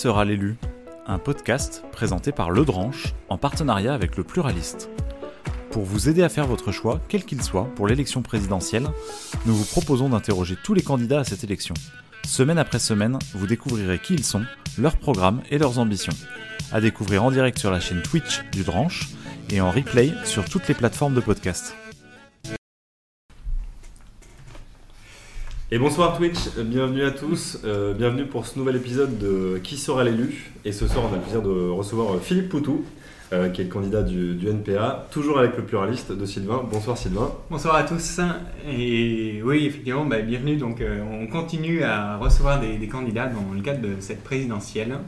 sera 0.00 0.24
l'élu 0.24 0.56
Un 1.06 1.18
podcast 1.18 1.84
présenté 1.92 2.32
par 2.32 2.50
Le 2.50 2.64
Dranche 2.64 3.12
en 3.28 3.36
partenariat 3.36 3.92
avec 3.92 4.16
le 4.16 4.24
Pluraliste. 4.24 4.88
Pour 5.70 5.82
vous 5.82 6.08
aider 6.08 6.22
à 6.22 6.30
faire 6.30 6.46
votre 6.46 6.72
choix, 6.72 7.02
quel 7.08 7.26
qu'il 7.26 7.42
soit, 7.42 7.66
pour 7.74 7.86
l'élection 7.86 8.22
présidentielle, 8.22 8.88
nous 9.44 9.54
vous 9.54 9.66
proposons 9.66 10.08
d'interroger 10.08 10.56
tous 10.64 10.72
les 10.72 10.80
candidats 10.80 11.20
à 11.20 11.24
cette 11.24 11.44
élection. 11.44 11.74
Semaine 12.24 12.56
après 12.56 12.78
semaine, 12.78 13.18
vous 13.34 13.46
découvrirez 13.46 13.98
qui 13.98 14.14
ils 14.14 14.24
sont, 14.24 14.46
leurs 14.78 14.96
programmes 14.96 15.42
et 15.50 15.58
leurs 15.58 15.78
ambitions. 15.78 16.16
À 16.72 16.80
découvrir 16.80 17.22
en 17.22 17.30
direct 17.30 17.58
sur 17.58 17.70
la 17.70 17.80
chaîne 17.80 18.00
Twitch 18.00 18.40
du 18.52 18.62
Dranche 18.62 19.10
et 19.50 19.60
en 19.60 19.70
replay 19.70 20.14
sur 20.24 20.46
toutes 20.46 20.66
les 20.68 20.74
plateformes 20.74 21.14
de 21.14 21.20
podcast. 21.20 21.74
Et 25.72 25.78
bonsoir 25.78 26.16
Twitch, 26.16 26.56
bienvenue 26.58 27.04
à 27.04 27.12
tous, 27.12 27.60
euh, 27.64 27.94
bienvenue 27.94 28.26
pour 28.26 28.44
ce 28.44 28.58
nouvel 28.58 28.74
épisode 28.74 29.18
de 29.18 29.60
Qui 29.62 29.76
sera 29.76 30.02
l'élu? 30.02 30.50
Et 30.64 30.72
ce 30.72 30.88
soir 30.88 31.04
on 31.08 31.12
a 31.12 31.16
le 31.16 31.22
plaisir 31.22 31.42
de 31.42 31.68
recevoir 31.70 32.16
euh, 32.16 32.18
Philippe 32.18 32.48
Poutou, 32.48 32.84
euh, 33.32 33.50
qui 33.50 33.60
est 33.60 33.64
le 33.66 33.70
candidat 33.70 34.02
du, 34.02 34.34
du 34.34 34.48
NPA, 34.48 35.06
toujours 35.12 35.38
avec 35.38 35.56
le 35.56 35.62
pluraliste 35.62 36.10
de 36.10 36.26
Sylvain. 36.26 36.64
Bonsoir 36.68 36.98
Sylvain. 36.98 37.30
Bonsoir 37.50 37.76
à 37.76 37.84
tous. 37.84 38.18
Et 38.68 39.40
oui, 39.44 39.66
effectivement, 39.66 40.04
bah, 40.06 40.18
bienvenue. 40.22 40.56
Donc, 40.56 40.80
euh, 40.80 41.04
on 41.08 41.28
continue 41.28 41.84
à 41.84 42.16
recevoir 42.16 42.58
des, 42.58 42.76
des 42.76 42.88
candidats 42.88 43.26
dans 43.28 43.54
le 43.54 43.60
cadre 43.62 43.80
de 43.80 43.94
cette 44.00 44.24
présidentielle. 44.24 44.98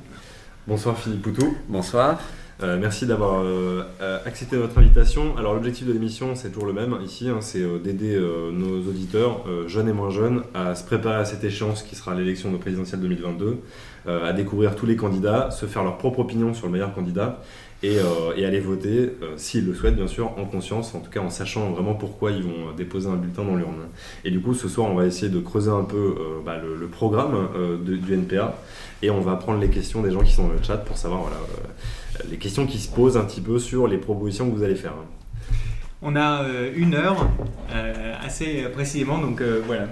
Bonsoir 0.68 0.96
Philippe 0.96 1.22
Poutou. 1.22 1.56
Bonsoir. 1.68 2.20
Euh, 2.62 2.78
merci 2.78 3.06
d'avoir 3.06 3.40
euh, 3.40 3.82
euh, 4.00 4.18
accepté 4.26 4.56
notre 4.56 4.78
invitation. 4.78 5.36
Alors 5.36 5.54
l'objectif 5.54 5.86
de 5.86 5.92
l'émission 5.92 6.34
c'est 6.34 6.50
toujours 6.50 6.66
le 6.66 6.72
même 6.72 6.96
ici, 7.04 7.28
hein, 7.28 7.38
c'est 7.40 7.64
d'aider 7.82 8.18
nos 8.52 8.78
auditeurs, 8.88 9.44
jeunes 9.66 9.88
et 9.88 9.92
moins 9.92 10.10
jeunes, 10.10 10.42
à 10.54 10.74
se 10.74 10.84
préparer 10.84 11.16
à 11.16 11.24
cette 11.24 11.44
échéance 11.44 11.82
qui 11.82 11.96
sera 11.96 12.14
l'élection 12.14 12.52
de 12.52 12.56
présidentielle 12.56 13.00
2022, 13.00 13.58
euh, 14.06 14.28
à 14.28 14.32
découvrir 14.32 14.76
tous 14.76 14.86
les 14.86 14.96
candidats, 14.96 15.50
se 15.50 15.66
faire 15.66 15.82
leur 15.82 15.98
propre 15.98 16.20
opinion 16.20 16.54
sur 16.54 16.66
le 16.66 16.72
meilleur 16.72 16.94
candidat 16.94 17.42
et, 17.84 17.98
aller 18.44 18.60
voter, 18.60 19.10
s'ils 19.36 19.66
le 19.66 19.74
souhaitent 19.74 19.96
bien 19.96 20.06
sûr, 20.06 20.38
en 20.38 20.44
conscience, 20.44 20.94
en 20.94 21.00
tout 21.00 21.10
cas 21.10 21.18
en 21.18 21.30
sachant 21.30 21.70
vraiment 21.70 21.94
pourquoi 21.94 22.30
ils 22.30 22.44
vont 22.44 22.72
déposer 22.76 23.08
un 23.08 23.16
bulletin 23.16 23.42
dans 23.42 23.56
l'urne. 23.56 23.88
Et 24.24 24.30
du 24.30 24.40
coup 24.40 24.54
ce 24.54 24.68
soir 24.68 24.88
on 24.88 24.94
va 24.94 25.04
essayer 25.04 25.28
de 25.28 25.40
creuser 25.40 25.70
un 25.70 25.82
peu 25.82 26.14
bah, 26.46 26.58
le, 26.58 26.86
programme 26.86 27.48
du 27.84 28.14
NPA 28.14 28.56
et 29.02 29.10
on 29.10 29.20
va 29.20 29.34
prendre 29.34 29.58
les 29.58 29.68
questions 29.68 30.00
des 30.00 30.12
gens 30.12 30.22
qui 30.22 30.32
sont 30.32 30.46
dans 30.46 30.52
le 30.52 30.62
chat 30.62 30.76
pour 30.76 30.96
savoir 30.96 31.22
voilà, 31.22 31.38
les 32.30 32.36
questions 32.36 32.66
qui 32.66 32.78
se 32.78 32.88
posent 32.88 33.16
un 33.16 33.24
petit 33.24 33.40
peu 33.40 33.58
sur 33.58 33.86
les 33.88 33.98
propositions 33.98 34.50
que 34.50 34.56
vous 34.56 34.62
allez 34.62 34.74
faire. 34.74 34.94
On 36.04 36.16
a 36.16 36.42
euh, 36.42 36.72
une 36.74 36.94
heure, 36.94 37.28
euh, 37.72 38.14
assez 38.24 38.64
précisément, 38.72 39.18
donc 39.18 39.40
euh, 39.40 39.62
voilà, 39.64 39.86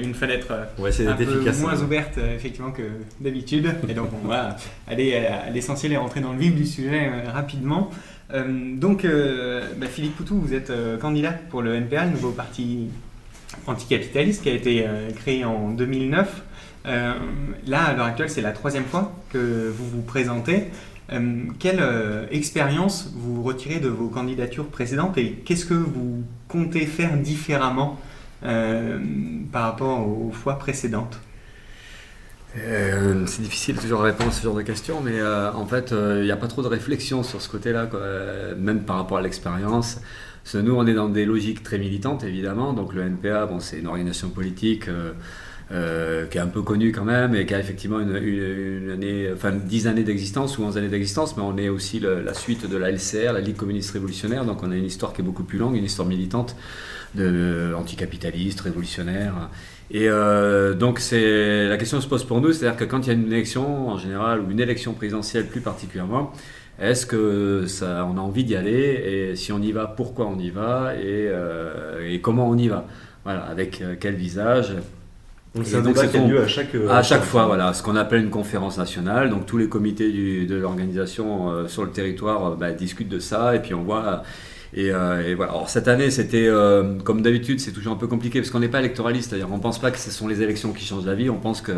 une 0.00 0.14
fenêtre 0.14 0.52
un 0.52 0.76
peu 0.76 0.88
efficace. 0.88 1.60
moins 1.60 1.72
hein. 1.72 1.82
ouverte 1.82 2.18
effectivement 2.18 2.70
que 2.70 2.82
d'habitude. 3.20 3.74
Et 3.88 3.94
donc 3.94 4.10
on 4.22 4.28
va 4.28 4.56
aller 4.86 5.16
à 5.16 5.50
l'essentiel 5.50 5.92
et 5.92 5.96
rentrer 5.96 6.20
dans 6.20 6.32
le 6.32 6.38
vif 6.38 6.54
du 6.54 6.64
sujet 6.64 7.10
rapidement. 7.32 7.90
Donc 8.32 9.04
bah, 9.04 9.86
Philippe 9.88 10.16
Poutou, 10.16 10.38
vous 10.38 10.54
êtes 10.54 10.72
candidat 11.00 11.34
pour 11.50 11.62
le 11.62 11.74
NPA, 11.74 12.04
le 12.04 12.12
nouveau 12.12 12.30
parti 12.30 12.88
anticapitaliste 13.66 14.42
qui 14.42 14.50
a 14.50 14.52
été 14.52 14.86
créé 15.16 15.44
en 15.44 15.70
2009. 15.70 16.44
Euh, 16.86 17.12
là, 17.66 17.84
à 17.84 17.94
l'heure 17.94 18.06
actuelle, 18.06 18.30
c'est 18.30 18.40
la 18.40 18.52
troisième 18.52 18.84
fois 18.84 19.12
que 19.30 19.72
vous 19.76 19.88
vous 19.88 20.02
présentez. 20.02 20.68
Euh, 21.12 21.44
quelle 21.58 21.80
euh, 21.80 22.26
expérience 22.30 23.10
vous 23.14 23.42
retirez 23.42 23.80
de 23.80 23.88
vos 23.88 24.08
candidatures 24.08 24.66
précédentes 24.66 25.16
et 25.16 25.32
qu'est-ce 25.44 25.64
que 25.64 25.74
vous 25.74 26.22
comptez 26.48 26.84
faire 26.84 27.16
différemment 27.16 27.98
euh, 28.44 28.98
par 29.50 29.62
rapport 29.62 30.06
aux 30.06 30.30
fois 30.30 30.58
précédentes? 30.58 31.18
C'est 32.54 33.42
difficile 33.42 33.76
toujours 33.76 34.00
répondre 34.00 34.30
à 34.30 34.32
ce 34.32 34.42
genre 34.42 34.54
de 34.54 34.62
questions, 34.62 35.00
mais 35.00 35.22
en 35.22 35.64
fait, 35.66 35.92
il 35.92 36.24
n'y 36.24 36.30
a 36.32 36.36
pas 36.36 36.48
trop 36.48 36.62
de 36.62 36.66
réflexion 36.66 37.22
sur 37.22 37.40
ce 37.40 37.48
côté-là, 37.48 37.88
même 38.56 38.80
par 38.80 38.96
rapport 38.96 39.18
à 39.18 39.22
l'expérience. 39.22 40.00
Nous, 40.54 40.74
on 40.74 40.84
est 40.86 40.94
dans 40.94 41.08
des 41.08 41.24
logiques 41.24 41.62
très 41.62 41.78
militantes, 41.78 42.24
évidemment. 42.24 42.72
Donc 42.72 42.94
le 42.94 43.02
NPA, 43.02 43.46
bon, 43.46 43.60
c'est 43.60 43.78
une 43.78 43.86
organisation 43.86 44.30
politique 44.30 44.86
euh, 45.70 46.24
qui 46.26 46.38
est 46.38 46.40
un 46.40 46.46
peu 46.46 46.62
connue 46.62 46.92
quand 46.92 47.04
même 47.04 47.34
et 47.34 47.44
qui 47.44 47.52
a 47.52 47.58
effectivement 47.58 48.00
une, 48.00 48.90
année, 48.90 49.28
enfin 49.34 49.52
10 49.52 49.86
années 49.86 50.02
d'existence 50.02 50.56
ou 50.56 50.62
11 50.62 50.78
années 50.78 50.88
d'existence, 50.88 51.36
mais 51.36 51.42
on 51.42 51.58
est 51.58 51.68
aussi 51.68 52.00
la 52.00 52.32
suite 52.32 52.66
de 52.66 52.76
la 52.78 52.90
LCR, 52.90 53.34
la 53.34 53.40
Ligue 53.40 53.56
communiste 53.56 53.90
révolutionnaire. 53.90 54.46
Donc 54.46 54.62
on 54.62 54.70
a 54.70 54.76
une 54.76 54.86
histoire 54.86 55.12
qui 55.12 55.20
est 55.20 55.24
beaucoup 55.24 55.44
plus 55.44 55.58
longue, 55.58 55.76
une 55.76 55.84
histoire 55.84 56.08
militante, 56.08 56.56
de, 57.14 57.74
anticapitaliste, 57.76 58.62
révolutionnaire. 58.62 59.50
Et 59.90 60.08
euh, 60.08 60.72
donc 60.72 61.00
c'est 61.00 61.68
la 61.68 61.76
question 61.76 62.00
se 62.00 62.08
pose 62.08 62.24
pour 62.24 62.40
nous, 62.40 62.52
c'est-à-dire 62.52 62.78
que 62.78 62.84
quand 62.84 63.00
il 63.00 63.08
y 63.08 63.10
a 63.10 63.14
une 63.14 63.30
élection 63.30 63.90
en 63.90 63.98
général 63.98 64.40
ou 64.40 64.50
une 64.50 64.60
élection 64.60 64.94
présidentielle 64.94 65.48
plus 65.48 65.60
particulièrement, 65.60 66.32
est-ce 66.80 67.04
que 67.04 67.64
ça, 67.66 68.06
on 68.10 68.16
a 68.16 68.20
envie 68.20 68.44
d'y 68.44 68.56
aller 68.56 69.30
et 69.32 69.36
si 69.36 69.52
on 69.52 69.60
y 69.60 69.72
va, 69.72 69.86
pourquoi 69.86 70.26
on 70.26 70.38
y 70.38 70.48
va 70.48 70.94
et, 70.94 71.28
euh, 71.28 72.16
comment 72.22 72.48
on 72.48 72.56
y 72.56 72.68
va? 72.68 72.86
Voilà, 73.24 73.42
avec 73.42 73.82
quel 74.00 74.14
visage? 74.14 74.72
Donc 75.58 75.66
c'est 75.66 75.76
un 75.76 75.80
débat 75.82 76.06
qui 76.06 76.16
a 76.16 76.26
lieu 76.26 76.42
à 76.42 76.46
chaque. 76.48 76.74
euh, 76.74 76.88
à 76.88 77.02
chaque 77.02 77.22
fois, 77.22 77.46
voilà, 77.46 77.72
ce 77.72 77.82
qu'on 77.82 77.96
appelle 77.96 78.22
une 78.22 78.30
conférence 78.30 78.78
nationale. 78.78 79.30
Donc 79.30 79.46
tous 79.46 79.58
les 79.58 79.68
comités 79.68 80.10
du- 80.10 80.46
de 80.46 80.56
l'organisation 80.56 81.50
euh, 81.50 81.68
sur 81.68 81.84
le 81.84 81.90
territoire 81.90 82.52
euh, 82.52 82.56
bah, 82.56 82.70
discutent 82.72 83.08
de 83.08 83.18
ça 83.18 83.54
et 83.54 83.60
puis 83.60 83.74
on 83.74 83.82
voit. 83.82 84.22
Et, 84.74 84.90
euh, 84.90 85.26
et 85.26 85.34
voilà. 85.34 85.52
Alors 85.52 85.68
cette 85.70 85.88
année, 85.88 86.10
c'était 86.10 86.46
euh, 86.46 86.94
comme 87.04 87.22
d'habitude, 87.22 87.58
c'est 87.60 87.72
toujours 87.72 87.92
un 87.94 87.96
peu 87.96 88.06
compliqué 88.06 88.40
parce 88.40 88.50
qu'on 88.50 88.60
n'est 88.60 88.68
pas 88.68 88.80
électoraliste. 88.80 89.30
C'est-à-dire, 89.30 89.48
on 89.52 89.58
pense 89.58 89.78
pas 89.80 89.90
que 89.90 89.98
ce 89.98 90.10
sont 90.10 90.28
les 90.28 90.42
élections 90.42 90.72
qui 90.72 90.84
changent 90.84 91.06
la 91.06 91.14
vie. 91.14 91.30
On 91.30 91.38
pense 91.38 91.60
que 91.62 91.72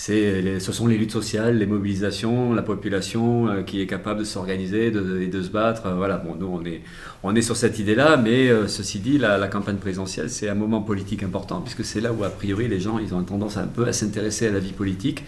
c'est 0.00 0.40
les- 0.42 0.60
ce 0.60 0.70
sont 0.70 0.86
les 0.86 0.96
luttes 0.96 1.10
sociales, 1.10 1.58
les 1.58 1.66
mobilisations, 1.66 2.54
la 2.54 2.62
population 2.62 3.48
euh, 3.48 3.62
qui 3.62 3.80
est 3.82 3.86
capable 3.88 4.20
de 4.20 4.24
s'organiser 4.24 4.86
et 4.86 4.90
de, 4.92 5.42
se 5.42 5.48
battre. 5.50 5.86
Euh, 5.86 5.94
voilà. 5.96 6.18
Bon, 6.18 6.36
nous, 6.38 6.46
on 6.46 6.64
est 6.64 6.82
on 7.24 7.34
est 7.34 7.42
sur 7.42 7.56
cette 7.56 7.80
idée-là, 7.80 8.16
mais 8.16 8.48
euh, 8.48 8.68
ceci 8.68 9.00
dit, 9.00 9.18
la, 9.18 9.48
campagne 9.48 9.76
présidentielle, 9.78 10.30
c'est 10.30 10.48
un 10.48 10.54
moment 10.54 10.82
politique 10.82 11.24
important, 11.24 11.60
puisque 11.60 11.84
c'est 11.84 12.00
là 12.00 12.12
où, 12.12 12.22
a 12.22 12.30
priori, 12.30 12.68
les 12.68 12.78
gens 12.78 12.98
ils 13.00 13.12
ont 13.12 13.22
tendance 13.24 13.56
un 13.56 13.66
peu 13.66 13.86
à 13.88 13.92
s'intéresser 13.92 14.46
à 14.46 14.52
la 14.52 14.60
vie 14.60 14.72
politique. 14.72 15.24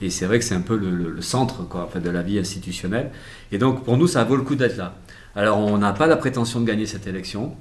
Et 0.00 0.08
c'est 0.08 0.24
vrai 0.26 0.38
que 0.38 0.44
c'est 0.44 0.54
un 0.54 0.62
peu 0.62 0.76
le, 0.78 1.20
centre 1.20 1.68
quoi, 1.68 1.90
de 2.02 2.10
la 2.10 2.22
vie 2.22 2.38
institutionnelle. 2.38 3.10
Et 3.52 3.58
donc, 3.58 3.84
pour 3.84 3.96
nous, 3.98 4.06
ça 4.06 4.24
vaut 4.24 4.36
le 4.36 4.42
coup 4.42 4.54
d'être 4.56 4.76
là. 4.78 4.94
Alors, 5.36 5.58
on 5.58 5.76
n'a 5.78 5.92
pas 5.92 6.06
la 6.06 6.16
prétention 6.16 6.60
de 6.60 6.66
gagner 6.66 6.86
cette 6.86 7.06
élection. 7.06 7.54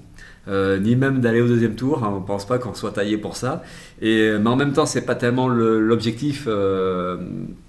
euh, 0.49 0.77
ni 0.79 0.95
même 0.97 1.21
d'aller 1.21 1.39
au 1.41 1.47
deuxième 1.47 1.75
tour, 1.75 2.01
on 2.05 2.19
ne 2.19 2.25
pense 2.25 2.45
pas 2.45 2.57
qu'on 2.59 2.73
soit 2.73 2.91
taillé 2.91 3.17
pour 3.17 3.35
ça. 3.37 3.63
Et, 4.01 4.33
mais 4.39 4.49
en 4.49 4.55
même 4.55 4.73
temps, 4.73 4.85
c'est 4.85 5.05
pas 5.05 5.15
tellement 5.15 5.47
le- 5.47 5.79
l'objectif, 5.79 6.45
euh, 6.47 7.17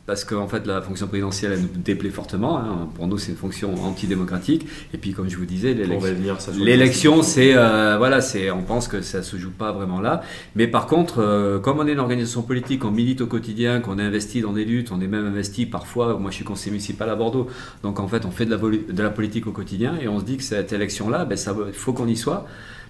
parce 0.06 0.24
qu'en 0.24 0.48
fait, 0.48 0.66
la 0.66 0.82
fonction 0.82 1.06
présidentielle, 1.06 1.52
elle 1.52 1.60
nous 1.62 1.68
déplaît 1.82 2.10
fortement. 2.10 2.58
hein. 2.58 2.88
Pour 2.94 3.06
nous, 3.06 3.18
c'est 3.18 3.30
une 3.30 3.36
fonction 3.38 3.74
antidémocratique. 3.84 4.66
Et 4.92 4.98
puis, 4.98 5.12
comme 5.12 5.28
je 5.30 5.36
vous 5.36 5.46
disais, 5.46 5.74
On 5.74 6.64
l'élection. 6.64 7.22
c'est 7.22 7.52
euh, 7.54 7.96
voilà, 7.98 8.18
on 8.54 8.62
pense 8.62 8.88
que 8.88 9.00
ça 9.02 9.22
se 9.22 9.36
joue 9.36 9.50
pas 9.50 9.72
vraiment 9.72 10.00
là. 10.00 10.22
Mais 10.56 10.66
par 10.66 10.86
contre, 10.86 11.20
euh, 11.20 11.58
comme 11.58 11.78
on 11.78 11.86
est 11.86 11.92
une 11.92 12.00
organisation 12.00 12.42
politique, 12.42 12.84
on 12.84 12.90
milite 12.90 13.20
au 13.20 13.26
quotidien, 13.26 13.80
qu'on 13.80 13.98
est 13.98 14.02
investi 14.02 14.40
dans 14.40 14.52
des 14.52 14.64
luttes, 14.64 14.90
on 14.92 15.00
est 15.00 15.06
même 15.06 15.26
investi 15.26 15.66
parfois. 15.66 16.18
Moi, 16.18 16.30
je 16.30 16.36
suis 16.36 16.44
conseiller 16.44 16.72
municipal 16.72 17.08
à 17.08 17.14
Bordeaux, 17.16 17.46
donc 17.82 18.00
en 18.00 18.08
fait, 18.08 18.24
on 18.26 18.30
fait 18.30 18.46
de 18.46 18.50
la, 18.50 18.56
voli- 18.56 18.86
de 18.92 19.02
la 19.02 19.10
politique 19.10 19.46
au 19.46 19.52
quotidien 19.52 19.94
et 20.02 20.08
on 20.08 20.18
se 20.20 20.24
dit 20.24 20.36
que 20.36 20.42
cette 20.42 20.72
élection-là, 20.72 21.24
ben, 21.24 21.38
il 21.68 21.72
faut 21.72 21.92
qu'on 21.92 22.08
y 22.08 22.16
soit 22.16 22.46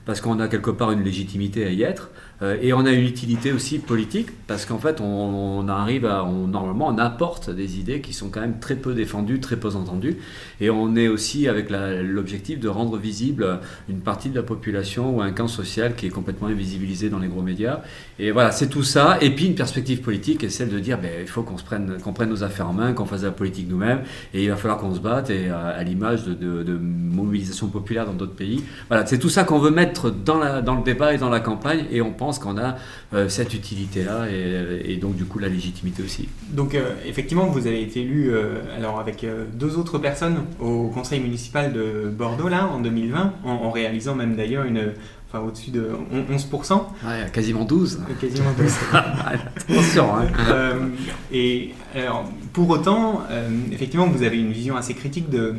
parce 0.06 0.20
qu'on 0.20 0.38
a 0.40 0.48
quelque 0.48 0.70
part 0.70 0.90
une 0.92 1.02
légitimité 1.02 1.64
à 1.64 1.70
y 1.70 1.82
être 1.82 2.10
euh, 2.12 2.23
et 2.42 2.72
on 2.72 2.84
a 2.84 2.90
une 2.92 3.04
utilité 3.06 3.52
aussi 3.52 3.78
politique 3.78 4.28
parce 4.46 4.66
qu'en 4.66 4.78
fait, 4.78 5.00
on, 5.00 5.66
arrive 5.68 6.04
à, 6.04 6.24
on, 6.24 6.46
normalement, 6.46 6.88
on 6.88 6.98
apporte 6.98 7.48
des 7.50 7.78
idées 7.78 8.00
qui 8.00 8.12
sont 8.12 8.28
quand 8.28 8.40
même 8.40 8.58
très 8.60 8.74
peu 8.76 8.92
défendues, 8.94 9.40
très 9.40 9.56
peu 9.56 9.68
entendues. 9.68 10.18
Et 10.60 10.68
on 10.70 10.94
est 10.96 11.08
aussi 11.08 11.48
avec 11.48 11.70
l'objectif 11.70 12.60
de 12.60 12.68
rendre 12.68 12.98
visible 12.98 13.60
une 13.88 14.00
partie 14.00 14.28
de 14.30 14.36
la 14.36 14.42
population 14.42 15.16
ou 15.16 15.22
un 15.22 15.32
camp 15.32 15.48
social 15.48 15.94
qui 15.94 16.06
est 16.06 16.10
complètement 16.10 16.48
invisibilisé 16.48 17.08
dans 17.08 17.18
les 17.18 17.28
gros 17.28 17.42
médias. 17.42 17.80
Et 18.18 18.30
voilà, 18.30 18.50
c'est 18.52 18.68
tout 18.68 18.82
ça. 18.82 19.18
Et 19.20 19.30
puis 19.30 19.46
une 19.46 19.54
perspective 19.54 20.00
politique 20.02 20.44
est 20.44 20.48
celle 20.50 20.68
de 20.68 20.78
dire, 20.80 20.98
ben, 21.00 21.10
il 21.20 21.28
faut 21.28 21.42
qu'on 21.42 21.54
prenne, 21.56 21.98
qu'on 22.02 22.12
prenne 22.12 22.30
nos 22.30 22.42
affaires 22.44 22.68
en 22.68 22.72
main, 22.74 22.92
qu'on 22.92 23.06
fasse 23.06 23.22
de 23.22 23.26
la 23.26 23.32
politique 23.32 23.68
nous-mêmes, 23.68 24.02
et 24.34 24.44
il 24.44 24.50
va 24.50 24.56
falloir 24.56 24.78
qu'on 24.78 24.94
se 24.94 25.00
batte. 25.00 25.30
Et 25.30 25.48
à, 25.48 25.68
à 25.68 25.82
l'image 25.82 26.24
de, 26.24 26.34
de- 26.34 26.62
de 26.62 26.74
mobilisation 26.74 27.68
populaire 27.68 28.06
dans 28.06 28.12
d'autres 28.12 28.34
pays. 28.34 28.62
Voilà, 28.88 29.06
c'est 29.06 29.18
tout 29.18 29.28
ça 29.28 29.44
qu'on 29.44 29.58
veut 29.58 29.70
mettre 29.70 30.10
dans, 30.10 30.38
le 30.38 30.82
débat 30.84 31.14
et 31.14 31.18
dans 31.18 31.30
la 31.30 31.40
campagne. 31.40 31.84
Et 31.90 32.00
on 32.00 32.12
qu'on 32.32 32.56
a 32.58 32.76
euh, 33.12 33.28
cette 33.28 33.54
utilité-là 33.54 34.26
et, 34.30 34.92
et 34.92 34.96
donc 34.96 35.16
du 35.16 35.24
coup 35.24 35.38
la 35.38 35.48
légitimité 35.48 36.02
aussi. 36.02 36.28
Donc 36.50 36.74
euh, 36.74 36.90
effectivement, 37.06 37.46
vous 37.46 37.66
avez 37.66 37.82
été 37.82 38.00
élu 38.02 38.30
euh, 38.30 38.56
alors 38.76 38.98
avec 39.00 39.24
euh, 39.24 39.44
deux 39.52 39.76
autres 39.76 39.98
personnes 39.98 40.44
au 40.60 40.88
conseil 40.88 41.20
municipal 41.20 41.72
de 41.72 42.08
Bordeaux 42.08 42.48
là 42.48 42.66
en 42.66 42.80
2020, 42.80 43.32
en, 43.44 43.50
en 43.50 43.70
réalisant 43.70 44.14
même 44.14 44.36
d'ailleurs 44.36 44.64
une, 44.64 44.92
enfin 45.28 45.40
au-dessus 45.44 45.70
de 45.70 45.88
on- 46.12 46.34
11%, 46.34 46.72
Ouais, 47.04 47.30
quasiment 47.32 47.64
12. 47.64 48.00
euh, 48.08 48.14
quasiment 48.20 48.50
tous. 48.56 48.74
Attention, 49.68 50.14
hein. 50.16 50.26
Euh, 50.50 50.78
et 51.32 51.70
alors, 51.94 52.24
pour 52.52 52.68
autant, 52.70 53.22
euh, 53.30 53.48
effectivement, 53.72 54.06
vous 54.08 54.22
avez 54.22 54.38
une 54.38 54.52
vision 54.52 54.76
assez 54.76 54.94
critique 54.94 55.30
de 55.30 55.54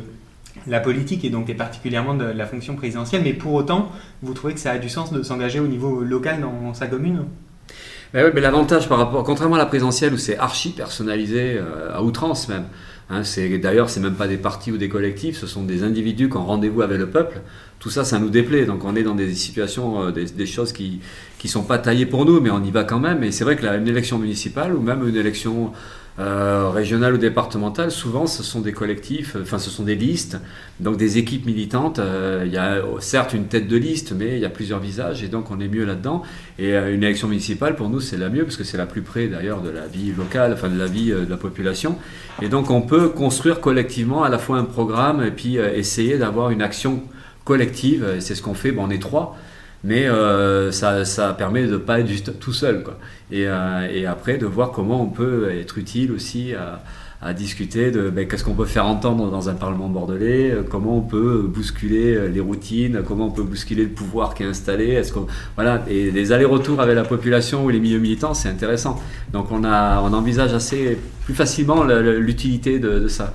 la 0.68 0.80
politique 0.80 1.24
et 1.24 1.30
donc 1.30 1.54
particulièrement 1.56 2.14
de 2.14 2.24
la 2.24 2.46
fonction 2.46 2.76
présidentielle, 2.76 3.22
mais 3.24 3.32
pour 3.32 3.54
autant, 3.54 3.90
vous 4.22 4.34
trouvez 4.34 4.54
que 4.54 4.60
ça 4.60 4.72
a 4.72 4.78
du 4.78 4.88
sens 4.88 5.12
de 5.12 5.22
s'engager 5.22 5.60
au 5.60 5.66
niveau 5.66 6.00
local 6.00 6.40
dans 6.40 6.74
sa 6.74 6.86
commune? 6.86 7.24
Mais, 8.14 8.30
mais 8.32 8.40
l'avantage 8.40 8.88
par 8.88 8.98
rapport, 8.98 9.22
contrairement 9.24 9.56
à 9.56 9.58
la 9.58 9.66
présidentielle 9.66 10.14
où 10.14 10.18
c'est 10.18 10.38
archi 10.38 10.70
personnalisé 10.70 11.60
à 11.92 12.02
outrance 12.02 12.48
même, 12.48 12.64
Hein, 13.08 13.22
D'ailleurs, 13.62 13.88
c'est 13.88 14.00
même 14.00 14.16
pas 14.16 14.26
des 14.26 14.36
partis 14.36 14.72
ou 14.72 14.78
des 14.78 14.88
collectifs, 14.88 15.38
ce 15.38 15.46
sont 15.46 15.62
des 15.62 15.84
individus 15.84 16.28
qui 16.28 16.36
ont 16.36 16.44
rendez-vous 16.44 16.82
avec 16.82 16.98
le 16.98 17.08
peuple. 17.08 17.40
Tout 17.78 17.90
ça, 17.90 18.04
ça 18.04 18.18
nous 18.18 18.30
déplaît. 18.30 18.64
Donc 18.64 18.84
on 18.84 18.96
est 18.96 19.04
dans 19.04 19.14
des 19.14 19.32
situations, 19.34 20.06
euh, 20.06 20.10
des, 20.10 20.46
choses 20.46 20.72
qui 20.72 21.00
ne 21.44 21.48
sont 21.48 21.62
pas 21.62 21.78
taillées 21.78 22.06
pour 22.06 22.24
nous, 22.24 22.40
mais 22.40 22.50
on 22.50 22.62
y 22.64 22.70
va 22.70 22.82
quand 22.82 22.98
même. 22.98 23.22
Et 23.22 23.30
c'est 23.30 23.44
vrai 23.44 23.54
que 23.54 23.64
une 23.64 23.86
élection 23.86 24.18
municipale 24.18 24.74
ou 24.74 24.80
même 24.80 25.06
une 25.08 25.16
élection 25.16 25.72
euh, 26.18 27.12
ou 27.12 27.16
départementale, 27.18 27.90
souvent 27.90 28.26
ce 28.26 28.42
sont 28.42 28.60
des 28.60 28.72
collectifs, 28.72 29.36
enfin 29.40 29.58
ce 29.58 29.68
sont 29.68 29.82
des 29.82 29.94
listes, 29.94 30.38
donc 30.80 30.96
des 30.96 31.18
équipes 31.18 31.44
militantes. 31.46 31.98
Euh, 31.98 32.44
il 32.46 32.52
y 32.52 32.56
a 32.56 32.82
certes 33.00 33.34
une 33.34 33.46
tête 33.46 33.68
de 33.68 33.76
liste, 33.76 34.12
mais 34.16 34.36
il 34.36 34.38
y 34.38 34.44
a 34.44 34.50
plusieurs 34.50 34.80
visages 34.80 35.22
et 35.22 35.28
donc 35.28 35.50
on 35.50 35.60
est 35.60 35.68
mieux 35.68 35.84
là-dedans. 35.84 36.22
Et 36.58 36.74
euh, 36.74 36.94
une 36.94 37.02
élection 37.02 37.28
municipale, 37.28 37.76
pour 37.76 37.90
nous, 37.90 38.00
c'est 38.00 38.16
la 38.16 38.30
mieux 38.30 38.44
parce 38.44 38.56
que 38.56 38.64
c'est 38.64 38.78
la 38.78 38.86
plus 38.86 39.02
près 39.02 39.26
d'ailleurs 39.26 39.60
de 39.60 39.70
la 39.70 39.86
vie 39.86 40.12
locale, 40.16 40.52
enfin 40.54 40.68
de 40.68 40.78
la 40.78 40.86
vie 40.86 41.10
de 41.10 41.26
la 41.28 41.36
population. 41.36 41.96
Et 42.40 42.48
donc 42.48 42.70
on 42.70 42.82
peut 42.82 43.08
construire 43.08 43.60
collectivement 43.60 44.24
à 44.24 44.28
la 44.28 44.38
fois 44.38 44.58
un 44.58 44.64
programme 44.64 45.22
et 45.22 45.30
puis 45.30 45.56
essayer 45.56 46.18
d'avoir 46.18 46.50
une 46.50 46.62
action 46.62 47.02
collective. 47.44 48.16
C'est 48.20 48.34
ce 48.34 48.42
qu'on 48.42 48.54
fait. 48.54 48.72
Bon, 48.72 48.86
on 48.86 48.90
est 48.90 49.00
trois 49.00 49.36
mais 49.84 50.06
euh, 50.06 50.72
ça, 50.72 51.04
ça, 51.04 51.32
permet 51.32 51.64
de 51.66 51.72
ne 51.72 51.76
pas 51.76 52.00
être 52.00 52.08
juste 52.08 52.38
tout 52.38 52.52
seul. 52.52 52.82
Quoi. 52.82 52.98
Et, 53.30 53.46
euh, 53.46 53.88
et, 53.92 54.06
après, 54.06 54.38
de 54.38 54.46
voir 54.46 54.72
comment 54.72 55.02
on 55.02 55.08
peut 55.08 55.50
être 55.50 55.78
utile 55.78 56.12
aussi 56.12 56.54
à, 56.54 56.82
à 57.22 57.32
discuter 57.32 57.90
de 57.90 58.10
ben, 58.10 58.26
qu'est-ce 58.26 58.44
qu'on 58.44 58.54
peut 58.54 58.64
faire 58.64 58.86
entendre 58.86 59.30
dans 59.30 59.48
un 59.48 59.54
Parlement 59.54 59.88
bordelais, 59.88 60.50
euh, 60.50 60.62
comment 60.68 60.98
on 60.98 61.02
peut 61.02 61.42
bousculer 61.46 62.28
les 62.28 62.40
routines, 62.40 63.02
comment 63.06 63.26
on 63.26 63.30
peut 63.30 63.42
bousculer 63.42 63.84
le 63.84 63.90
pouvoir 63.90 64.34
qui 64.34 64.42
est 64.42 64.46
installé. 64.46 64.88
Est-ce 64.88 65.12
qu'on, 65.12 65.26
voilà, 65.54 65.84
et 65.88 66.10
les 66.10 66.32
allers-retours 66.32 66.80
avec 66.80 66.94
la 66.94 67.04
population 67.04 67.64
ou 67.64 67.70
les 67.70 67.80
milieux 67.80 68.00
militants, 68.00 68.34
c'est 68.34 68.48
intéressant. 68.48 69.00
Donc 69.32 69.52
on, 69.52 69.62
a, 69.64 70.00
on 70.02 70.12
envisage 70.12 70.52
assez 70.52 70.98
plus 71.24 71.34
facilement 71.34 71.84
l'utilité 71.84 72.78
de, 72.78 73.00
de, 73.00 73.08
ça. 73.08 73.34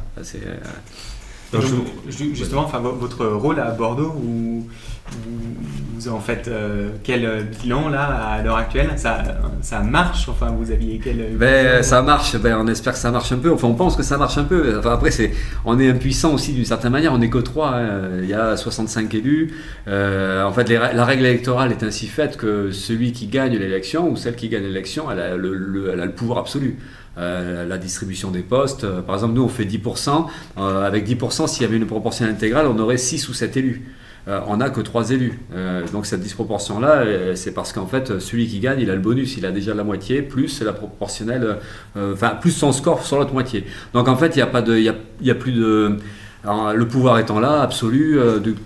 justement, 2.10 2.62
enfin, 2.62 2.80
votre 2.80 3.26
rôle 3.26 3.60
à 3.60 3.72
Bordeaux, 3.72 4.14
où 4.18 4.66
vous, 5.12 6.08
en 6.10 6.20
faites 6.20 6.48
euh, 6.48 6.90
quel 7.04 7.46
bilan 7.62 7.90
là 7.90 8.06
à 8.06 8.42
l'heure 8.42 8.56
actuelle? 8.56 8.90
Ça, 8.96 9.24
ça 9.62 9.82
marche? 9.82 10.28
Enfin, 10.30 10.48
vous 10.58 10.72
aviez 10.72 11.00
quel 11.04 11.36
ben, 11.38 11.84
Ça 11.84 12.02
marche, 12.02 12.36
ben, 12.38 12.58
on 12.60 12.68
espère 12.68 12.94
que 12.94 13.00
ça 13.00 13.12
marche 13.12 13.32
un 13.32 13.38
peu. 13.38 13.52
Enfin, 13.52 13.68
on 13.68 13.76
pense 13.76 13.96
que 13.96 14.04
ça 14.04 14.18
marche 14.18 14.38
un 14.38 14.44
peu. 14.44 14.82
Après, 14.84 15.12
c'est, 15.12 15.32
on 15.66 15.80
est 15.80 15.90
impuissant 15.90 16.34
aussi 16.34 16.54
d'une 16.54 16.66
certaine 16.66 16.92
manière. 16.92 17.14
On 17.14 17.20
n'est 17.20 17.30
que 17.30 17.38
trois. 17.38 17.76
Hein. 17.76 18.20
Il 18.22 18.30
y 18.30 18.34
a 18.34 18.58
65 18.58 19.14
élus. 19.14 19.54
Euh, 19.88 20.44
en 20.44 20.52
fait, 20.52 20.70
la 20.70 21.06
règle 21.06 21.26
électorale 21.26 21.72
est 21.72 21.84
ainsi 21.84 22.08
faite 22.08 22.38
que 22.38 22.72
celui 22.72 23.12
qui 23.12 23.28
gagne 23.28 23.56
l'élection 23.56 24.10
ou 24.10 24.16
celle 24.16 24.36
qui 24.36 24.50
gagne 24.50 24.64
l'élection, 24.64 25.12
elle, 25.12 25.20
a 25.20 25.36
le, 25.36 25.92
elle 25.94 26.00
a 26.00 26.06
le 26.06 26.14
pouvoir 26.14 26.40
absolu. 26.40 26.78
Euh, 27.18 27.68
la 27.68 27.78
distribution 27.78 28.32
des 28.32 28.42
postes. 28.42 28.88
Par 29.02 29.16
exemple, 29.16 29.34
nous, 29.34 29.44
on 29.44 29.50
fait 29.50 29.66
10%. 29.66 30.28
avec 30.58 31.08
10%, 31.08 31.48
s'il 31.48 31.64
y 31.64 31.66
avait 31.66 31.78
une 31.78 31.86
proportion 31.86 32.26
intégrale, 32.26 32.68
on 32.68 32.80
aurait 32.80 32.98
6 32.98 33.28
ou 33.30 33.34
7 33.34 33.58
élus. 33.58 33.86
Euh, 34.28 34.40
on 34.48 34.58
n'a 34.58 34.70
que 34.70 34.82
trois 34.82 35.12
élus. 35.12 35.40
Euh, 35.54 35.86
donc 35.92 36.06
cette 36.06 36.22
disproportion-là, 36.22 37.02
euh, 37.02 37.36
c'est 37.36 37.54
parce 37.54 37.74
qu'en 37.74 37.88
fait, 37.88 38.20
celui 38.20 38.48
qui 38.48 38.60
gagne, 38.60 38.80
il 38.80 38.90
a 38.90 38.96
le 38.96 39.02
bonus, 39.02 39.38
il 39.38 39.46
a 39.46 39.52
déjà 39.52 39.74
la 39.74 39.84
moitié, 39.84 40.22
plus 40.22 40.62
la 40.62 40.74
proportionnelle, 40.74 41.58
enfin, 41.96 42.30
plus 42.40 42.52
son 42.52 42.72
score 42.72 43.04
sur 43.06 43.18
l'autre 43.18 43.34
moitié. 43.34 43.66
Donc 43.94 44.08
en 44.08 44.16
fait, 44.16 44.36
il 44.36 44.44
n'y 44.44 44.44
a, 44.44 44.62
de, 44.62 44.78
il 44.78 44.84
y 45.22 45.32
a, 45.32 45.36
plus 45.36 45.54
de... 45.54 45.98
le 46.44 46.88
pouvoir 46.88 47.18
étant 47.20 47.40
là, 47.40 47.62
absolu, 47.62 48.20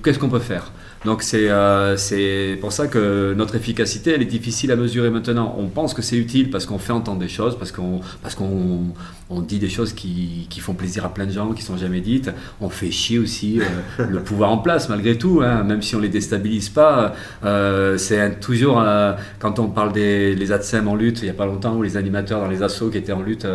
qu'est-ce 0.03 0.19
qu'on 0.19 0.29
peut 0.29 0.39
faire? 0.39 0.71
Donc 1.05 1.23
c'est 1.23 2.57
pour 2.59 2.73
ça 2.73 2.87
que 2.87 3.33
notre 3.37 3.55
efficacité, 3.55 4.11
elle 4.11 4.21
est 4.21 4.25
difficile 4.25 4.71
à 4.71 4.75
mesurer 4.75 5.09
maintenant. 5.09 5.55
On 5.57 5.67
pense 5.67 5.93
que 5.93 6.01
c'est 6.01 6.17
utile 6.17 6.49
parce 6.49 6.65
qu'on 6.65 6.79
fait 6.79 6.93
entendre 6.93 7.19
des 7.19 7.27
choses, 7.27 7.57
parce 7.57 7.71
qu'on 7.71 8.01
parce 8.21 8.35
qu'on 8.35 8.93
on 9.29 9.41
dit 9.41 9.57
des 9.57 9.69
choses 9.69 9.93
qui, 9.93 10.45
qui, 10.49 10.59
font 10.59 10.73
plaisir 10.73 11.03
à 11.03 11.13
plein 11.13 11.25
de 11.25 11.31
gens, 11.31 11.53
qui 11.53 11.63
sont 11.63 11.77
jamais 11.77 11.99
dites. 11.99 12.29
On 12.61 12.69
fait 12.69 12.91
chier 12.91 13.17
aussi 13.17 13.59
euh, 13.59 14.05
le 14.09 14.19
pouvoir 14.19 14.51
en 14.51 14.59
place, 14.59 14.87
malgré 14.87 15.17
tout, 15.17 15.41
hein, 15.43 15.63
même 15.63 15.81
si 15.81 15.95
on 15.95 15.99
les 15.99 16.09
déstabilise 16.09 16.69
pas. 16.69 17.13
Euh, 17.43 17.97
c'est 17.97 18.39
toujours, 18.39 18.79
euh, 18.79 19.13
quand 19.39 19.57
on 19.57 19.67
parle 19.67 19.93
des 19.93 20.35
les 20.35 20.51
ADSEM 20.51 20.87
en 20.87 20.95
lutte, 20.95 21.21
il 21.21 21.25
n'y 21.25 21.31
a 21.31 21.33
pas 21.33 21.47
longtemps, 21.47 21.75
ou 21.75 21.81
les 21.81 21.97
animateurs 21.97 22.39
dans 22.39 22.49
les 22.49 22.61
assauts 22.61 22.89
qui 22.89 22.97
étaient 22.97 23.13
en 23.13 23.21
lutte, 23.21 23.47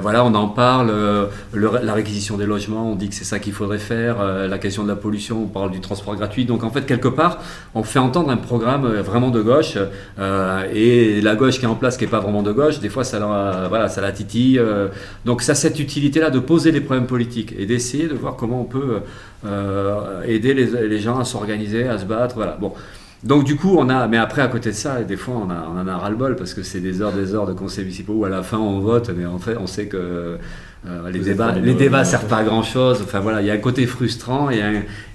voilà, 0.00 0.24
on 0.24 0.34
en 0.34 0.48
parle. 0.48 0.92
la 1.52 1.94
réquisition 1.94 2.36
des 2.36 2.46
logements, 2.46 2.90
on 2.90 2.94
dit 2.94 3.08
que 3.08 3.14
c'est 3.14 3.24
ça 3.24 3.38
qu'il 3.38 3.52
faudrait 3.52 3.78
faire. 3.78 4.22
la 4.22 4.58
question 4.58 4.82
de 4.82 4.88
la 4.88 4.96
pollution, 4.96 5.42
on 5.42 5.46
parle 5.46 5.70
du 5.70 5.80
transport 5.80 6.16
gratuit. 6.16 6.44
Donc 6.44 6.64
en 6.64 6.70
fait, 6.70 6.81
quelque 6.86 7.08
part, 7.08 7.40
on 7.74 7.82
fait 7.82 7.98
entendre 7.98 8.30
un 8.30 8.36
programme 8.36 8.86
vraiment 9.00 9.30
de 9.30 9.40
gauche. 9.40 9.78
et 10.74 11.20
la 11.20 11.34
gauche 11.34 11.58
qui 11.58 11.64
est 11.64 11.68
en 11.68 11.74
place, 11.74 11.96
qui 11.96 12.04
n'est 12.04 12.10
pas 12.10 12.20
vraiment 12.20 12.42
de 12.42 12.52
gauche, 12.52 12.80
des 12.80 12.88
fois, 12.88 13.04
ça 13.04 13.18
la, 13.18 13.66
voilà, 13.68 13.88
ça 13.88 14.00
la 14.00 14.12
titille. 14.12 14.60
Donc 15.24 15.42
ça 15.42 15.54
cette 15.54 15.78
utilité-là 15.78 16.30
de 16.30 16.38
poser 16.38 16.72
les 16.72 16.80
problèmes 16.80 17.06
politiques 17.06 17.54
et 17.58 17.66
d'essayer 17.66 18.08
de 18.08 18.14
voir 18.14 18.36
comment 18.36 18.60
on 18.60 18.64
peut 18.64 19.00
euh, 19.44 20.22
aider 20.24 20.54
les, 20.54 20.98
gens 20.98 21.18
à 21.18 21.24
s'organiser, 21.24 21.88
à 21.88 21.98
se 21.98 22.04
battre. 22.04 22.36
Voilà. 22.36 22.56
Bon. 22.60 22.72
Donc 23.24 23.44
du 23.44 23.56
coup, 23.56 23.76
on 23.78 23.88
a, 23.88 24.06
mais 24.08 24.16
après 24.16 24.42
à 24.42 24.48
côté 24.48 24.70
de 24.70 24.74
ça, 24.74 25.02
des 25.02 25.16
fois 25.16 25.34
on, 25.34 25.50
a, 25.50 25.68
on 25.72 25.80
en 25.80 25.86
a 25.86 25.96
ras-le-bol 25.96 26.36
parce 26.36 26.54
que 26.54 26.62
c'est 26.62 26.80
des 26.80 27.02
heures, 27.02 27.12
des 27.12 27.34
heures 27.34 27.46
de 27.46 27.52
conseils 27.52 27.84
municipaux 27.84 28.14
où 28.14 28.24
à 28.24 28.28
la 28.28 28.42
fin 28.42 28.58
on 28.58 28.80
vote, 28.80 29.10
mais 29.16 29.26
en 29.26 29.38
fait 29.38 29.56
on 29.56 29.66
sait 29.66 29.86
que 29.86 30.38
euh, 30.84 31.10
les, 31.10 31.20
débats, 31.20 31.52
les 31.52 31.74
débats 31.74 32.04
servent 32.04 32.26
pas 32.26 32.38
à 32.38 32.44
grand 32.44 32.64
chose. 32.64 33.00
Enfin 33.02 33.20
voilà, 33.20 33.40
il 33.40 33.46
y 33.46 33.50
a 33.50 33.54
un 33.54 33.58
côté 33.58 33.86
frustrant 33.86 34.50
et, 34.50 34.60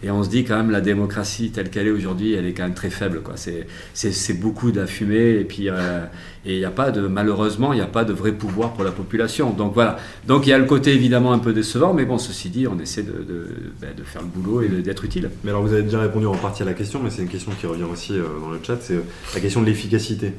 et 0.02 0.10
on 0.10 0.24
se 0.24 0.30
dit 0.30 0.46
quand 0.46 0.56
même 0.56 0.72
la 0.72 0.80
démocratie 0.80 1.52
telle 1.52 1.70
qu'elle 1.70 1.88
est 1.88 1.92
aujourd'hui, 1.92 2.34
elle 2.34 2.46
est 2.46 2.54
quand 2.54 2.64
même 2.64 2.74
très 2.74 2.90
faible. 2.90 3.22
Quoi. 3.22 3.34
C'est, 3.36 3.68
c'est, 3.94 4.34
beaucoup 4.40 4.72
de 4.72 4.80
la 4.80 4.88
fumée 4.88 5.40
et 5.40 5.44
puis 5.44 5.70
euh, 5.70 6.06
et 6.48 6.54
il 6.54 6.60
n'y 6.60 6.66
a 6.66 6.72
pas 6.72 6.92
de 6.92 7.02
malheureusement 7.08 7.74
il 7.74 7.76
n'y 7.76 7.82
a 7.82 7.88
pas 7.88 8.06
de 8.06 8.14
vrai 8.14 8.32
pouvoir 8.32 8.74
pour 8.74 8.84
la 8.84 8.92
population. 8.92 9.52
Donc 9.52 9.74
voilà. 9.74 9.98
Donc 10.26 10.48
il 10.48 10.50
y 10.50 10.54
a 10.54 10.58
le 10.58 10.66
côté 10.66 10.94
évidemment 10.94 11.34
un 11.34 11.40
peu 11.40 11.54
décevant, 11.54 11.94
mais 11.94 12.06
bon 12.06 12.18
ceci 12.18 12.50
dit, 12.50 12.68
on 12.68 12.80
essaie 12.80 13.04
de, 13.04 13.12
de, 13.12 13.48
ben, 13.82 13.90
de 13.96 14.04
faire 14.04 14.22
le 14.22 14.28
boulot 14.28 14.62
et 14.62 14.70
d'être 14.70 15.04
utile. 15.04 15.30
Mais 15.44 15.52
alors 15.52 15.62
vous 15.62 15.74
avez 15.74 15.84
déjà 15.84 16.00
répondu 16.00 16.26
en 16.26 16.36
partie 16.36 16.64
à 16.64 16.66
la 16.66 16.74
question, 16.74 17.02
mais 17.04 17.10
c'est 17.10 17.22
une 17.22 17.28
question 17.28 17.52
qui 17.60 17.68
revient 17.68 17.84
aussi 17.84 18.14
euh, 18.14 18.24
dans 18.42 18.50
le 18.50 18.60
chat, 18.64 18.78
c'est 18.80 19.00
la 19.36 19.42
question 19.42 19.62
de 19.62 19.66
l'efficacité. 19.66 20.32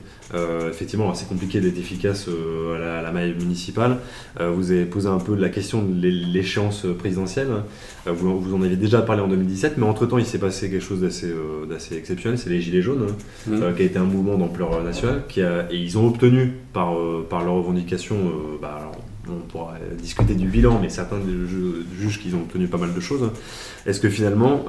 effectivement, 0.69 1.15
c'est 1.15 1.29
compliqué 1.29 1.61
d'être 1.61 1.79
efficace 1.79 2.29
à 2.29 2.79
la, 2.79 2.99
à, 2.99 3.03
la, 3.03 3.13
maille 3.13 3.35
municipale. 3.35 3.99
vous 4.39 4.71
avez 4.71 4.85
posé 4.85 5.09
un 5.09 5.19
peu 5.19 5.35
la 5.35 5.49
question 5.49 5.83
de 5.83 6.09
l'échéance 6.09 6.87
présidentielle. 6.99 7.49
Euh, 8.09 8.13
vous, 8.13 8.41
vous, 8.41 8.55
en 8.55 8.63
avez 8.63 8.77
déjà 8.77 9.03
parlé 9.03 9.23
en 9.23 9.29
2017, 9.29 9.75
mais 9.79 9.87
entre-temps, 9.87 10.19
il 10.19 10.27
s'est 10.27 10.39
passé 10.39 10.71
quelque 10.71 10.83
chose 10.83 11.01
d'assez 11.01 11.33
euh, 11.33 11.97
exceptionnel, 11.97 12.39
c'est 12.39 12.51
les 12.51 12.61
Gilets 12.61 12.83
jaunes, 12.83 13.07
hein, 13.09 13.15
mmh. 13.47 13.63
euh, 13.63 13.73
qui 13.73 13.83
a 13.83 13.85
été 13.85 13.99
un 13.99 14.05
mouvement 14.05 14.37
d'ampleur 14.37 14.83
nationale, 14.83 15.23
qui 15.29 15.43
a, 15.43 15.67
et 15.71 15.77
ils 15.77 15.98
ont 15.98 15.98
obtenu 16.07 16.53
par, 16.73 16.95
par 17.29 17.45
leurs 17.45 17.55
revendications, 17.55 18.17
bah, 18.61 18.91
on 19.29 19.47
pourra 19.47 19.75
discuter 20.01 20.35
du 20.35 20.49
bilan, 20.49 20.79
mais 20.81 20.89
certains 20.89 21.19
jugent 21.99 22.21
qu'ils 22.21 22.35
ont 22.35 22.41
obtenu 22.41 22.67
pas 22.67 22.79
mal 22.79 22.95
de 22.95 23.01
choses. 23.01 23.31
Est-ce 23.87 24.01
que 24.01 24.09
finalement, 24.09 24.65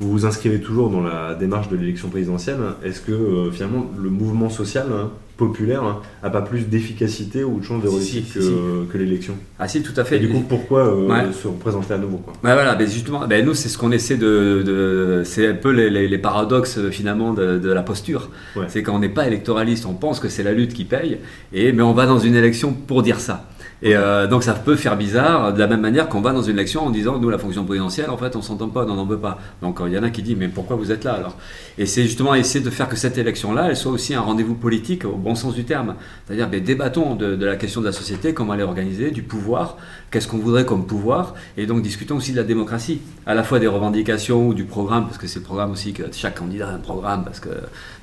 vous 0.00 0.10
vous 0.10 0.26
inscrivez 0.26 0.60
toujours 0.60 0.90
dans 0.90 1.02
la 1.02 1.34
démarche 1.34 1.68
de 1.68 1.76
l'élection 1.76 2.08
présidentielle? 2.08 2.58
Est-ce 2.84 3.00
que 3.00 3.50
finalement 3.52 3.90
le 3.96 4.10
mouvement 4.10 4.50
social 4.50 4.86
hein, 4.92 5.10
populaire 5.36 5.82
n'a 5.82 6.00
hein, 6.22 6.30
pas 6.30 6.42
plus 6.42 6.68
d'efficacité 6.68 7.42
ou 7.42 7.58
de 7.58 7.64
chance 7.64 7.82
de 7.82 7.88
réussite 7.88 8.34
que, 8.34 8.98
l'élection. 8.98 9.34
Ah 9.58 9.66
si, 9.66 9.82
tout 9.82 9.92
à 9.96 10.04
fait. 10.04 10.16
Et 10.16 10.18
du 10.20 10.28
coup, 10.28 10.44
pourquoi 10.48 10.86
euh, 10.86 11.32
se 11.32 11.48
représenter 11.48 11.94
à 11.94 11.98
nouveau 11.98 12.18
quoi. 12.18 12.32
Bah, 12.42 12.54
voilà, 12.54 12.76
mais 12.76 12.86
justement, 12.86 13.26
ben 13.26 13.44
nous, 13.44 13.54
c'est 13.54 13.68
ce 13.68 13.76
qu'on 13.76 13.92
essaie 13.92 14.16
de... 14.16 15.22
c'est 15.24 15.48
un 15.48 15.54
peu 15.54 15.70
les, 15.70 16.18
paradoxes 16.18 16.78
finalement 16.90 17.32
de, 17.34 17.72
la 17.72 17.82
posture. 17.82 18.30
C'est 18.68 18.82
qu'on 18.82 19.00
n'est 19.00 19.08
pas 19.08 19.26
électoraliste, 19.26 19.86
on 19.86 19.94
pense 19.94 20.20
que 20.20 20.28
c'est 20.28 20.42
la 20.42 20.52
lutte 20.52 20.74
qui 20.74 20.84
paye, 20.84 21.18
et, 21.52 21.72
mais 21.72 21.82
on 21.82 21.92
va 21.92 22.06
dans 22.06 22.18
une 22.18 22.36
élection 22.36 22.72
pour 22.72 23.02
dire 23.02 23.20
ça. 23.20 23.48
Et 23.84 23.94
euh, 23.94 24.26
donc 24.26 24.42
ça 24.42 24.54
peut 24.54 24.76
faire 24.76 24.96
bizarre, 24.96 25.52
de 25.52 25.58
la 25.58 25.66
même 25.66 25.82
manière 25.82 26.08
qu'on 26.08 26.22
va 26.22 26.32
dans 26.32 26.40
une 26.40 26.56
élection 26.56 26.86
en 26.86 26.90
disant 26.90 27.18
nous 27.18 27.28
la 27.28 27.36
fonction 27.36 27.66
présidentielle 27.66 28.08
en 28.08 28.16
fait 28.16 28.34
on 28.34 28.40
s'entend 28.40 28.70
pas, 28.70 28.86
on 28.86 28.94
n'en 28.94 29.04
veut 29.04 29.18
pas. 29.18 29.38
Donc 29.60 29.78
il 29.86 29.92
y 29.92 29.98
en 29.98 30.02
a 30.02 30.08
qui 30.08 30.22
disent 30.22 30.38
mais 30.38 30.48
pourquoi 30.48 30.76
vous 30.76 30.90
êtes 30.90 31.04
là 31.04 31.12
alors? 31.12 31.36
Et 31.76 31.84
c'est 31.84 32.04
justement 32.04 32.34
essayer 32.34 32.64
de 32.64 32.70
faire 32.70 32.88
que 32.88 32.96
cette 32.96 33.18
élection 33.18 33.52
là 33.52 33.66
elle 33.68 33.76
soit 33.76 33.92
aussi 33.92 34.14
un 34.14 34.22
rendez-vous 34.22 34.54
politique 34.54 35.04
au 35.04 35.16
bon 35.16 35.34
sens 35.34 35.54
du 35.54 35.64
terme. 35.64 35.96
C'est-à-dire 36.26 36.48
ben, 36.48 36.64
débattons 36.64 37.14
de, 37.14 37.44
la 37.44 37.56
question 37.56 37.82
de 37.82 37.86
la 37.86 37.92
société, 37.92 38.32
comment 38.32 38.54
elle 38.54 38.60
est 38.60 38.64
organisée, 38.64 39.10
du 39.10 39.22
pouvoir, 39.22 39.76
qu'est-ce 40.14 40.28
qu'on 40.28 40.38
voudrait 40.38 40.64
comme 40.64 40.86
pouvoir, 40.86 41.34
et 41.56 41.66
donc 41.66 41.82
discutons 41.82 42.18
aussi 42.18 42.30
de 42.30 42.36
la 42.36 42.44
démocratie, 42.44 43.00
à 43.26 43.34
la 43.34 43.42
fois 43.42 43.58
des 43.58 43.66
revendications 43.66 44.46
ou 44.46 44.54
du 44.54 44.62
programme, 44.62 45.06
parce 45.06 45.18
que 45.18 45.26
c'est 45.26 45.40
le 45.40 45.44
programme 45.44 45.72
aussi 45.72 45.92
que 45.92 46.04
chaque 46.12 46.38
candidat 46.38 46.68
a 46.68 46.72
un 46.72 46.78
programme, 46.78 47.24
parce 47.24 47.40
que 47.40 47.48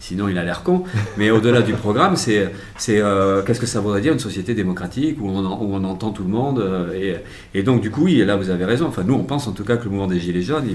sinon 0.01 0.27
il 0.27 0.37
a 0.37 0.43
l'air 0.43 0.61
con, 0.61 0.83
mais 1.17 1.31
au-delà 1.31 1.61
du 1.61 1.71
programme, 1.71 2.17
c'est 2.17 2.51
euh, 2.89 3.41
qu'est-ce 3.43 3.61
que 3.61 3.65
ça 3.65 3.79
voudrait 3.79 4.01
dire 4.01 4.11
une 4.11 4.19
société 4.19 4.53
démocratique 4.53 5.21
où 5.21 5.29
on, 5.29 5.83
entend 5.85 6.11
tout 6.11 6.23
le 6.23 6.29
monde. 6.29 6.59
Euh, 6.59 7.17
et, 7.53 7.63
donc, 7.63 7.81
du 7.81 7.91
coup, 7.91 8.03
oui, 8.03 8.23
là, 8.25 8.35
vous 8.35 8.49
avez 8.49 8.65
raison. 8.65 8.87
Enfin, 8.87 9.03
nous, 9.05 9.13
on 9.13 9.23
pense 9.23 9.47
en 9.47 9.53
tout 9.53 9.63
cas 9.63 9.77
que 9.77 9.85
le 9.85 9.91
mouvement 9.91 10.07
des 10.07 10.19
Gilets 10.19 10.41
jaunes, 10.41 10.67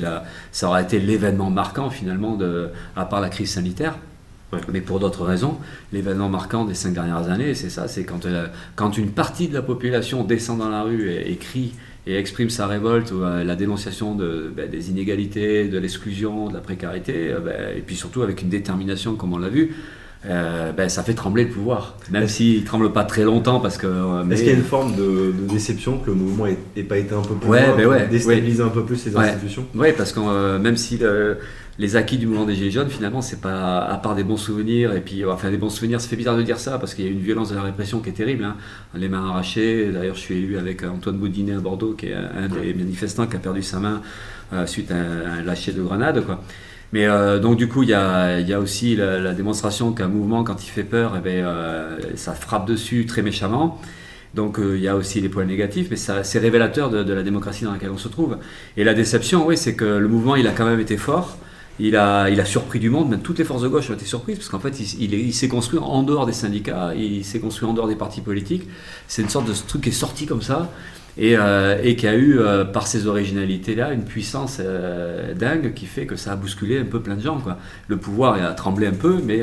ça 0.52 0.68
aura 0.68 0.80
été 0.80 0.98
l'événement 0.98 1.50
marquant, 1.50 1.90
finalement, 1.90 2.38
à 2.96 3.04
part 3.04 3.20
la 3.20 3.28
crise 3.28 3.50
sanitaire. 3.50 3.94
Mais 4.72 4.80
pour 4.80 5.00
d'autres 5.00 5.24
raisons, 5.24 5.58
l'événement 5.92 6.28
marquant 6.28 6.64
des 6.64 6.74
cinq 6.74 6.94
dernières 6.94 7.30
années, 7.30 7.54
c'est 7.54 7.70
ça, 7.70 7.88
c'est 7.88 8.04
quand, 8.04 8.26
euh, 8.26 8.46
quand 8.76 8.96
une 8.96 9.10
partie 9.10 9.48
de 9.48 9.54
la 9.54 9.62
population 9.62 10.22
descend 10.22 10.58
dans 10.58 10.68
la 10.68 10.82
rue 10.82 11.10
et, 11.10 11.36
crie 11.36 11.74
et 12.06 12.16
exprime 12.16 12.48
sa 12.48 12.68
révolte 12.68 13.10
ou 13.10 13.22
euh, 13.22 13.42
la 13.42 13.56
dénonciation 13.56 14.14
de, 14.14 14.52
ben, 14.54 14.70
des 14.70 14.90
inégalités, 14.90 15.66
de 15.66 15.78
l'exclusion, 15.78 16.48
de 16.48 16.54
la 16.54 16.60
précarité, 16.60 17.34
ben, 17.44 17.76
et 17.76 17.80
puis 17.80 17.96
surtout 17.96 18.22
avec 18.22 18.42
une 18.42 18.48
détermination 18.48 19.16
comme 19.16 19.32
on 19.32 19.38
l'a 19.38 19.48
vu, 19.48 19.74
euh, 20.24 20.72
ben, 20.72 20.88
ça 20.88 21.02
fait 21.02 21.14
trembler 21.14 21.44
le 21.44 21.50
pouvoir. 21.50 21.96
Même 22.10 22.28
s'il 22.28 22.60
ne 22.60 22.66
tremble 22.66 22.92
pas 22.92 23.04
très 23.04 23.24
longtemps 23.24 23.58
parce 23.58 23.78
que. 23.78 24.22
Mais... 24.24 24.34
Est-ce 24.34 24.42
qu'il 24.42 24.52
y 24.52 24.54
a 24.54 24.58
une 24.58 24.64
forme 24.64 24.94
de, 24.94 25.32
déception 25.50 25.98
que 25.98 26.06
le 26.06 26.14
mouvement 26.14 26.46
n'ait 26.46 26.82
pas 26.84 26.98
été 26.98 27.14
un 27.14 27.20
peu 27.20 27.34
plus 27.34 27.48
ouais, 27.48 27.66
ben 27.76 27.86
ouais, 27.86 28.60
un 28.60 28.68
peu 28.68 28.84
plus 28.84 29.04
les 29.06 29.16
institutions? 29.16 29.66
Oui, 29.74 29.88
parce 29.96 30.12
que 30.12 30.58
même 30.58 30.76
si 30.76 31.00
les 31.78 31.96
acquis 31.96 32.16
du 32.16 32.26
mouvement 32.26 32.46
des 32.46 32.54
Gilets 32.54 32.70
jaunes, 32.70 32.88
finalement, 32.88 33.20
c'est 33.20 33.40
pas 33.40 33.80
à 33.80 33.98
part 33.98 34.14
des 34.14 34.24
bons 34.24 34.38
souvenirs. 34.38 34.94
Et 34.94 35.00
puis, 35.00 35.24
enfin, 35.26 35.50
des 35.50 35.58
bons 35.58 35.68
souvenirs, 35.68 36.00
ça 36.00 36.08
fait 36.08 36.16
bizarre 36.16 36.36
de 36.36 36.42
dire 36.42 36.58
ça 36.58 36.78
parce 36.78 36.94
qu'il 36.94 37.04
y 37.04 37.08
a 37.08 37.10
une 37.10 37.20
violence 37.20 37.50
de 37.50 37.54
la 37.54 37.62
répression 37.62 38.00
qui 38.00 38.08
est 38.08 38.14
terrible. 38.14 38.44
Hein. 38.44 38.56
Les 38.94 39.08
mains 39.08 39.28
arrachées. 39.28 39.90
D'ailleurs, 39.92 40.14
je 40.14 40.20
suis 40.20 40.36
élu 40.38 40.56
avec 40.56 40.84
Antoine 40.84 41.18
Boudinet 41.18 41.54
à 41.54 41.60
Bordeaux, 41.60 41.92
qui 41.92 42.06
est 42.06 42.14
un 42.14 42.48
des 42.48 42.72
manifestants 42.72 43.26
qui 43.26 43.36
a 43.36 43.40
perdu 43.40 43.62
sa 43.62 43.78
main 43.78 44.00
euh, 44.52 44.64
suite 44.66 44.90
à 44.90 44.94
un, 44.94 45.42
lâcher 45.42 45.72
de 45.72 45.82
grenade, 45.82 46.24
quoi. 46.24 46.40
Mais 46.92 47.06
euh, 47.06 47.40
donc 47.40 47.56
du 47.56 47.66
coup, 47.66 47.82
il 47.82 47.88
y 47.88 47.94
a, 47.94 48.38
y 48.38 48.52
a, 48.52 48.60
aussi 48.60 48.94
la, 48.94 49.34
démonstration 49.34 49.92
qu'un 49.92 50.06
mouvement, 50.06 50.44
quand 50.44 50.64
il 50.64 50.70
fait 50.70 50.84
peur, 50.84 51.14
eh 51.18 51.20
bien, 51.20 51.48
euh, 51.48 51.98
ça 52.14 52.32
frappe 52.32 52.66
dessus 52.66 53.06
très 53.06 53.22
méchamment. 53.22 53.80
Donc 54.34 54.58
il 54.60 54.80
y 54.80 54.86
a 54.86 54.94
aussi 54.94 55.20
les 55.20 55.28
points 55.28 55.44
négatifs, 55.44 55.88
mais 55.90 55.96
c'est 55.96 56.38
révélateur 56.38 56.90
de, 56.90 57.02
de, 57.02 57.12
la 57.12 57.22
démocratie 57.22 57.64
dans 57.64 57.72
laquelle 57.72 57.90
on 57.90 57.98
se 57.98 58.08
trouve. 58.08 58.38
Et 58.76 58.84
la 58.84 58.94
déception, 58.94 59.46
oui, 59.46 59.56
c'est 59.56 59.74
que 59.74 59.84
le 59.84 60.08
mouvement, 60.08 60.36
il 60.36 60.46
a 60.46 60.52
quand 60.52 60.66
même 60.66 60.80
été 60.80 60.96
fort. 60.96 61.38
Il 61.78 61.96
a, 61.96 62.30
il 62.30 62.40
a 62.40 62.44
surpris 62.44 62.78
du 62.78 62.88
monde, 62.88 63.10
même 63.10 63.20
toutes 63.20 63.38
les 63.38 63.44
forces 63.44 63.62
de 63.62 63.68
gauche 63.68 63.90
ont 63.90 63.94
été 63.94 64.06
surprises, 64.06 64.38
parce 64.38 64.48
qu'en 64.48 64.60
fait, 64.60 64.80
il, 64.80 65.12
il, 65.12 65.34
s'est 65.34 65.48
construit 65.48 65.78
en 65.78 66.02
dehors 66.02 66.24
des 66.24 66.32
syndicats, 66.32 66.94
il 66.94 67.24
s'est 67.24 67.40
construit 67.40 67.68
en 67.68 67.74
dehors 67.74 67.86
des 67.86 67.96
partis 67.96 68.22
politiques. 68.22 68.66
C'est 69.08 69.22
une 69.22 69.28
sorte 69.28 69.46
de 69.46 69.52
truc 69.52 69.82
qui 69.82 69.90
est 69.90 69.92
sorti 69.92 70.24
comme 70.24 70.40
ça, 70.40 70.70
et, 71.18 71.34
euh, 71.36 71.78
et, 71.82 71.96
qui 71.96 72.06
a 72.06 72.14
eu, 72.14 72.38
euh, 72.38 72.64
par 72.64 72.86
ces 72.86 73.06
originalités-là, 73.06 73.92
une 73.92 74.04
puissance 74.04 74.58
euh, 74.60 75.32
dingue 75.32 75.72
qui 75.74 75.86
fait 75.86 76.04
que 76.04 76.14
ça 76.14 76.32
a 76.32 76.36
bousculé 76.36 76.78
un 76.78 76.84
peu 76.84 77.00
plein 77.00 77.14
de 77.14 77.22
gens. 77.22 77.38
Quoi. 77.38 77.56
Le 77.88 77.96
pouvoir 77.96 78.34
a 78.34 78.52
tremblé 78.52 78.86
un 78.86 78.92
peu, 78.92 79.16
mais 79.24 79.40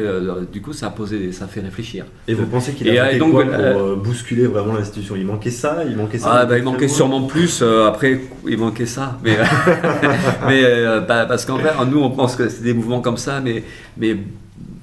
du 0.51 0.62
coup, 0.62 0.74
ça 0.74 0.88
a, 0.88 0.89
posé, 0.92 1.32
ça 1.32 1.46
a 1.46 1.48
fait 1.48 1.62
réfléchir. 1.62 2.06
Et 2.27 2.36
vous 2.36 2.46
pensez 2.46 2.74
qu'il 2.74 2.89
a 2.98 3.06
fait 3.08 3.18
quoi 3.18 3.46
pour 3.46 3.98
bousculer 3.98 4.46
vraiment 4.46 4.74
l'institution? 4.74 5.15
Il 5.15 5.25
manquait 5.25 5.50
ça? 5.50 5.84
Il 5.88 5.98
manquait 5.98 6.20
ça 6.20 6.32
ah, 6.32 6.46
bah, 6.46 6.58
Il 6.58 6.63
manquait 6.63 6.88
sûrement 6.88 7.24
plus. 7.24 7.63
après, 7.63 8.22
il 8.48 8.58
manquait 8.58 8.86
ça. 8.86 9.18
Mais, 9.24 9.38
mais 10.48 10.63
bah, 11.08 11.25
parce 11.25 11.46
qu'en 11.46 11.58
fait, 11.58 11.72
nous, 11.89 12.01
on 12.01 12.12
pense 12.12 12.36
que 12.36 12.50
c'est 12.50 12.63
des 12.63 12.74
mouvements 12.74 13.01
comme 13.01 13.18
ça, 13.18 13.42
mais, 13.44 13.63
mais 13.98 14.18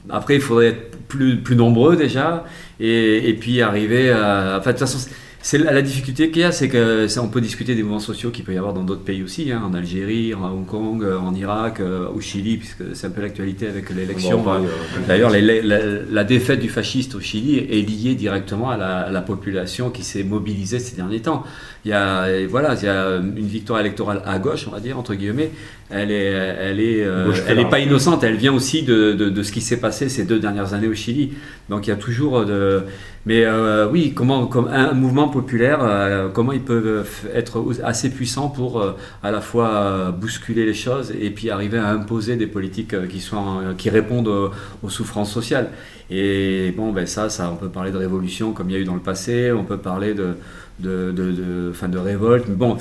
après, 0.09 0.35
il 0.35 0.41
faudrait 0.41 0.69
être 0.69 0.97
plus, 1.07 1.37
plus 1.37 1.57
nombreux 1.57 1.97
déjà, 1.97 2.45
et, 2.81 3.29
et 3.29 3.35
puis 3.35 3.63
arriver 3.63 4.11
à... 4.11 4.57
Enfin, 4.59 4.73
de 4.73 4.79
toute 4.79 4.87
façon, 4.87 5.09
c'est 5.43 5.57
la, 5.57 5.81
difficulté 5.81 6.31
qu'il 6.31 6.43
y 6.43 6.45
a, 6.45 6.53
c'est 6.53 6.69
que 6.69 7.09
ça, 7.09 7.23
on 7.23 7.29
peut 7.29 7.41
discuter 7.41 7.75
des 7.75 7.83
mouvements 7.83 7.99
sociaux 7.99 8.31
qu'il 8.31 8.45
peut 8.45 8.53
y 8.53 8.59
avoir 8.59 8.75
dans 8.75 8.85
d'autres 8.85 9.05
pays 9.05 9.23
aussi, 9.23 9.51
hein, 9.51 9.63
en 9.65 9.73
Algérie, 9.73 10.35
en 10.35 10.51
Hong 10.53 10.67
Kong, 10.67 11.03
euh, 11.03 11.19
en 11.19 11.35
Irak, 11.35 11.81
euh, 11.81 12.09
au 12.15 12.21
Chili, 12.21 12.59
puisque 12.59 12.95
c'est 12.95 13.07
un 13.07 13.11
peu 13.11 13.23
l'actualité 13.23 13.67
avec 13.67 13.89
l'élection. 13.89 14.45
Euh, 14.47 14.67
d'ailleurs, 15.09 15.31
la, 15.31 16.25
défaite 16.25 16.61
du 16.61 16.69
fasciste 16.69 17.15
au 17.15 17.21
Chili 17.21 17.57
est 17.57 17.89
liée 17.89 18.15
directement 18.15 18.71
à 18.71 18.77
la, 18.77 19.21
population 19.23 19.91
qui 19.91 20.03
s'est 20.03 20.25
mobilisée 20.25 20.79
ces 20.79 20.97
derniers 20.97 21.21
temps. 21.21 21.45
Il 21.85 21.91
y 21.91 21.95
a, 21.95 22.47
voilà, 22.47 22.75
il 22.75 22.85
y 22.85 22.89
a 22.89 23.17
une 23.17 23.47
victoire 23.47 23.81
électorale 23.81 24.23
à 24.27 24.39
gauche, 24.39 24.67
on 24.69 24.71
va 24.71 24.81
dire 24.81 24.99
entre 24.99 25.15
guillemets. 25.15 25.51
Elle 25.89 26.13
est, 26.13 26.25
elle 26.25 26.79
est, 26.79 27.05
elle 27.49 27.59
est 27.59 27.69
pas 27.69 27.81
innocente. 27.81 28.23
Elle 28.23 28.37
vient 28.37 28.53
aussi 28.53 28.83
de, 28.83 29.13
de, 29.13 29.29
de 29.29 29.43
ce 29.43 29.51
qui 29.51 29.61
s'est 29.61 29.81
passé 29.81 30.09
ces 30.09 30.25
deux 30.25 30.39
dernières 30.39 30.73
années 30.73 30.87
au 30.87 30.95
Chili. 30.95 31.33
Donc 31.69 31.87
il 31.87 31.91
y 31.91 31.93
a 31.93 31.97
toujours 31.97 32.45
de 32.45 32.85
mais 33.27 33.45
euh, 33.45 33.87
oui, 33.87 34.15
comment, 34.15 34.47
comme 34.47 34.69
un 34.69 34.95
mouvement 34.95 35.29
populaire, 35.29 35.81
euh, 35.83 36.31
comment 36.31 36.53
ils 36.53 36.63
peuvent 36.63 37.07
être 37.35 37.63
assez 37.85 38.09
puissants 38.11 38.49
pour 38.49 38.81
euh, 38.81 38.97
à 39.23 39.31
la 39.31 39.43
fois 39.43 40.11
bousculer 40.11 40.65
les 40.65 40.73
choses 40.73 41.13
et 41.21 41.31
puis 41.31 41.51
arriver 41.51 41.79
à 41.79 41.89
imposer 41.89 42.37
des 42.37 42.47
politiques 42.47 43.09
qui, 43.09 43.21
soient, 43.21 43.61
qui 43.77 43.91
répondent 43.91 44.53
aux, 44.83 44.89
souffrances 44.89 45.33
sociales. 45.33 45.69
Et 46.11 46.73
bon, 46.77 46.93
ben 46.93 47.07
ça, 47.07 47.29
ça, 47.29 47.51
on 47.53 47.57
peut 47.57 47.69
parler 47.69 47.91
de 47.91 47.99
révolution 47.99 48.53
comme 48.53 48.71
il 48.71 48.73
y 48.73 48.77
a 48.77 48.81
eu 48.81 48.85
dans 48.85 48.95
le 48.95 49.01
passé, 49.01 49.53
on 49.53 49.65
peut 49.65 49.79
parler 49.79 50.15
de, 50.15 50.35
de, 50.81 51.73
fin 51.75 51.89
de 51.89 51.99
révolte. 51.99 52.47
Mais 52.49 52.55
bon, 52.55 52.77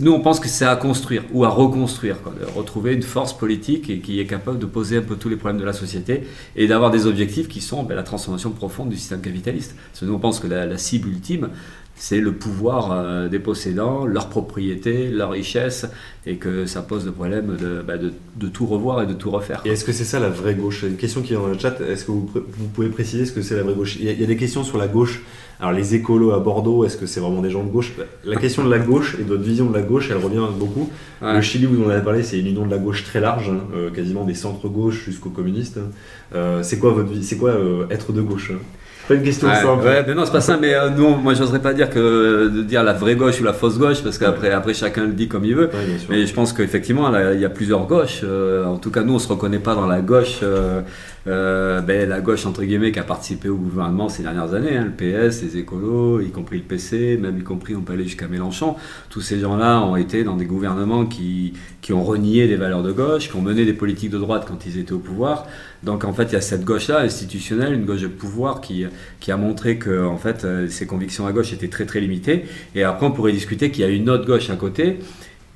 nous, 0.00 0.12
on 0.12 0.20
pense 0.20 0.40
que 0.40 0.48
c'est 0.48 0.64
à 0.64 0.76
construire 0.76 1.22
ou 1.32 1.44
à 1.44 1.48
reconstruire, 1.48 2.20
quoi, 2.22 2.32
de 2.38 2.46
retrouver 2.58 2.94
une 2.94 3.02
force 3.02 3.36
politique 3.36 4.02
qui 4.02 4.20
est 4.20 4.26
capable 4.26 4.58
de 4.58 4.66
poser 4.66 4.98
un 4.98 5.02
peu 5.02 5.16
tous 5.16 5.28
les 5.28 5.36
problèmes 5.36 5.60
de 5.60 5.66
la 5.66 5.72
société 5.72 6.24
et 6.56 6.66
d'avoir 6.66 6.90
des 6.90 7.06
objectifs 7.06 7.48
qui 7.48 7.60
sont 7.60 7.82
ben, 7.82 7.94
la 7.94 8.02
transformation 8.02 8.50
profonde 8.50 8.88
du 8.88 8.96
système 8.96 9.20
capitaliste. 9.20 9.74
Nous, 10.02 10.12
on 10.12 10.18
pense 10.18 10.40
que 10.40 10.46
la, 10.46 10.76
cible 10.78 11.08
ultime, 11.08 11.48
c'est 11.96 12.20
le 12.20 12.32
pouvoir 12.32 12.90
euh, 12.92 13.28
des 13.28 13.38
possédants, 13.38 14.04
leur 14.04 14.28
propriété, 14.28 15.08
leur 15.10 15.30
richesse, 15.30 15.86
et 16.26 16.36
que 16.36 16.66
ça 16.66 16.82
pose 16.82 17.06
le 17.06 17.12
problème 17.12 17.56
de, 17.56 17.84
de, 18.36 18.48
tout 18.48 18.66
revoir 18.66 19.02
et 19.02 19.06
de 19.06 19.12
tout 19.12 19.30
refaire. 19.30 19.62
Est-ce 19.64 19.84
que 19.84 19.92
c'est 19.92 20.04
ça 20.04 20.18
la 20.18 20.28
vraie 20.28 20.54
gauche? 20.54 20.82
Une 20.82 20.96
question 20.96 21.22
qui 21.22 21.34
est 21.34 21.36
dans 21.36 21.46
le 21.46 21.58
chat, 21.58 21.80
est-ce 21.80 22.04
que 22.04 22.10
vous, 22.10 22.28
pouvez 22.74 22.88
préciser 22.88 23.26
ce 23.26 23.32
que 23.32 23.42
c'est 23.42 23.56
la 23.56 23.62
vraie 23.62 23.74
gauche? 23.74 23.96
Il 24.00 24.06
y, 24.06 24.22
a, 24.22 24.26
des 24.26 24.36
questions 24.36 24.64
sur 24.64 24.78
la 24.78 24.88
gauche. 24.88 25.22
Alors 25.60 25.72
les 25.72 25.94
écolos 25.94 26.32
à 26.32 26.40
Bordeaux, 26.40 26.84
est-ce 26.84 26.96
que 26.96 27.06
c'est 27.06 27.20
vraiment 27.20 27.40
des 27.40 27.50
gens 27.50 27.62
de 27.62 27.70
gauche? 27.70 27.92
La 28.24 28.36
question 28.36 28.64
de 28.64 28.70
la 28.70 28.78
gauche 28.78 29.16
et 29.18 29.22
de 29.22 29.28
votre 29.28 29.42
vision 29.42 29.66
de 29.66 29.74
la 29.74 29.82
gauche, 29.82 30.10
elle 30.10 30.22
revient 30.22 30.44
beaucoup. 30.58 30.90
Le 31.22 31.40
Chili, 31.40 31.66
vous 31.66 31.82
en 31.82 31.88
avez 31.88 32.02
parlé, 32.02 32.22
c'est 32.22 32.38
une 32.38 32.48
union 32.48 32.66
de 32.66 32.70
la 32.70 32.78
gauche 32.78 33.04
très 33.04 33.20
large, 33.20 33.50
hein, 33.50 33.60
euh, 33.74 33.90
quasiment 33.90 34.24
des 34.24 34.34
centres-gauche 34.34 35.04
jusqu'aux 35.04 35.30
communistes. 35.30 35.78
Euh, 36.34 36.62
c'est 36.62 36.78
quoi 36.78 36.92
votre 36.92 37.10
C'est 37.22 37.38
quoi 37.38 37.54
être 37.90 38.12
de 38.12 38.20
gauche? 38.20 38.52
Pas 39.08 39.14
une 39.14 39.22
question 39.22 39.48
simple. 39.48 39.84
Ouais, 39.84 40.04
mais 40.06 40.14
non, 40.14 40.24
c'est 40.24 40.32
pas 40.32 40.40
ça. 40.40 40.56
Mais 40.56 40.74
euh, 40.74 40.90
non, 40.90 41.16
moi, 41.16 41.34
j'oserais 41.34 41.60
pas 41.60 41.74
dire 41.74 41.90
que 41.90 42.48
de 42.48 42.62
dire 42.62 42.82
la 42.82 42.92
vraie 42.92 43.16
gauche 43.16 43.40
ou 43.40 43.44
la 43.44 43.52
fausse 43.52 43.78
gauche, 43.78 44.02
parce 44.02 44.18
qu'après, 44.18 44.50
après, 44.50 44.74
chacun 44.74 45.04
le 45.04 45.12
dit 45.12 45.28
comme 45.28 45.44
il 45.44 45.54
veut. 45.54 45.70
mais 46.08 46.26
je 46.26 46.34
pense 46.34 46.52
qu'effectivement, 46.52 47.10
il 47.32 47.40
y 47.40 47.44
a 47.44 47.50
plusieurs 47.50 47.86
gauches. 47.86 48.20
Euh, 48.24 48.64
en 48.64 48.78
tout 48.78 48.90
cas, 48.90 49.02
nous, 49.02 49.14
on 49.14 49.18
se 49.18 49.28
reconnaît 49.28 49.58
pas 49.58 49.74
dans 49.74 49.86
la 49.86 50.00
gauche. 50.00 50.40
Euh, 50.42 50.80
euh, 51.26 51.80
ben, 51.80 52.06
la 52.06 52.20
gauche 52.20 52.44
entre 52.44 52.62
guillemets 52.64 52.92
qui 52.92 52.98
a 52.98 53.02
participé 53.02 53.48
au 53.48 53.56
gouvernement 53.56 54.10
ces 54.10 54.22
dernières 54.22 54.52
années, 54.52 54.76
hein, 54.76 54.84
le 54.84 54.90
PS, 54.90 55.42
les 55.42 55.56
écolos, 55.56 56.20
y 56.20 56.30
compris 56.30 56.58
le 56.58 56.64
PC, 56.64 57.16
même 57.16 57.38
y 57.38 57.42
compris 57.42 57.74
on 57.74 57.80
peut 57.80 57.94
aller 57.94 58.04
jusqu'à 58.04 58.28
Mélenchon. 58.28 58.76
Tous 59.08 59.22
ces 59.22 59.40
gens-là 59.40 59.80
ont 59.80 59.96
été 59.96 60.22
dans 60.22 60.36
des 60.36 60.44
gouvernements 60.44 61.06
qui, 61.06 61.54
qui 61.80 61.94
ont 61.94 62.04
renié 62.04 62.46
les 62.46 62.56
valeurs 62.56 62.82
de 62.82 62.92
gauche, 62.92 63.30
qui 63.30 63.36
ont 63.36 63.40
mené 63.40 63.64
des 63.64 63.72
politiques 63.72 64.10
de 64.10 64.18
droite 64.18 64.44
quand 64.46 64.66
ils 64.66 64.78
étaient 64.78 64.92
au 64.92 64.98
pouvoir. 64.98 65.46
Donc 65.84 66.04
en 66.04 66.12
fait, 66.12 66.24
il 66.24 66.32
y 66.32 66.36
a 66.36 66.40
cette 66.40 66.64
gauche-là 66.64 67.00
institutionnelle, 67.00 67.74
une 67.74 67.84
gauche 67.84 68.00
de 68.00 68.08
pouvoir 68.08 68.60
qui, 68.60 68.86
qui 69.20 69.30
a 69.30 69.36
montré 69.36 69.78
que 69.78 70.04
en 70.04 70.16
fait, 70.16 70.44
euh, 70.44 70.68
ses 70.68 70.86
convictions 70.86 71.26
à 71.26 71.32
gauche 71.32 71.52
étaient 71.52 71.68
très 71.68 71.84
très 71.84 72.00
limitées. 72.00 72.46
Et 72.74 72.84
après, 72.84 73.06
on 73.06 73.12
pourrait 73.12 73.32
discuter 73.32 73.70
qu'il 73.70 73.82
y 73.82 73.86
a 73.86 73.90
une 73.90 74.08
autre 74.08 74.26
gauche 74.26 74.50
à 74.50 74.56
côté 74.56 74.98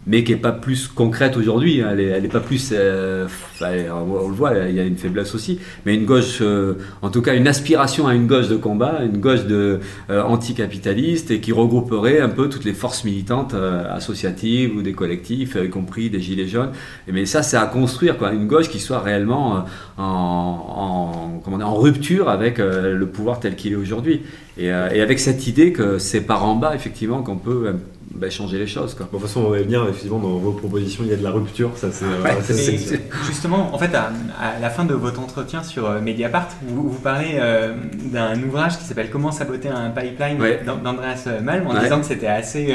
mais 0.09 0.25
qui 0.25 0.33
n'est 0.33 0.39
pas 0.39 0.53
plus 0.53 0.89
concrète 0.89 1.37
aujourd'hui. 1.37 1.83
Hein. 1.83 1.95
Elle 1.97 2.23
n'est 2.23 2.29
pas 2.29 2.41
plus. 2.41 2.71
Euh, 2.73 3.29
on, 3.61 4.29
le 4.29 4.35
voit, 4.35 4.57
il 4.69 4.75
y 4.75 4.81
a 4.81 4.85
une 4.85 4.97
faiblesse 4.97 5.35
aussi. 5.35 5.61
Mais 5.85 5.95
une 5.95 6.07
gauche, 6.07 6.39
euh, 6.41 6.75
en 7.03 7.11
tout 7.11 7.21
cas, 7.21 7.35
une 7.35 7.47
aspiration 7.47 8.07
à 8.07 8.15
une 8.15 8.27
gauche 8.27 8.49
de 8.49 8.57
combat, 8.57 9.01
une 9.05 9.19
gauche 9.19 9.45
de, 9.45 9.81
euh, 10.09 10.23
anticapitaliste 10.23 11.31
et 11.31 11.41
qui 11.41 11.53
regrouperait 11.53 12.21
un 12.21 12.31
peu 12.31 12.49
toutes 12.49 12.65
les 12.65 12.73
forces 12.73 13.05
militantes 13.05 13.55
associatives 13.55 14.75
ou 14.75 14.83
des 14.83 14.95
collectifs, 14.95 15.57
y 15.63 15.69
compris 15.69 16.09
des 16.09 16.21
Gilets 16.21 16.49
jaunes. 16.49 16.73
mais 17.07 17.27
ça, 17.27 17.43
c'est 17.43 17.59
à 17.59 17.67
construire, 17.67 18.17
quoi. 18.17 18.33
Une 18.33 18.47
gauche 18.47 18.71
qui 18.71 18.81
soit 18.81 19.01
réellement 19.01 19.65
en, 19.99 21.43
rupture 21.79 22.31
avec 22.31 22.59
le 22.59 23.07
pouvoir 23.07 23.41
tel 23.41 23.57
qu'il 23.57 23.73
est 23.73 23.77
aujourd'hui. 23.77 24.23
Et, 24.57 24.71
avec 24.71 25.19
cette 25.19 25.47
idée 25.47 25.73
que 25.73 25.99
c'est 25.99 26.23
par 26.23 26.45
en 26.45 26.55
bas, 26.55 26.75
effectivement, 26.75 27.23
qu'on 27.23 27.37
peut 27.37 27.75
bah, 28.15 28.31
changer 28.31 28.59
les 28.59 28.67
choses. 28.67 28.95
Quoi. 28.95 29.07
de 29.07 29.11
toute 29.11 29.21
façon, 29.21 29.43
on 29.43 29.51
va 29.51 29.59
venir, 29.59 29.87
effectivement, 29.89 30.19
dans 30.19 30.39
vos 30.39 30.53
propositions, 30.53 31.05
il 31.05 31.11
y 31.11 31.13
a 31.13 31.17
de 31.17 31.23
la 31.23 31.31
rupture. 31.31 31.71
Ça, 31.77 31.89
c'est, 31.93 32.05
euh, 32.05 32.99
justement, 33.27 33.75
en 33.75 33.79
fait, 33.79 33.95
à, 33.95 34.11
la 34.61 34.71
fin 34.71 34.85
de 34.85 34.95
votre 34.95 35.21
entretien 35.21 35.63
sur 35.63 35.87
euh, 35.87 36.01
Mediapart, 36.01 36.49
vous, 36.63 36.89
vous 36.89 37.01
parlez 37.01 37.33
euh, 37.35 37.75
d'un 38.11 38.43
ouvrage 38.43 38.79
qui 38.79 38.85
s'appelle 38.85 39.11
Comment 39.11 39.31
saboter 39.31 39.69
un 39.69 39.91
pipeline 39.91 40.39
d'Andreas 40.65 41.29
Malm, 41.43 41.67
en 41.67 41.79
disant 41.79 42.01
que 42.01 42.07
c'était 42.07 42.27
assez 42.27 42.75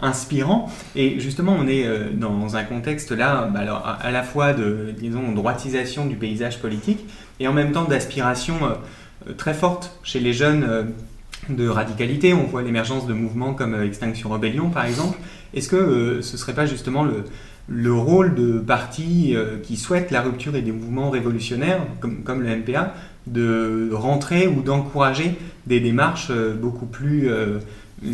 inspirant. 0.00 0.70
Et 0.96 1.18
justement, 1.18 1.56
on 1.58 1.66
est 1.66 1.86
dans 2.14 2.56
un 2.56 2.64
contexte 2.64 3.12
là, 3.12 3.48
bah, 3.52 3.60
alors, 3.60 3.98
à, 4.00 4.10
la 4.10 4.22
fois 4.22 4.52
de, 4.52 4.94
disons, 4.96 5.32
droitisation 5.32 6.06
du 6.06 6.16
paysage 6.16 6.60
politique 6.60 7.06
et 7.40 7.48
en 7.48 7.52
même 7.52 7.72
temps 7.72 7.84
d'aspiration 7.84 8.54
très 9.38 9.54
forte 9.54 9.98
chez 10.02 10.20
les 10.20 10.32
jeunes 10.32 10.92
de 11.48 11.68
radicalité, 11.68 12.32
on 12.34 12.44
voit 12.44 12.62
l'émergence 12.62 13.06
de 13.06 13.12
mouvements 13.12 13.54
comme 13.54 13.74
euh, 13.74 13.86
Extinction 13.86 14.30
Rebellion 14.30 14.70
par 14.70 14.86
exemple. 14.86 15.18
Est-ce 15.52 15.68
que 15.68 15.76
euh, 15.76 16.22
ce 16.22 16.32
ne 16.32 16.38
serait 16.38 16.54
pas 16.54 16.66
justement 16.66 17.04
le, 17.04 17.24
le 17.68 17.92
rôle 17.92 18.34
de 18.34 18.58
partis 18.58 19.32
euh, 19.34 19.58
qui 19.62 19.76
souhaitent 19.76 20.10
la 20.10 20.22
rupture 20.22 20.56
et 20.56 20.62
des 20.62 20.72
mouvements 20.72 21.10
révolutionnaires, 21.10 21.80
comme, 22.00 22.22
comme 22.22 22.42
le 22.42 22.56
MPA, 22.56 22.94
de 23.26 23.90
rentrer 23.92 24.46
ou 24.46 24.62
d'encourager 24.62 25.36
des 25.66 25.80
démarches 25.80 26.30
beaucoup 26.60 26.84
plus 26.84 27.30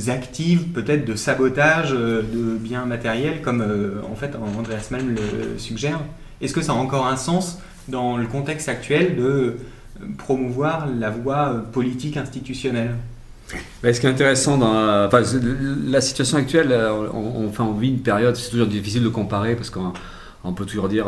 actives, 0.07 0.69
peut-être 0.69 1.05
de 1.05 1.17
sabotage 1.17 1.91
de 1.91 2.57
biens 2.57 2.87
matériels, 2.87 3.43
comme 3.43 3.65
en 4.09 4.15
fait 4.15 4.37
Andreas 4.57 4.87
Malm 4.93 5.17
le 5.17 5.59
suggère? 5.59 5.99
Est-ce 6.41 6.55
que 6.55 6.63
ça 6.63 6.71
a 6.71 6.77
encore 6.77 7.09
un 7.09 7.17
sens 7.17 7.59
dans 7.89 8.17
le 8.17 8.27
contexte 8.29 8.69
actuel 8.69 9.17
de 9.17 9.57
promouvoir 10.17 10.87
la 10.87 11.11
voie 11.11 11.65
politique 11.73 12.17
institutionnelle? 12.17 12.95
Ce 13.83 14.01
qui 14.01 14.07
est 14.07 14.11
intéressant 14.11 14.59
dans 14.59 15.09
la, 15.87 16.01
situation 16.01 16.39
actuelle, 16.39 16.73
euh, 16.73 17.09
on, 17.13 17.51
on, 17.59 17.73
vit 17.73 17.89
une 17.89 18.01
période, 18.01 18.37
c'est 18.37 18.51
toujours 18.51 18.67
difficile 18.67 19.03
de 19.03 19.09
comparer 19.09 19.57
parce 19.57 19.71
qu'on 19.71 19.93
on 20.45 20.53
peut 20.53 20.65
toujours 20.65 20.89
dire 20.89 21.07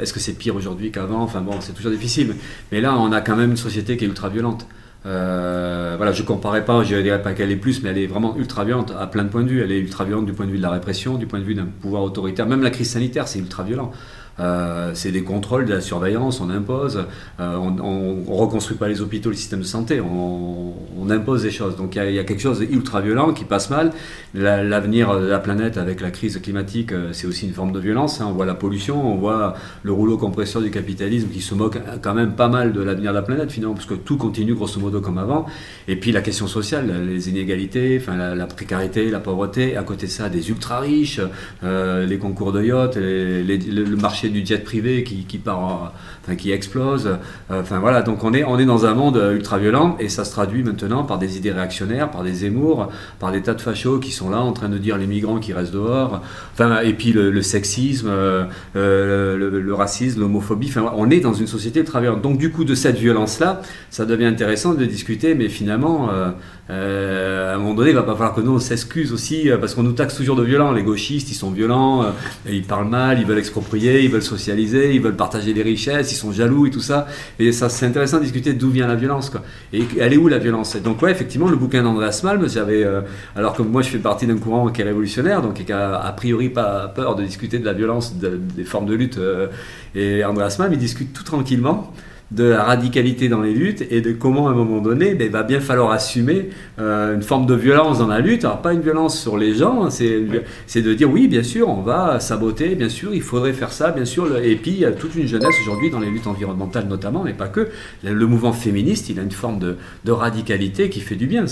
est-ce 0.00 0.12
que 0.12 0.20
c'est 0.20 0.34
pire 0.34 0.56
aujourd'hui 0.56 0.90
qu'avant? 0.90 1.22
Enfin 1.22 1.40
bon, 1.40 1.60
c'est 1.60 1.72
toujours 1.72 1.92
difficile. 1.92 2.34
Mais 2.72 2.80
là, 2.80 2.96
on 2.98 3.12
a 3.12 3.20
quand 3.20 3.36
même 3.36 3.50
une 3.50 3.56
société 3.56 3.96
qui 3.96 4.04
est 4.04 4.08
ultra 4.08 4.28
violente. 4.28 4.66
Euh, 5.06 5.94
voilà, 5.96 6.12
je 6.12 6.22
comparais 6.22 6.64
pas, 6.64 6.82
je 6.82 6.96
ne 6.96 7.02
dirais 7.02 7.22
pas 7.22 7.32
qu'elle 7.32 7.50
est 7.50 7.56
plus, 7.56 7.82
mais 7.82 7.90
elle 7.90 7.98
est 7.98 8.06
vraiment 8.06 8.36
ultra 8.36 8.64
violente 8.64 8.92
à 8.98 9.06
plein 9.06 9.24
de 9.24 9.28
points 9.28 9.42
de 9.42 9.48
vue. 9.48 9.62
Elle 9.62 9.72
est 9.72 9.78
ultra 9.78 10.04
violente 10.04 10.26
du 10.26 10.32
point 10.32 10.46
de 10.46 10.50
vue 10.50 10.58
de 10.58 10.62
la 10.62 10.70
répression, 10.70 11.16
du 11.16 11.26
point 11.26 11.38
de 11.38 11.44
vue 11.44 11.54
d'un 11.54 11.66
pouvoir 11.66 12.02
autoritaire. 12.02 12.46
Même 12.46 12.62
la 12.62 12.70
crise 12.70 12.90
sanitaire, 12.90 13.28
c'est 13.28 13.38
ultra 13.38 13.62
violent. 13.62 13.92
Euh, 14.40 14.92
c'est 14.94 15.10
des 15.10 15.22
contrôles, 15.22 15.64
de 15.64 15.74
la 15.74 15.80
surveillance, 15.80 16.40
on 16.40 16.50
impose, 16.50 17.04
euh, 17.40 17.56
on 17.56 17.70
ne 17.72 18.30
reconstruit 18.30 18.76
pas 18.76 18.88
les 18.88 19.00
hôpitaux, 19.00 19.30
le 19.30 19.36
système 19.36 19.60
de 19.60 19.64
santé, 19.64 20.00
on, 20.00 20.74
impose 21.10 21.42
des 21.42 21.50
choses. 21.50 21.74
Donc 21.74 21.96
il 21.96 22.12
y, 22.12 22.18
a 22.18 22.24
quelque 22.24 22.42
chose 22.42 22.60
d'ultra 22.60 23.00
violent 23.00 23.32
qui 23.32 23.44
passe 23.44 23.70
mal. 23.70 23.92
L'avenir 24.34 25.18
de 25.18 25.26
la 25.26 25.38
planète 25.38 25.78
avec 25.78 26.02
la 26.02 26.10
crise 26.10 26.38
climatique, 26.42 26.92
euh, 26.92 27.14
c'est 27.14 27.26
aussi 27.26 27.46
une 27.46 27.54
forme 27.54 27.72
de 27.72 27.80
violence. 27.80 28.20
Hein. 28.20 28.26
On 28.28 28.32
voit 28.32 28.44
la 28.44 28.54
pollution, 28.54 29.14
on 29.14 29.16
voit 29.16 29.54
le 29.84 29.92
rouleau 29.92 30.18
compresseur 30.18 30.60
du 30.60 30.70
capitalisme 30.70 31.28
qui 31.30 31.40
se 31.40 31.54
moque 31.54 31.78
quand 32.02 32.12
même 32.12 32.32
pas 32.32 32.48
mal 32.48 32.74
de 32.74 32.82
l'avenir 32.82 33.12
de 33.12 33.16
la 33.16 33.22
planète 33.22 33.50
finalement, 33.50 33.74
parce 33.74 33.88
tout 34.04 34.18
continue 34.18 34.54
grosso 34.54 34.78
modo 34.78 35.00
comme 35.00 35.16
avant. 35.16 35.46
Et 35.88 35.96
puis 35.96 36.12
la 36.12 36.20
question 36.20 36.46
sociale, 36.46 37.06
les 37.08 37.30
inégalités, 37.30 38.02
la, 38.06 38.46
précarité, 38.46 39.08
la 39.08 39.20
pauvreté, 39.20 39.78
à 39.78 39.82
côté 39.84 40.08
de 40.08 40.12
ça, 40.12 40.28
des 40.28 40.50
ultra 40.50 40.80
riches, 40.80 41.22
les 41.62 42.18
concours 42.18 42.52
de 42.52 42.62
yachts, 42.62 42.96
le 42.96 43.96
marché 43.96 44.27
du 44.28 44.44
jet 44.44 44.58
privé 44.58 45.04
qui, 45.04 45.24
qui 45.24 45.38
part, 45.38 45.92
enfin, 46.28 46.36
qui 46.36 46.52
explose. 46.52 47.06
Euh, 47.50 47.60
enfin 47.60 47.78
voilà, 47.78 48.02
donc 48.02 48.22
on 48.24 48.34
est, 48.34 48.44
on 48.44 48.58
est 48.58 48.64
dans 48.64 48.86
un 48.86 48.94
monde 48.94 49.20
ultra 49.34 49.58
violent 49.58 49.96
et 49.98 50.08
ça 50.08 50.24
se 50.24 50.32
traduit 50.32 50.62
maintenant 50.62 51.04
par 51.04 51.18
des 51.18 51.36
idées 51.36 51.52
réactionnaires, 51.52 52.10
par 52.10 52.22
des 52.22 52.44
émours, 52.44 52.90
par 53.18 53.32
des 53.32 53.42
tas 53.42 53.54
de 53.54 53.60
fachos 53.60 53.98
qui 53.98 54.12
sont 54.12 54.30
là 54.30 54.38
en 54.38 54.52
train 54.52 54.68
de 54.68 54.78
dire 54.78 54.98
les 54.98 55.06
migrants 55.06 55.38
qui 55.38 55.52
restent 55.52 55.72
dehors. 55.72 56.20
Enfin, 56.52 56.80
et 56.80 56.92
puis 56.92 57.12
le, 57.12 57.42
sexisme, 57.42 58.08
euh, 58.10 58.44
euh, 58.76 59.36
le, 59.36 59.74
racisme, 59.74 60.20
l'homophobie. 60.20 60.68
Enfin, 60.68 60.92
on 60.96 61.10
est 61.10 61.20
dans 61.20 61.34
une 61.34 61.46
société 61.46 61.80
ultra 61.80 62.00
violente. 62.00 62.22
Donc 62.22 62.38
du 62.38 62.50
coup, 62.50 62.64
de 62.64 62.74
cette 62.74 62.98
violence-là, 62.98 63.62
ça 63.90 64.04
devient 64.04 64.26
intéressant 64.26 64.74
de 64.74 64.84
discuter, 64.84 65.34
mais 65.34 65.48
finalement, 65.48 66.10
à 66.10 67.54
un 67.54 67.58
moment 67.58 67.74
donné, 67.74 67.90
il 67.90 67.96
va 67.96 68.02
pas 68.02 68.12
falloir 68.12 68.34
que 68.34 68.40
nous 68.40 68.52
on 68.52 68.58
s'excuse 68.58 69.12
aussi 69.12 69.48
parce 69.60 69.74
qu'on 69.74 69.82
nous 69.82 69.92
taxe 69.92 70.16
toujours 70.16 70.36
de 70.36 70.42
violents. 70.42 70.72
Les 70.72 70.82
gauchistes, 70.82 71.30
ils 71.30 71.34
sont 71.34 71.50
violents, 71.50 72.04
ils 72.48 72.64
parlent 72.64 72.88
mal, 72.88 73.18
ils 73.20 73.26
veulent 73.26 73.38
exproprier, 73.38 74.02
ils 74.02 74.10
veulent 74.10 74.22
socialiser, 74.22 74.94
ils 74.94 75.00
veulent 75.00 75.16
partager 75.16 75.54
les 75.54 75.62
richesses, 75.62 76.12
sont 76.18 76.32
jaloux 76.32 76.66
et 76.66 76.70
tout 76.70 76.80
ça. 76.80 77.06
Et 77.38 77.52
ça, 77.52 77.68
c'est 77.68 77.86
intéressant 77.86 78.18
de 78.18 78.24
discuter 78.24 78.52
d'où 78.52 78.70
vient 78.70 78.86
la 78.86 78.96
violence. 78.96 79.30
Quoi. 79.30 79.42
Et 79.72 79.82
elle 79.98 80.12
est 80.12 80.16
où 80.16 80.28
la 80.28 80.38
violence? 80.38 80.76
Donc, 80.76 81.02
ouais, 81.02 81.10
effectivement, 81.10 81.48
le 81.48 81.56
bouquin 81.56 81.82
d'Andreas 81.82 82.20
Malm, 82.24 82.48
j'avais, 82.48 82.84
euh, 82.84 83.00
alors 83.36 83.54
que 83.54 83.62
moi 83.62 83.82
je 83.82 83.90
fais 83.90 83.98
partie 83.98 84.26
d'un 84.26 84.38
courant 84.38 84.68
qui 84.70 84.80
est 84.80 84.84
révolutionnaire, 84.84 85.42
donc 85.42 85.54
qui 85.64 85.72
a 85.72 85.98
a 85.98 86.12
priori 86.12 86.48
pas 86.48 86.88
peur 86.88 87.16
de 87.16 87.22
discuter 87.22 87.58
de 87.58 87.64
la 87.64 87.72
violence, 87.72 88.14
des 88.16 88.64
formes 88.64 88.86
de 88.86 88.94
lutte. 88.94 89.18
Euh, 89.18 89.48
et 89.94 90.24
Andreas 90.24 90.56
Malm, 90.58 90.72
il 90.72 90.78
discute 90.78 91.12
tout 91.12 91.24
tranquillement 91.24 91.92
de 92.30 92.44
la 92.44 92.62
radicalité 92.62 93.28
dans 93.28 93.40
les 93.40 93.54
luttes 93.54 93.84
et 93.90 94.00
de 94.00 94.12
comment 94.12 94.48
à 94.48 94.50
un 94.50 94.54
moment 94.54 94.80
donné 94.80 95.14
ben, 95.14 95.26
il 95.26 95.30
va 95.30 95.42
bien 95.42 95.60
falloir 95.60 95.92
assumer 95.92 96.50
euh, 96.78 97.14
une 97.14 97.22
forme 97.22 97.46
de 97.46 97.54
violence 97.54 97.98
dans 97.98 98.06
la 98.06 98.20
lutte. 98.20 98.44
Alors 98.44 98.60
pas 98.60 98.74
une 98.74 98.82
violence 98.82 99.18
sur 99.18 99.38
les 99.38 99.54
gens, 99.54 99.84
hein, 99.84 99.90
c'est 99.90 100.82
de 100.82 100.94
dire 100.94 101.10
oui 101.10 101.26
bien 101.26 101.42
sûr 101.42 101.68
on 101.68 101.80
va 101.80 102.20
saboter, 102.20 102.74
bien 102.74 102.90
sûr 102.90 103.14
il 103.14 103.22
faudrait 103.22 103.54
faire 103.54 103.72
ça, 103.72 103.90
bien 103.92 104.04
sûr. 104.04 104.38
Et 104.38 104.56
puis 104.56 104.72
il 104.72 104.78
y 104.78 104.84
a 104.84 104.92
toute 104.92 105.14
une 105.14 105.26
jeunesse 105.26 105.54
aujourd'hui 105.62 105.90
dans 105.90 106.00
les 106.00 106.10
luttes 106.10 106.26
environnementales 106.26 106.86
notamment, 106.86 107.22
mais 107.24 107.32
pas 107.32 107.48
que. 107.48 107.68
Le 108.02 108.26
mouvement 108.26 108.52
féministe 108.52 109.08
il 109.08 109.18
a 109.18 109.22
une 109.22 109.30
forme 109.30 109.58
de, 109.58 109.76
radicalité 110.10 110.88
qui 110.90 111.00
fait 111.00 111.16
du 111.16 111.26
bien. 111.26 111.44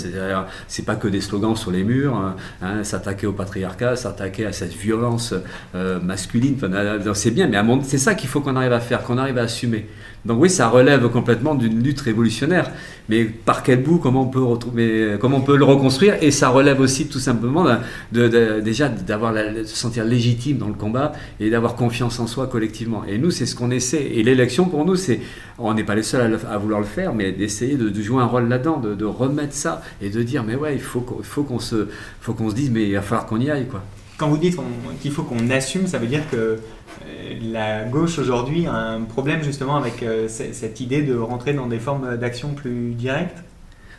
C'est 0.68 0.84
pas 0.84 0.96
que 0.96 1.08
des 1.08 1.20
slogans 1.20 1.56
sur 1.56 1.70
les 1.70 1.84
murs, 1.84 2.16
hein, 2.16 2.36
hein, 2.62 2.84
s'attaquer 2.84 3.26
au 3.26 3.32
patriarcat, 3.32 3.96
s'attaquer 3.96 4.46
à 4.46 4.52
cette 4.52 4.72
violence 4.72 5.34
euh, 5.74 6.00
masculine. 6.00 6.56
c'est 7.14 7.30
bien, 7.30 7.46
mais 7.46 7.58
c'est 7.84 7.98
ça 7.98 8.14
qu'il 8.14 8.28
faut 8.28 8.40
qu'on 8.40 8.56
arrive 8.56 8.72
à 8.72 8.80
faire, 8.80 9.02
qu'on 9.02 9.18
arrive 9.18 9.38
à 9.38 9.42
assumer. 9.42 9.86
Donc 10.26 10.40
oui, 10.40 10.50
ça 10.50 10.68
relève 10.68 11.08
complètement 11.08 11.54
d'une 11.54 11.82
lutte 11.82 12.00
révolutionnaire. 12.00 12.70
Mais 13.08 13.24
par 13.24 13.62
quel 13.62 13.82
bout, 13.82 13.98
comment 13.98 14.22
on 14.22 14.28
peut, 14.28 14.42
retrouver, 14.42 15.16
comment 15.20 15.36
on 15.36 15.42
peut 15.42 15.56
le 15.56 15.64
reconstruire? 15.64 16.16
Et 16.20 16.32
ça 16.32 16.48
relève 16.48 16.80
aussi 16.80 17.06
tout 17.06 17.20
simplement 17.20 17.64
de, 18.10 18.60
déjà 18.60 18.88
d'avoir 18.88 19.32
de 19.32 19.62
se 19.62 19.76
sentir 19.76 20.04
légitime 20.04 20.58
dans 20.58 20.66
le 20.66 20.74
combat 20.74 21.12
et 21.38 21.48
d'avoir 21.48 21.76
confiance 21.76 22.18
en 22.18 22.26
soi 22.26 22.48
collectivement. 22.48 23.04
Et 23.08 23.18
nous, 23.18 23.30
c'est 23.30 23.46
ce 23.46 23.54
qu'on 23.54 23.70
essaie. 23.70 24.02
Et 24.14 24.24
l'élection, 24.24 24.64
pour 24.64 24.84
nous, 24.84 24.96
c'est 24.96 25.20
on 25.58 25.72
n'est 25.72 25.84
pas 25.84 25.94
les 25.94 26.02
seuls 26.02 26.38
à, 26.50 26.58
vouloir 26.58 26.80
le 26.80 26.86
faire, 26.86 27.14
mais 27.14 27.32
d'essayer 27.32 27.76
de, 27.76 28.02
jouer 28.02 28.22
un 28.22 28.26
rôle 28.26 28.48
là-dedans, 28.48 28.78
de, 28.78 29.04
remettre 29.04 29.54
ça 29.54 29.82
et 30.02 30.10
de 30.10 30.22
dire, 30.22 30.42
mais 30.42 30.56
ouais, 30.56 30.74
il 30.74 30.80
faut, 30.80 31.06
faut 31.22 31.44
qu'on 31.44 31.60
se, 31.60 31.88
faut 32.20 32.34
qu'on 32.34 32.50
se 32.50 32.54
dise, 32.54 32.70
mais 32.70 32.88
il 32.88 32.94
va 32.94 33.02
falloir 33.02 33.26
qu'on 33.26 33.40
y 33.40 33.50
aille, 33.50 33.66
quoi. 33.66 33.82
Quand 34.18 34.28
vous 34.28 34.38
dites 34.38 34.56
qu'il 35.02 35.12
faut 35.12 35.22
qu'on 35.22 35.50
assume, 35.50 35.86
ça 35.86 35.98
veut 35.98 36.06
dire 36.06 36.22
que 36.30 36.36
euh, 36.36 36.58
la 37.42 37.84
gauche 37.84 38.18
aujourd'hui 38.18 38.66
a 38.66 38.74
un 38.74 39.02
problème 39.02 39.42
justement 39.42 39.76
avec 39.76 40.02
euh, 40.02 40.26
cette 40.28 40.80
idée 40.80 41.02
de 41.02 41.14
rentrer 41.16 41.52
dans 41.52 41.66
des 41.66 41.78
formes 41.78 42.16
d'action 42.16 42.54
plus 42.54 42.92
directes? 42.92 43.38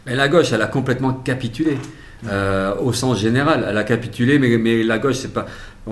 Mais 0.06 0.16
la 0.16 0.28
gauche, 0.28 0.52
elle 0.54 0.62
a 0.62 0.68
complètement 0.68 1.14
capitulé. 1.14 1.78
Euh, 2.28 2.76
au 2.82 2.94
sens 2.94 3.20
général, 3.20 3.66
elle 3.70 3.78
a 3.78 3.84
capitulé, 3.84 4.40
mais, 4.40 4.58
mais 4.58 4.82
la 4.82 4.98
gauche, 4.98 5.18
c'est 5.18 5.34
pas. 5.34 5.46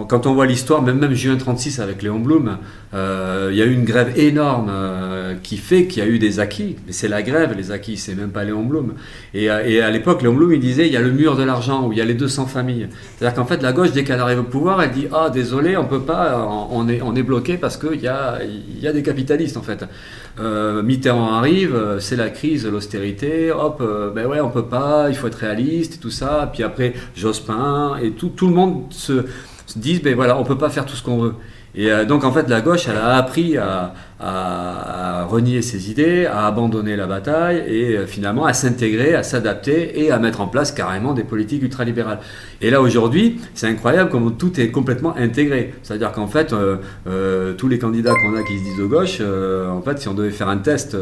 Quand 0.10 0.28
on 0.28 0.34
voit 0.34 0.46
l'histoire, 0.46 0.82
même, 0.82 1.00
même 1.00 1.14
juin 1.14 1.38
36 1.38 1.80
avec 1.80 2.02
Léon 2.02 2.20
Blum, 2.20 2.58
euh, 2.94 3.50
il 3.52 3.58
y 3.58 3.62
a 3.62 3.66
eu 3.66 3.72
une 3.72 3.86
grève 3.86 4.18
énorme 4.18 4.70
euh, 4.70 5.36
qui 5.42 5.56
fait 5.56 5.86
qu'il 5.86 6.04
y 6.04 6.06
a 6.06 6.10
eu 6.10 6.20
des 6.20 6.42
acquis. 6.42 6.76
Mais 6.86 6.92
c'est 6.92 7.08
la 7.08 7.22
grève, 7.22 7.54
les 7.56 7.72
acquis, 7.72 7.96
c'est 7.96 8.14
même 8.14 8.32
pas 8.32 8.44
Léon 8.44 8.64
Blum. 8.64 8.94
Et, 9.34 9.50
euh, 9.50 9.86
à 9.86 9.92
l'époque, 9.92 10.22
Léon 10.22 10.34
Blum, 10.34 10.52
il 10.52 10.60
disait 10.60 10.88
il 10.88 10.94
y 10.94 10.98
a 10.98 11.02
le 11.02 11.12
mur 11.12 11.38
de 11.38 11.44
l'argent 11.44 11.88
où 11.88 11.94
il 11.94 11.98
y 11.98 12.02
a 12.02 12.06
les 12.06 12.14
200 12.14 12.46
familles. 12.48 12.90
C'est-à-dire 13.18 13.36
qu'en 13.36 13.46
fait, 13.46 13.62
la 13.62 13.72
gauche, 13.72 13.94
dès 13.94 14.04
qu'elle 14.04 14.20
arrive 14.20 14.40
au 14.40 14.44
pouvoir, 14.44 14.82
elle 14.82 14.92
dit 14.92 15.08
ah, 15.14 15.30
désolé, 15.30 15.78
on 15.78 15.86
peut 15.86 16.02
pas, 16.02 16.46
on 16.72 16.90
est, 16.90 17.02
on 17.02 17.16
est 17.16 17.24
bloqué 17.24 17.58
parce 17.58 17.78
qu'il 17.78 18.02
y 18.02 18.08
a, 18.08 18.40
y 18.82 18.88
a 18.88 18.92
des 18.92 19.04
capitalistes 19.04 19.56
en 19.56 19.62
fait. 19.62 19.86
Mitterrand 20.84 21.34
arrive, 21.34 21.98
c'est 22.00 22.18
la 22.18 22.30
crise, 22.30 22.68
l'austérité, 22.68 23.52
hop, 23.52 23.82
ben 24.14 24.26
ouais, 24.26 24.42
on 24.42 24.50
peut 24.50 24.66
pas, 24.66 25.06
il 25.08 25.16
faut 25.16 25.28
être 25.28 25.36
réaliste 25.36 25.96
et 25.96 25.98
tout 26.00 26.10
ça. 26.10 26.50
Puis 26.52 26.64
après, 26.64 26.94
Jospin 27.16 27.98
et 28.04 28.12
tout, 28.12 28.30
tout 28.30 28.48
le 28.48 28.54
monde 28.54 28.88
se 28.90 29.24
se 29.76 29.80
disent, 29.80 30.02
ben 30.02 30.16
voilà, 30.16 30.38
on 30.38 30.44
peut 30.44 30.58
pas 30.58 30.70
faire 30.70 30.86
tout 30.86 30.96
ce 30.96 31.04
qu'on 31.04 31.20
veut. 31.20 31.36
Et 31.76 31.92
euh, 31.92 32.06
donc 32.06 32.24
en 32.24 32.32
fait, 32.32 32.48
la 32.50 32.62
gauche, 32.62 32.88
elle 32.88 32.98
a 32.98 33.16
appris 33.16 33.58
à, 33.58 33.94
à, 34.20 35.26
renier 35.26 35.62
ses 35.62 35.92
idées, 35.92 36.26
à 36.26 36.48
abandonner 36.48 36.96
la 36.96 37.08
bataille 37.08 37.64
et 37.68 37.98
euh, 37.98 38.08
finalement 38.08 38.46
à 38.46 38.54
s'intégrer, 38.54 39.14
à 39.16 39.24
s'adapter 39.24 40.04
et 40.04 40.12
à 40.12 40.20
mettre 40.20 40.42
en 40.42 40.48
place 40.48 40.72
carrément 40.72 41.14
des 41.14 41.24
politiques 41.24 41.64
ultralibérales. 41.64 42.20
Et 42.62 42.70
là 42.70 42.82
aujourd'hui, 42.82 43.40
c'est 43.54 43.68
incroyable 43.68 44.10
comment 44.10 44.32
tout 44.32 44.60
est 44.60 44.70
complètement 44.70 45.16
intégré. 45.18 45.74
C'est-à-dire 45.84 46.12
qu'en 46.14 46.28
fait, 46.28 46.54
euh, 46.54 46.78
euh, 47.08 47.54
tous 47.54 47.68
les 47.68 47.80
candidats 47.80 48.14
qu'on 48.14 48.36
a 48.36 48.44
qui 48.44 48.58
se 48.58 48.64
disent 48.64 48.78
de 48.78 48.86
gauche, 48.86 49.22
en 49.22 49.82
fait, 49.82 50.00
si 50.00 50.08
on 50.08 50.14
devait 50.14 50.30
faire 50.30 50.50
un 50.50 50.58
test, 50.58 50.96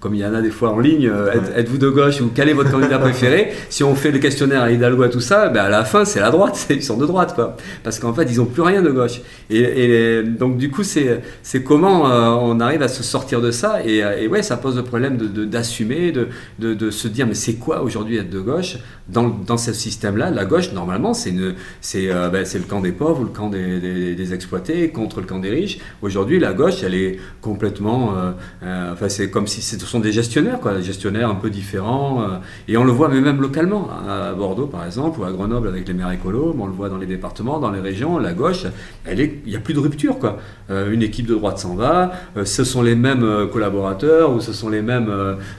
comme 0.00 0.14
il 0.14 0.20
y 0.20 0.26
en 0.26 0.34
a 0.34 0.42
des 0.42 0.50
fois 0.50 0.70
en 0.70 0.78
ligne, 0.78 1.10
êtes, 1.56 1.68
vous 1.68 1.78
de 1.78 1.88
gauche 1.88 2.20
ou 2.20 2.30
quel 2.34 2.48
est 2.48 2.52
votre 2.52 2.70
candidat 2.70 2.98
préféré 2.98 3.52
Si 3.70 3.82
on 3.82 3.94
fait 3.94 4.10
le 4.10 4.18
questionnaire 4.18 4.62
à 4.62 4.70
Hidalgo 4.70 5.04
et 5.04 5.10
tout 5.10 5.20
ça, 5.20 5.48
ben 5.48 5.64
à 5.64 5.68
la 5.68 5.84
fin, 5.84 6.04
c'est 6.04 6.20
la 6.20 6.30
droite, 6.30 6.66
ils 6.70 6.82
sont 6.82 6.96
de 6.96 7.06
droite, 7.06 7.34
quoi. 7.34 7.56
Parce 7.82 7.98
qu'en 7.98 8.12
fait, 8.12 8.24
ils 8.24 8.38
n'ont 8.38 8.46
plus 8.46 8.62
rien 8.62 8.82
de 8.82 8.90
gauche. 8.90 9.20
Et, 9.50 9.60
et 9.60 10.22
donc 10.22 10.58
du 10.58 10.70
coup, 10.70 10.82
c'est 10.82 11.22
comment 11.64 12.33
on 12.42 12.60
arrive 12.60 12.82
à 12.82 12.88
se 12.88 13.02
sortir 13.02 13.40
de 13.40 13.50
ça. 13.50 13.84
Et, 13.84 14.02
euh, 14.02 14.28
ouais, 14.28 14.42
ça 14.42 14.56
pose 14.56 14.76
le 14.76 14.82
problème 14.82 15.16
d'assumer, 15.16 16.12
de, 16.12 16.28
de, 16.58 16.90
se 16.90 17.08
dire, 17.08 17.26
mais 17.26 17.34
c'est 17.34 17.54
quoi 17.54 17.82
aujourd'hui 17.82 18.16
être 18.16 18.30
de 18.30 18.40
gauche 18.40 18.78
dans, 19.08 19.28
dans 19.28 19.56
ce 19.56 19.72
système-là? 19.72 20.30
La 20.30 20.44
gauche, 20.44 20.72
normalement, 20.72 21.14
c'est 21.14 21.32
euh, 21.34 22.28
ben, 22.28 22.44
le 22.54 22.68
camp 22.68 22.80
des 22.80 22.92
pauvres 22.92 23.20
ou 23.20 23.24
le 23.24 23.30
camp 23.30 23.48
des, 23.48 24.34
exploités 24.34 24.88
contre 24.90 25.20
le 25.20 25.26
camp 25.26 25.38
des 25.38 25.50
riches. 25.50 25.78
Aujourd'hui, 26.02 26.38
la 26.38 26.52
gauche, 26.52 26.82
elle 26.82 26.94
est 26.94 27.18
complètement... 27.40 28.14
Euh, 28.62 28.92
enfin, 28.92 29.08
c'est 29.08 29.30
comme 29.30 29.46
si 29.46 29.60
ce 29.60 29.78
sont 29.78 30.00
des 30.00 30.12
gestionnaires, 30.12 30.60
quoi, 30.60 30.74
des 30.74 30.82
gestionnaires 30.82 31.28
un 31.28 31.34
peu 31.34 31.50
différents. 31.50 32.26
et 32.68 32.76
on 32.76 32.84
le 32.84 32.92
voit 32.92 33.08
même 33.08 33.40
localement, 33.40 33.88
à 34.08 34.32
Bordeaux, 34.32 34.66
par 34.66 34.84
exemple, 34.86 35.20
ou 35.20 35.24
à 35.24 35.32
Grenoble 35.32 35.68
avec 35.68 35.86
les 35.86 35.94
maires 35.94 36.10
écolos, 36.10 36.56
on 36.58 36.66
le 36.66 36.72
voit 36.72 36.88
dans 36.88 36.96
les 36.96 37.06
départements, 37.06 37.58
dans 37.58 37.70
les 37.70 37.80
régions, 37.80 38.18
la 38.18 38.32
gauche, 38.32 38.64
il 39.10 39.40
n'y 39.46 39.56
a 39.56 39.60
plus 39.60 39.74
de 39.74 39.80
rupture. 39.80 40.18
Quoi. 40.18 40.38
une 40.70 41.02
équipe 41.02 41.26
de 41.26 41.34
droite 41.34 41.58
s'en 41.58 41.74
va, 41.74 41.84
euh, 41.94 42.08
ce 42.44 42.64
sont 42.64 42.82
les 42.82 42.94
mêmes 42.94 43.22
euh, 43.22 43.46
collaborateurs 43.46 44.32
ou 44.32 44.40
ce 44.40 44.52
sont 44.52 44.68
les 44.68 44.82
mêmes 44.82 45.08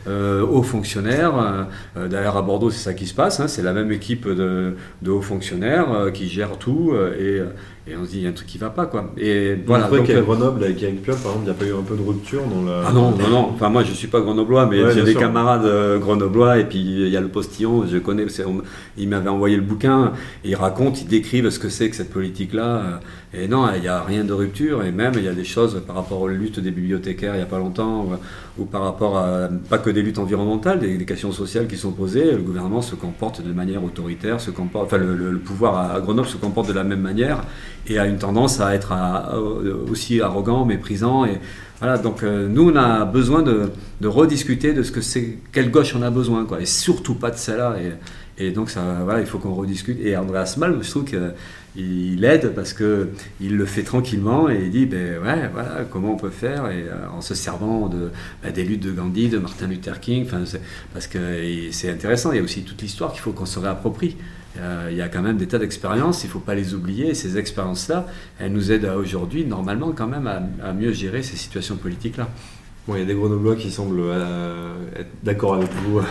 euh, 0.08 0.42
hauts 0.42 0.64
fonctionnaires. 0.64 1.68
D'ailleurs, 1.96 2.38
à 2.38 2.42
Bordeaux, 2.42 2.70
c'est 2.70 2.84
ça 2.84 2.94
qui 2.94 3.06
se 3.06 3.14
passe. 3.14 3.40
Hein. 3.40 3.48
c'est 3.48 3.62
la 3.62 3.74
même 3.74 3.92
équipe 3.92 4.28
de, 4.28 4.76
de 5.02 5.12
hauts 5.12 5.22
fonctionnaires 5.22 6.12
qui 6.14 6.28
gère 6.28 6.58
tout 6.58 6.94
et 7.20 7.42
et 7.88 7.96
on 7.96 8.06
se 8.06 8.12
dit, 8.12 8.18
il 8.18 8.24
y 8.24 8.26
a 8.26 8.30
un 8.30 8.34
truc 8.34 8.48
qui 8.48 8.58
va 8.58 8.70
pas, 8.70 8.86
quoi. 8.86 9.12
Et 9.18 9.56
voilà. 9.66 9.88
Vrai 9.88 10.04
qu'à 10.04 10.22
Grenoble, 10.22 10.64
avec 10.64 10.82
Yann 10.82 10.96
Piouf, 10.96 11.22
par 11.22 11.34
exemple, 11.34 11.42
il 11.42 11.44
n'y 11.44 11.50
a 11.52 11.54
pas 11.54 11.66
eu 11.66 11.80
un 11.80 11.84
peu 11.84 11.96
de 11.96 12.02
rupture 12.02 12.42
dans 12.44 12.64
la. 12.64 12.84
Ah 12.88 12.92
non, 12.94 13.12
non, 13.12 13.28
non. 13.28 13.50
Enfin, 13.54 13.70
moi, 13.70 13.84
je 13.84 13.92
suis 13.92 14.08
pas 14.08 14.22
grenoblois, 14.22 14.66
mais 14.66 14.92
j'ai 14.92 15.04
des 15.04 15.16
camarades 15.16 16.00
grenoblois, 16.00 16.60
et 16.60 16.66
puis 16.66 16.80
il 16.80 17.10
y 17.10 17.18
a 17.18 17.22
le 17.22 17.28
postillon, 17.28 17.86
je 17.86 17.98
connais, 17.98 18.26
il 18.98 19.10
m'avait 19.10 19.30
envoyé 19.30 19.56
le 19.56 19.62
bouquin, 19.62 20.14
et 20.44 20.50
ils 20.50 20.56
racontent, 20.56 20.98
ils 21.00 21.08
décrivent 21.08 21.50
ce 21.50 21.60
que 21.60 21.70
c'est 21.70 21.90
que 21.90 21.96
cette 21.96 22.12
politique-là. 22.12 23.02
Et 23.34 23.50
non, 23.50 23.68
il 23.76 23.82
n'y 23.82 23.88
a 23.88 24.02
rien 24.02 24.24
de 24.24 24.32
rupture, 24.32 24.84
et 24.84 24.92
même, 24.92 25.14
il 25.18 25.24
y 25.24 25.28
a 25.28 25.34
des 25.34 25.44
choses 25.44 25.82
par 25.86 25.98
rapport 25.98 26.22
aux 26.22 26.28
luttes 26.28 26.46
lutte 26.46 26.60
des 26.60 26.72
bibliothécaires 26.72 27.34
il 27.34 27.38
n'y 27.38 27.44
a 27.44 27.48
pas 27.48 27.60
longtemps, 27.60 28.08
ou, 28.58 28.66
par 28.66 28.84
rapport 28.84 29.18
à 29.18 29.50
pas 29.70 29.78
que 29.78 29.90
des 29.90 30.02
luttes 30.02 30.20
environnementales, 30.20 30.80
des, 30.80 31.06
questions 31.06 31.32
sociales 31.32 31.68
qui 31.68 31.78
sont 31.78 31.92
posées, 31.92 32.32
le 32.32 32.42
gouvernement 32.42 32.82
se 32.82 32.96
comporte 32.96 33.42
de 33.42 33.52
manière 33.52 33.84
autoritaire, 33.84 34.40
se 34.42 34.52
comporte, 34.52 34.86
enfin 34.86 34.98
le, 34.98 35.38
pouvoir 35.40 35.96
à, 35.96 36.00
Grenoble 36.00 36.28
se 36.28 36.38
comporte 36.38 36.68
de 36.68 36.74
la 36.74 36.84
même 36.84 37.02
manière 37.02 37.44
et 37.88 38.00
a 38.00 38.06
une 38.06 38.18
tendance 38.18 38.60
à 38.60 38.74
être 38.74 38.94
aussi 39.90 40.22
arrogant, 40.22 40.66
méprisant. 40.66 41.26
Et, 41.26 41.40
voilà, 41.80 41.98
donc 41.98 42.24
nous 42.24 42.72
on 42.72 42.76
a 42.76 43.06
besoin 43.06 43.44
de, 43.44 43.70
rediscuter 44.04 44.74
de 44.74 44.84
ce 44.84 44.92
que 44.92 45.02
c'est, 45.02 45.38
quelle 45.52 45.70
gauche 45.70 45.94
on 45.96 46.02
a 46.02 46.10
besoin, 46.10 46.46
quoi, 46.46 46.62
et 46.62 46.66
surtout 46.66 47.16
pas 47.16 47.32
de 47.32 47.38
celle-là. 47.38 47.76
Et 48.38 48.52
donc 48.52 48.70
ça, 48.70 49.02
voilà, 49.04 49.22
il 49.22 49.26
faut 49.26 49.40
qu'on 49.40 49.54
rediscute. 49.54 50.00
Et 50.02 50.18
Andreas 50.18 50.56
Malm, 50.58 50.84
je 50.84 50.90
trouve 50.90 51.06
que 51.06 51.32
il 51.78 52.24
aide 52.24 52.54
parce 52.56 52.74
que 52.74 53.10
il 53.42 53.58
le 53.58 53.66
fait 53.66 53.84
tranquillement 53.84 54.50
et 54.50 54.62
il 54.64 54.72
dit 54.72 54.86
ben 54.86 55.22
ouais 55.22 55.50
voilà 55.52 55.86
comment 55.90 56.14
on 56.14 56.18
peut 56.18 56.30
faire? 56.30 56.70
Et 56.70 56.84
euh, 56.84 57.10
en 57.14 57.22
se 57.22 57.34
servant 57.34 57.88
de 57.88 58.12
ben, 58.42 58.52
des 58.52 58.64
luttes 58.64 58.84
de 58.84 58.92
Gandhi 58.92 59.28
de 59.28 59.40
Martin 59.40 59.68
Luther 59.68 60.00
King 60.00 60.26
parce 60.94 61.08
que 61.08 61.20
c'est 61.72 61.90
intéressant. 61.90 62.32
Il 62.32 62.38
y 62.38 62.40
a 62.40 62.44
aussi 62.44 62.64
toute 62.64 62.82
l'histoire 62.82 63.12
qu'il 63.12 63.22
faut 63.22 63.34
qu'on 63.34 63.46
se 63.46 63.60
réapproprie. 63.60 64.16
Euh, 64.58 64.88
il 64.90 64.96
y 64.96 65.02
a 65.02 65.10
quand 65.10 65.22
même 65.22 65.36
des 65.36 65.48
tas 65.48 65.60
d'expériences. 65.60 66.24
Il 66.24 66.28
ne 66.28 66.32
faut 66.32 66.40
pas 66.40 66.56
les 66.56 66.74
oublier. 66.74 67.14
Ces 67.14 67.38
expériences 67.38 67.90
là 67.90 68.08
elles 68.40 68.54
nous 68.54 68.72
aident 68.72 68.92
aujourd'hui 68.98 69.46
normalement 69.46 69.92
quand 69.92 70.08
même 70.08 70.28
à 70.28 70.74
mieux 70.74 70.94
gérer 70.94 71.24
ces 71.24 71.36
situations 71.36 71.76
politiques 71.76 72.18
là 72.18 72.30
Bon, 72.88 72.94
il 72.94 73.00
y 73.00 73.02
a 73.02 73.06
des 73.06 73.16
grenoblois 73.16 73.56
qui 73.56 73.72
semblent 73.72 74.00
euh, 74.00 74.76
être 74.96 75.10
d'accord 75.24 75.56
avec 75.56 75.70
vous 75.74 76.02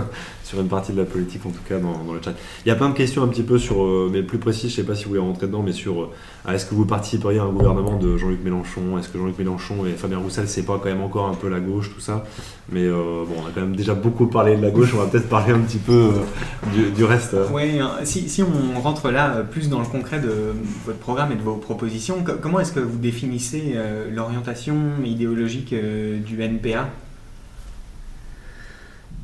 sur 0.44 0.60
une 0.60 0.68
partie 0.68 0.92
de 0.92 0.96
la 0.96 1.04
politique, 1.04 1.44
en 1.44 1.50
tout 1.50 1.60
cas 1.68 1.78
dans, 1.78 2.10
le 2.10 2.22
chat. 2.22 2.32
Il 2.64 2.70
y 2.70 2.72
a 2.72 2.74
plein 2.74 2.88
de 2.88 2.94
questions 2.94 3.22
un 3.22 3.28
petit 3.28 3.42
peu 3.42 3.58
sur, 3.58 3.82
euh, 3.82 4.08
mais 4.10 4.22
plus 4.22 4.38
précis, 4.38 4.70
je 4.70 4.72
ne 4.72 4.76
sais 4.76 4.82
pas 4.84 4.94
si 4.94 5.04
vous 5.04 5.10
voulez 5.10 5.20
rentrer 5.20 5.46
dedans, 5.46 5.62
mais 5.62 5.72
sur 5.72 6.04
euh, 6.04 6.08
est-ce 6.50 6.64
que 6.64 6.74
vous 6.74 6.86
participeriez 6.86 7.38
à 7.38 7.42
un 7.42 7.52
gouvernement 7.52 7.98
de 7.98 8.16
Jean-Luc 8.16 8.42
Mélenchon? 8.42 8.98
Est-ce 8.98 9.10
que 9.10 9.18
Jean-Luc 9.18 9.38
Mélenchon 9.38 9.84
et 9.84 9.90
Fabien 9.90 10.16
Roussel, 10.16 10.48
c'est 10.48 10.62
pas 10.62 10.80
quand 10.82 10.88
même 10.88 11.02
encore 11.02 11.28
un 11.28 11.34
peu 11.34 11.50
la 11.50 11.60
gauche, 11.60 11.92
tout 11.94 12.00
ça? 12.00 12.24
Mais 12.70 12.88
bon, 12.88 13.34
on 13.36 13.46
a 13.46 13.50
quand 13.54 13.60
même 13.60 13.76
déjà 13.76 13.92
beaucoup 13.92 14.26
parlé 14.26 14.56
de 14.56 14.62
la 14.62 14.70
gauche, 14.70 14.94
on 14.94 14.98
va 14.98 15.06
peut-être 15.06 15.28
parler 15.28 15.52
un 15.52 15.58
petit 15.58 15.78
peu 15.78 16.12
du, 16.96 17.04
reste. 17.04 17.36
Oui, 17.52 17.78
si, 18.04 18.30
si, 18.30 18.42
on 18.42 18.80
rentre 18.80 19.10
là 19.10 19.42
plus 19.42 19.68
dans 19.68 19.80
le 19.80 19.84
concret 19.84 20.20
de 20.20 20.54
votre 20.86 20.98
programme 20.98 21.32
et 21.32 21.34
de 21.34 21.42
vos 21.42 21.56
propositions, 21.56 22.24
comment 22.40 22.60
est-ce 22.60 22.72
que 22.72 22.80
vous 22.80 22.98
définissez 22.98 23.74
l'orientation 24.10 24.76
idéologique 25.04 25.74
du 26.22 26.40
NPA 26.42 26.88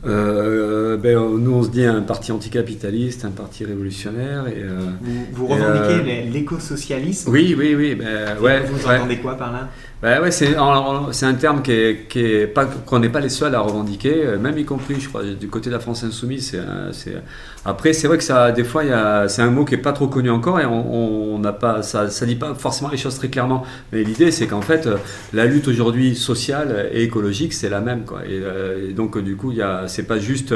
euh, 0.06 0.96
ben, 0.96 1.18
nous, 1.38 1.54
on 1.54 1.62
se 1.64 1.70
dit 1.70 1.84
un 1.84 2.02
parti 2.02 2.30
anticapitaliste, 2.30 3.24
un 3.24 3.30
parti 3.30 3.64
révolutionnaire. 3.64 4.46
Et, 4.46 4.62
euh, 4.62 4.90
vous, 5.32 5.46
revendiquez 5.46 6.11
euh, 6.11 6.30
l'écosocialisme? 6.30 7.30
Oui, 7.30 7.54
oui, 7.58 7.74
oui. 7.74 7.94
Ben, 7.96 8.38
ouais, 8.40 8.61
vous 8.61 8.87
entendez 8.87 9.16
quoi 9.18 9.34
par 9.34 9.52
là? 9.52 9.68
Ben 10.00 10.22
ouais, 10.22 10.30
c'est 10.30 10.54
un 10.54 11.34
terme 11.34 11.61
qui 11.61 11.72
est, 11.72 12.46
pas 12.46 12.66
qu'on 12.66 13.00
n'est 13.00 13.08
pas 13.08 13.18
les 13.18 13.28
seuls 13.28 13.56
à 13.56 13.61
revendiquer, 13.61 14.24
euh, 14.24 14.38
même 14.38 14.56
y 14.56 14.64
compris, 14.64 15.00
je 15.00 15.08
crois, 15.08 15.24
du 15.24 15.48
côté 15.48 15.70
de 15.70 15.74
la 15.74 15.80
France 15.80 16.04
insoumise. 16.04 16.56
C'est 16.92 17.14
après, 17.64 17.92
c'est 17.92 18.06
vrai 18.06 18.16
que 18.16 18.22
ça, 18.22 18.52
des 18.52 18.62
fois, 18.62 18.84
c'est 19.28 19.42
un 19.42 19.50
mot 19.50 19.64
qui 19.64 19.74
est 19.74 19.78
pas 19.78 19.92
trop 19.92 20.06
connu 20.06 20.30
encore 20.30 20.61
et 20.61 20.66
on 20.66 21.38
n'a 21.40 21.52
pas, 21.52 21.82
ça, 21.82 22.08
ça 22.08 22.26
dit 22.26 22.37
pas 22.37 22.54
forcément 22.54 22.90
les 22.90 22.96
choses 22.96 23.16
très 23.16 23.28
clairement. 23.28 23.64
Mais 23.92 24.04
l'idée, 24.04 24.30
c'est 24.30 24.46
qu'en 24.46 24.62
fait, 24.62 24.87
euh, 24.87 24.98
la 25.32 25.46
lutte 25.46 25.66
aujourd'hui 25.66 26.14
sociale 26.14 26.88
et 26.92 27.02
écologique, 27.02 27.52
c'est 27.52 27.68
la 27.68 27.80
même, 27.80 28.04
quoi. 28.04 28.20
Et, 28.24 28.40
euh, 28.40 28.92
donc, 28.92 29.18
du 29.18 29.34
coup, 29.34 29.50
il 29.50 29.66
c'est 29.88 30.06
pas 30.06 30.20
juste 30.20 30.54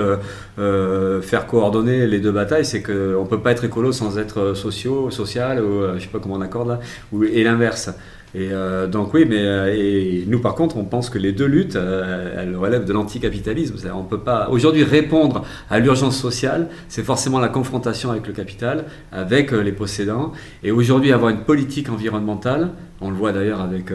faire 0.57 1.47
coordonner 1.49 2.07
les 2.07 2.21
deux 2.21 2.31
batailles, 2.31 2.65
c'est 2.65 2.83
qu'on 2.83 3.27
peut 3.27 3.41
pas 3.41 3.51
être 3.51 3.65
écolo 3.65 3.91
sans 3.91 4.19
être 4.19 4.55
socio, 4.55 5.11
social, 5.11 5.61
ou 5.61 5.83
je 5.97 6.01
sais 6.01 6.09
pas 6.09 6.21
comment 6.21 6.37
on 6.37 6.41
accorde 6.41 6.69
là, 6.69 6.81
et 7.33 7.43
l'inverse. 7.43 7.91
Et 8.35 8.49
euh, 8.51 8.87
donc 8.87 9.13
oui, 9.13 9.27
mais 9.29 9.41
euh, 9.41 9.75
et 9.75 10.25
nous 10.27 10.41
par 10.41 10.55
contre, 10.55 10.79
on 10.79 10.85
pense 10.85 11.11
que 11.11 11.19
les 11.19 11.33
deux 11.33 11.47
luttes, 11.47 11.77
euh, 11.77 12.35
elles 12.39 12.57
relèvent 12.57 12.87
de 12.87 12.93
l'anticapitalisme. 12.93 13.77
On 13.95 14.05
peut 14.05 14.21
pas 14.21 14.49
aujourd'hui 14.51 14.85
répondre 14.85 15.45
à 15.69 15.79
l'urgence 15.79 16.19
sociale, 16.19 16.69
c'est 16.89 17.03
forcément 17.03 17.41
la 17.41 17.49
confrontation 17.49 18.11
avec 18.11 18.27
le 18.27 18.33
capital, 18.33 18.85
avec 19.13 19.53
les 19.53 19.73
possédants. 19.73 20.33
Et 20.63 20.71
aujourd'hui, 20.71 21.13
avoir 21.13 21.31
une 21.31 21.45
politique 21.45 21.91
environnementale, 21.91 22.71
on 23.01 23.11
le 23.11 23.17
voit 23.17 23.33
d'ailleurs 23.33 23.61
avec 23.61 23.93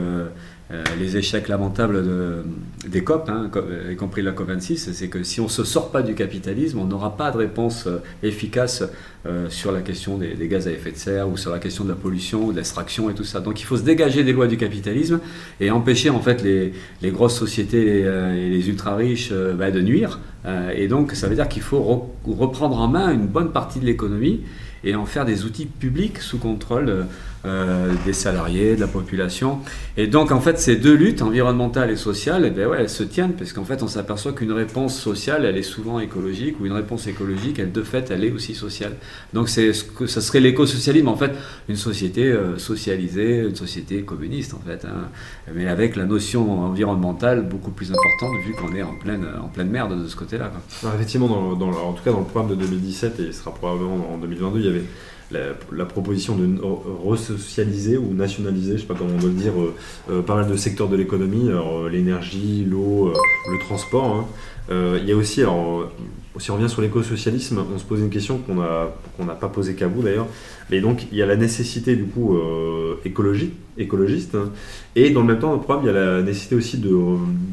euh, 0.69 0.83
les 0.99 1.15
échecs 1.15 1.47
lamentables 1.47 2.03
de, 2.03 2.43
des 2.85 3.01
COP, 3.01 3.29
hein, 3.29 3.49
y 3.89 3.95
compris 3.95 4.21
la 4.21 4.33
COP26, 4.33 4.91
c'est 4.91 5.07
que 5.07 5.23
si 5.23 5.39
on 5.39 5.45
ne 5.45 5.49
se 5.49 5.63
sort 5.63 5.91
pas 5.91 6.01
du 6.01 6.13
capitalisme, 6.13 6.79
on 6.79 6.83
n'aura 6.83 7.15
pas 7.15 7.31
de 7.31 7.37
réponse 7.37 7.87
euh, 7.87 7.99
efficace 8.21 8.83
euh, 9.25 9.49
sur 9.49 9.71
la 9.71 9.79
question 9.79 10.17
des, 10.17 10.35
gaz 10.49 10.67
à 10.67 10.71
effet 10.71 10.91
de 10.91 10.97
serre 10.97 11.29
ou 11.29 11.37
sur 11.37 11.51
la 11.51 11.59
question 11.59 11.85
de 11.85 11.89
la 11.89 11.95
pollution 11.95 12.47
ou 12.47 12.51
de 12.51 12.57
l'extraction 12.57 13.09
et 13.09 13.13
tout 13.13 13.23
ça. 13.23 13.39
Donc 13.39 13.61
il 13.61 13.63
faut 13.63 13.77
se 13.77 13.83
dégager 13.83 14.25
des 14.25 14.33
lois 14.33 14.47
du 14.47 14.57
capitalisme 14.57 15.21
et 15.61 15.71
empêcher 15.71 16.09
en 16.09 16.19
fait 16.19 16.43
les, 16.43 16.73
les 17.01 17.11
grosses 17.11 17.37
sociétés 17.37 18.01
et 18.01 18.49
les 18.49 18.67
ultra-riches 18.67 19.31
bah, 19.57 19.71
de 19.71 19.81
nuire. 19.81 20.19
et 20.73 20.87
donc 20.87 21.13
ça 21.13 21.27
veut 21.27 21.35
dire 21.35 21.49
qu'il 21.49 21.61
faut 21.61 22.09
reprendre 22.25 22.79
en 22.79 22.87
main 22.87 23.13
une 23.13 23.27
bonne 23.27 23.51
partie 23.51 23.79
de 23.79 23.85
l'économie 23.85 24.41
et 24.83 24.95
en 24.95 25.05
faire 25.05 25.25
des 25.25 25.43
outils 25.43 25.65
publics 25.65 26.19
sous 26.19 26.37
contrôle 26.37 27.05
euh, 27.47 27.93
des 28.05 28.13
salariés, 28.13 28.75
de 28.75 28.81
la 28.81 28.87
population. 28.87 29.59
Et 29.95 30.07
donc, 30.07 30.31
en 30.31 30.41
fait, 30.41 30.59
ces 30.59 30.75
deux 30.75 30.93
luttes, 30.93 31.21
environnementale 31.21 31.89
et 31.89 31.95
sociale, 31.95 32.43
eh 32.45 32.49
ben 32.49 32.67
ouais, 32.67 32.77
elles 32.79 32.89
se 32.89 33.03
tiennent, 33.03 33.33
parce 33.33 33.53
qu'en 33.53 33.63
fait, 33.63 33.83
on 33.83 33.87
s'aperçoit 33.87 34.33
qu'une 34.33 34.51
réponse 34.51 34.99
sociale, 34.99 35.45
elle 35.45 35.57
est 35.57 35.63
souvent 35.63 35.99
écologique, 35.99 36.59
ou 36.59 36.65
une 36.65 36.73
réponse 36.73 37.07
écologique, 37.07 37.59
elle, 37.59 37.71
de 37.71 37.83
fait, 37.83 38.11
elle 38.11 38.23
est 38.23 38.31
aussi 38.31 38.53
sociale. 38.53 38.93
Donc, 39.33 39.49
c'est 39.49 39.73
ce 39.73 39.83
que 39.83 40.07
ça 40.07 40.21
serait 40.21 40.39
l'écosocialisme, 40.39 41.07
en 41.07 41.15
fait, 41.15 41.31
une 41.69 41.75
société 41.75 42.25
euh, 42.25 42.57
socialisée, 42.57 43.39
une 43.39 43.55
société 43.55 44.01
communiste, 44.01 44.53
en 44.53 44.59
fait, 44.59 44.85
hein. 44.85 45.09
mais 45.53 45.67
avec 45.67 45.95
la 45.95 46.05
notion 46.05 46.63
environnementale 46.63 47.47
beaucoup 47.47 47.71
plus 47.71 47.91
importante, 47.91 48.35
vu 48.45 48.53
qu'on 48.53 48.75
est 48.75 48.83
en 48.83 48.95
pleine, 48.95 49.25
en 49.41 49.47
pleine 49.47 49.69
merde 49.69 50.03
de 50.03 50.07
ce 50.07 50.15
côté-là. 50.15 50.51
Effectivement, 50.95 51.55
dans, 51.55 51.69
en 51.69 51.93
tout 51.93 52.03
cas, 52.03 52.11
dans 52.11 52.19
le 52.19 52.25
programme 52.25 52.55
de 52.55 52.55
2017, 52.55 53.19
et 53.19 53.23
il 53.23 53.33
sera 53.33 53.53
probablement 53.53 54.13
en 54.13 54.17
2022, 54.17 54.59
il 54.59 54.65
y 54.65 54.69
avait 54.69 54.83
la, 55.31 55.85
proposition 55.85 56.35
de 56.35 56.59
resocialiser 56.61 57.97
ou 57.97 58.13
nationaliser, 58.13 58.69
je 58.69 58.73
ne 58.73 58.79
sais 58.79 58.85
pas 58.85 58.95
comment 58.95 59.11
on 59.15 59.19
doit 59.19 59.29
le 59.29 59.35
dire, 59.35 59.53
euh, 59.59 59.73
euh, 60.09 60.21
pas 60.21 60.35
mal 60.35 60.47
de 60.47 60.55
secteurs 60.55 60.87
de 60.87 60.95
l'économie, 60.95 61.49
euh, 61.49 61.89
l'énergie, 61.89 62.65
l'eau, 62.69 63.11
le 63.51 63.59
transport. 63.59 64.27
Hein. 64.69 64.97
il 65.01 65.07
y 65.07 65.11
a 65.11 65.15
aussi, 65.15 65.41
alors, 65.41 65.91
si 66.37 66.51
on 66.51 66.55
revient 66.55 66.69
sur 66.69 66.81
l'écosocialisme, 66.81 67.63
on 67.73 67.77
se 67.77 67.83
pose 67.83 67.99
une 67.99 68.09
question 68.09 68.37
qu'on 68.37 68.55
n'a 68.55 69.33
pas 69.33 69.49
posée 69.49 69.75
qu'à 69.75 69.87
vous 69.87 70.01
d'ailleurs, 70.01 70.27
mais 70.69 70.81
donc 70.81 71.07
il 71.11 71.17
y 71.17 71.21
a 71.21 71.25
la 71.25 71.35
nécessité 71.35 71.95
du 71.95 72.05
coup 72.05 72.37
écologique, 73.05 73.53
écologiste, 73.77 74.35
hein. 74.35 74.51
et 74.95 75.09
dans 75.09 75.21
le 75.21 75.27
même 75.27 75.39
temps, 75.39 75.61
il 75.81 75.85
y 75.85 75.89
a 75.89 75.93
la 75.93 76.21
nécessité 76.21 76.55
aussi 76.55 76.81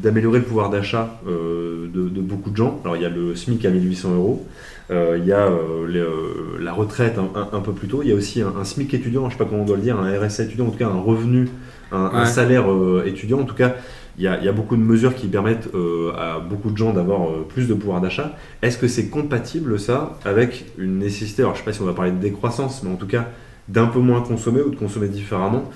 d'améliorer 0.01 0.39
le 0.39 0.45
pouvoir 0.45 0.69
d'achat 0.69 1.19
de, 1.25 2.21
beaucoup 2.21 2.51
de 2.51 2.57
gens. 2.57 2.79
Alors 2.83 2.95
il 2.95 3.01
y 3.01 3.05
a 3.05 3.09
le 3.09 3.35
SMIC 3.35 3.65
à 3.65 3.69
1800 3.69 4.15
euros. 4.15 4.45
Euh, 4.91 5.17
il 5.19 5.25
y 5.25 5.31
a 5.31 5.47
euh, 5.47 5.87
euh, 5.87 6.59
la 6.59 6.71
retraite 6.71 7.17
un, 7.17 7.59
peu 7.59 7.71
plus 7.71 7.87
tôt, 7.87 8.01
il 8.03 8.09
y 8.09 8.11
a 8.11 8.15
aussi 8.15 8.41
un, 8.41 8.63
SMIC 8.63 8.93
étudiant, 8.93 9.21
je 9.21 9.25
ne 9.27 9.31
sais 9.31 9.37
pas 9.37 9.45
comment 9.45 9.63
on 9.63 9.65
doit 9.65 9.77
le 9.77 9.81
dire, 9.81 9.99
un 9.99 10.19
RSA 10.19 10.43
étudiant, 10.43 10.67
en 10.67 10.69
tout 10.69 10.77
cas 10.77 10.87
un 10.87 11.01
revenu, 11.01 11.49
un, 11.91 12.25
salaire 12.25 12.65
étudiant, 13.05 13.39
en 13.39 13.45
tout 13.45 13.55
cas. 13.55 13.75
Il 14.17 14.23
y, 14.23 14.27
a, 14.27 14.51
beaucoup 14.53 14.77
de 14.77 14.81
mesures 14.81 15.13
qui 15.13 15.27
permettent 15.27 15.69
à 16.17 16.39
beaucoup 16.39 16.71
de 16.71 16.77
gens 16.77 16.93
d'avoir 16.93 17.43
plus 17.49 17.67
de 17.67 17.73
pouvoir 17.73 17.99
d'achat. 17.99 18.31
Est-ce 18.61 18.77
que 18.77 18.87
c'est 18.87 19.09
compatible 19.09 19.77
ça 19.77 20.17
avec 20.23 20.65
une 20.77 20.99
nécessité, 20.99 21.41
alors 21.41 21.53
je 21.53 21.59
ne 21.59 21.65
sais 21.65 21.71
pas 21.71 21.73
si 21.73 21.81
on 21.81 21.85
va 21.85 21.93
parler 21.93 22.11
de 22.11 22.19
décroissance, 22.19 22.81
mais 22.83 22.91
en 22.91 22.95
tout 22.95 23.07
cas 23.07 23.27
d'un 23.67 23.87
peu 23.87 23.99
moins 23.99 24.21
consommer 24.21 24.61
ou 24.61 24.69
de 24.69 24.75
consommer 24.75 25.09
différemment 25.09 25.69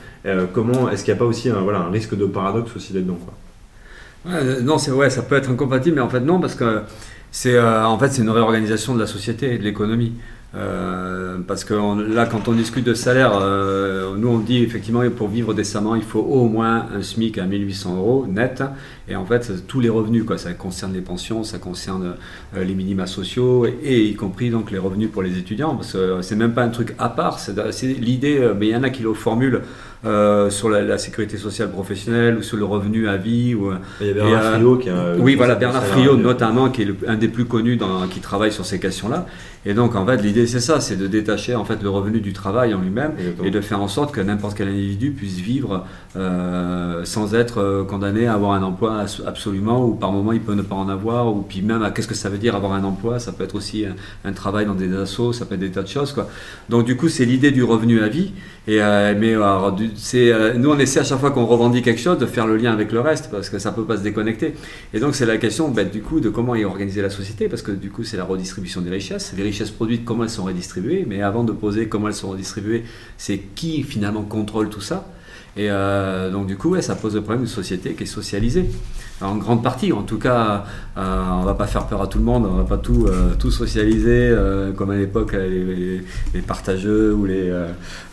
Comment 0.53 0.89
Est-ce 0.89 1.03
qu'il 1.03 1.13
n'y 1.13 1.17
a 1.17 1.19
pas 1.19 1.25
aussi 1.25 1.49
un, 1.49 1.59
voilà, 1.61 1.79
un 1.79 1.91
risque 1.91 2.15
de 2.15 2.25
paradoxe 2.25 2.75
aussi 2.77 2.93
là-dedans 2.93 3.17
quoi? 3.25 3.33
Non, 4.63 4.77
c'est 4.77 4.91
ouais, 4.91 5.09
ça 5.09 5.21
peut 5.21 5.35
être 5.35 5.49
incompatible, 5.49 5.95
mais 5.95 6.01
en 6.01 6.09
fait 6.09 6.19
non, 6.21 6.39
parce 6.39 6.55
que 6.55 6.83
c'est 7.31 7.55
euh, 7.55 7.85
en 7.85 7.97
fait 7.97 8.09
c'est 8.09 8.21
une 8.21 8.29
réorganisation 8.29 8.95
de 8.95 8.99
la 8.99 9.07
société 9.07 9.53
et 9.53 9.57
de 9.57 9.63
l'économie. 9.63 10.13
Euh, 10.55 11.37
parce 11.47 11.63
que 11.63 11.75
là, 12.11 12.25
quand 12.25 12.47
on 12.47 12.53
discute 12.53 12.83
de 12.83 12.95
salaire, 12.95 13.37
euh, 13.39 14.15
nous 14.17 14.29
on 14.29 14.39
dit 14.39 14.63
effectivement 14.63 15.07
pour 15.15 15.27
vivre 15.27 15.53
décemment, 15.53 15.93
il 15.93 16.01
faut 16.01 16.21
au 16.21 16.45
moins 16.45 16.87
un 16.91 17.03
SMIC 17.03 17.37
à 17.37 17.45
1800 17.45 17.97
euros 17.97 18.25
net. 18.27 18.63
Et 19.07 19.15
en 19.15 19.25
fait, 19.25 19.67
tous 19.67 19.79
les 19.79 19.89
revenus, 19.89 20.23
quoi, 20.23 20.39
ça 20.39 20.51
concerne 20.53 20.93
les 20.93 21.01
pensions, 21.01 21.43
ça 21.43 21.59
concerne 21.59 22.15
les 22.55 22.73
minima 22.73 23.05
sociaux 23.05 23.67
et, 23.83 24.05
y 24.05 24.15
compris 24.15 24.49
donc 24.49 24.71
les 24.71 24.79
revenus 24.79 25.11
pour 25.11 25.21
les 25.21 25.37
étudiants. 25.37 25.75
Parce 25.75 25.93
que 25.93 26.23
c'est 26.23 26.35
même 26.35 26.53
pas 26.53 26.63
un 26.63 26.69
truc 26.69 26.95
à 26.97 27.09
part, 27.09 27.37
c'est 27.39 27.85
l'idée, 27.85 28.51
mais 28.57 28.69
il 28.69 28.71
y 28.71 28.75
en 28.75 28.81
a 28.81 28.89
qui 28.89 29.03
le 29.03 29.13
formulent 29.13 29.61
euh, 30.05 30.49
sur 30.49 30.69
la, 30.69 30.97
sécurité 30.97 31.37
sociale 31.37 31.71
professionnelle 31.71 32.37
ou 32.37 32.41
sur 32.41 32.55
le 32.55 32.63
revenu 32.63 33.09
à 33.09 33.17
vie. 33.17 33.53
Ou, 33.53 33.71
il 33.99 34.07
y 34.07 34.11
a 34.11 34.13
Bernard 34.13 34.43
euh, 34.43 34.53
Friot 34.55 34.77
qui 34.77 34.89
a, 34.89 35.15
Oui, 35.17 35.35
voilà, 35.35 35.55
Bernard 35.55 35.85
Friot 35.85 36.15
notamment, 36.15 36.69
qui 36.69 36.83
est 36.83 36.87
un 37.07 37.15
des 37.15 37.27
plus 37.27 37.45
connus 37.45 37.75
dans, 37.75 38.07
qui 38.07 38.21
travaille 38.21 38.51
sur 38.51 38.65
ces 38.65 38.79
questions-là. 38.79 39.25
Et 39.65 39.73
donc, 39.73 39.95
en 39.95 40.05
fait, 40.05 40.17
l'idée, 40.21 40.47
c'est 40.47 40.59
ça, 40.59 40.79
c'est 40.79 40.95
de 40.95 41.07
détacher 41.07 41.55
en 41.55 41.65
fait 41.65 41.83
le 41.83 41.89
revenu 41.89 42.21
du 42.21 42.33
travail 42.33 42.73
en 42.73 42.79
lui-même 42.81 43.11
et 43.43 43.51
de 43.51 43.61
faire 43.61 43.81
en 43.81 43.87
sorte 43.87 44.13
que 44.13 44.21
n'importe 44.21 44.57
quel 44.57 44.69
individu 44.69 45.11
puisse 45.11 45.35
vivre 45.39 45.85
euh, 46.15 47.03
sans 47.03 47.35
être 47.35 47.85
condamné 47.89 48.25
à 48.27 48.33
avoir 48.33 48.53
un 48.53 48.63
emploi 48.63 49.05
absolument, 49.27 49.85
ou 49.85 49.95
par 49.95 50.11
moment 50.11 50.31
il 50.31 50.39
peut 50.39 50.53
ne 50.53 50.61
pas 50.61 50.75
en 50.75 50.87
avoir, 50.89 51.27
ou 51.27 51.41
puis 51.41 51.61
même, 51.61 51.91
qu'est-ce 51.93 52.07
que 52.07 52.15
ça 52.15 52.29
veut 52.29 52.37
dire 52.37 52.55
avoir 52.55 52.73
un 52.73 52.83
emploi? 52.83 53.19
Ça 53.19 53.31
peut 53.31 53.43
être 53.43 53.55
aussi 53.55 53.85
un, 53.85 53.95
un, 54.23 54.33
travail 54.33 54.65
dans 54.65 54.75
des 54.75 54.95
assos, 54.95 55.33
ça 55.33 55.45
peut 55.45 55.55
être 55.55 55.61
des 55.61 55.71
tas 55.71 55.83
de 55.83 55.87
choses. 55.87 56.13
Quoi. 56.13 56.29
Donc, 56.69 56.85
du 56.85 56.95
coup, 56.95 57.09
c'est 57.09 57.25
l'idée 57.25 57.51
du 57.51 57.63
revenu 57.63 58.01
à 58.01 58.07
vie. 58.07 58.31
Et, 58.67 58.81
euh, 58.81 59.15
mais 59.17 59.33
alors, 59.33 59.71
du- 59.71 59.89
euh, 60.15 60.53
nous, 60.53 60.69
on 60.69 60.77
essaie 60.77 60.99
à 60.99 61.03
chaque 61.03 61.19
fois 61.19 61.31
qu'on 61.31 61.45
revendique 61.45 61.85
quelque 61.85 62.01
chose 62.01 62.17
de 62.19 62.25
faire 62.25 62.45
le 62.45 62.55
lien 62.55 62.71
avec 62.71 62.91
le 62.91 62.99
reste 63.01 63.29
parce 63.31 63.49
que 63.49 63.57
ça 63.57 63.71
peut 63.71 63.83
pas 63.85 63.97
se 63.97 64.03
déconnecter. 64.03 64.53
Et 64.93 64.99
donc, 64.99 65.15
c'est 65.15 65.25
la 65.25 65.37
question 65.37 65.69
ben, 65.69 65.89
du 65.89 66.01
coup 66.01 66.19
de 66.19 66.29
comment 66.29 66.55
est 66.55 66.65
organisée 66.65 67.01
la 67.01 67.09
société 67.09 67.47
parce 67.49 67.61
que 67.61 67.71
du 67.71 67.89
coup, 67.89 68.03
c'est 68.03 68.17
la 68.17 68.25
redistribution 68.25 68.81
des 68.81 68.91
richesses. 68.91 69.33
Richesses 69.49 69.71
produites, 69.71 70.05
comment 70.05 70.23
elles 70.23 70.29
sont 70.29 70.45
redistribuées. 70.45 71.05
Mais 71.07 71.21
avant 71.21 71.43
de 71.43 71.51
poser 71.51 71.87
comment 71.87 72.07
elles 72.07 72.13
sont 72.13 72.29
redistribuées, 72.29 72.83
c'est 73.17 73.39
qui 73.55 73.83
finalement 73.83 74.23
contrôle 74.23 74.69
tout 74.69 74.81
ça. 74.81 75.11
Et 75.57 75.69
euh, 75.69 76.31
donc, 76.31 76.47
du 76.47 76.57
coup, 76.57 76.79
ça 76.81 76.95
pose 76.95 77.15
le 77.15 77.21
problème 77.21 77.43
d'une 77.43 77.53
société 77.53 77.93
qui 77.93 78.03
est 78.03 78.05
socialisée. 78.05 78.65
En 79.21 79.35
grande 79.35 79.61
partie, 79.61 79.91
en 79.91 80.03
tout 80.03 80.17
cas, 80.17 80.63
euh, 80.97 81.01
on 81.41 81.43
va 81.43 81.53
pas 81.53 81.67
faire 81.67 81.85
peur 81.87 82.01
à 82.01 82.07
tout 82.07 82.19
le 82.19 82.23
monde, 82.23 82.47
on 82.49 82.55
va 82.55 82.63
pas 82.63 82.77
tout, 82.77 83.05
euh, 83.07 83.33
tout 83.37 83.51
socialiser 83.51 84.07
euh, 84.31 84.71
comme 84.71 84.91
à 84.91 84.95
l'époque 84.95 85.33
les, 85.33 85.49
les- 85.75 86.01
les 86.33 86.41
partageux 86.41 87.13
ou 87.13 87.25
les, 87.25 87.49
euh, 87.49 87.65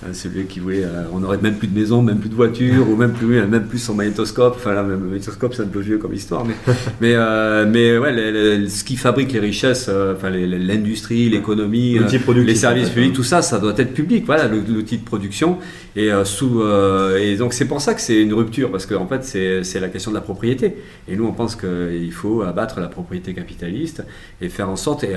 euh, 0.04 0.12
celui 0.12 0.46
qui 0.46 0.58
voulait, 0.58 0.82
euh, 0.82 1.04
on 1.12 1.22
aurait 1.22 1.38
même 1.40 1.54
plus 1.58 1.68
de 1.68 1.78
maison, 1.78 2.02
même 2.02 2.18
plus 2.18 2.28
de 2.28 2.34
voiture 2.34 2.90
ou 2.90 2.96
même 2.96 3.12
plus, 3.12 3.40
même 3.46 3.66
plus 3.66 3.78
son 3.78 3.94
magnétoscope. 3.94 4.54
Enfin 4.56 4.74
là, 4.74 4.82
même 4.82 5.00
le 5.04 5.06
magnétoscope, 5.10 5.54
c'est 5.54 5.62
un 5.62 5.66
peu 5.68 5.78
vieux 5.78 5.98
comme 5.98 6.12
histoire, 6.12 6.44
mais, 6.44 6.54
mais, 7.00 7.12
euh, 7.14 7.66
mais 7.70 7.96
ouais, 7.98 8.12
les- 8.12 8.68
ce 8.68 8.82
qui 8.82 8.96
fabrique 8.96 9.32
les 9.32 9.38
richesses, 9.40 9.86
euh, 9.88 10.14
enfin 10.16 10.30
l'industrie, 10.30 11.28
l'économie, 11.30 11.98
euh, 11.98 12.02
les 12.46 12.54
services 12.56 12.88
publics, 12.94 13.10
hein. 13.12 13.16
tout 13.16 13.22
ça, 13.22 13.42
ça 13.42 13.58
doit 13.60 13.74
être 13.76 13.94
public. 13.94 14.24
Voilà, 14.26 14.48
l'outil 14.48 14.98
de 14.98 15.04
production. 15.04 15.58
Et, 15.96 16.12
euh, 16.12 16.26
sous, 16.26 16.60
euh, 16.60 17.16
et 17.16 17.36
donc 17.36 17.54
c'est 17.54 17.66
pour 17.66 17.80
ça 17.80 17.94
que 17.94 18.02
c'est 18.02 18.20
une 18.20 18.34
rupture, 18.34 18.70
parce 18.70 18.84
qu'en 18.84 19.06
fait 19.06 19.24
c'est 19.24 19.80
la 19.80 19.88
question 19.88 20.10
de 20.10 20.16
la 20.16 20.20
propriété. 20.20 20.76
Et 21.08 21.16
nous 21.16 21.26
on 21.26 21.32
pense 21.32 21.56
qu'il 21.56 22.12
faut 22.12 22.42
abattre 22.42 22.80
la 22.80 22.88
propriété 22.88 23.32
capitaliste 23.32 24.04
et 24.42 24.50
faire 24.50 24.68
en 24.68 24.76
sorte 24.76 25.04
et, 25.04 25.14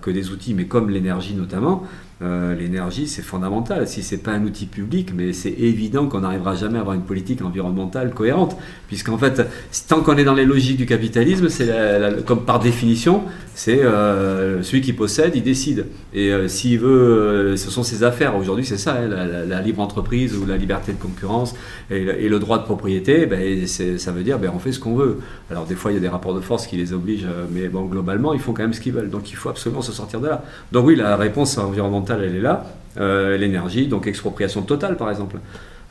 que 0.00 0.10
des 0.10 0.30
outils, 0.30 0.54
mais 0.54 0.64
comme 0.64 0.88
l'énergie 0.88 1.34
notamment, 1.34 1.86
euh, 2.22 2.54
l'énergie 2.54 3.06
c'est 3.08 3.22
fondamental. 3.22 3.86
Si 3.88 4.02
c'est 4.02 4.18
pas 4.18 4.32
un 4.32 4.44
outil 4.44 4.66
public, 4.66 5.12
mais 5.14 5.32
c'est 5.32 5.52
évident 5.52 6.06
qu'on 6.06 6.20
n'arrivera 6.20 6.54
jamais 6.54 6.78
à 6.78 6.80
avoir 6.80 6.94
une 6.94 7.02
politique 7.02 7.42
environnementale 7.42 8.12
cohérente, 8.12 8.56
puisqu'en 8.88 9.18
fait 9.18 9.42
tant 9.88 10.00
qu'on 10.00 10.16
est 10.16 10.24
dans 10.24 10.34
les 10.34 10.44
logiques 10.44 10.76
du 10.76 10.86
capitalisme, 10.86 11.48
c'est 11.48 11.70
comme 12.26 12.44
par 12.44 12.60
définition, 12.60 13.22
c'est 13.54 13.82
euh, 13.82 14.62
celui 14.62 14.80
qui 14.80 14.92
possède, 14.92 15.32
il 15.36 15.42
décide. 15.42 15.86
Et 16.14 16.32
euh, 16.32 16.48
s'il 16.48 16.78
veut, 16.78 16.88
euh, 16.88 17.56
ce 17.56 17.70
sont 17.70 17.82
ses 17.82 18.02
affaires. 18.02 18.36
Aujourd'hui, 18.36 18.64
c'est 18.64 18.78
ça, 18.78 18.94
hein, 18.94 19.06
la, 19.08 19.60
libre 19.60 19.82
entreprise 19.82 20.36
ou 20.36 20.46
la 20.46 20.56
liberté 20.56 20.92
de 20.92 20.98
concurrence 20.98 21.54
et, 21.90 22.28
le- 22.28 22.38
droit 22.38 22.58
de 22.58 22.64
propriété, 22.64 23.26
ben, 23.26 23.66
ça 23.66 24.10
veut 24.10 24.24
dire 24.24 24.38
ben, 24.38 24.50
on 24.54 24.58
fait 24.58 24.72
ce 24.72 24.80
qu'on 24.80 24.96
veut. 24.96 25.18
Alors 25.50 25.64
des 25.66 25.74
fois, 25.74 25.92
il 25.92 25.94
y 25.94 25.98
a 25.98 26.00
des 26.00 26.08
rapports 26.08 26.34
de 26.34 26.40
force 26.40 26.66
qui 26.66 26.76
les 26.76 26.92
obligent, 26.92 27.26
mais 27.52 27.68
bon, 27.68 27.84
globalement, 27.84 28.32
ils 28.32 28.40
font 28.40 28.52
quand 28.52 28.62
même 28.62 28.72
ce 28.72 28.80
qu'ils 28.80 28.92
veulent. 28.92 29.10
Donc 29.10 29.30
il 29.30 29.36
faut 29.36 29.48
absolument 29.48 29.82
se 29.82 29.92
sortir 29.92 30.20
de 30.20 30.26
là. 30.28 30.42
Donc 30.72 30.86
oui, 30.86 30.96
la 30.96 31.16
réponse 31.16 31.56
environnementale, 31.58 32.11
elle 32.20 32.36
est 32.36 32.40
là. 32.40 32.66
Euh, 32.98 33.36
L'énergie, 33.38 33.86
donc 33.86 34.06
expropriation 34.06 34.62
totale, 34.62 34.96
par 34.96 35.10
exemple. 35.10 35.36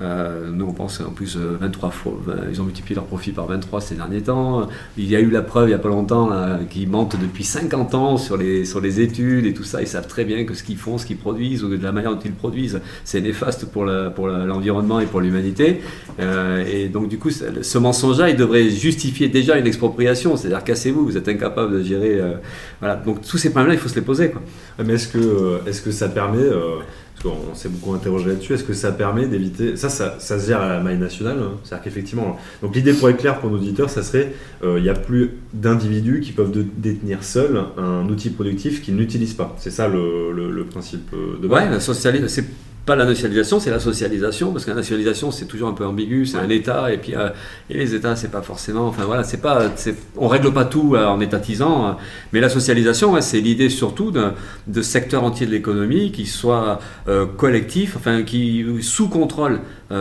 Euh, 0.02 0.50
nous, 0.52 0.66
on 0.66 0.74
pense 0.74 1.00
en 1.02 1.12
plus 1.12 1.38
euh, 1.38 1.58
23 1.62 1.90
fois, 1.92 2.14
vingt- 2.26 2.36
ils 2.52 2.60
ont 2.60 2.64
multiplié 2.64 2.96
leur 2.96 3.06
profit 3.06 3.32
par 3.32 3.46
23 3.46 3.82
ces 3.82 3.96
derniers 3.96 4.22
temps. 4.22 4.68
Il 4.98 5.06
y 5.10 5.16
a 5.16 5.20
eu 5.20 5.30
la 5.30 5.42
preuve 5.44 5.66
il 5.66 5.68
n'y 5.70 5.76
a 5.76 5.80
pas 5.80 5.90
longtemps 5.90 6.30
qu'ils 6.70 6.90
mentent 6.90 7.18
depuis 7.22 7.44
50 7.44 7.94
ans 7.94 8.18
sur 8.18 8.36
les, 8.38 8.66
sur 8.66 8.82
les 8.82 9.00
études 9.00 9.46
et 9.46 9.54
tout 9.54 9.64
ça. 9.64 9.82
Ils 9.82 9.88
savent 9.88 10.08
très 10.08 10.26
bien 10.26 10.44
que 10.46 10.54
ce 10.56 10.64
qu'ils 10.64 10.78
font, 10.78 10.98
ce 10.98 11.06
qu'ils 11.06 11.18
produisent, 11.18 11.64
ou 11.64 11.70
de 11.70 11.84
la 11.84 11.92
manière 11.92 12.12
dont 12.16 12.20
ils 12.26 12.32
produisent, 12.34 12.82
c'est 13.04 13.22
néfaste 13.22 13.66
pour 13.66 13.86
la- 13.86 14.10
pour 14.10 14.28
l'environnement 14.28 15.00
et 15.00 15.06
pour 15.06 15.22
l'humanité. 15.22 15.82
Euh, 16.20 16.64
et 16.66 16.88
donc, 16.90 17.08
du 17.08 17.18
coup, 17.20 17.30
ce 17.30 17.78
mensonge-là, 17.78 18.30
il 18.30 18.36
devrait 18.38 18.70
justifier 18.70 19.28
déjà 19.28 19.58
une 19.58 19.68
expropriation. 19.68 20.36
C'est-à-dire, 20.36 20.64
cassez-vous, 20.64 21.06
vous 21.06 21.18
êtes 21.18 21.28
incapable 21.28 21.74
de 21.80 21.84
gérer. 21.84 22.20
euh, 22.20 22.34
voilà. 22.80 22.96
Donc, 22.96 23.22
tous 23.22 23.38
ces 23.38 23.50
problèmes-là, 23.52 23.76
il 23.76 23.80
faut 23.80 23.90
se 23.90 23.96
les 23.96 24.02
poser. 24.02 24.32
Quoi. 24.32 24.42
Mais 24.84 24.94
est-ce 24.94 25.08
que, 25.10 25.18
euh, 25.20 25.58
est-ce 25.68 25.82
que 25.82 25.92
ça 25.92 26.10
permet, 26.10 26.40
euh, 26.40 26.78
qu'on 27.22 27.56
s'est 27.56 27.70
beaucoup 27.70 27.94
interrogé 27.94 28.30
là-dessus, 28.30 28.54
est-ce 28.54 28.64
que 28.64 28.74
ça 28.74 28.92
permet 28.92 29.28
d'éviter, 29.28 29.76
ça, 29.76 29.90
ça, 29.90 30.20
se 30.20 30.48
gère 30.48 30.62
à 30.62 30.70
la 30.70 30.80
maille 30.80 30.98
nationale, 30.98 31.38
hein. 31.40 31.52
c'est-à-dire 31.64 31.84
qu'effectivement, 31.84 32.38
donc 32.62 32.76
l'idée 32.76 32.94
pour 32.94 33.10
être 33.10 33.18
claire 33.18 33.40
pour 33.40 33.50
nos 33.50 33.58
auditeurs, 33.58 33.90
ça 33.90 34.04
serait, 34.04 34.34
euh, 34.64 34.78
il 34.78 34.84
n'y 34.84 34.90
a 34.90 34.94
plus 34.94 35.32
d'individus 35.54 36.22
qui 36.22 36.32
peuvent 36.32 36.52
détenir 36.78 37.24
seuls 37.24 37.62
un 37.78 38.08
outil 38.10 38.30
productif 38.30 38.82
qu'ils 38.82 38.96
n'utilisent 38.96 39.34
pas. 39.34 39.56
C'est 39.60 39.72
ça 39.72 39.88
le, 39.88 40.66
principe 40.70 41.10
euh, 41.14 41.40
de 41.42 41.48
base. 41.48 41.64
Ouais, 41.64 41.70
la 41.70 41.80
sociali- 41.80 42.28
c'est 42.28 42.46
pas 42.86 42.96
la 42.96 43.06
nationalisation, 43.06 43.60
c'est 43.60 43.70
la 43.70 43.80
socialisation, 43.80 44.52
parce 44.52 44.66
que 44.66 44.72
la 44.72 44.78
nationalisation 44.78 45.30
c'est 45.32 45.46
toujours 45.46 45.70
un 45.70 45.74
peu 45.74 45.86
ambigu, 45.86 46.26
c'est 46.26 46.38
un 46.38 46.50
État, 46.50 46.92
et 46.92 46.98
puis 46.98 47.16
euh, 47.16 47.30
et 47.70 47.78
les 47.78 47.94
États 47.94 48.16
c'est 48.16 48.32
pas 48.32 48.42
forcément, 48.42 48.88
enfin 48.88 49.04
voilà, 49.06 49.24
c'est 49.24 49.42
pas, 49.42 49.72
on 50.18 50.28
règle 50.28 50.52
pas 50.52 50.66
tout 50.66 50.96
euh, 50.96 51.06
en 51.06 51.20
étatisant, 51.20 51.88
euh, 51.88 51.92
mais 52.34 52.40
la 52.40 52.50
socialisation, 52.50 53.20
c'est 53.22 53.40
l'idée 53.40 53.70
surtout 53.70 54.12
de 54.12 54.82
secteurs 54.82 55.24
entiers 55.24 55.46
de 55.46 55.52
l'économie 55.52 56.12
qui 56.12 56.26
soient 56.26 56.80
euh, 57.08 57.26
collectifs, 57.26 57.96
enfin 57.96 58.24
qui 58.24 58.66
sous 58.82 59.10
contrôle 59.10 59.60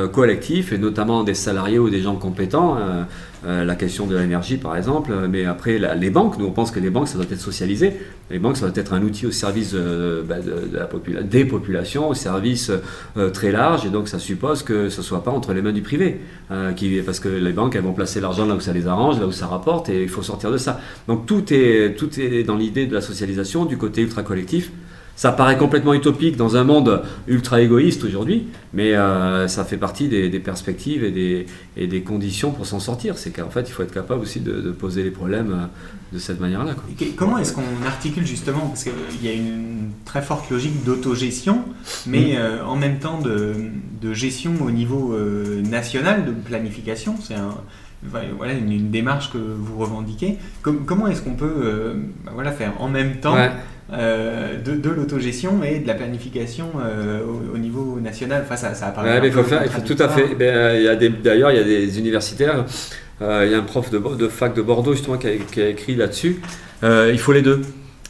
collectif, 0.09 0.73
et 0.73 0.79
notamment 0.79 1.25
des 1.25 1.35
salariés 1.35 1.79
ou 1.79 1.91
des 1.91 2.01
gens 2.01 2.17
compétents. 2.17 2.77
euh, 2.79 3.03
euh, 3.47 3.65
la 3.65 3.75
question 3.75 4.07
de 4.07 4.17
l'énergie 4.17 4.59
par 4.59 4.77
exemple, 4.77 5.13
euh, 5.13 5.27
mais 5.27 5.47
après 5.47 5.79
les 5.79 6.11
banques, 6.11 6.39
nous 6.39 6.45
on 6.45 6.51
pense 6.51 6.71
que 6.71 6.79
les 6.79 6.91
banques 6.91 7.09
ça 7.09 7.17
doit 7.17 7.27
être 7.31 7.41
socialisé. 7.41 7.95
Les 8.31 8.39
banques 8.39 8.59
ça 8.59 8.69
doit 8.69 8.79
être 8.79 8.93
un 8.93 9.03
outil 9.03 9.27
au 9.27 9.31
service 9.31 9.73
euh, 9.75 10.23
bah, 10.23 10.41
de, 10.41 10.77
la 10.77 11.23
des 11.23 11.47
populations, 11.47 12.11
au 12.11 12.15
service 12.15 12.71
euh, 13.17 13.31
très 13.31 13.51
large, 13.51 13.87
et 13.87 13.89
donc 13.89 14.09
ça 14.09 14.19
suppose 14.19 14.63
que 14.63 14.91
ce 14.91 15.01
soit 15.01 15.25
pas 15.25 15.31
entre 15.31 15.55
les 15.55 15.63
mains 15.63 15.73
du 15.73 15.81
privé, 15.81 16.21
euh, 16.51 16.73
qui, 16.73 17.01
parce 17.01 17.19
que 17.19 17.29
les 17.29 17.53
banques 17.53 17.77
elles 17.77 17.83
vont 17.83 17.95
placer 17.95 18.21
l'argent 18.21 18.45
là 18.45 18.55
où 18.57 18.61
ça 18.61 18.75
les 18.75 18.87
arrange, 18.87 19.19
là 19.19 19.27
où 19.27 19.33
ça 19.33 19.47
rapporte, 19.47 19.89
et 19.89 20.03
il 20.03 20.09
faut 20.11 20.23
sortir 20.23 20.53
de 20.53 20.59
ça. 20.59 20.79
Donc 21.09 21.25
tout 21.25 21.45
est, 21.53 21.97
tout 21.97 22.11
est 22.21 22.43
dans 22.43 22.57
l'idée 22.57 22.87
de 22.87 22.93
la 22.93 23.01
socialisation, 23.01 23.65
du 23.65 23.79
côté 23.79 24.03
ultra 24.03 24.23
collectif. 24.23 24.71
Ça 25.21 25.33
paraît 25.33 25.59
complètement 25.59 25.93
utopique 25.93 26.39
dans 26.39 26.57
un 26.57 26.65
monde 26.65 27.03
ultra 27.29 27.61
égoïste 27.61 28.05
aujourd'hui, 28.05 28.47
mais 28.73 28.95
euh, 28.95 29.49
ça 29.49 29.67
fait 29.67 29.77
partie 29.77 30.09
des, 30.09 30.31
des 30.31 30.39
perspectives 30.41 31.05
et 31.05 31.11
des, 31.11 31.45
et 31.77 31.87
des 31.87 32.01
conditions 32.01 32.53
pour 32.53 32.65
s'en 32.65 32.81
sortir. 32.81 33.19
C'est 33.19 33.31
qu'en 33.31 33.51
fait, 33.51 33.69
il 33.69 33.73
faut 33.73 33.83
être 33.83 33.93
capable 33.93 34.23
aussi 34.23 34.41
de, 34.41 34.63
de 34.63 34.71
poser 34.71 35.03
les 35.03 35.11
problèmes 35.11 35.53
euh, 35.53 36.15
de 36.15 36.19
cette 36.19 36.41
manière-là. 36.41 36.73
quoi. 36.73 36.85
Comment 37.19 37.37
est-ce 37.37 37.53
qu'on 37.53 37.87
articule 37.87 38.27
justement? 38.27 38.61
Parce 38.69 38.85
qu'il 38.85 39.23
y 39.23 39.29
a 39.29 39.35
une 39.35 39.91
très 40.07 40.23
forte 40.23 40.49
logique 40.49 40.85
d'autogestion, 40.87 41.65
mais 42.07 42.39
euh, 42.39 42.65
en 42.65 42.77
même 42.77 42.99
temps 42.99 43.21
de, 43.21 43.53
de 44.01 44.15
gestion 44.15 44.53
au 44.65 44.71
niveau 44.71 45.13
euh, 45.13 45.61
national, 45.61 46.25
de 46.25 46.31
planification. 46.31 47.17
C'est 47.23 47.35
un, 47.35 47.55
voilà, 48.39 48.55
une, 48.55 48.73
une 48.73 48.91
démarche 48.91 49.31
que 49.31 49.37
vous 49.37 49.77
revendiquez. 49.77 50.39
Com- 50.63 50.85
comment 50.87 51.09
est-ce 51.09 51.21
qu'on 51.21 51.35
peut 51.35 51.53
euh, 51.63 51.95
bah 52.25 52.33
voilà, 52.35 52.53
faire 52.53 52.73
en 52.81 52.89
même 52.89 53.17
temps 53.21 53.35
Ouais. 53.35 53.51
Euh, 53.93 54.57
de, 54.63 54.73
de 54.75 54.91
l'autogestion 54.91 55.63
et 55.65 55.81
de 55.81 55.87
la 55.87 55.95
planification 55.95 56.67
euh, 56.85 57.21
au, 57.25 57.55
au 57.57 57.59
niveau 57.59 57.99
national 58.01 58.43
Enfin, 58.45 58.57
ça, 58.57 58.75
ça 58.75 58.87
apparaît 58.89 59.11
Ouais, 59.15 59.21
mais 59.21 59.27
il 59.29 59.33
faut 59.33 59.43
faire, 59.43 59.63
il 59.65 59.71
faut 59.71 59.81
tout 59.81 60.01
à 60.03 60.09
fait. 60.09 60.35
des- 60.37 61.09
D'ailleurs, 61.23 61.51
il 61.51 61.57
y 61.57 61.61
a 61.61 61.65
des 61.65 61.99
universitaires. 61.99 62.65
euh, 63.23 63.45
il 63.47 63.53
y 63.53 63.55
a 63.55 63.59
un 63.59 63.63
prof 63.63 63.91
de, 63.91 64.29
fac 64.29 64.55
de 64.55 64.63
Bordeaux 64.63 64.93
justement 64.93 65.19
qui 65.19 65.27
a, 65.27 65.31
qui 65.53 65.61
a 65.61 65.69
écrit 65.69 65.97
là-dessus. 65.97 66.41
Il 66.83 67.19
faut 67.19 67.33
les 67.33 67.43
deux. 67.43 67.61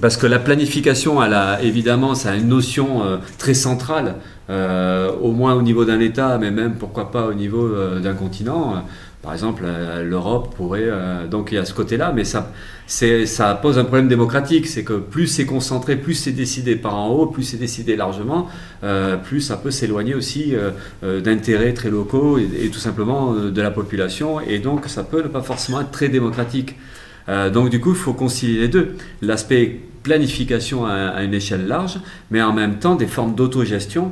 Parce 0.01 0.16
que 0.16 0.27
la 0.27 0.38
planification, 0.38 1.23
elle 1.23 1.35
a, 1.35 1.61
évidemment, 1.62 2.14
ça 2.14 2.31
a 2.31 2.35
une 2.37 2.49
notion 2.49 3.05
euh, 3.05 3.19
très 3.37 3.53
centrale, 3.53 4.14
euh, 4.49 5.11
au 5.21 5.33
moins 5.33 5.53
au 5.55 5.61
niveau 5.61 5.85
d'un 5.85 6.01
État, 6.01 6.38
mais 6.38 6.51
même 6.51 6.77
pourquoi 6.79 7.11
pas 7.11 7.27
au 7.27 7.35
niveau 7.35 7.66
euh, 7.66 8.01
d'un 8.01 8.14
continent. 8.14 8.83
Par 9.23 9.35
exemple, 9.35 9.64
l'Europe 10.03 10.55
pourrait. 10.57 10.88
donc 11.31 11.53
il 11.53 11.57
y 11.57 11.59
a 11.59 11.66
ce 11.66 11.75
côté-là, 11.75 12.11
mais 12.16 12.25
ça, 12.25 12.51
ça 12.90 13.55
pose 13.55 13.79
un 13.79 13.85
problème 13.85 14.09
démocratique. 14.09 14.66
C'est 14.66 14.83
que 14.83 14.94
plus 14.94 15.29
c'est 15.29 15.46
concentré, 15.46 15.96
plus 15.96 16.14
c'est 16.14 16.33
décidé 16.33 16.74
par 16.74 16.96
en 16.96 17.09
haut, 17.09 17.26
plus 17.26 17.44
c'est 17.44 17.57
décidé 17.57 17.94
largement, 17.96 18.48
euh, 18.83 19.16
plus 19.16 19.40
ça 19.40 19.57
peut 19.57 19.70
s'éloigner 19.70 20.14
aussi 20.14 20.55
euh, 20.55 20.70
euh, 21.05 21.20
d'intérêts 21.20 21.72
très 21.72 21.90
locaux 21.90 22.38
et, 22.38 22.68
tout 22.68 22.81
simplement 22.81 23.33
de 23.35 23.62
la 23.62 23.70
population. 23.70 24.40
Et 24.40 24.59
donc 24.59 24.87
ça 24.87 25.05
peut 25.05 25.22
ne 25.22 25.29
pas 25.29 25.42
forcément 25.42 25.81
être 25.81 25.90
très 25.90 26.09
démocratique. 26.09 26.76
Donc 27.53 27.70
du 27.70 27.79
coup, 27.79 27.90
il 27.90 27.96
faut 27.96 28.12
concilier 28.12 28.59
les 28.59 28.68
deux. 28.68 28.96
L'aspect 29.22 29.79
planification 30.03 30.85
à, 30.85 31.22
une 31.22 31.33
échelle 31.33 31.68
large, 31.68 32.00
mais 32.33 32.42
en 32.42 32.53
même 32.53 32.81
temps 32.81 32.96
des 32.96 33.07
formes 33.07 33.37
d'autogestion 33.37 34.11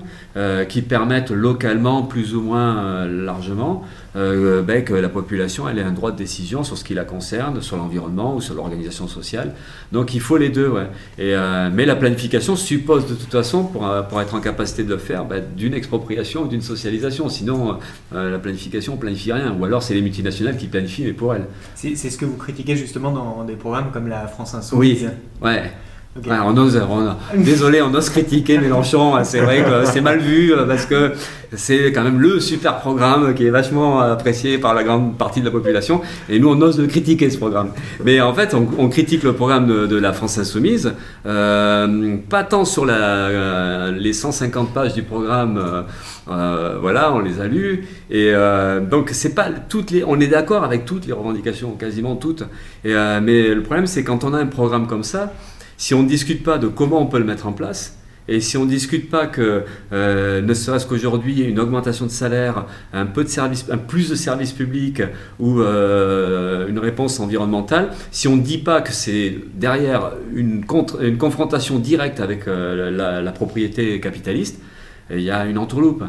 qui 0.68 0.82
permettent 0.82 1.32
localement, 1.32 2.02
plus 2.02 2.36
ou 2.36 2.42
moins 2.42 3.06
largement, 3.08 3.82
euh, 4.18 4.62
ben, 4.62 4.84
que 4.84 4.92
la 4.92 5.08
population 5.08 5.68
elle 5.68 5.78
ait 5.78 5.82
un 5.82 5.92
droit 5.92 6.10
de 6.10 6.16
décision 6.16 6.64
sur 6.64 6.76
ce 6.76 6.84
qui 6.84 6.94
la 6.94 7.04
concerne, 7.04 7.62
sur 7.62 7.76
l'environnement 7.76 8.34
ou 8.34 8.40
sur 8.40 8.54
l'organisation 8.54 9.08
sociale. 9.08 9.54
Donc 9.92 10.14
il 10.14 10.20
faut 10.20 10.36
les 10.36 10.50
deux. 10.50 10.68
Ouais. 10.68 10.88
Et, 11.18 11.34
euh, 11.34 11.70
mais 11.72 11.86
la 11.86 11.96
planification 11.96 12.56
suppose 12.56 13.06
de 13.06 13.14
toute 13.14 13.30
façon, 13.30 13.64
pour, 13.64 13.86
euh, 13.86 14.02
pour 14.02 14.20
être 14.20 14.34
en 14.34 14.40
capacité 14.40 14.82
de 14.82 14.90
le 14.90 14.98
faire, 14.98 15.24
ben, 15.24 15.42
d'une 15.56 15.74
expropriation 15.74 16.42
ou 16.42 16.48
d'une 16.48 16.62
socialisation. 16.62 17.28
Sinon, 17.28 17.78
euh, 18.14 18.30
la 18.30 18.38
planification, 18.38 18.94
on 18.94 18.96
planifie 18.96 19.32
rien. 19.32 19.56
Ou 19.58 19.64
alors 19.64 19.82
c'est 19.82 19.94
les 19.94 20.02
multinationales 20.02 20.56
qui 20.56 20.66
planifient, 20.66 21.04
mais 21.04 21.12
pour 21.12 21.34
elles. 21.34 21.46
C'est 21.74 21.94
ce 21.94 22.18
que 22.18 22.24
vous 22.24 22.36
critiquez 22.36 22.76
justement 22.76 23.12
dans 23.12 23.44
des 23.44 23.56
programmes 23.56 23.90
comme 23.92 24.08
la 24.08 24.26
France 24.26 24.54
Insoumise. 24.54 25.10
Ouais. 25.40 25.70
On 26.26 26.56
ose, 26.56 26.80
désolé, 27.36 27.82
on 27.82 27.94
ose 27.94 28.10
critiquer 28.10 28.58
Mélenchon. 28.58 29.16
Hein, 29.16 29.24
c'est 29.24 29.40
vrai 29.40 29.62
que 29.62 29.84
c'est 29.86 30.00
mal 30.00 30.18
vu 30.18 30.52
euh, 30.52 30.64
parce 30.66 30.86
que 30.86 31.12
c'est 31.52 31.92
quand 31.92 32.02
même 32.02 32.20
le 32.20 32.40
super 32.40 32.78
programme 32.78 33.34
qui 33.34 33.46
est 33.46 33.50
vachement 33.50 34.00
apprécié 34.00 34.58
par 34.58 34.74
la 34.74 34.84
grande 34.84 35.16
partie 35.16 35.40
de 35.40 35.46
la 35.46 35.50
population. 35.50 36.00
Et 36.28 36.38
nous, 36.38 36.50
on 36.50 36.60
ose 36.60 36.86
critiquer 36.88 37.30
ce 37.30 37.38
programme. 37.38 37.70
Mais 38.04 38.20
en 38.20 38.34
fait, 38.34 38.54
on, 38.54 38.88
critique 38.88 39.22
le 39.22 39.32
programme 39.32 39.66
de, 39.66 39.96
la 39.96 40.12
France 40.12 40.38
Insoumise, 40.38 40.92
euh, 41.26 42.16
pas 42.28 42.44
tant 42.44 42.64
sur 42.64 42.84
la, 42.84 42.94
euh, 42.94 43.92
les 43.92 44.12
150 44.12 44.74
pages 44.74 44.94
du 44.94 45.02
programme. 45.02 45.84
voilà, 46.26 47.12
on 47.14 47.20
les 47.20 47.40
a 47.40 47.46
lus. 47.46 47.86
Et 48.10 48.32
donc, 48.90 49.10
c'est 49.12 49.34
pas 49.34 49.48
toutes 49.68 49.90
les. 49.90 50.04
On 50.04 50.20
est 50.20 50.26
d'accord 50.26 50.64
avec 50.64 50.84
toutes 50.84 51.06
les 51.06 51.12
revendications, 51.12 51.72
quasiment 51.72 52.16
toutes. 52.16 52.42
Et, 52.84 52.94
mais 53.22 53.54
le 53.54 53.62
problème, 53.62 53.86
c'est 53.86 54.04
quand 54.04 54.24
on 54.24 54.34
a 54.34 54.38
un 54.38 54.46
programme 54.46 54.86
comme 54.86 55.04
ça 55.04 55.32
si 55.78 55.94
on 55.94 56.02
ne 56.02 56.08
discute 56.08 56.42
pas 56.42 56.58
de 56.58 56.68
comment 56.68 57.00
on 57.00 57.06
peut 57.06 57.18
le 57.18 57.24
mettre 57.24 57.46
en 57.46 57.52
place, 57.52 57.98
et 58.28 58.40
si 58.40 58.58
on 58.58 58.66
ne 58.66 58.70
discute 58.70 59.08
pas 59.08 59.26
que, 59.26 59.64
euh, 59.92 60.42
ne 60.42 60.52
serait-ce 60.52 60.86
qu'aujourd'hui, 60.86 61.40
une 61.40 61.58
augmentation 61.58 62.04
de 62.04 62.10
salaire, 62.10 62.66
un 62.92 63.06
peu 63.06 63.24
de 63.24 63.28
service, 63.28 63.64
un 63.70 63.78
plus 63.78 64.10
de 64.10 64.14
services 64.14 64.52
publics 64.52 65.02
ou 65.38 65.60
euh, 65.60 66.68
une 66.68 66.78
réponse 66.78 67.20
environnementale, 67.20 67.90
si 68.10 68.28
on 68.28 68.36
ne 68.36 68.42
dit 68.42 68.58
pas 68.58 68.82
que 68.82 68.92
c'est 68.92 69.38
derrière 69.54 70.12
une, 70.34 70.66
confrontation 70.66 71.78
directe 71.78 72.20
avec 72.20 72.46
euh, 72.46 73.22
la, 73.22 73.32
propriété 73.32 73.98
capitaliste, 73.98 74.60
il 75.10 75.22
y 75.22 75.30
a 75.30 75.46
une 75.46 75.56
entourloupe. 75.56 76.04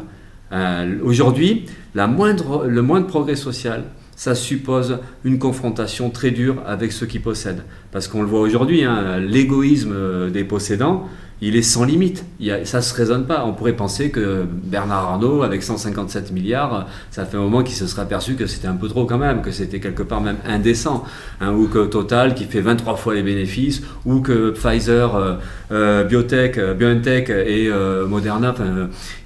Aujourd'hui, 1.02 1.66
le 1.94 2.06
moindre 2.06 3.06
progrès 3.06 3.36
social, 3.36 3.84
ça 4.20 4.34
suppose 4.34 4.98
une 5.24 5.38
confrontation 5.38 6.10
très 6.10 6.30
dure 6.30 6.62
avec 6.66 6.92
ceux 6.92 7.06
qui 7.06 7.18
possèdent. 7.18 7.62
Parce 7.92 8.06
qu'on 8.06 8.22
le 8.22 8.28
voit 8.28 8.40
aujourd'hui, 8.40 8.84
hein, 8.84 9.18
l'égoïsme 9.18 9.92
euh, 9.92 10.30
des 10.30 10.44
possédants, 10.44 11.08
il 11.42 11.56
est 11.56 11.62
sans 11.62 11.84
limite. 11.84 12.24
ça 12.64 12.78
ne 12.78 12.82
se 12.82 12.94
raisonne 12.94 13.26
pas. 13.26 13.44
On 13.46 13.54
pourrait 13.54 13.72
penser 13.72 14.10
que 14.10 14.44
Bernard 14.44 15.12
Arnault, 15.12 15.42
avec 15.42 15.62
157 15.62 16.32
milliards, 16.32 16.86
ça 17.10 17.24
fait 17.24 17.38
un 17.38 17.40
moment 17.40 17.62
qu'il 17.62 17.74
se 17.74 17.86
serait 17.86 18.02
aperçu 18.02 18.34
que 18.34 18.46
c'était 18.46 18.68
un 18.68 18.76
peu 18.76 18.88
trop 18.88 19.06
quand 19.06 19.16
même, 19.16 19.40
que 19.40 19.50
c'était 19.50 19.80
quelque 19.80 20.02
part 20.02 20.20
même 20.20 20.36
indécent. 20.46 21.02
Hein, 21.40 21.54
ou 21.54 21.66
que 21.66 21.86
Total, 21.86 22.34
qui 22.34 22.44
fait 22.44 22.60
23 22.60 22.96
fois 22.96 23.14
les 23.14 23.22
bénéfices, 23.22 23.82
ou 24.04 24.20
que 24.20 24.50
Pfizer, 24.50 25.16
euh, 25.16 25.34
euh, 25.72 26.04
Biotech, 26.04 26.60
BioNTech 26.60 27.30
et 27.30 27.70
Moderna, 28.06 28.54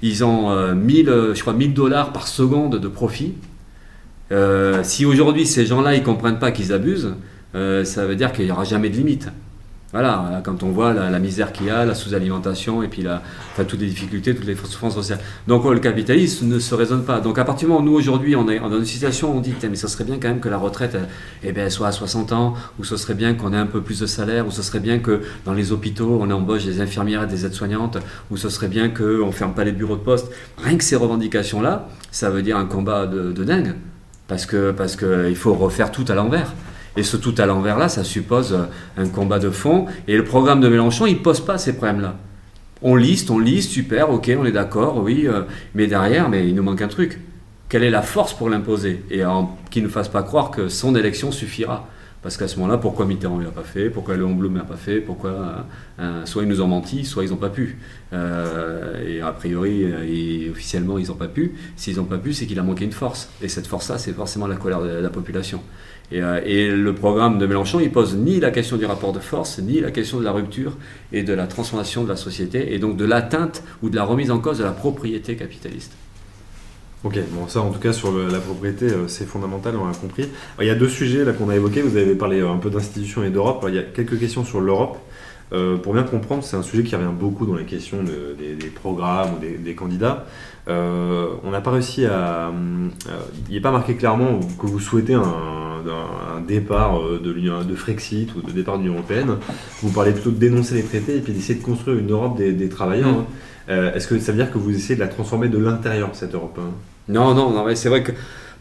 ils 0.01 0.23
ont 0.23 0.73
1000, 0.73 1.05
je 1.33 1.41
crois, 1.41 1.53
1000 1.53 1.73
dollars 1.73 2.13
par 2.13 2.27
seconde 2.27 2.79
de 2.79 2.87
profit. 2.87 3.33
Si 4.83 5.05
aujourd'hui 5.05 5.45
ces 5.45 5.65
gens-là 5.65 5.95
ils 5.95 6.03
comprennent 6.03 6.39
pas 6.39 6.51
qu'ils 6.51 6.71
abusent, 6.71 7.13
ça 7.83 8.05
veut 8.05 8.15
dire 8.15 8.31
qu'il 8.31 8.45
n'y 8.45 8.51
aura 8.51 8.63
jamais 8.63 8.89
de 8.89 8.95
limite. 8.95 9.29
Voilà, 9.95 10.41
quand 10.43 10.61
on 10.63 10.71
voit 10.71 10.93
la, 10.93 11.19
misère 11.19 11.53
qu'il 11.53 11.67
y 11.67 11.69
a, 11.69 11.85
la 11.85 11.95
sous-alimentation 11.95 12.83
et 12.83 12.89
puis 12.89 13.01
la, 13.01 13.21
enfin, 13.53 13.63
toutes 13.63 13.79
les 13.79 13.87
difficultés, 13.87 14.35
toutes 14.35 14.45
les 14.45 14.55
souffrances 14.55 14.95
sociales. 14.95 15.19
Donc 15.47 15.63
le 15.63 15.79
capitalisme 15.79 16.47
ne 16.47 16.59
se 16.59 16.75
raisonne 16.75 17.05
pas. 17.05 17.21
Donc 17.21 17.39
à 17.39 17.45
partir 17.45 17.69
du 17.69 17.71
moment 17.71 17.81
où 17.81 17.91
nous 17.91 17.97
aujourd'hui 17.97 18.35
on 18.35 18.49
est 18.49 18.59
dans 18.59 18.77
une 18.77 18.83
situation 18.83 19.33
où 19.33 19.37
on 19.37 19.39
dit 19.39 19.53
mais 19.63 19.77
ce 19.77 19.87
serait 19.87 20.03
bien 20.03 20.17
quand 20.19 20.27
même 20.27 20.41
que 20.41 20.49
la 20.49 20.57
retraite 20.57 20.97
eh 21.43 21.53
bien, 21.53 21.69
soit 21.69 21.87
à 21.87 21.91
60 21.93 22.33
ans, 22.33 22.55
ou 22.77 22.83
ce 22.83 22.97
serait 22.97 23.13
bien 23.13 23.35
qu'on 23.35 23.53
ait 23.53 23.57
un 23.57 23.67
peu 23.67 23.79
plus 23.79 24.01
de 24.01 24.05
salaire, 24.05 24.45
ou 24.45 24.51
ce 24.51 24.63
serait 24.63 24.81
bien 24.81 24.99
que 24.99 25.21
dans 25.45 25.53
les 25.53 25.71
hôpitaux 25.71 26.19
on 26.21 26.29
embauche 26.29 26.65
des 26.65 26.81
infirmières 26.81 27.23
et 27.23 27.27
des 27.27 27.45
aides-soignantes, 27.45 27.97
ou 28.31 28.35
ce 28.35 28.49
serait 28.49 28.67
bien 28.67 28.89
qu'on 28.89 29.27
ne 29.27 29.31
ferme 29.31 29.53
pas 29.53 29.63
les 29.63 29.71
bureaux 29.71 29.95
de 29.95 30.01
poste. 30.01 30.29
Rien 30.57 30.77
que 30.77 30.83
ces 30.83 30.97
revendications-là, 30.97 31.87
ça 32.11 32.29
veut 32.29 32.41
dire 32.41 32.57
un 32.57 32.65
combat 32.65 33.07
de, 33.07 33.31
dingue 33.45 33.75
parce 34.27 34.45
que 34.45 34.71
parce 34.71 34.97
qu'il 34.97 35.37
faut 35.37 35.53
refaire 35.53 35.93
tout 35.93 36.03
à 36.09 36.15
l'envers. 36.15 36.51
Et 36.97 37.03
ce 37.03 37.17
tout 37.17 37.35
à 37.37 37.45
l'envers 37.45 37.77
là, 37.77 37.89
ça 37.89 38.03
suppose 38.03 38.57
un 38.97 39.07
combat 39.07 39.39
de 39.39 39.49
fond. 39.49 39.85
Et 40.07 40.15
le 40.15 40.23
programme 40.23 40.61
de 40.61 40.69
Mélenchon, 40.69 41.05
il 41.05 41.21
pose 41.21 41.41
pas 41.41 41.57
ces 41.57 41.75
problèmes-là. 41.75 42.15
On 42.81 42.95
liste, 42.95 43.31
on 43.31 43.39
liste, 43.39 43.71
super, 43.71 44.09
ok, 44.11 44.31
on 44.37 44.45
est 44.45 44.51
d'accord, 44.51 44.97
oui, 45.01 45.25
euh, 45.25 45.41
mais 45.73 45.87
derrière, 45.87 46.29
mais 46.29 46.47
il 46.47 46.55
nous 46.55 46.63
manque 46.63 46.81
un 46.81 46.87
truc. 46.87 47.19
Quelle 47.69 47.83
est 47.83 47.89
la 47.89 48.01
force 48.01 48.33
pour 48.33 48.49
l'imposer? 48.49 49.03
Et 49.09 49.23
qui 49.71 49.81
ne 49.81 49.87
fasse 49.87 50.07
pas 50.07 50.21
croire 50.23 50.51
que 50.51 50.67
son 50.67 50.95
élection 50.95 51.31
suffira. 51.31 51.87
Parce 52.21 52.37
qu'à 52.37 52.47
ce 52.47 52.57
moment-là, 52.57 52.79
pourquoi 52.79 53.05
Mitterrand 53.05 53.37
ne 53.37 53.43
l'a 53.43 53.51
pas 53.51 53.63
fait? 53.63 53.89
Pourquoi 53.89 54.17
Léon 54.17 54.33
Blum 54.33 54.53
ne 54.53 54.57
l'a 54.57 54.63
pas 54.63 54.77
fait? 54.77 54.99
Pourquoi 54.99 55.29
euh, 55.29 55.53
euh, 55.99 56.25
soit 56.25 56.41
ils 56.41 56.49
nous 56.49 56.59
ont 56.59 56.67
menti, 56.67 57.05
soit 57.05 57.23
ils 57.23 57.29
n'ont 57.29 57.35
pas 57.35 57.49
pu. 57.49 57.77
Euh, 58.13 59.03
et 59.07 59.21
a 59.21 59.31
priori, 59.31 59.83
et 59.83 60.49
officiellement, 60.49 60.97
ils 60.97 61.09
n'ont 61.09 61.15
pas 61.15 61.27
pu. 61.27 61.53
S'ils 61.75 61.97
n'ont 61.97 62.05
pas 62.05 62.17
pu, 62.17 62.33
c'est 62.33 62.47
qu'il 62.47 62.57
a 62.57 62.63
manqué 62.63 62.83
une 62.83 62.91
force. 62.91 63.29
Et 63.43 63.47
cette 63.47 63.67
force-là, 63.67 63.99
c'est 63.99 64.13
forcément 64.13 64.47
la 64.47 64.55
colère 64.55 64.81
de 64.81 64.89
la 64.89 65.09
population. 65.09 65.61
Et, 66.11 66.19
et, 66.19 66.69
le 66.69 66.93
programme 66.93 67.39
de 67.39 67.45
Mélenchon, 67.47 67.79
il 67.79 67.91
pose 67.91 68.15
ni 68.15 68.39
la 68.39 68.51
question 68.51 68.77
du 68.77 68.85
rapport 68.85 69.11
de 69.11 69.19
force, 69.19 69.59
ni 69.59 69.81
la 69.81 69.91
question 69.91 70.19
de 70.19 70.23
la 70.23 70.31
rupture 70.31 70.73
et 71.11 71.23
de 71.23 71.33
la 71.33 71.47
transformation 71.47 72.03
de 72.03 72.09
la 72.09 72.15
société, 72.15 72.73
et 72.73 72.79
donc 72.79 72.95
de 72.95 73.05
l'atteinte 73.05 73.63
ou 73.81 73.89
de 73.89 73.95
la 73.95 74.03
remise 74.03 74.29
en 74.29 74.39
cause 74.39 74.59
de 74.59 74.63
la 74.63 74.71
propriété 74.71 75.35
capitaliste. 75.35 75.93
Ok, 77.05 77.19
bon 77.33 77.47
ça 77.47 77.61
en 77.61 77.69
tout 77.69 77.77
cas 77.79 77.93
sur 77.93 78.11
la 78.11 78.39
propriété 78.39 78.85
euh, 78.87 79.07
c'est 79.07 79.27
fondamental, 79.27 79.75
on 79.75 79.87
a 79.87 79.93
compris. 79.93 80.27
il 80.59 80.65
y 80.65 80.71
a 80.71 80.75
deux 80.75 80.89
sujets 80.89 81.23
là 81.23 81.33
qu'on 81.33 81.49
a 81.49 81.55
évoqués, 81.55 81.83
vous 81.83 81.97
avez 81.97 82.15
parlé 82.15 82.41
euh, 82.41 82.49
un 82.49 82.57
peu 82.57 82.71
d'institutions 82.71 83.23
et 83.23 83.29
d'Europe, 83.29 83.63
il 83.67 83.75
y 83.75 83.77
a 83.77 83.83
quelques 83.83 84.19
questions 84.19 84.43
sur 84.43 84.59
l'Europe. 84.59 84.97
Euh, 85.53 85.77
pour 85.77 85.93
bien 85.93 86.01
comprendre, 86.01 86.43
c'est 86.43 86.57
un 86.57 86.63
sujet 86.63 86.81
qui 86.81 86.95
revient 86.95 87.13
beaucoup 87.13 87.45
dans 87.45 87.53
les 87.53 87.65
questions 87.65 87.99
des, 88.01 88.55
programmes 88.69 89.35
ou 89.35 89.63
des, 89.63 89.75
candidats. 89.75 90.25
On 90.67 91.51
n'a 91.51 91.61
pas 91.61 91.71
réussi 91.71 92.05
à... 92.05 92.51
il 93.49 93.53
n'est 93.53 93.61
pas 93.61 93.71
marqué 93.71 93.95
clairement 93.95 94.39
que 94.59 94.65
vous 94.65 94.79
souhaitez 94.79 95.13
un, 95.13 95.23
départ 96.47 96.99
de, 97.23 97.31
l'Union, 97.31 97.63
de 97.63 97.75
Frexit 97.75 98.33
ou 98.35 98.41
de 98.41 98.51
départ 98.51 98.77
de 98.77 98.83
l'Union 98.83 98.95
Européenne. 98.95 99.37
Vous 99.81 99.91
parlez 99.91 100.11
plutôt 100.11 100.31
de 100.31 100.37
dénoncer 100.37 100.75
les 100.75 100.83
traités 100.83 101.17
et 101.17 101.21
puis 101.21 101.33
d'essayer 101.33 101.59
de 101.59 101.63
construire 101.63 101.97
une 101.97 102.11
Europe 102.11 102.37
des, 102.37 102.69
travailleurs. 102.69 103.11
Mmh. 103.11 103.25
Hein. 103.69 103.91
Est-ce 103.95 104.07
que 104.07 104.19
ça 104.19 104.31
veut 104.31 104.37
dire 104.37 104.51
que 104.51 104.57
vous 104.57 104.75
essayez 104.75 104.95
de 104.95 104.99
la 104.99 105.07
transformer 105.07 105.47
de 105.47 105.57
l'intérieur, 105.57 106.09
cette 106.13 106.33
Europe 106.33 106.59
hein? 106.59 106.71
Non, 107.07 107.33
non, 107.35 107.51
non, 107.51 107.65
mais 107.65 107.75
c'est 107.75 107.89
vrai 107.89 108.01
que 108.01 108.11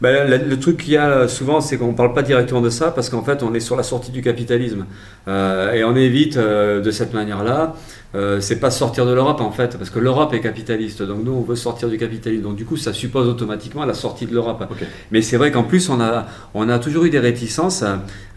ben, 0.01 0.29
le, 0.29 0.59
truc 0.59 0.79
qu'il 0.79 0.93
y 0.93 0.97
a 0.97 1.29
souvent, 1.29 1.61
c'est 1.61 1.79
qu'on 1.79 1.93
ne 1.93 1.97
parle 1.97 2.12
pas 2.12 2.23
directement 2.23 2.61
de 2.61 2.69
ça 2.69 2.90
parce 2.90 3.09
qu'en 3.09 3.23
fait, 3.23 3.43
on 3.43 3.55
est 3.55 3.61
sur 3.61 3.77
la 3.77 3.83
sortie 3.83 4.11
du 4.11 4.23
capitalisme. 4.23 4.87
Euh, 5.29 5.73
et 5.73 5.85
on 5.85 5.97
évite 5.97 6.37
euh, 6.37 6.81
de 6.81 6.90
cette 6.90 7.14
manière-là 7.14 7.75
euh, 8.14 8.40
c'est 8.40 8.61
pas 8.61 8.70
sortir 8.70 9.07
de 9.07 9.12
l'Europe 9.12 9.40
en 9.40 9.50
fait, 9.50 9.77
parce 9.77 9.90
que 9.90 9.98
l'Europe 9.98 10.33
est 10.35 10.40
capitaliste, 10.40 11.03
donc 11.03 11.24
nous 11.24 11.33
on 11.33 11.42
veut 11.42 11.57
sortir 11.57 11.88
du 11.88 11.98
capitalisme, 11.98 12.44
donc 12.44 12.55
du 12.55 12.64
coup 12.64 12.77
ça 12.77 12.92
suppose 12.92 13.29
automatiquement 13.29 13.85
la 13.85 13.94
sortie 13.94 14.27
de 14.27 14.33
l'Europe. 14.33 14.64
Mais 15.11 15.20
c'est 15.20 15.37
vrai 15.37 15.50
qu'en 15.50 15.64
plus 15.64 15.88
on 15.88 16.00
a, 16.00 16.27
on 16.55 16.68
a 16.68 16.79
toujours 16.79 17.05
eu 17.05 17.11
des 17.11 17.18
réticences 17.18 17.83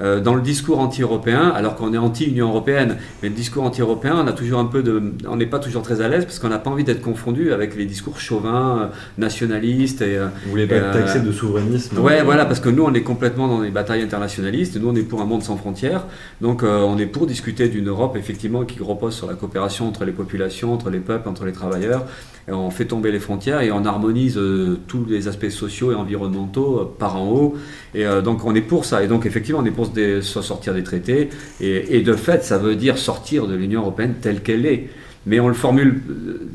euh, 0.02 0.20
dans 0.20 0.34
le 0.34 0.42
discours 0.42 0.80
anti-européen, 0.80 1.52
alors 1.56 1.76
qu'on 1.76 1.94
est 1.94 1.98
anti-Union 1.98 2.50
européenne, 2.50 2.98
mais 3.22 3.30
le 3.30 3.36
discours 3.36 3.64
anti-européen, 3.66 4.16
on 4.24 4.28
a 4.28 4.32
toujours 4.32 4.60
un 4.60 4.66
peu 4.66 4.82
de, 4.82 5.14
on 5.28 5.36
n'est 5.36 5.46
pas 5.46 5.60
toujours 5.60 5.84
très 5.84 6.02
à 6.02 6.08
l'aise 6.08 6.26
parce 6.26 6.40
qu'on 6.40 6.50
n'a 6.50 6.60
pas 6.60 6.72
envie 6.72 6.84
d'être 6.84 7.02
confondu 7.02 7.54
avec 7.54 7.76
les 7.76 7.86
discours 7.86 8.20
chauvins, 8.20 8.80
euh, 8.82 8.88
nationalistes 9.20 10.02
et. 10.02 10.18
Vous 10.46 10.52
voulez 10.52 10.66
pas 10.66 10.76
être 10.76 10.92
taxé 10.92 11.20
de 11.20 11.32
souverainisme 11.32 12.00
Ouais, 12.00 12.24
voilà, 12.24 12.46
parce 12.46 12.60
que 12.60 12.70
nous 12.70 12.84
on 12.84 12.94
est 12.96 13.04
complètement 13.04 13.48
dans 13.48 13.62
les 13.62 13.70
batailles 13.70 14.02
internationalistes, 14.02 14.76
nous 14.78 14.90
on 14.90 14.96
est 14.96 15.04
pour 15.04 15.22
un 15.22 15.26
monde 15.26 15.44
sans 15.44 15.58
frontières, 15.58 16.06
donc 16.42 16.64
on 16.64 16.98
est 16.98 17.06
pour 17.06 17.28
discuter 17.28 17.68
d'une 17.68 17.90
Europe 17.90 18.16
effectivement 18.18 18.66
qui 18.66 18.82
repose 18.82 19.14
sur 19.14 19.28
la 19.28 19.36
coopération 19.36 19.67
entre 19.88 20.06
les 20.06 20.12
populations, 20.12 20.74
entre 20.74 20.90
les 20.90 21.00
peuples, 21.00 21.28
entre 21.30 21.46
les 21.46 21.52
travailleurs. 21.52 22.06
On 22.50 22.70
fait 22.70 22.86
tomber 22.86 23.12
les 23.12 23.20
frontières 23.20 23.62
et 23.62 23.72
on 23.72 23.84
harmonise 23.84 24.38
euh, 24.38 24.80
tous 24.88 25.06
les 25.06 25.28
aspects 25.28 25.50
sociaux 25.50 25.92
et 25.92 25.96
environnementaux 25.96 26.80
euh, 26.80 26.96
par 26.98 27.18
en 27.22 27.30
haut. 27.30 27.56
Et 27.94 28.06
euh, 28.06 28.22
donc 28.22 28.46
on 28.46 28.56
est 28.56 28.62
pour 28.62 28.86
ça. 28.86 29.04
Et 29.04 29.08
donc 29.08 29.26
effectivement, 29.26 29.60
on 29.62 29.66
est 29.66 29.72
pour 29.72 29.88
se, 29.94 30.22
sortir 30.22 30.74
des 30.74 30.84
traités. 30.84 31.30
Et, 31.60 32.02
de 32.02 32.14
fait, 32.14 32.46
ça 32.46 32.58
veut 32.58 32.76
dire 32.76 32.98
sortir 32.98 33.48
de 33.48 33.56
l'Union 33.56 33.82
européenne 33.82 34.16
telle 34.22 34.42
qu'elle 34.42 34.66
est 34.66 34.90
mais 35.26 35.40
on 35.40 35.48
le 35.48 35.54
formule, 35.54 36.02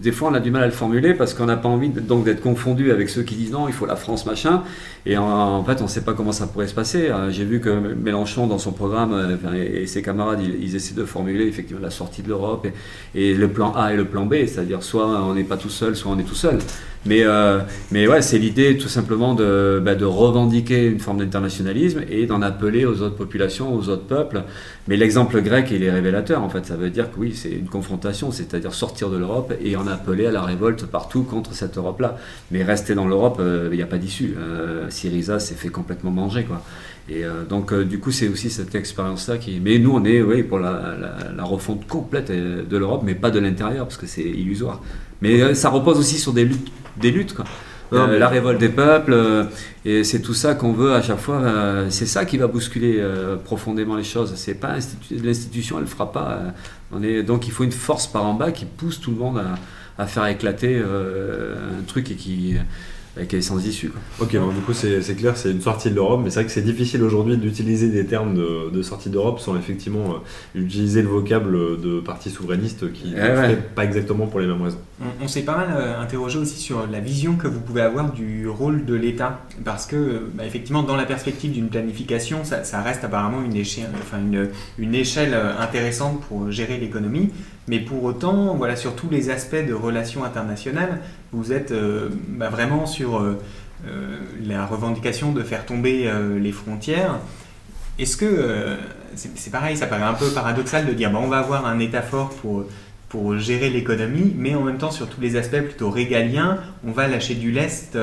des 0.00 0.12
fois 0.12 0.30
on 0.30 0.34
a 0.34 0.40
du 0.40 0.50
mal 0.50 0.62
à 0.62 0.66
le 0.66 0.72
formuler 0.72 1.14
parce 1.14 1.34
qu'on 1.34 1.46
n'a 1.46 1.56
pas 1.56 1.68
envie 1.68 1.90
donc 1.90 2.24
d'être 2.24 2.40
confondu 2.40 2.90
avec 2.90 3.10
ceux 3.10 3.22
qui 3.22 3.34
disent 3.34 3.52
non, 3.52 3.68
il 3.68 3.74
faut 3.74 3.86
la 3.86 3.96
France, 3.96 4.24
machin, 4.24 4.62
et 5.04 5.16
en, 5.16 5.62
fait 5.64 5.80
on 5.80 5.84
ne 5.84 5.88
sait 5.88 6.02
pas 6.02 6.14
comment 6.14 6.32
ça 6.32 6.46
pourrait 6.46 6.68
se 6.68 6.74
passer. 6.74 7.08
Euh, 7.08 7.30
j'ai 7.30 7.44
vu 7.44 7.60
que 7.60 7.70
Mélenchon 7.70 8.46
dans 8.46 8.58
son 8.58 8.72
programme 8.72 9.12
euh, 9.12 9.82
et, 9.82 9.86
ses 9.86 10.02
camarades, 10.02 10.40
ils, 10.42 10.74
essaient 10.74 10.94
de 10.94 11.04
formuler 11.04 11.46
effectivement 11.46 11.82
la 11.82 11.90
sortie 11.90 12.22
de 12.22 12.28
l'Europe 12.28 12.66
et, 13.14 13.34
le 13.34 13.48
plan 13.48 13.72
A 13.72 13.92
et 13.92 13.96
le 13.96 14.04
plan 14.04 14.26
B, 14.26 14.34
c'est-à-dire 14.46 14.82
soit 14.82 15.06
on 15.06 15.34
n'est 15.34 15.44
pas 15.44 15.56
tout 15.56 15.70
seul, 15.70 15.96
soit 15.96 16.12
on 16.12 16.18
est 16.18 16.24
tout 16.24 16.34
seul. 16.34 16.58
Mais, 17.04 17.22
euh, 17.24 17.58
mais 17.90 18.06
ouais, 18.06 18.22
c'est 18.22 18.38
l'idée 18.38 18.76
tout 18.76 18.88
simplement 18.88 19.34
de, 19.34 19.82
bah, 19.84 19.96
de 19.96 20.04
revendiquer 20.04 20.86
une 20.86 21.00
forme 21.00 21.18
d'internationalisme 21.18 22.02
et 22.08 22.26
d'en 22.26 22.42
appeler 22.42 22.86
aux 22.86 23.02
autres 23.02 23.16
populations, 23.16 23.74
aux 23.74 23.88
autres 23.88 24.06
peuples. 24.06 24.44
Mais 24.86 24.96
l'exemple 24.96 25.40
grec, 25.42 25.68
il 25.72 25.82
est 25.82 25.90
révélateur 25.90 26.42
en 26.42 26.48
fait. 26.48 26.64
Ça 26.64 26.76
veut 26.76 26.90
dire 26.90 27.10
que 27.10 27.18
oui, 27.18 27.32
c'est 27.34 27.50
une 27.50 27.68
confrontation, 27.68 28.30
c'est-à-dire 28.30 28.61
sortir 28.70 29.10
de 29.10 29.16
l'Europe 29.16 29.52
et 29.62 29.76
en 29.76 29.86
appeler 29.86 30.26
à 30.26 30.30
la 30.30 30.42
révolte 30.42 30.86
partout 30.86 31.22
contre 31.22 31.54
cette 31.54 31.76
Europe-là. 31.76 32.16
Mais 32.50 32.62
rester 32.62 32.94
dans 32.94 33.06
l'Europe, 33.06 33.38
euh, 33.40 33.68
il 33.72 33.76
n'y 33.76 33.82
a 33.82 33.86
pas 33.86 33.98
d'issue. 33.98 34.36
Euh, 34.38 34.88
Syriza 34.90 35.38
s'est 35.38 35.54
fait 35.54 35.68
complètement 35.68 36.10
manger 36.10 36.44
quoi. 36.44 36.62
Et 37.08 37.24
euh, 37.24 37.44
donc, 37.44 37.74
du 37.74 37.98
coup, 37.98 38.12
c'est 38.12 38.28
aussi 38.28 38.48
cette 38.48 38.74
expérience-là 38.74 39.36
qui. 39.38 39.58
Mais 39.60 39.78
nous, 39.78 39.92
on 39.92 40.04
est 40.04 40.22
oui, 40.22 40.44
pour 40.44 40.60
la, 40.60 41.14
refonte 41.40 41.86
complète 41.88 42.30
de 42.30 42.76
l'Europe, 42.76 43.02
mais 43.04 43.16
pas 43.16 43.30
de 43.30 43.40
l'intérieur, 43.40 43.86
parce 43.86 43.96
que 43.96 44.06
c'est 44.06 44.22
illusoire. 44.22 44.80
Mais 45.20 45.54
ça 45.54 45.68
repose 45.70 45.98
aussi 45.98 46.18
sur 46.18 46.32
des 46.32 46.44
luttes 46.44 46.70
des 46.96 47.10
luttes. 47.10 47.34
La 47.92 48.28
révolte 48.28 48.58
des 48.58 48.68
peuples, 48.68 49.46
et 49.84 50.04
c'est 50.04 50.20
tout 50.20 50.34
ça 50.34 50.54
qu'on 50.54 50.72
veut 50.72 50.92
à 50.92 51.02
chaque 51.02 51.18
fois. 51.18 51.42
c'est 51.90 52.06
ça 52.06 52.24
qui 52.24 52.38
va 52.38 52.46
bousculer 52.46 53.02
profondément 53.44 53.96
les 53.96 54.04
choses. 54.04 54.32
C'est 54.36 54.54
pas 54.54 54.76
l'institution, 55.10 55.76
elle 55.76 55.84
le 55.84 55.88
fera 55.88 56.10
pas. 56.12 56.38
on 56.92 57.02
est, 57.02 57.22
donc 57.22 57.46
il 57.46 57.52
faut 57.52 57.64
une 57.64 57.72
force 57.72 58.06
par 58.06 58.24
en 58.24 58.34
bas 58.34 58.52
qui 58.52 58.64
pousse 58.64 59.00
tout 59.00 59.10
le 59.10 59.16
monde 59.16 59.38
à, 59.38 60.02
à 60.02 60.06
faire 60.06 60.26
éclater 60.26 60.78
un 60.78 61.82
truc 61.86 62.10
et 62.10 62.14
qui 62.14 62.56
qui 63.28 63.36
est 63.36 63.42
sans 63.42 63.64
issue. 63.64 63.92
Ok, 64.20 64.30
du 64.30 64.60
coup 64.64 64.72
c'est 64.72 65.16
clair, 65.16 65.36
c'est 65.36 65.50
une 65.50 65.60
sortie 65.60 65.90
de 65.90 65.94
l'Europe, 65.94 66.20
mais 66.24 66.30
c'est 66.30 66.40
vrai 66.40 66.46
que 66.46 66.50
c'est 66.50 66.62
difficile 66.62 67.02
aujourd'hui 67.02 67.36
d'utiliser 67.36 67.88
des 67.88 68.06
termes 68.06 68.34
de, 68.34 68.82
sortie 68.82 69.10
d'Europe 69.10 69.38
sans 69.38 69.56
effectivement 69.56 70.14
euh, 70.14 70.60
utiliser 70.60 71.02
le 71.02 71.08
vocable 71.08 71.80
de 71.80 72.00
partis 72.00 72.30
souverainistes 72.30 72.92
qui 72.92 73.10
ne 73.10 73.54
pas 73.54 73.84
exactement 73.84 74.26
pour 74.26 74.40
les 74.40 74.46
mêmes 74.46 74.62
raisons. 74.62 74.78
On, 75.20 75.28
s'est 75.28 75.42
pas 75.42 75.56
mal 75.56 75.68
euh, 75.74 76.00
interrogé 76.00 76.38
aussi 76.38 76.58
sur 76.58 76.86
la 76.86 77.00
vision 77.00 77.36
que 77.36 77.46
vous 77.46 77.60
pouvez 77.60 77.82
avoir 77.82 78.12
du 78.12 78.48
rôle 78.48 78.84
de 78.84 78.94
l'État, 78.94 79.40
parce 79.64 79.86
que 79.86 79.96
euh, 79.96 80.30
bah, 80.34 80.44
effectivement 80.46 80.82
dans 80.82 80.96
la 80.96 81.04
perspective 81.04 81.52
d'une 81.52 81.68
planification, 81.68 82.44
ça, 82.44 82.82
reste 82.82 83.04
apparemment 83.04 83.42
une 83.42 83.56
échelle, 83.56 83.90
enfin 84.00 84.18
une, 84.18 84.48
une 84.78 84.94
échelle 84.94 85.34
intéressante 85.58 86.22
pour 86.22 86.50
gérer 86.50 86.78
l'économie. 86.78 87.30
Mais 87.68 87.78
pour 87.78 88.02
autant, 88.02 88.54
voilà, 88.56 88.74
sur 88.74 88.96
tous 88.96 89.08
les 89.08 89.30
aspects 89.30 89.54
de 89.54 89.72
relations 89.72 90.24
internationales, 90.24 91.00
vous 91.32 91.52
êtes 91.52 91.70
euh, 91.70 92.08
bah, 92.28 92.48
vraiment 92.48 92.86
sur 92.86 93.18
euh, 93.18 93.40
euh, 93.86 94.18
la 94.44 94.66
revendication 94.66 95.32
de 95.32 95.42
faire 95.42 95.64
tomber 95.64 96.10
les 96.40 96.52
frontières. 96.52 97.18
Est-ce 97.98 98.16
que 98.16 98.76
c'est 99.14 99.50
pareil, 99.50 99.76
ça 99.76 99.86
paraît 99.86 100.02
un 100.02 100.14
peu 100.14 100.28
paradoxal 100.30 100.86
de 100.86 100.92
dire 100.92 101.10
bah, 101.10 101.20
on 101.22 101.28
va 101.28 101.38
avoir 101.38 101.66
un 101.66 101.78
État 101.78 102.02
fort 102.02 102.30
pour, 102.30 102.64
pour 103.08 103.38
gérer 103.38 103.70
l'économie, 103.70 104.34
mais 104.36 104.54
en 104.54 104.62
même 104.62 104.78
temps 104.78 104.90
sur 104.90 105.08
tous 105.08 105.20
les 105.20 105.36
aspects 105.36 105.60
plutôt 105.60 105.90
régaliens, 105.90 106.58
on 106.86 106.92
va 106.92 107.06
lâcher 107.06 107.34
du 107.34 107.52
lest 107.52 107.96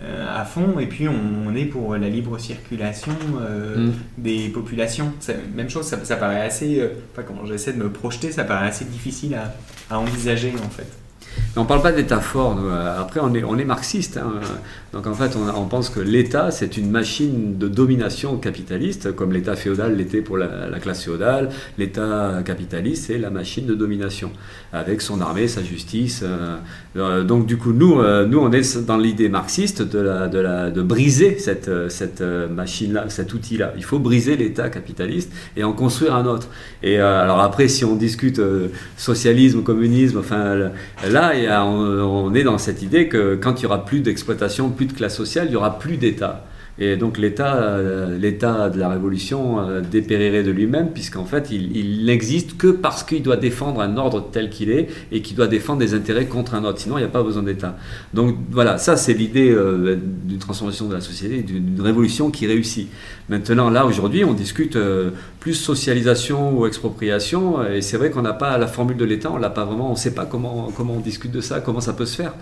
à 0.00 0.44
fond 0.44 0.78
et 0.78 0.86
puis 0.86 1.08
on, 1.08 1.54
est 1.54 1.64
pour 1.64 1.96
la 1.96 2.08
libre 2.08 2.38
circulation 2.38 3.12
euh, 3.40 3.88
mm. 3.88 3.92
des 4.18 4.48
populations. 4.48 5.12
Même 5.54 5.68
chose, 5.68 5.86
ça, 5.86 6.16
paraît 6.16 6.42
assez, 6.42 6.80
euh, 6.80 6.88
quand 7.16 7.44
j'essaie 7.46 7.72
de 7.72 7.78
me 7.78 7.90
projeter, 7.90 8.30
ça 8.30 8.44
paraît 8.44 8.68
assez 8.68 8.84
difficile 8.84 9.34
à, 9.34 9.54
à 9.90 9.98
envisager 9.98 10.52
en 10.64 10.70
fait 10.70 10.86
on 11.58 11.62
ne 11.62 11.66
parle 11.66 11.82
pas 11.82 11.92
d'État 11.92 12.20
fort. 12.20 12.56
Euh, 12.62 13.00
après, 13.00 13.20
on 13.20 13.34
est, 13.34 13.64
marxiste. 13.64 14.16
Hein. 14.16 14.40
Donc 14.92 15.06
en 15.06 15.12
fait, 15.12 15.36
on, 15.36 15.64
pense 15.64 15.90
que 15.90 16.00
l'État, 16.00 16.50
c'est 16.50 16.76
une 16.76 16.90
machine 16.90 17.58
de 17.58 17.68
domination 17.68 18.38
capitaliste, 18.38 19.14
comme 19.14 19.32
l'État 19.32 19.56
féodal 19.56 19.96
l'était 19.96 20.22
pour 20.22 20.38
la, 20.38 20.78
classe 20.80 21.04
féodale. 21.04 21.50
L'État 21.76 22.42
capitaliste, 22.44 23.06
c'est 23.08 23.18
la 23.18 23.30
machine 23.30 23.66
de 23.66 23.74
domination, 23.74 24.30
avec 24.72 25.02
son 25.02 25.20
armée, 25.20 25.48
sa 25.48 25.62
justice. 25.62 26.22
Euh, 26.24 26.56
euh, 26.96 27.24
donc 27.24 27.46
du 27.46 27.58
coup, 27.58 27.72
nous, 27.72 28.02
nous 28.26 28.38
on 28.38 28.50
est 28.52 28.86
dans 28.86 28.96
l'idée 28.96 29.28
marxiste 29.28 29.82
de, 29.82 30.82
briser 30.82 31.38
cette 31.38 32.22
machine-là, 32.50 33.06
cet 33.08 33.34
outil-là. 33.34 33.74
Il 33.76 33.84
faut 33.84 33.98
briser 33.98 34.36
l'État 34.36 34.70
capitaliste 34.70 35.30
et 35.56 35.64
en 35.64 35.72
construire 35.72 36.14
un 36.14 36.24
autre. 36.24 36.48
Et 36.82 36.98
alors 36.98 37.40
après, 37.40 37.68
si 37.68 37.84
on 37.84 37.96
discute 37.96 38.40
socialisme, 38.96 39.62
communisme, 39.62 40.18
enfin 40.18 40.70
là, 41.10 41.27
on, 41.34 42.34
est 42.34 42.42
dans 42.44 42.58
cette 42.58 42.82
idée 42.82 43.08
que 43.08 43.36
quand 43.36 43.60
il 43.60 43.64
y 43.64 43.66
aura 43.66 43.84
plus 43.84 44.00
d'exploitation, 44.00 44.70
plus 44.70 44.86
de 44.86 44.92
classe 44.92 45.16
sociale, 45.16 45.46
il 45.48 45.52
y 45.52 45.56
aura 45.56 45.78
plus 45.78 45.96
d'État. 45.96 46.44
Et 46.80 46.96
donc 46.96 47.18
l'État, 47.18 47.56
euh, 47.56 48.16
l'État 48.18 48.70
de 48.70 48.78
la 48.78 48.88
Révolution 48.88 49.58
euh, 49.58 49.80
dépérirait 49.80 50.44
de 50.44 50.52
lui-même, 50.52 50.90
puisqu'en 50.92 51.24
fait, 51.24 51.50
il, 51.50 52.04
n'existe 52.04 52.56
que 52.56 52.68
parce 52.68 53.02
qu'il 53.02 53.22
doit 53.22 53.36
défendre 53.36 53.80
un 53.80 53.96
ordre 53.96 54.28
tel 54.30 54.48
qu'il 54.48 54.70
est 54.70 54.88
et 55.10 55.20
qu'il 55.20 55.36
doit 55.36 55.48
défendre 55.48 55.80
des 55.80 55.94
intérêts 55.94 56.26
contre 56.26 56.54
un 56.54 56.64
autre. 56.64 56.78
Sinon, 56.78 56.96
il 56.96 57.00
n'y 57.00 57.06
a 57.06 57.10
pas 57.10 57.24
besoin 57.24 57.42
d'État. 57.42 57.76
Donc 58.14 58.36
voilà, 58.50 58.78
ça 58.78 58.96
c'est 58.96 59.12
l'idée 59.12 59.50
euh, 59.50 59.98
d'une 60.24 60.38
transformation 60.38 60.86
de 60.86 60.94
la 60.94 61.00
société, 61.00 61.42
d'une 61.42 61.80
révolution 61.80 62.30
qui 62.30 62.46
réussit. 62.46 62.88
Maintenant, 63.28 63.70
là, 63.70 63.84
aujourd'hui, 63.84 64.24
on 64.24 64.32
discute 64.32 64.78
plus 65.40 65.54
socialisation 65.54 66.56
ou 66.58 66.66
expropriation, 66.66 67.66
et 67.66 67.82
c'est 67.82 67.96
vrai 67.98 68.10
qu'on 68.10 68.22
n'a 68.22 68.32
pas 68.32 68.56
la 68.56 68.66
formule 68.66 68.96
de 68.96 69.04
l'État, 69.04 69.30
on 69.30 69.36
l'a 69.36 69.50
pas 69.50 69.64
vraiment, 69.64 69.88
on 69.88 69.92
ne 69.92 69.98
sait 69.98 70.14
pas 70.14 70.24
comment 70.24 70.72
on 70.78 71.00
discute 71.00 71.30
de 71.30 71.42
ça, 71.42 71.60
comment 71.60 71.80
ça 71.80 71.92
peut 71.92 72.06
se 72.06 72.16
faire. 72.16 72.32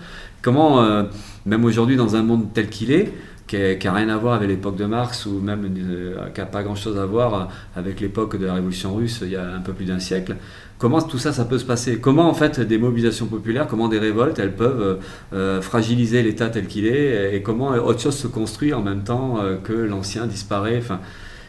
Comment, 0.41 1.05
même 1.45 1.65
aujourd'hui, 1.65 1.97
dans 1.97 2.15
un 2.15 2.23
monde 2.23 2.47
tel 2.53 2.69
qu'il 2.69 2.91
est, 2.91 3.11
qui 3.47 3.57
n'a 3.57 3.93
rien 3.93 4.09
à 4.09 4.17
voir 4.17 4.35
avec 4.35 4.49
l'époque 4.49 4.75
de 4.75 4.85
Marx 4.85 5.25
ou 5.25 5.39
même 5.39 5.73
euh, 5.79 6.29
qui 6.33 6.39
n'a 6.41 6.45
pas 6.45 6.63
grand-chose 6.63 6.99
à 6.99 7.05
voir 7.05 7.49
avec 7.75 8.01
l'époque 8.01 8.37
de 8.37 8.45
la 8.45 8.55
Révolution 8.55 8.93
russe 8.93 9.19
il 9.21 9.29
y 9.29 9.35
a 9.35 9.53
un 9.53 9.61
peu 9.61 9.73
plus 9.73 9.85
d'un 9.85 9.99
siècle. 9.99 10.35
Comment 10.77 11.01
tout 11.01 11.17
ça, 11.17 11.31
ça 11.31 11.45
peut 11.45 11.57
se 11.57 11.65
passer? 11.65 11.99
Comment 11.99 12.29
en 12.29 12.33
fait 12.33 12.59
des 12.59 12.77
mobilisations 12.77 13.25
populaires, 13.25 13.67
comment 13.67 13.87
des 13.87 13.99
révoltes, 13.99 14.37
elles 14.37 14.55
peuvent 14.55 14.81
euh, 14.81 14.95
euh, 15.33 15.61
fragiliser 15.61 16.21
l'État 16.21 16.49
tel 16.49 16.67
qu'il 16.67 16.85
est 16.85 17.35
et 17.35 17.41
comment 17.41 17.69
autre 17.69 18.01
chose 18.01 18.17
se 18.17 18.27
construit 18.27 18.73
en 18.73 18.81
même 18.81 19.03
temps 19.03 19.39
que 19.63 19.73
l'ancien 19.73 20.27
disparaît? 20.27 20.77
Enfin, 20.77 20.99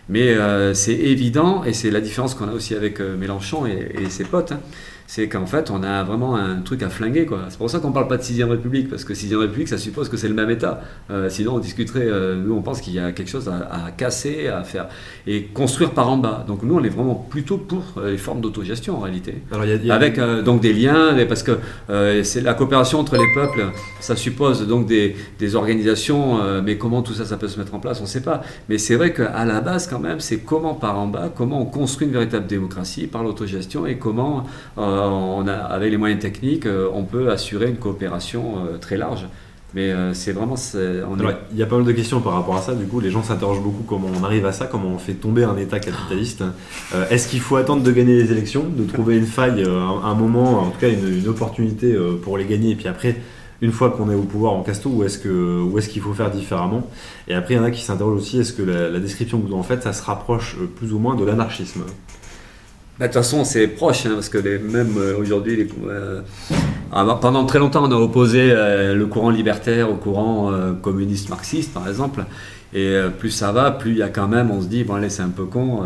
mais 0.08 0.34
c'est 0.72 0.94
évident, 0.94 1.64
et 1.64 1.74
c'est 1.74 1.90
la 1.90 2.00
différence 2.00 2.34
qu'on 2.34 2.48
a 2.48 2.52
aussi 2.52 2.74
avec 2.74 3.00
Mélenchon 3.00 3.66
et, 3.66 4.08
ses 4.08 4.24
potes, 4.24 4.52
hein 4.52 4.60
c'est 5.08 5.26
qu'en 5.26 5.46
fait, 5.46 5.70
on 5.70 5.82
a 5.82 6.04
vraiment 6.04 6.36
un 6.36 6.60
truc 6.60 6.82
à 6.82 6.90
flinguer. 6.90 7.24
Quoi. 7.24 7.46
C'est 7.48 7.56
pour 7.56 7.70
ça 7.70 7.78
qu'on 7.78 7.88
ne 7.88 7.94
parle 7.94 8.08
pas 8.08 8.18
de 8.18 8.22
6 8.22 8.44
République, 8.44 8.90
parce 8.90 9.04
que 9.04 9.14
6 9.14 9.34
République, 9.36 9.66
ça 9.66 9.78
suppose 9.78 10.10
que 10.10 10.18
c'est 10.18 10.28
le 10.28 10.34
même 10.34 10.50
État. 10.50 10.82
Euh, 11.10 11.30
sinon, 11.30 11.54
on 11.54 11.58
discuterait, 11.60 12.04
euh, 12.04 12.36
nous, 12.36 12.54
on 12.54 12.60
pense 12.60 12.82
qu'il 12.82 12.92
y 12.92 12.98
a 12.98 13.10
quelque 13.12 13.30
chose 13.30 13.48
à, 13.48 13.90
casser, 13.90 14.48
à 14.48 14.64
faire, 14.64 14.88
et 15.26 15.44
construire 15.44 15.92
par 15.92 16.10
en 16.10 16.18
bas. 16.18 16.44
Donc, 16.46 16.62
nous, 16.62 16.74
on 16.74 16.84
est 16.84 16.90
vraiment 16.90 17.14
plutôt 17.14 17.56
pour 17.56 17.84
euh, 17.96 18.10
les 18.10 18.18
formes 18.18 18.42
d'autogestion, 18.42 18.98
en 18.98 19.00
réalité. 19.00 19.36
Avec 19.88 20.20
donc 20.44 20.60
des 20.60 20.74
liens, 20.74 21.16
parce 21.26 21.42
que 21.42 21.58
c'est 22.22 22.42
la 22.42 22.52
coopération 22.52 23.00
entre 23.00 23.16
les 23.16 23.32
peuples, 23.34 23.64
ça 24.00 24.14
suppose 24.14 24.66
donc 24.66 24.86
des, 24.86 25.16
des 25.38 25.56
organisations, 25.56 26.38
mais 26.62 26.76
comment 26.76 27.00
tout 27.00 27.14
ça, 27.14 27.24
ça 27.24 27.38
peut 27.38 27.48
se 27.48 27.58
mettre 27.58 27.74
en 27.74 27.80
place, 27.80 28.00
on 28.00 28.02
ne 28.02 28.08
sait 28.08 28.20
pas. 28.20 28.42
Mais 28.68 28.76
c'est 28.76 28.96
vrai 28.96 29.14
qu'à 29.14 29.46
la 29.46 29.62
base, 29.62 29.86
quand 29.86 30.00
même, 30.00 30.20
c'est 30.20 30.40
comment 30.40 30.74
par 30.74 30.98
en 30.98 31.06
bas, 31.06 31.32
comment 31.34 31.62
on 31.62 31.66
construit 31.66 32.06
une 32.06 32.12
véritable 32.12 32.46
démocratie 32.46 33.06
par 33.06 33.22
l'autogestion, 33.22 33.86
et 33.86 33.96
comment 33.96 34.44
on 35.02 35.46
a, 35.46 35.52
avec 35.52 35.90
les 35.90 35.96
moyens 35.96 36.20
techniques, 36.20 36.66
euh, 36.66 36.88
on 36.92 37.04
peut 37.04 37.30
assurer 37.30 37.68
une 37.68 37.76
coopération 37.76 38.56
euh, 38.58 38.78
très 38.78 38.96
large. 38.96 39.26
Mais 39.74 39.92
c'est 40.14 40.32
vraiment. 40.32 40.54
Il 41.52 41.58
y 41.58 41.62
a 41.62 41.66
pas 41.66 41.76
mal 41.76 41.84
de 41.84 41.92
questions 41.92 42.22
par 42.22 42.32
rapport 42.32 42.56
à 42.56 42.62
ça. 42.62 42.74
Du 42.74 42.86
coup, 42.86 43.00
les 43.00 43.10
gens 43.10 43.22
s'interrogent 43.22 43.60
beaucoup 43.60 43.82
comment 43.82 44.08
on 44.18 44.24
arrive 44.24 44.46
à 44.46 44.52
ça, 44.52 44.64
comment 44.64 44.88
on 44.88 44.98
fait 44.98 45.12
tomber 45.12 45.44
un 45.44 45.58
État 45.58 45.78
capitaliste. 45.78 46.42
Est-ce 47.10 47.28
qu'il 47.28 47.40
faut 47.40 47.56
attendre 47.56 47.82
de 47.82 47.92
gagner 47.92 48.14
les 48.14 48.32
élections, 48.32 48.64
de 48.66 48.84
trouver 48.84 49.18
une 49.18 49.26
faille, 49.26 49.62
un, 49.62 50.14
moment, 50.14 50.62
en 50.62 50.70
tout 50.70 50.78
cas 50.80 50.88
une, 50.88 51.28
opportunité 51.28 51.94
pour 52.22 52.38
les 52.38 52.46
gagner, 52.46 52.70
et 52.70 52.74
puis 52.76 52.88
après, 52.88 53.16
une 53.60 53.72
fois 53.72 53.90
qu'on 53.90 54.10
est 54.10 54.14
au 54.14 54.22
pouvoir, 54.22 54.54
on 54.54 54.62
casse 54.62 54.80
tout, 54.80 54.90
ou 54.90 55.04
est-ce 55.04 55.18
qu'il 55.18 56.02
faut 56.02 56.14
faire 56.14 56.30
différemment? 56.30 56.88
Et 57.28 57.34
après, 57.34 57.54
il 57.54 57.56
y 57.58 57.60
en 57.60 57.64
a 57.64 57.70
qui 57.70 57.82
s'interrogent 57.82 58.20
aussi 58.20 58.38
est-ce 58.38 58.54
que 58.54 58.62
la, 58.62 58.98
description 59.00 59.38
que 59.38 59.48
vous 59.48 59.54
en 59.54 59.62
faites, 59.62 59.82
ça 59.82 59.92
se 59.92 60.02
rapproche 60.02 60.56
plus 60.76 60.94
ou 60.94 60.98
moins 60.98 61.14
de 61.14 61.24
l'anarchisme? 61.24 61.82
De 63.06 63.12
toute 63.12 63.14
façon, 63.14 63.44
c'est 63.44 63.68
proche, 63.68 64.06
hein, 64.06 64.12
parce 64.14 64.28
que 64.28 64.38
les, 64.38 64.58
même 64.58 64.94
euh, 64.98 65.16
aujourd'hui, 65.16 65.68
euh, 65.88 66.20
pendant 66.90 67.46
très 67.46 67.60
longtemps, 67.60 67.84
on 67.84 67.92
a 67.92 67.96
opposé 67.96 68.50
euh, 68.50 68.94
le 68.94 69.06
courant 69.06 69.30
libertaire 69.30 69.90
au 69.90 69.94
courant 69.94 70.52
communiste 70.82 71.28
marxiste, 71.28 71.72
par 71.72 71.88
exemple. 71.88 72.24
Et 72.74 72.98
plus 73.18 73.30
ça 73.30 73.50
va, 73.50 73.70
plus 73.70 73.92
il 73.92 73.96
y 73.96 74.02
a 74.02 74.10
quand 74.10 74.28
même, 74.28 74.50
on 74.50 74.60
se 74.60 74.66
dit, 74.66 74.84
bon 74.84 74.96
allez, 74.96 75.08
c'est 75.08 75.22
un 75.22 75.30
peu 75.30 75.46
con, 75.46 75.84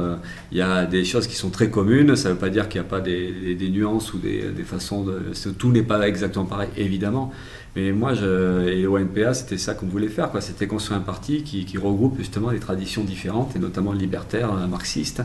il 0.51 0.59
y 0.59 0.63
a 0.63 0.85
des 0.85 1.05
choses 1.05 1.29
qui 1.29 1.37
sont 1.37 1.51
très 1.51 1.71
communes, 1.71 2.17
ça 2.17 2.29
ne 2.29 2.35
veut 2.35 2.41
pas 2.41 2.49
dire 2.49 2.69
qu'il 2.69 2.81
n'y 2.81 2.87
a 2.89 2.91
pas 2.91 3.01
des, 3.01 3.55
des, 3.55 3.69
nuances 3.69 4.13
ou 4.15 4.19
des, 4.19 4.49
des 4.49 4.65
façons 4.65 5.05
de... 5.05 5.21
Tout 5.57 5.71
n'est 5.71 5.85
pas 5.85 6.09
exactement 6.09 6.45
pareil, 6.45 6.71
évidemment. 6.77 7.31
Mais 7.77 7.93
moi, 7.93 8.15
je, 8.15 8.67
et 8.67 8.83
l'ONPA, 8.83 9.33
c'était 9.33 9.59
ça 9.59 9.75
qu'on 9.75 9.87
voulait 9.87 10.09
faire, 10.09 10.31
quoi. 10.33 10.41
C'était 10.41 10.67
construire 10.67 10.99
un 10.99 11.05
parti 11.05 11.45
qui, 11.45 11.65
qui, 11.65 11.79
regroupe 11.79 12.19
justement 12.19 12.51
des 12.51 12.59
traditions 12.59 13.05
différentes, 13.05 13.55
et 13.55 13.61
notamment 13.61 13.93
libertaires, 13.93 14.53
marxistes. 14.69 15.23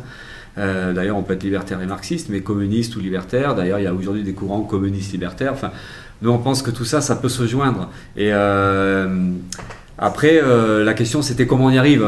Euh, 0.57 0.93
d'ailleurs, 0.93 1.17
on 1.17 1.23
peut 1.23 1.33
être 1.33 1.43
libertaire 1.43 1.81
et 1.81 1.85
marxiste, 1.85 2.29
mais 2.29 2.41
communiste 2.41 2.95
ou 2.95 2.99
libertaire. 2.99 3.55
D'ailleurs, 3.55 3.79
il 3.79 3.83
y 3.83 3.87
a 3.87 3.93
aujourd'hui 3.93 4.23
des 4.23 4.33
courants 4.33 4.61
communistes 4.61 5.11
libertaires. 5.11 5.53
Enfin, 5.53 5.71
nous, 6.21 6.31
on 6.31 6.39
pense 6.39 6.61
que 6.61 6.71
tout 6.71 6.85
ça, 6.85 7.01
ça 7.01 7.15
peut 7.15 7.29
se 7.29 7.45
joindre. 7.45 7.89
Et 8.15 8.29
euh, 8.33 9.31
après, 9.97 10.39
euh, 10.41 10.83
la 10.83 10.93
question, 10.93 11.21
c'était 11.21 11.45
comment 11.45 11.65
on 11.65 11.71
y 11.71 11.77
arrive. 11.77 12.05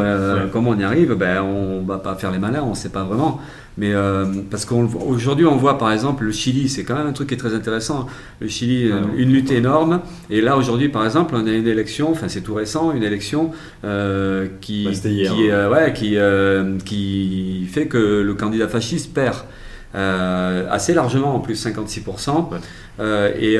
Comment 0.51 0.71
on 0.71 0.79
y 0.79 0.83
arrive 0.83 1.13
ben, 1.13 1.41
On 1.41 1.81
ne 1.81 1.87
va 1.87 1.99
pas 1.99 2.15
faire 2.15 2.31
les 2.31 2.39
malins, 2.39 2.63
on 2.63 2.71
ne 2.71 2.75
sait 2.75 2.89
pas 2.89 3.03
vraiment. 3.03 3.39
Mais 3.79 3.93
euh, 3.93 4.25
parce 4.51 4.65
qu'aujourd'hui, 4.65 5.45
on, 5.45 5.55
voit 5.55 5.77
par 5.77 5.93
exemple 5.93 6.25
le 6.25 6.33
Chili, 6.33 6.67
c'est 6.67 6.83
quand 6.83 6.95
même 6.95 7.07
un 7.07 7.13
truc 7.13 7.29
qui 7.29 7.35
est 7.35 7.37
très 7.37 7.55
intéressant. 7.55 8.07
Le 8.41 8.49
Chili, 8.49 8.91
euh, 8.91 9.03
une 9.15 9.31
lutte 9.31 9.51
énorme. 9.51 10.01
Et 10.29 10.41
là, 10.41 10.57
aujourd'hui, 10.57 10.89
par 10.89 11.05
exemple, 11.05 11.33
on 11.33 11.47
a 11.47 11.51
une 11.51 11.65
élection, 11.65 12.11
enfin 12.11 12.27
c'est 12.27 12.41
tout 12.41 12.53
récent, 12.53 12.91
une 12.91 13.03
élection 13.03 13.51
euh, 13.85 14.47
qui, 14.59 14.89
qui, 15.01 15.25
hein. 15.49 15.69
ouais, 15.69 15.93
qui, 15.93 16.17
qui 16.83 17.65
fait 17.71 17.87
que 17.87 18.21
le 18.21 18.33
candidat 18.33 18.67
fasciste 18.67 19.13
perd. 19.13 19.37
assez 19.93 20.93
largement, 20.93 21.33
en 21.35 21.39
plus 21.39 21.65
56%. 21.65 22.49
Et 22.99 23.57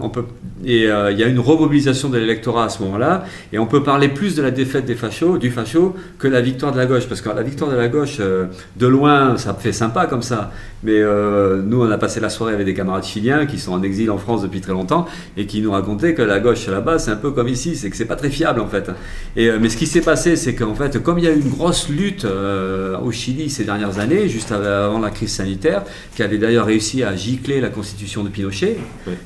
on 0.00 0.08
peut 0.10 0.24
et 0.66 0.84
il 0.84 1.18
y 1.18 1.22
a 1.22 1.26
une 1.26 1.40
remobilisation 1.40 2.08
de 2.08 2.16
l'électorat 2.16 2.64
à 2.64 2.68
ce 2.70 2.82
moment-là, 2.84 3.24
et 3.52 3.58
on 3.58 3.66
peut 3.66 3.82
parler 3.82 4.08
plus 4.08 4.34
de 4.34 4.42
la 4.42 4.50
défaite 4.50 4.86
des 4.86 4.94
fachos, 4.94 5.36
du 5.36 5.50
facho, 5.50 5.94
que 6.18 6.26
la 6.26 6.40
victoire 6.40 6.72
de 6.72 6.78
la 6.78 6.86
gauche, 6.86 7.06
parce 7.06 7.20
que 7.20 7.28
la 7.28 7.42
victoire 7.42 7.70
de 7.70 7.76
la 7.76 7.88
gauche, 7.88 8.18
de 8.18 8.86
loin, 8.86 9.36
ça 9.36 9.52
fait 9.52 9.72
sympa 9.72 10.06
comme 10.06 10.22
ça, 10.22 10.52
mais 10.82 11.00
nous, 11.00 11.82
on 11.82 11.90
a 11.90 11.98
passé 11.98 12.18
la 12.18 12.30
soirée 12.30 12.54
avec 12.54 12.64
des 12.64 12.72
camarades 12.72 13.04
chiliens 13.04 13.44
qui 13.44 13.58
sont 13.58 13.72
en 13.72 13.82
exil 13.82 14.10
en 14.10 14.16
France 14.16 14.40
depuis 14.40 14.62
très 14.62 14.72
longtemps, 14.72 15.06
et 15.36 15.44
qui 15.44 15.60
nous 15.60 15.70
racontaient 15.70 16.14
que 16.14 16.22
la 16.22 16.40
gauche 16.40 16.66
là-bas, 16.66 16.98
c'est 16.98 17.10
un 17.10 17.16
peu 17.16 17.32
comme 17.32 17.48
ici, 17.48 17.76
c'est 17.76 17.90
que 17.90 17.96
c'est 17.96 18.06
pas 18.06 18.16
très 18.16 18.30
fiable 18.30 18.60
en 18.60 18.68
fait. 18.68 18.90
Et, 19.36 19.50
mais 19.60 19.68
ce 19.68 19.76
qui 19.76 19.86
s'est 19.86 20.00
passé, 20.00 20.34
c'est 20.36 20.54
qu'en 20.54 20.74
fait, 20.74 21.02
comme 21.02 21.18
il 21.18 21.24
y 21.24 21.28
a 21.28 21.32
eu 21.32 21.40
une 21.40 21.50
grosse 21.50 21.90
lutte 21.90 22.24
au 22.24 23.12
Chili 23.12 23.50
ces 23.50 23.64
dernières 23.64 23.98
années, 23.98 24.28
juste 24.28 24.50
avant 24.50 24.98
la 24.98 25.10
crise 25.10 25.32
sanitaire, 25.32 25.82
qui 26.16 26.22
avait 26.22 26.38
d'ailleurs 26.38 26.66
réussi 26.66 27.02
à 27.02 27.14
gicler 27.14 27.60
la 27.60 27.68
constitution 27.68 28.24
de 28.24 28.30
Pinochet. 28.30 28.73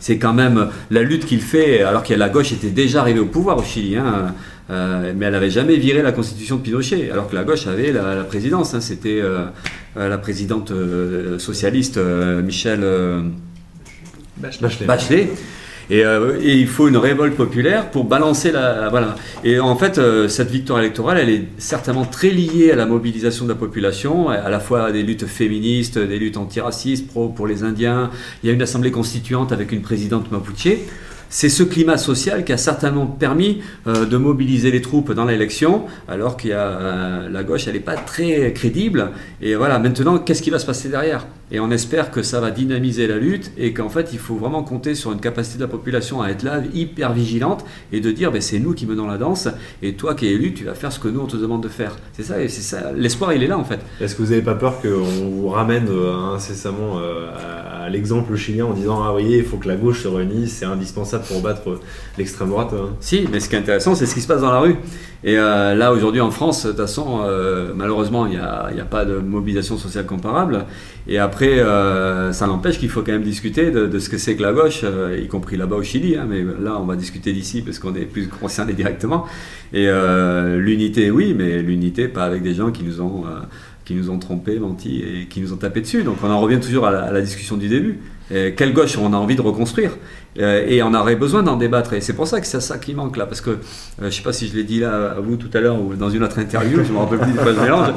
C'est 0.00 0.18
quand 0.18 0.32
même 0.32 0.68
la 0.90 1.02
lutte 1.02 1.26
qu'il 1.26 1.40
fait, 1.40 1.82
alors 1.82 2.02
que 2.02 2.14
la 2.14 2.28
gauche 2.28 2.52
était 2.52 2.70
déjà 2.70 3.00
arrivée 3.00 3.20
au 3.20 3.26
pouvoir 3.26 3.58
au 3.58 3.62
Chili, 3.62 3.96
hein, 3.96 4.34
euh, 4.70 5.12
mais 5.16 5.26
elle 5.26 5.32
n'avait 5.32 5.50
jamais 5.50 5.76
viré 5.76 6.02
la 6.02 6.12
constitution 6.12 6.56
de 6.56 6.62
Pinochet, 6.62 7.10
alors 7.10 7.28
que 7.28 7.34
la 7.34 7.44
gauche 7.44 7.66
avait 7.66 7.92
la, 7.92 8.24
présidence. 8.24 8.74
Hein. 8.74 8.80
C'était 8.80 9.20
euh, 9.20 9.46
euh, 9.96 10.08
la 10.08 10.18
présidente 10.18 10.72
socialiste 11.38 11.98
Michel 11.98 12.84
Bachelet 14.86 15.30
euh, 15.90 16.38
et, 16.42 16.54
il 16.54 16.66
faut 16.66 16.88
une 16.88 16.96
révolte 16.96 17.34
populaire 17.34 17.90
pour 17.90 18.04
balancer 18.04 18.52
la. 18.52 18.88
Voilà. 18.90 19.16
Et 19.44 19.58
en 19.58 19.76
fait, 19.76 19.98
euh, 19.98 20.28
cette 20.28 20.50
victoire 20.50 20.78
électorale, 20.80 21.18
elle 21.18 21.30
est 21.30 21.44
certainement 21.58 22.04
très 22.04 22.30
liée 22.30 22.70
à 22.72 22.76
la 22.76 22.86
mobilisation 22.86 23.44
de 23.44 23.50
la 23.50 23.54
population, 23.56 24.28
à 24.28 24.50
la 24.50 24.60
fois 24.60 24.92
des 24.92 25.02
luttes 25.02 25.26
féministes, 25.26 25.98
des 25.98 26.18
luttes 26.18 26.36
antiracistes, 26.36 27.08
pro 27.08 27.28
pour 27.28 27.46
les 27.46 27.62
Indiens. 27.62 28.10
Il 28.42 28.48
y 28.48 28.50
a 28.50 28.54
une 28.54 28.62
assemblée 28.62 28.90
constituante 28.90 29.52
avec 29.52 29.72
une 29.72 29.82
présidente 29.82 30.30
mapuche 30.30 30.68
c'est 31.30 31.48
ce 31.48 31.62
climat 31.62 31.98
social 31.98 32.44
qui 32.44 32.52
a 32.52 32.56
certainement 32.56 33.06
permis 33.06 33.60
euh, 33.86 34.06
de 34.06 34.16
mobiliser 34.16 34.70
les 34.70 34.80
troupes 34.80 35.12
dans 35.12 35.24
l'élection, 35.24 35.84
alors 36.08 36.36
a 36.44 36.48
euh, 36.48 37.28
la 37.28 37.44
gauche, 37.44 37.66
elle 37.66 37.74
n'est 37.74 37.80
pas 37.80 37.96
très 37.96 38.52
crédible. 38.52 39.10
Et 39.42 39.54
voilà, 39.54 39.78
maintenant, 39.78 40.18
qu'est-ce 40.18 40.42
qui 40.42 40.50
va 40.50 40.58
se 40.58 40.66
passer 40.66 40.88
derrière? 40.88 41.26
Et 41.50 41.60
on 41.60 41.70
espère 41.70 42.10
que 42.10 42.22
ça 42.22 42.40
va 42.40 42.50
dynamiser 42.50 43.06
la 43.06 43.16
lutte 43.16 43.52
et 43.56 43.72
qu'en 43.72 43.88
fait, 43.88 44.10
il 44.12 44.18
faut 44.18 44.34
vraiment 44.34 44.62
compter 44.62 44.94
sur 44.94 45.12
une 45.12 45.20
capacité 45.20 45.56
de 45.58 45.62
la 45.62 45.68
population 45.68 46.20
à 46.20 46.28
être 46.28 46.42
là, 46.42 46.60
hyper 46.74 47.12
vigilante, 47.12 47.64
et 47.92 48.00
de 48.00 48.10
dire, 48.10 48.30
ben, 48.30 48.40
c'est 48.40 48.58
nous 48.58 48.74
qui 48.74 48.86
menons 48.86 49.06
la 49.06 49.16
danse, 49.16 49.48
et 49.82 49.94
toi 49.94 50.14
qui 50.14 50.26
es 50.26 50.32
élu, 50.32 50.52
tu 50.52 50.64
vas 50.64 50.74
faire 50.74 50.92
ce 50.92 50.98
que 50.98 51.08
nous 51.08 51.20
on 51.20 51.26
te 51.26 51.36
demande 51.36 51.62
de 51.62 51.68
faire. 51.68 51.96
C'est 52.12 52.22
ça, 52.22 52.34
c'est 52.48 52.62
ça. 52.62 52.92
L'espoir, 52.94 53.32
il 53.32 53.42
est 53.42 53.46
là 53.46 53.58
en 53.58 53.64
fait. 53.64 53.80
Est-ce 54.00 54.14
que 54.14 54.22
vous 54.22 54.30
n'avez 54.30 54.42
pas 54.42 54.54
peur 54.54 54.80
qu'on 54.80 55.04
vous 55.04 55.48
ramène 55.48 55.88
euh, 55.88 56.34
incessamment 56.34 56.98
à, 56.98 57.88
l'exemple 57.88 58.36
chilien 58.36 58.66
en 58.66 58.74
disant, 58.74 59.02
ah 59.02 59.14
oui, 59.14 59.36
il 59.38 59.44
faut 59.44 59.56
que 59.56 59.68
la 59.68 59.76
gauche 59.76 60.02
se 60.02 60.08
réunisse, 60.08 60.52
c'est 60.58 60.66
indispensable 60.66 61.17
pour 61.18 61.40
battre 61.42 61.80
l'extrême 62.16 62.48
droite. 62.48 62.70
Hein. 62.72 62.90
Si, 63.00 63.26
mais 63.30 63.40
ce 63.40 63.48
qui 63.48 63.56
est 63.56 63.58
intéressant, 63.58 63.94
c'est 63.94 64.06
ce 64.06 64.14
qui 64.14 64.20
se 64.20 64.28
passe 64.28 64.40
dans 64.40 64.52
la 64.52 64.60
rue. 64.60 64.76
Et 65.24 65.36
euh, 65.36 65.74
là, 65.74 65.92
aujourd'hui, 65.92 66.20
en 66.20 66.30
France, 66.30 66.64
de 66.64 66.70
toute 66.70 66.80
façon, 66.80 67.20
euh, 67.22 67.72
malheureusement, 67.74 68.26
il 68.26 68.32
n'y 68.32 68.38
a, 68.38 68.84
pas 68.88 69.04
de 69.04 69.18
mobilisation 69.18 69.76
sociale 69.76 70.06
comparable. 70.06 70.64
Et 71.08 71.18
après, 71.18 71.58
euh, 71.58 72.32
ça 72.32 72.46
n'empêche 72.46 72.78
qu'il 72.78 72.88
faut 72.88 73.02
quand 73.02 73.12
même 73.12 73.22
discuter 73.22 73.70
de, 73.70 73.98
ce 73.98 74.08
que 74.08 74.18
c'est 74.18 74.36
que 74.36 74.42
la 74.42 74.52
gauche, 74.52 74.84
y 75.20 75.26
compris 75.26 75.56
là-bas 75.56 75.76
au 75.76 75.82
Chili. 75.82 76.16
Hein, 76.16 76.26
mais 76.28 76.42
là, 76.42 76.78
on 76.80 76.84
va 76.84 76.94
discuter 76.94 77.32
d'ici 77.32 77.62
parce 77.62 77.78
qu'on 77.78 77.94
est 77.94 78.04
plus 78.04 78.28
concerné 78.28 78.74
directement. 78.74 79.26
Et 79.72 79.88
l'unité, 80.56 81.10
oui, 81.10 81.34
mais 81.36 81.62
l'unité, 81.62 82.08
pas 82.08 82.24
avec 82.24 82.42
des 82.42 82.54
gens 82.54 82.70
qui 82.70 82.84
nous 82.84 83.00
ont 83.00 83.24
qui 83.84 83.94
nous 83.94 84.10
ont 84.10 84.18
trompés, 84.18 84.58
menti 84.58 85.00
et 85.02 85.28
qui 85.28 85.40
nous 85.40 85.54
ont 85.54 85.56
tapé 85.56 85.80
dessus. 85.80 86.02
Donc 86.02 86.16
on 86.22 86.30
en 86.30 86.38
revient 86.40 86.60
toujours 86.60 86.86
à 86.86 87.10
la 87.10 87.20
discussion 87.22 87.56
du 87.56 87.68
début. 87.68 87.98
Euh, 88.30 88.50
quelle 88.54 88.74
gauche 88.74 88.98
on 88.98 89.14
a 89.14 89.16
envie 89.16 89.36
de 89.36 89.40
reconstruire? 89.40 89.92
euh, 89.92 90.27
et 90.38 90.82
on 90.82 90.94
aurait 90.94 91.16
besoin 91.16 91.42
d'en 91.42 91.56
débattre. 91.56 91.94
Et 91.94 92.00
c'est 92.00 92.12
pour 92.12 92.28
ça 92.28 92.40
que 92.40 92.46
c'est 92.46 92.60
ça 92.60 92.78
qui 92.78 92.94
manque 92.94 93.16
là 93.16 93.26
parce 93.26 93.40
que 93.40 93.50
euh, 93.50 93.56
je 94.00 94.04
ne 94.06 94.10
sais 94.10 94.22
pas 94.22 94.32
si 94.32 94.48
je 94.48 94.54
l'ai 94.54 94.64
dit 94.64 94.80
là 94.80 95.14
à 95.16 95.20
vous 95.20 95.36
tout 95.36 95.50
à 95.52 95.60
l'heure 95.60 95.80
ou 95.80 95.94
dans 95.94 96.10
une 96.10 96.22
autre 96.22 96.38
interview 96.38 96.84
je 96.84 96.92
me 96.92 96.98
rappelle 96.98 97.18
plus 97.18 97.32
de 97.32 97.38
quoi 97.38 97.52
je 97.52 97.60
mélange 97.60 97.88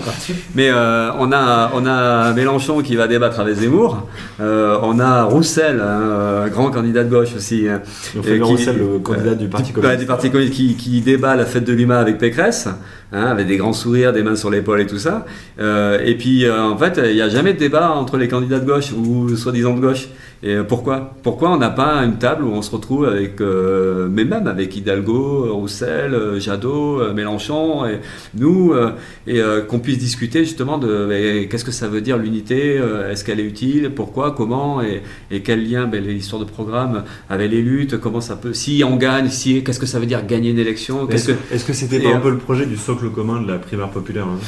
mais 0.56 0.72
on 0.72 1.32
a 1.32 1.72
on 1.74 1.86
a 1.86 2.34
Mélenchon 2.34 2.82
qui 2.82 2.96
va 2.96 3.08
débattre 3.08 3.40
avec 3.40 3.56
Zemmour 3.56 4.08
on 4.40 5.00
a 5.00 5.24
Roussel 5.24 5.80
un 5.82 6.48
grand 6.48 6.72
candidat 6.72 7.04
de 7.04 7.10
gauche 7.10 7.36
aussi 7.36 7.68
hein, 7.68 7.82
qui, 8.22 8.40
Roussel 8.40 8.78
le 8.78 9.00
candidat 9.00 9.36
du 9.36 9.48
Parti 9.48 9.72
communiste. 9.72 10.00
Du 10.00 10.06
Parti 10.06 10.32
communiste 10.32 10.56
qui, 10.56 10.76
qui, 10.76 11.02
débat 11.02 11.36
la 11.36 11.46
fête 11.46 11.64
de 11.64 11.74
l'UMA 11.74 11.98
avec 11.98 12.18
Pécresse 12.18 12.68
hein, 13.12 13.26
avec 13.26 13.48
des 13.48 13.58
grands 13.58 13.74
sourires 13.74 14.14
des 14.14 14.24
mains 14.24 14.36
sur 14.36 14.50
l'épaule 14.50 14.82
et 14.82 14.88
tout 14.88 15.00
ça. 15.00 15.26
Et 15.60 16.16
puis 16.18 16.50
en 16.50 16.78
fait 16.78 17.00
il 17.04 17.16
n'y 17.16 17.22
a 17.22 17.30
jamais 17.30 17.54
de 17.54 17.60
débat 17.60 17.92
entre 17.92 18.18
les 18.18 18.28
candidats 18.28 18.60
de 18.60 18.66
gauche 18.66 18.92
ou 18.92 19.36
soi-disant 19.36 19.76
de 19.76 19.82
gauche 19.82 20.08
et 20.44 20.56
euh, 20.56 20.64
pourquoi 20.64 21.14
Pourquoi 21.22 21.52
on 21.52 21.58
n'a 21.58 21.70
pas 21.70 21.98
une 22.04 22.18
table 22.18 22.44
où 22.44 22.52
on 22.52 22.64
se 22.64 22.72
retrouve 22.72 23.06
avec, 23.06 23.40
euh, 23.42 24.08
mais 24.10 24.26
même 24.26 24.48
avec 24.48 24.76
Hidalgo, 24.76 25.54
Roussel, 25.54 26.16
euh, 26.16 26.40
Jadot, 26.40 27.14
Mélenchon, 27.14 27.86
et 27.86 28.00
nous, 28.34 28.74
et 29.28 29.42
qu'on 29.68 29.80
puisse 29.80 30.00
discuter 30.00 30.40
justement 30.40 30.78
de 30.78 31.46
qu'est-ce 31.50 31.66
que 31.66 31.72
ça 31.72 31.88
veut 31.88 32.02
dire 32.02 32.18
l'unité, 32.18 32.82
est-ce 33.10 33.24
qu'elle 33.24 33.40
est 33.40 33.46
utile, 33.46 33.92
pourquoi, 33.96 34.32
comment, 34.32 34.82
et, 34.82 35.04
et 35.30 35.42
quel 35.42 35.70
lien 35.70 35.86
ben, 35.86 36.04
l'histoire 36.04 36.44
de 36.44 36.50
programme 36.50 37.04
avec 37.30 37.52
les 37.52 37.62
luttes, 37.62 37.98
comment 37.98 38.22
ça 38.22 38.36
peut, 38.36 38.54
si 38.54 38.84
on 38.86 38.96
gagne, 38.96 39.30
si, 39.30 39.64
qu'est-ce 39.64 39.80
que 39.80 39.86
ça 39.86 40.00
veut 40.00 40.06
dire 40.06 40.26
gagner 40.26 40.50
une 40.50 40.60
élection 40.60 41.08
Est-ce 41.10 41.34
que, 41.34 41.68
que 41.68 41.74
c'était 41.74 42.00
pas 42.00 42.16
un 42.16 42.20
peu 42.20 42.32
le 42.32 42.38
projet 42.38 42.66
du 42.66 42.78
socle 42.78 43.10
commun 43.10 43.42
de 43.42 43.48
la 43.48 43.60
primaire 43.60 43.90
populaire 43.90 44.26
hein? 44.26 44.40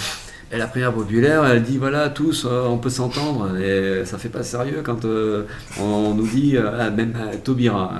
Et 0.53 0.57
la 0.59 0.67
primaire 0.67 0.93
populaire, 0.93 1.43
elle 1.45 1.63
dit 1.63 1.77
voilà, 1.77 2.09
tous, 2.09 2.45
euh, 2.45 2.67
on 2.67 2.77
peut 2.77 2.91
s'entendre. 2.91 3.57
Et 3.59 4.05
ça 4.05 4.19
fait 4.19 4.29
pas 4.29 4.43
sérieux 4.43 4.81
quand 4.83 5.03
euh, 5.03 5.43
on, 5.81 6.13
nous 6.13 6.27
dit, 6.27 6.55
euh, 6.55 6.69
ah, 6.79 6.91
même 6.91 7.13
Taubira, 7.43 7.91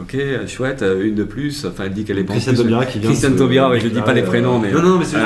ok, 0.00 0.16
chouette, 0.48 0.84
une 1.00 1.14
de 1.14 1.22
plus. 1.24 1.64
Enfin, 1.64 1.84
elle 1.86 1.92
dit 1.92 2.04
qu'elle 2.04 2.18
est 2.18 2.24
pas 2.24 2.32
Christiane 2.32 2.56
Taubira 2.56 2.84
qui 2.86 2.98
vient 2.98 3.10
Christiane 3.10 3.36
Taubira, 3.36 3.70
oui, 3.70 3.78
je 3.80 3.88
dis 3.88 4.00
pas 4.00 4.14
les 4.14 4.22
prénoms, 4.22 4.58
mais. 4.58 4.72
Non, 4.72 4.82
non, 4.82 4.98
mais 4.98 5.04
c'est 5.04 5.16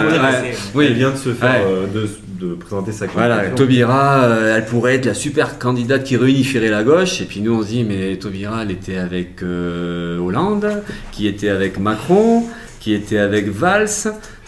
oui. 0.74 0.86
Elle 0.88 0.94
vient 0.94 1.10
de 1.10 1.16
se 1.16 1.30
faire, 1.30 1.64
de, 1.94 2.54
présenter 2.54 2.92
sa 2.92 3.06
candidature. 3.06 3.36
Voilà, 3.36 3.50
Taubira, 3.50 4.28
elle 4.54 4.64
pourrait 4.66 4.96
être 4.96 5.06
la 5.06 5.14
super 5.14 5.58
candidate 5.58 6.04
qui 6.04 6.16
réunifierait 6.16 6.68
la 6.68 6.82
gauche. 6.82 7.22
Et 7.22 7.24
puis 7.24 7.40
nous, 7.40 7.54
on 7.54 7.62
se 7.62 7.68
dit, 7.68 7.84
mais 7.84 8.16
Taubira, 8.16 8.62
elle 8.62 8.70
était 8.70 8.98
avec 8.98 9.42
Hollande, 9.42 10.82
qui 11.10 11.26
était 11.26 11.48
avec 11.48 11.78
Macron 11.78 12.44
qui 12.80 12.94
était 12.94 13.18
avec 13.18 13.48
Valls, 13.48 13.88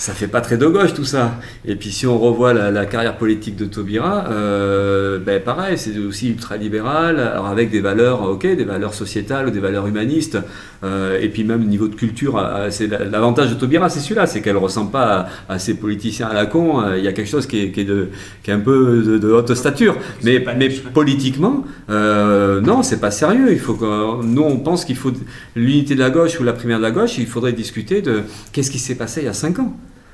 ça 0.03 0.15
fait 0.15 0.27
pas 0.27 0.41
très 0.41 0.57
de 0.57 0.67
gauche 0.67 0.95
tout 0.95 1.05
ça. 1.05 1.39
Et 1.65 1.77
puis 1.77 1.93
si 1.93 2.09
on 2.09 2.19
revoit 2.19 2.53
la, 2.53 2.87
carrière 2.87 3.17
politique 3.17 3.55
de 3.55 3.67
Taubira, 3.67 4.25
euh, 4.33 5.21
ben 5.21 5.41
pareil, 5.41 5.79
c'est 5.79 5.97
aussi 5.97 6.31
ultra 6.31 6.57
libéral, 6.57 7.21
alors 7.21 7.47
avec 7.47 7.71
des 7.71 7.81
valeurs, 7.81 8.23
ok, 8.23 8.43
des 8.43 8.65
valeurs 8.65 8.95
sociétales 8.95 9.47
ou 9.47 9.51
des 9.51 9.61
valeurs 9.61 9.87
humanistes, 9.87 10.39
euh, 10.83 11.21
et 11.21 11.29
puis 11.29 11.45
même 11.45 11.65
niveau 11.69 11.87
de 11.87 11.95
culture, 11.95 12.37
euh, 12.37 12.67
c'est 12.71 12.89
l'avantage 12.89 13.51
de 13.51 13.55
Taubira, 13.55 13.89
c'est 13.89 14.01
celui-là, 14.01 14.27
c'est 14.27 14.41
qu'elle 14.41 14.57
ressemble 14.57 14.91
pas 14.91 15.29
à, 15.49 15.61
ces 15.61 15.75
politiciens 15.75 16.27
à 16.27 16.35
la 16.35 16.47
con. 16.47 16.83
Il 16.97 17.05
y 17.05 17.07
a 17.09 17.13
quelque 17.13 17.31
chose 17.31 17.47
qui 17.47 17.61
est, 17.61 17.85
de, 17.85 18.09
qui 18.43 18.51
est 18.51 18.55
un 18.55 18.59
peu 18.59 19.19
de, 19.21 19.31
haute 19.31 19.55
stature, 19.55 19.97
mais, 20.25 20.45
mais 20.59 20.69
politiquement, 20.69 21.63
non, 21.89 22.83
c'est 22.83 23.01
pas 23.01 23.13
sérieux. 23.13 23.53
Il 23.53 23.61
faut 23.61 23.75
que 23.75 24.25
nous 24.25 24.43
on 24.43 24.57
pense 24.57 24.85
qu'il 24.85 24.97
faut 24.97 25.13
l'unité 25.55 25.95
de 25.95 26.01
la 26.01 26.11
gauche 26.11 26.41
ou 26.41 26.43
la 26.43 26.55
primaire 26.55 26.79
de 26.79 26.83
la 26.83 26.91
gauche, 26.91 27.19
il 27.19 27.27
faudrait 27.27 27.53
discuter 27.53 28.03
de 28.03 28.23
qu'est-ce 28.51 28.73
qui 28.73 28.81
s'est 28.81 28.97
passé 28.97 29.21
il 29.21 29.27
y 29.27 29.29
a 29.29 29.33
cinq 29.33 29.61
ans 29.61 29.73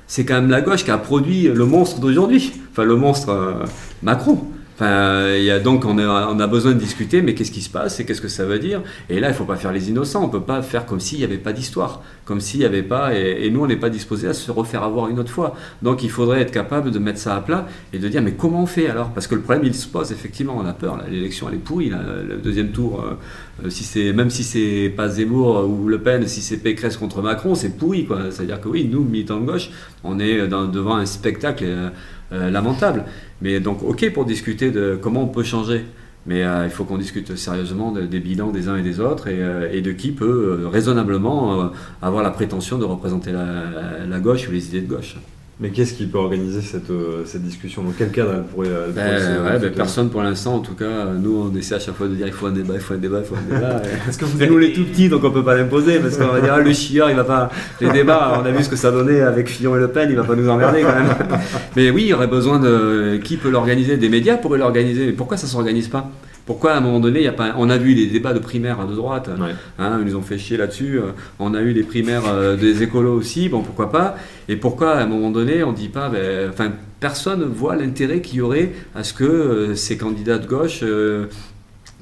c'est 0.09 0.25
quand 0.25 0.33
même 0.33 0.49
la 0.49 0.61
gauche 0.61 0.83
qui 0.83 0.91
a 0.91 0.97
produit 0.97 1.43
le 1.43 1.65
monstre 1.65 1.99
d'aujourd'hui, 1.99 2.51
enfin 2.71 2.83
le 2.83 2.95
monstre 2.95 3.29
euh, 3.29 3.65
Macron. 4.01 4.39
Enfin, 4.81 5.35
il 5.35 5.43
y 5.43 5.51
a 5.51 5.59
donc 5.59 5.83
on 5.83 5.97
a, 5.97 6.47
besoin 6.47 6.71
de 6.71 6.77
discuter, 6.77 7.21
mais 7.21 7.33
qu'est-ce 7.33 7.51
qui 7.51 7.61
se 7.61 7.69
passe 7.69 7.99
et 7.99 8.05
qu'est-ce 8.05 8.21
que 8.21 8.29
ça 8.29 8.45
veut 8.45 8.59
dire? 8.59 8.81
Et 9.09 9.19
là, 9.19 9.27
il 9.27 9.31
ne 9.31 9.35
faut 9.35 9.43
pas 9.43 9.57
faire 9.57 9.73
les 9.73 9.89
innocents. 9.89 10.23
On 10.23 10.27
ne 10.27 10.31
peut 10.31 10.39
pas 10.39 10.61
faire 10.61 10.85
comme 10.85 11.01
s'il 11.01 11.17
n'y 11.17 11.25
avait 11.25 11.37
pas 11.37 11.51
d'histoire, 11.51 12.01
comme 12.23 12.39
s'il 12.39 12.61
n'y 12.61 12.65
avait 12.65 12.81
pas. 12.81 13.13
Et, 13.13 13.49
nous, 13.49 13.61
on 13.61 13.67
n'est 13.67 13.75
pas 13.75 13.89
disposé 13.89 14.29
à 14.29 14.33
se 14.33 14.49
refaire 14.51 14.83
avoir 14.83 15.09
une 15.09 15.19
autre 15.19 15.33
fois. 15.33 15.53
Donc, 15.81 16.01
il 16.01 16.09
faudrait 16.09 16.39
être 16.39 16.51
capable 16.51 16.91
de 16.91 16.99
mettre 16.99 17.19
ça 17.19 17.35
à 17.35 17.41
plat 17.41 17.67
et 17.91 17.99
de 17.99 18.07
dire 18.07 18.21
mais 18.21 18.31
comment 18.31 18.63
on 18.63 18.65
fait 18.67 18.87
alors? 18.87 19.09
Parce 19.09 19.27
que 19.27 19.35
le 19.35 19.41
problème, 19.41 19.65
il 19.65 19.75
se 19.75 19.85
pose 19.85 20.13
effectivement. 20.13 20.55
On 20.57 20.65
a 20.65 20.71
peur. 20.71 20.97
L'élection, 21.11 21.49
elle 21.49 21.55
est 21.55 21.57
pourrie. 21.57 21.89
Le 21.89 22.37
deuxième 22.37 22.69
tour, 22.69 23.03
euh, 23.03 23.65
euh, 23.65 23.69
si 23.69 23.83
c'est 23.83 24.13
même 24.13 24.29
si 24.29 24.45
c'est 24.45 24.93
pas 24.95 25.09
Zemmour 25.09 25.69
ou 25.69 25.89
Le 25.89 25.99
Pen, 25.99 26.25
si 26.25 26.39
c'est 26.39 26.57
Pécresse 26.57 26.95
contre 26.95 27.21
Macron, 27.21 27.53
c'est 27.53 27.77
pourri. 27.77 28.07
C'est-à-dire 28.31 28.61
que 28.61 28.69
oui, 28.69 28.87
nous, 28.89 29.03
militants 29.03 29.41
de 29.41 29.45
gauche, 29.45 29.71
on 30.05 30.21
est 30.21 30.47
devant 30.47 30.95
un 30.95 31.05
spectacle. 31.05 31.65
Euh, 31.67 31.89
lamentable. 32.31 33.05
Mais 33.41 33.59
donc, 33.59 33.83
ok 33.83 34.11
pour 34.13 34.25
discuter 34.25 34.71
de 34.71 34.97
comment 35.01 35.23
on 35.23 35.27
peut 35.27 35.43
changer. 35.43 35.85
Mais 36.25 36.43
euh, 36.43 36.65
il 36.65 36.69
faut 36.69 36.83
qu'on 36.83 36.97
discute 36.97 37.35
sérieusement 37.35 37.91
des 37.91 38.19
bilans 38.19 38.51
des 38.51 38.67
uns 38.67 38.75
et 38.75 38.83
des 38.83 38.99
autres 38.99 39.27
et, 39.27 39.41
euh, 39.41 39.81
de 39.81 39.91
qui 39.91 40.11
peut 40.11 40.67
raisonnablement 40.71 41.71
avoir 42.01 42.23
la 42.23 42.31
prétention 42.31 42.77
de 42.77 42.85
représenter 42.85 43.31
la, 43.31 44.19
gauche 44.19 44.47
ou 44.47 44.51
les 44.51 44.67
idées 44.67 44.81
de 44.81 44.93
gauche. 44.93 45.15
Mais 45.61 45.71
qu'est-ce 45.71 45.93
qui 45.93 46.05
peut 46.05 46.17
organiser 46.17 46.61
cette, 46.61 46.89
euh, 46.89 47.23
cette 47.25 47.43
discussion 47.43 47.83
Dans 47.83 47.91
quel 47.91 48.11
cadre 48.11 48.31
elle 48.33 48.43
pourrait, 48.43 48.69
ben, 48.95 49.59
ben, 49.59 49.71
Personne 49.73 50.09
pour 50.09 50.21
l'instant, 50.21 50.55
en 50.55 50.59
tout 50.59 50.73
cas. 50.73 51.07
Nous, 51.21 51.51
on 51.51 51.57
essaie 51.57 51.75
à 51.75 51.79
chaque 51.79 51.95
fois 51.95 52.07
de 52.07 52.15
dire 52.15 52.27
il 52.27 52.31
faut 52.31 52.45
un 52.45 52.51
débat, 52.51 52.75
il 52.75 52.79
faut 52.79 52.93
un 52.93 52.97
débat, 52.97 53.19
il 53.19 53.25
faut 53.25 53.35
un 53.35 53.53
débat. 53.53 53.81
parce 54.05 54.15
que 54.15 54.23
vous 54.23 54.45
nous, 54.45 54.57
les 54.57 54.71
tout 54.71 54.85
petits, 54.85 55.09
donc 55.09 55.21
on 55.25 55.31
peut 55.31 55.43
pas 55.43 55.55
l'imposer, 55.55 55.99
parce 55.99 56.15
qu'on 56.15 56.27
va 56.27 56.39
dire 56.39 56.53
ah, 56.53 56.61
le 56.61 56.71
chieur, 56.71 57.09
il 57.09 57.17
va 57.17 57.25
pas. 57.25 57.49
Les 57.81 57.89
débats, 57.89 58.41
on 58.41 58.45
a 58.45 58.51
vu 58.51 58.63
ce 58.63 58.69
que 58.69 58.77
ça 58.77 58.89
donnait 58.89 59.19
avec 59.19 59.49
Fillon 59.49 59.75
et 59.75 59.79
Le 59.79 59.89
Pen, 59.89 60.07
il 60.09 60.15
va 60.15 60.23
pas 60.23 60.35
nous 60.35 60.47
emmerder 60.47 60.81
quand 60.81 60.95
même. 60.95 61.13
Mais 61.75 61.89
oui, 61.91 62.03
il 62.03 62.07
y 62.07 62.13
aurait 62.13 62.27
besoin 62.27 62.59
de. 62.59 63.19
Qui 63.21 63.35
peut 63.35 63.49
l'organiser? 63.49 63.97
Des 63.97 64.09
médias 64.09 64.37
pourraient 64.37 64.59
l'organiser. 64.59 65.07
Mais 65.07 65.11
pourquoi 65.11 65.35
ça 65.35 65.47
s'organise 65.47 65.89
pas? 65.89 66.09
Pourquoi 66.49 66.71
à 66.73 66.77
un 66.77 66.81
moment 66.81 66.99
donné, 66.99 67.19
il 67.19 67.25
y 67.25 67.27
a 67.27 67.31
pas, 67.31 67.53
on 67.59 67.69
a 67.69 67.77
vu 67.77 67.93
les 67.93 68.07
débats 68.07 68.33
de 68.33 68.39
primaires 68.39 68.87
de 68.87 68.95
droite, 68.95 69.29
Ouais. 69.39 69.51
hein, 69.77 69.99
ils 70.01 70.07
nous 70.07 70.15
ont 70.15 70.23
fait 70.23 70.39
chier 70.39 70.57
là-dessus. 70.57 70.97
euh, 70.97 71.11
On 71.37 71.53
a 71.53 71.61
eu 71.61 71.73
les 71.73 71.83
primaires 71.83 72.23
euh, 72.27 72.55
des 72.57 72.81
écolos 72.81 73.13
aussi, 73.13 73.49
bon 73.49 73.61
pourquoi 73.61 73.91
pas? 73.91 74.15
Et 74.47 74.55
pourquoi 74.55 74.93
à 74.95 75.03
un 75.03 75.05
moment 75.05 75.29
donné, 75.29 75.63
on 75.63 75.73
dit 75.73 75.89
pas, 75.89 76.09
ben, 76.09 76.49
enfin 76.49 76.71
personne 76.99 77.43
voit 77.43 77.75
l'intérêt 77.75 78.21
qu'il 78.21 78.39
y 78.39 78.41
aurait 78.41 78.71
à 78.95 79.03
ce 79.03 79.13
que 79.13 79.23
euh, 79.25 79.75
ces 79.75 79.95
candidats 79.95 80.39
de 80.39 80.47
gauche 80.47 80.79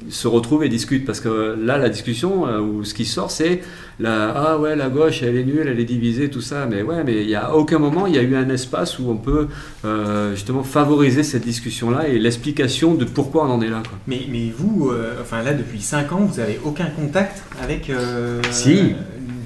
se 0.10 0.28
retrouvent 0.28 0.64
et 0.64 0.70
discutent 0.70 1.06
parce 1.06 1.20
que 1.20 1.56
là 1.60 1.78
la 1.78 1.90
discussion 1.90 2.48
euh, 2.48 2.60
ou 2.60 2.84
ce 2.84 2.94
qui 2.94 3.04
sort 3.04 3.32
c'est 3.32 3.62
la 4.00 4.30
ah 4.30 4.58
ouais 4.60 4.76
la 4.76 4.90
gauche 4.90 5.24
elle 5.24 5.36
est 5.36 5.44
nulle 5.44 5.68
elle 5.68 5.80
est 5.80 5.86
divisée 5.86 6.30
tout 6.30 6.40
ça 6.42 6.68
mais 6.70 6.84
ouais 6.84 7.04
mais 7.04 7.24
il 7.24 7.30
y 7.30 7.34
a 7.36 7.56
aucun 7.56 7.80
moment 7.80 8.06
il 8.06 8.16
y 8.16 8.20
a 8.20 8.22
eu 8.22 8.36
un 8.36 8.48
espace 8.50 9.00
où 9.00 9.10
on 9.10 9.18
peut 9.18 9.48
euh, 9.86 10.36
justement 10.36 10.62
favoriser 10.62 11.24
cette 11.24 11.44
discussion 11.44 11.90
là 11.90 12.08
et 12.08 12.20
l'explication 12.20 12.94
de 12.94 13.06
pourquoi 13.06 13.48
on 13.48 13.52
en 13.54 13.62
est 13.62 13.70
là 13.70 13.82
quoi. 13.90 13.98
Mais, 14.06 14.22
mais 14.32 14.52
vous, 14.56 14.92
euh, 14.92 15.16
enfin 15.22 15.42
là, 15.42 15.54
depuis 15.54 15.82
5 15.82 16.12
ans, 16.14 16.20
vous 16.32 16.40
avez 16.40 16.60
aucun 16.64 16.86
contact 16.88 17.42
avec 17.62 17.90
euh, 17.90 18.40
Si. 18.52 18.74
euh, 18.78 18.84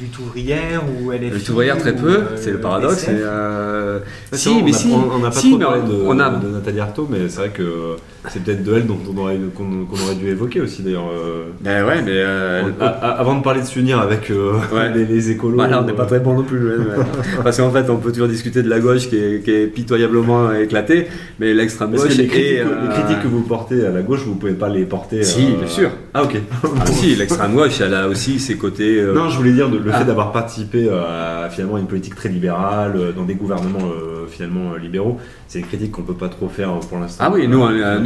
Lutte 0.01 0.19
ouvrière 0.19 0.81
ou 1.01 1.11
LFI 1.11 1.29
Le 1.29 1.51
ouvrière 1.51 1.77
très 1.77 1.95
peu, 1.95 2.09
euh, 2.17 2.37
c'est 2.37 2.51
le 2.51 2.59
paradoxe. 2.59 3.05
Euh, 3.07 3.99
Si, 4.33 4.61
mais 4.63 4.73
si, 4.73 4.89
on 4.91 5.19
n'a 5.19 5.29
pas 5.29 5.39
si, 5.39 5.49
trop 5.51 5.59
parlé 5.59 5.81
de, 5.81 5.93
on 6.05 6.19
a, 6.19 6.29
de 6.29 6.47
Nathalie 6.49 6.79
Arthaud, 6.79 7.07
mais 7.09 7.29
c'est 7.29 7.37
vrai 7.39 7.49
que 7.49 7.95
c'est 8.29 8.43
peut-être 8.43 8.63
de 8.63 8.75
elle 8.75 8.85
dont 8.85 8.97
on 9.11 9.17
aurait, 9.19 9.37
qu'on, 9.55 9.85
qu'on 9.85 10.03
aurait 10.05 10.15
dû 10.15 10.27
évoquer 10.27 10.61
aussi 10.61 10.83
d'ailleurs. 10.83 11.09
euh. 11.11 11.45
Ben 11.61 11.83
ouais, 11.85 12.01
mais 12.03 12.11
euh, 12.13 12.63
a- 12.79 12.85
avant 13.19 13.35
de 13.37 13.43
parler 13.43 13.61
de 13.61 13.65
s'unir 13.65 13.99
avec 13.99 14.29
euh, 14.29 14.53
Ouais. 14.73 14.93
les, 14.93 15.05
les 15.05 15.31
écolos. 15.31 15.59
On 15.59 15.81
n'est 15.83 15.93
pas 15.93 16.05
très 16.05 16.19
bon 16.19 16.35
non 16.35 16.43
plus. 16.43 16.59
ouais, 16.63 16.77
ouais. 16.77 17.03
Parce 17.43 17.57
qu'en 17.57 17.71
fait, 17.71 17.89
on 17.89 17.97
peut 17.97 18.11
toujours 18.11 18.27
discuter 18.27 18.61
de 18.63 18.69
la 18.69 18.79
gauche 18.79 19.09
qui 19.09 19.15
est, 19.17 19.43
qui 19.43 19.51
est 19.51 19.67
pitoyablement 19.67 20.51
éclatée, 20.53 21.07
mais 21.39 21.53
l'extrême 21.53 21.91
gauche 21.91 22.15
les 22.15 22.27
critiques, 22.27 22.33
est. 22.57 22.59
euh, 22.61 22.65
les 22.83 22.89
critiques 22.93 23.23
que 23.23 23.27
vous 23.27 23.41
portez 23.41 23.85
à 23.85 23.89
la 23.91 24.01
gauche, 24.01 24.21
vous 24.25 24.35
pouvez 24.35 24.53
pas 24.53 24.69
les 24.69 24.85
porter. 24.85 25.23
Si, 25.23 25.45
bien 25.57 25.67
sûr. 25.67 25.89
Ah 26.13 26.23
ok. 26.23 26.37
Ah 26.63 26.85
si, 26.85 27.15
l'extrême 27.15 27.55
gauche, 27.55 27.81
elle 27.81 27.93
a 27.95 28.07
aussi 28.07 28.39
ses 28.39 28.55
côtés. 28.55 29.01
Non, 29.15 29.29
je 29.29 29.37
voulais 29.37 29.53
dire 29.53 29.67
le 29.69 29.79
Ah. 29.91 29.97
fait 29.99 30.05
d'avoir 30.05 30.31
participé 30.31 30.89
à 30.89 31.49
finalement 31.49 31.77
une 31.77 31.87
politique 31.87 32.15
très 32.15 32.29
libérale 32.29 33.13
dans 33.15 33.23
des 33.23 33.35
gouvernements 33.35 33.89
finalement 34.29 34.75
libéraux, 34.81 35.17
c'est 35.47 35.59
une 35.59 35.65
critique 35.65 35.91
qu'on 35.91 36.03
peut 36.03 36.13
pas 36.13 36.29
trop 36.29 36.47
faire 36.47 36.71
pour 36.89 36.99
l'instant. 36.99 37.23
Ah 37.27 37.31
oui, 37.33 37.47
nous, 37.47 37.61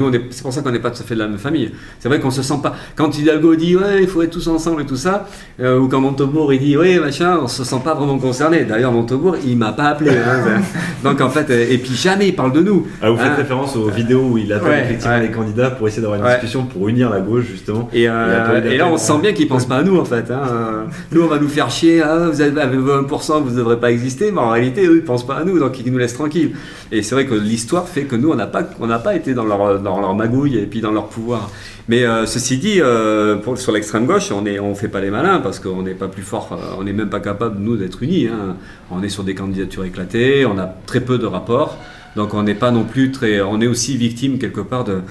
nous 0.10 0.20
c'est 0.30 0.41
pour 0.43 0.53
ça 0.53 0.62
qu'on 0.62 0.72
n'est 0.72 0.80
pas 0.80 0.91
tout 0.91 1.01
à 1.01 1.06
fait 1.06 1.16
de 1.16 1.20
la 1.20 1.28
même 1.28 1.38
famille. 1.38 1.72
C'est 1.99 2.08
vrai 2.10 2.20
qu'on 2.20 2.32
se 2.32 2.41
sent 2.41 2.60
pas. 2.62 2.76
Quand 2.95 3.16
Hidalgo 3.18 3.56
dit 3.56 3.76
ouais, 3.76 4.01
il 4.01 4.08
faut 4.08 4.22
être 4.22 4.32
tous 4.32 4.47
ensemble 4.47 4.82
et 4.84 4.86
tout 4.86 4.95
ça, 4.95 5.28
euh, 5.60 5.80
ou 5.80 5.88
quand 5.88 5.99
Montebourg 6.01 6.53
il 6.53 6.60
dit 6.60 6.78
ouais, 6.78 6.99
machin, 6.99 7.39
on 7.41 7.47
se 7.47 7.64
sent 7.64 7.82
pas 7.84 7.93
vraiment 7.93 8.18
concerné. 8.18 8.64
D'ailleurs, 8.66 8.91
Montebourg, 8.91 9.36
il 9.45 9.58
m'a 9.58 9.72
pas 9.72 9.86
appelé. 9.89 10.12
hein. 10.12 10.62
Donc 11.03 11.22
en 11.22 11.30
fait, 11.30 11.49
euh, 11.49 11.66
et 11.70 11.78
puis 11.78 11.93
jamais 11.93 12.28
il 12.30 12.36
parle 12.36 12.53
de 12.53 12.62
nous. 12.62 12.88
Ah, 13.01 13.10
vous 13.10 13.18
faites 13.18 13.26
Hein. 13.28 13.36
référence 13.38 13.76
aux 13.76 13.89
vidéos 13.89 14.22
où 14.32 14.38
il 14.38 14.51
appelle 14.53 14.70
Ouais, 14.70 14.82
effectivement 14.84 15.16
ouais. 15.16 15.22
les 15.24 15.32
candidats 15.32 15.70
pour 15.72 15.88
essayer 15.88 16.01
d'avoir 16.01 16.20
une 16.20 16.26
Ouais. 16.26 16.34
discussion 16.34 16.66
pour 16.66 16.88
unir 16.89 17.10
la 17.10 17.20
gauche 17.20 17.45
justement. 17.51 17.89
Et, 17.93 18.08
euh, 18.10 18.62
et 18.64 18.78
là, 18.78 18.88
on 18.88 18.97
sent 18.97 19.20
bien 19.22 19.34
qu'ils 19.34 19.47
pensent 19.47 19.66
pas 19.68 19.78
à 19.78 19.84
nous 19.84 19.97
en 19.97 20.06
fait. 20.06 20.30
hein. 20.32 20.86
Nous, 21.12 21.22
on 21.22 21.28
va 21.28 21.38
nous 21.39 21.47
faire 21.49 21.70
chier. 21.70 22.01
Ah, 22.01 22.30
vous 22.32 22.41
avez 22.41 22.60
avez 22.60 22.78
1%, 22.78 23.41
vous 23.41 23.51
ne 23.51 23.56
devrez 23.58 23.80
pas 23.80 23.91
exister. 23.91 24.32
Mais 24.32 24.39
en 24.39 24.49
réalité, 24.51 24.86
eux, 24.88 24.95
ils 24.97 25.03
pensent 25.03 25.26
pas 25.28 25.36
à 25.36 25.43
nous, 25.43 25.60
donc 25.60 25.80
ils 25.86 25.91
nous 25.91 25.97
laissent 25.97 26.14
tranquilles. 26.14 26.51
Et 26.91 27.01
c'est 27.01 27.15
vrai 27.15 27.25
que 27.25 27.33
l'histoire 27.33 27.88
fait 27.88 28.03
que 28.03 28.15
nous, 28.15 28.31
on 28.31 28.36
n'a 28.36 28.47
pas, 28.47 28.63
pas 28.63 29.15
été 29.15 29.33
dans 29.33 29.43
leur, 29.43 29.79
dans 29.79 29.99
leur 29.99 30.13
magouille 30.15 30.57
et 30.57 30.65
puis 30.65 30.81
dans 30.81 30.91
leur 30.91 31.07
pouvoir. 31.07 31.49
Mais 31.88 32.03
euh, 32.03 32.25
ceci 32.25 32.57
dit, 32.57 32.81
euh, 32.81 33.38
sur 33.55 33.71
l'extrême 33.71 34.05
gauche, 34.05 34.31
on 34.31 34.45
on 34.61 34.75
fait 34.75 34.88
pas 34.88 35.01
les 35.01 35.09
malins 35.11 35.39
parce 35.39 35.59
qu'on 35.59 35.81
n'est 35.81 35.93
pas 35.93 36.07
plus 36.07 36.23
fort. 36.23 36.49
euh, 36.51 36.75
on 36.79 36.83
n'est 36.83 36.93
même 36.93 37.09
pas 37.09 37.19
capable 37.19 37.59
nous 37.59 37.77
d'être 37.77 38.03
unis. 38.03 38.27
hein. 38.27 38.55
On 38.91 39.03
est 39.03 39.09
sur 39.09 39.23
des 39.23 39.36
candidatures 39.36 39.86
éclatées. 39.86 40.45
On 40.45 40.57
a 40.57 40.67
très 40.86 41.01
peu 41.01 41.17
de 41.17 41.25
rapports. 41.25 41.77
Donc 42.15 42.33
on 42.33 42.43
n'est 42.43 42.55
pas 42.55 42.71
non 42.71 42.83
plus 42.83 43.11
très. 43.11 43.41
On 43.41 43.59
est 43.61 43.67
aussi 43.67 43.97
victime 43.97 44.38
quelque 44.39 44.61
part 44.61 44.83
de 44.83 45.01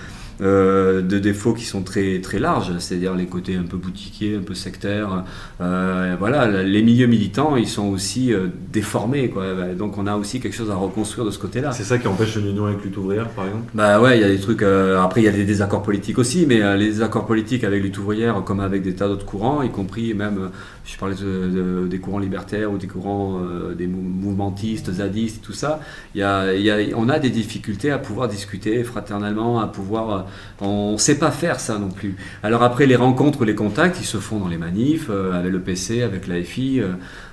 euh, 0.41 1.01
de 1.03 1.19
défauts 1.19 1.53
qui 1.55 1.65
sont 1.65 1.83
très, 1.83 2.21
très 2.21 2.39
larges, 2.39 2.73
c'est-à-dire 2.79 3.15
les 3.15 3.27
côtés 3.27 3.57
un 3.57 3.63
peu 3.63 3.77
boutiquiers, 3.77 4.37
un 4.37 4.43
peu 4.43 4.55
sectaires. 4.55 5.25
Euh, 5.61 6.17
voilà, 6.19 6.63
les 6.63 6.83
milieux 6.83 7.07
militants, 7.07 7.57
ils 7.57 7.69
sont 7.69 7.87
aussi 7.89 8.33
euh, 8.33 8.47
déformés. 8.73 9.29
Quoi. 9.31 9.45
Donc 9.79 9.99
on 9.99 10.07
a 10.07 10.17
aussi 10.17 10.41
quelque 10.41 10.55
chose 10.57 10.71
à 10.71 10.75
reconstruire 10.75 11.25
de 11.25 11.31
ce 11.31 11.39
côté-là. 11.39 11.73
C'est 11.73 11.85
ça 11.85 11.99
qui 11.99 12.07
empêche 12.09 12.37
une 12.37 12.49
union 12.49 12.67
avec 12.67 12.83
lutte 12.85 12.97
ouvrière 12.97 13.29
par 13.31 13.47
exemple? 13.47 13.65
Bah 13.75 14.01
ouais, 14.01 14.19
il 14.19 14.21
y 14.21 14.25
a 14.25 14.29
des 14.29 14.39
trucs. 14.41 14.63
après, 14.63 15.23
il 15.23 15.25
y 15.25 15.29
a 15.29 15.33
des 15.33 15.45
désaccords 15.45 15.83
politiques 15.83 16.19
aussi, 16.19 16.47
mais 16.47 16.77
les 16.77 16.87
désaccords 16.87 17.27
politiques 17.27 17.65
avec 17.65 17.83
lutte 17.83 17.99
ouvrière, 17.99 18.43
comme 18.45 18.61
avec 18.61 18.83
des 18.83 18.95
tas 18.95 19.09
d'autres 19.09 19.27
courants, 19.27 19.63
y 19.63 19.71
compris 19.71 20.15
même, 20.15 20.51
je 20.85 20.97
parlais 20.97 21.15
de- 21.15 21.83
de- 21.83 21.87
des 21.89 21.99
courants 21.99 22.19
libertaires 22.19 22.73
ou 22.73 22.79
des 22.79 22.87
courants 22.87 23.41
des 23.77 23.87
mou- 23.87 24.01
mouvementistes, 24.03 24.91
zadistes, 24.93 25.43
tout 25.43 25.53
ça. 25.53 25.81
Y 26.15 26.23
a, 26.23 26.53
y 26.55 26.71
a- 26.71 26.97
on 26.97 27.09
a 27.09 27.19
des 27.19 27.31
difficultés 27.31 27.91
à 27.91 27.99
pouvoir 27.99 28.29
discuter 28.29 28.83
fraternellement, 28.85 29.61
à 29.61 29.67
pouvoir. 29.67 30.24
On 30.61 30.93
ne 30.93 30.97
sait 30.97 31.19
pas 31.19 31.31
faire 31.31 31.61
ça 31.61 31.79
non 31.79 31.89
plus. 31.89 32.17
Alors 32.43 32.63
après, 32.63 32.87
les 32.87 32.97
rencontres, 32.97 33.45
les 33.45 33.55
contacts, 33.55 34.01
ils 34.01 34.07
se 34.07 34.19
font 34.19 34.39
dans 34.39 34.49
les 34.49 34.59
manifs, 34.59 35.09
euh, 35.11 35.33
avec 35.33 35.53
le 35.53 35.61
PC, 35.61 36.03
avec 36.03 36.27
la 36.27 36.43
FI. 36.43 36.81
euh, 36.81 36.89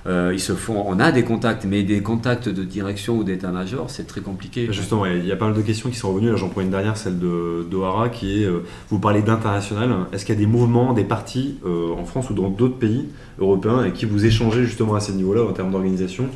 euh, 0.06 0.30
ils 0.32 0.40
se 0.40 0.54
font. 0.54 0.84
On 0.86 0.98
a 0.98 1.12
des 1.12 1.22
contacts, 1.22 1.64
mais 1.64 1.82
des 1.82 2.00
contacts 2.02 2.48
de 2.48 2.64
direction 2.64 3.18
ou 3.18 3.24
d'état-major, 3.24 3.88
c'est 3.88 4.06
très 4.06 4.20
compliqué. 4.20 4.68
Justement, 4.70 5.02
ouais, 5.02 5.18
il 5.18 5.26
y 5.26 5.32
a 5.32 5.36
pas 5.36 5.46
mal 5.46 5.54
de 5.54 5.62
questions 5.62 5.90
qui 5.90 5.96
sont 5.96 6.12
revenues. 6.12 6.36
J'en 6.36 6.48
prends 6.48 6.60
une 6.60 6.70
dernière, 6.70 6.96
celle 6.96 7.18
de 7.18 7.64
d'Ohara, 7.70 8.08
qui 8.08 8.42
est 8.42 8.46
euh, 8.46 8.64
vous 8.88 8.98
parlez 8.98 9.22
d'international. 9.22 9.90
Est-ce 10.12 10.24
qu'il 10.24 10.34
y 10.34 10.38
a 10.38 10.40
des 10.40 10.46
mouvements, 10.46 10.92
des 10.92 11.04
partis 11.04 11.58
en 11.64 12.04
France 12.04 12.30
ou 12.30 12.34
dans 12.34 12.48
d'autres 12.48 12.78
pays 12.78 13.08
européens 13.38 13.78
avec 13.78 13.94
qui 13.94 14.06
vous 14.06 14.24
échangez 14.24 14.64
justement 14.64 14.94
à 14.94 15.00
ces 15.00 15.12
niveaux-là 15.12 15.42
en 15.42 15.52
termes 15.52 15.70
d'organisation 15.70 16.26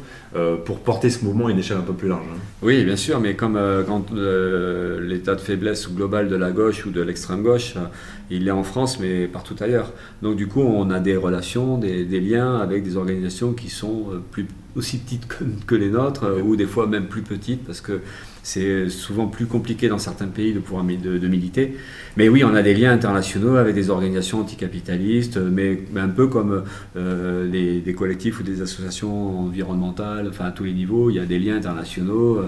pour 0.64 0.80
porter 0.80 1.10
ce 1.10 1.24
mouvement 1.24 1.46
à 1.46 1.50
une 1.50 1.58
échelle 1.58 1.78
un 1.78 1.82
peu 1.82 1.92
plus 1.92 2.08
large 2.08 2.24
hein? 2.30 2.38
Oui, 2.62 2.84
bien 2.84 2.96
sûr, 2.96 3.20
mais 3.20 3.34
comme 3.34 3.58
quand 3.86 4.12
l'état 4.12 5.34
de 5.34 5.40
faiblesse 5.40 5.90
global 5.90 6.28
de 6.28 6.36
la 6.36 6.45
gauche 6.50 6.86
ou 6.86 6.90
de 6.90 7.00
l'extrême 7.00 7.42
gauche, 7.42 7.74
euh, 7.76 7.86
il 8.30 8.46
est 8.48 8.52
en 8.52 8.64
France, 8.64 8.98
mais 9.00 9.26
partout 9.26 9.56
ailleurs. 9.60 9.92
Donc 10.22 10.36
du 10.36 10.46
coup, 10.46 10.60
on 10.60 10.90
a 10.90 11.00
des 11.00 11.16
relations, 11.16 11.78
des, 11.78 12.04
liens 12.20 12.56
avec 12.56 12.82
des 12.82 12.96
organisations 12.96 13.52
qui 13.52 13.68
sont 13.68 14.06
euh, 14.10 14.22
plus, 14.30 14.46
aussi 14.74 14.98
petites 14.98 15.26
que, 15.66 15.74
les 15.74 15.90
nôtres, 15.90 16.24
euh, 16.24 16.42
ou 16.42 16.56
des 16.56 16.66
fois 16.66 16.86
même 16.86 17.06
plus 17.06 17.22
petites, 17.22 17.64
parce 17.64 17.80
que 17.80 18.00
c'est 18.42 18.88
souvent 18.88 19.26
plus 19.26 19.46
compliqué 19.46 19.88
dans 19.88 19.98
certains 19.98 20.28
pays 20.28 20.52
de 20.52 20.60
pouvoir 20.60 20.84
de, 20.84 21.28
militer. 21.28 21.76
Mais 22.16 22.28
oui, 22.28 22.44
on 22.44 22.54
a 22.54 22.62
des 22.62 22.74
liens 22.74 22.92
internationaux 22.92 23.56
avec 23.56 23.74
des 23.74 23.90
organisations 23.90 24.40
anticapitalistes, 24.40 25.36
mais, 25.36 25.80
un 25.96 26.08
peu 26.08 26.28
comme 26.28 26.62
des 26.94 27.94
collectifs 27.98 28.38
ou 28.38 28.44
des 28.44 28.62
associations 28.62 29.40
environnementales, 29.40 30.28
enfin 30.28 30.44
à 30.44 30.52
tous 30.52 30.62
les 30.62 30.74
niveaux, 30.74 31.10
il 31.10 31.16
y 31.16 31.18
a 31.18 31.24
des 31.24 31.40
liens 31.40 31.56
internationaux. 31.56 32.40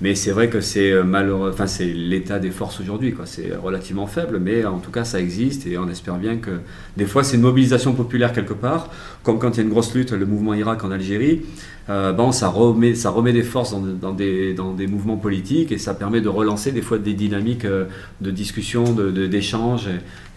Mais 0.00 0.14
c'est 0.14 0.30
vrai 0.30 0.48
que 0.50 0.60
c'est 0.60 0.90
euh, 0.92 1.04
malheureux, 1.04 1.50
enfin 1.52 1.66
c'est 1.66 1.86
l'état 1.86 2.38
des 2.38 2.50
forces 2.50 2.80
aujourd'hui. 2.80 3.14
C'est 3.24 3.54
relativement 3.56 4.06
faible, 4.06 4.38
mais 4.38 4.64
en 4.64 4.78
tout 4.78 4.90
cas 4.90 5.04
ça 5.04 5.20
existe 5.20 5.66
et 5.66 5.78
on 5.78 5.88
espère 5.88 6.16
bien 6.16 6.36
que 6.36 6.50
des 6.96 7.06
fois 7.06 7.24
c'est 7.24 7.36
une 7.36 7.42
mobilisation 7.42 7.94
populaire 7.94 8.32
quelque 8.32 8.52
part, 8.54 8.90
comme 9.22 9.38
quand 9.38 9.52
il 9.52 9.56
y 9.56 9.60
a 9.60 9.62
une 9.62 9.70
grosse 9.70 9.94
lutte, 9.94 10.12
le 10.12 10.26
mouvement 10.26 10.54
Irak 10.54 10.84
en 10.84 10.90
Algérie. 10.90 11.42
euh, 11.88 12.12
bon, 12.12 12.32
ça 12.32 12.48
remet, 12.48 12.92
des 13.32 13.42
forces 13.42 13.74
dans, 14.00 14.12
des, 14.12 14.86
mouvements 14.88 15.16
politiques 15.16 15.72
et 15.72 15.78
ça 15.78 15.94
permet 15.94 16.20
de 16.20 16.28
relancer 16.28 16.72
des 16.72 16.82
fois 16.82 16.98
des 16.98 17.14
dynamiques 17.14 17.64
euh, 17.64 17.84
de 18.20 18.30
discussion, 18.30 18.92
de- 18.92 19.10
de- 19.10 19.26
d'échange. 19.26 19.88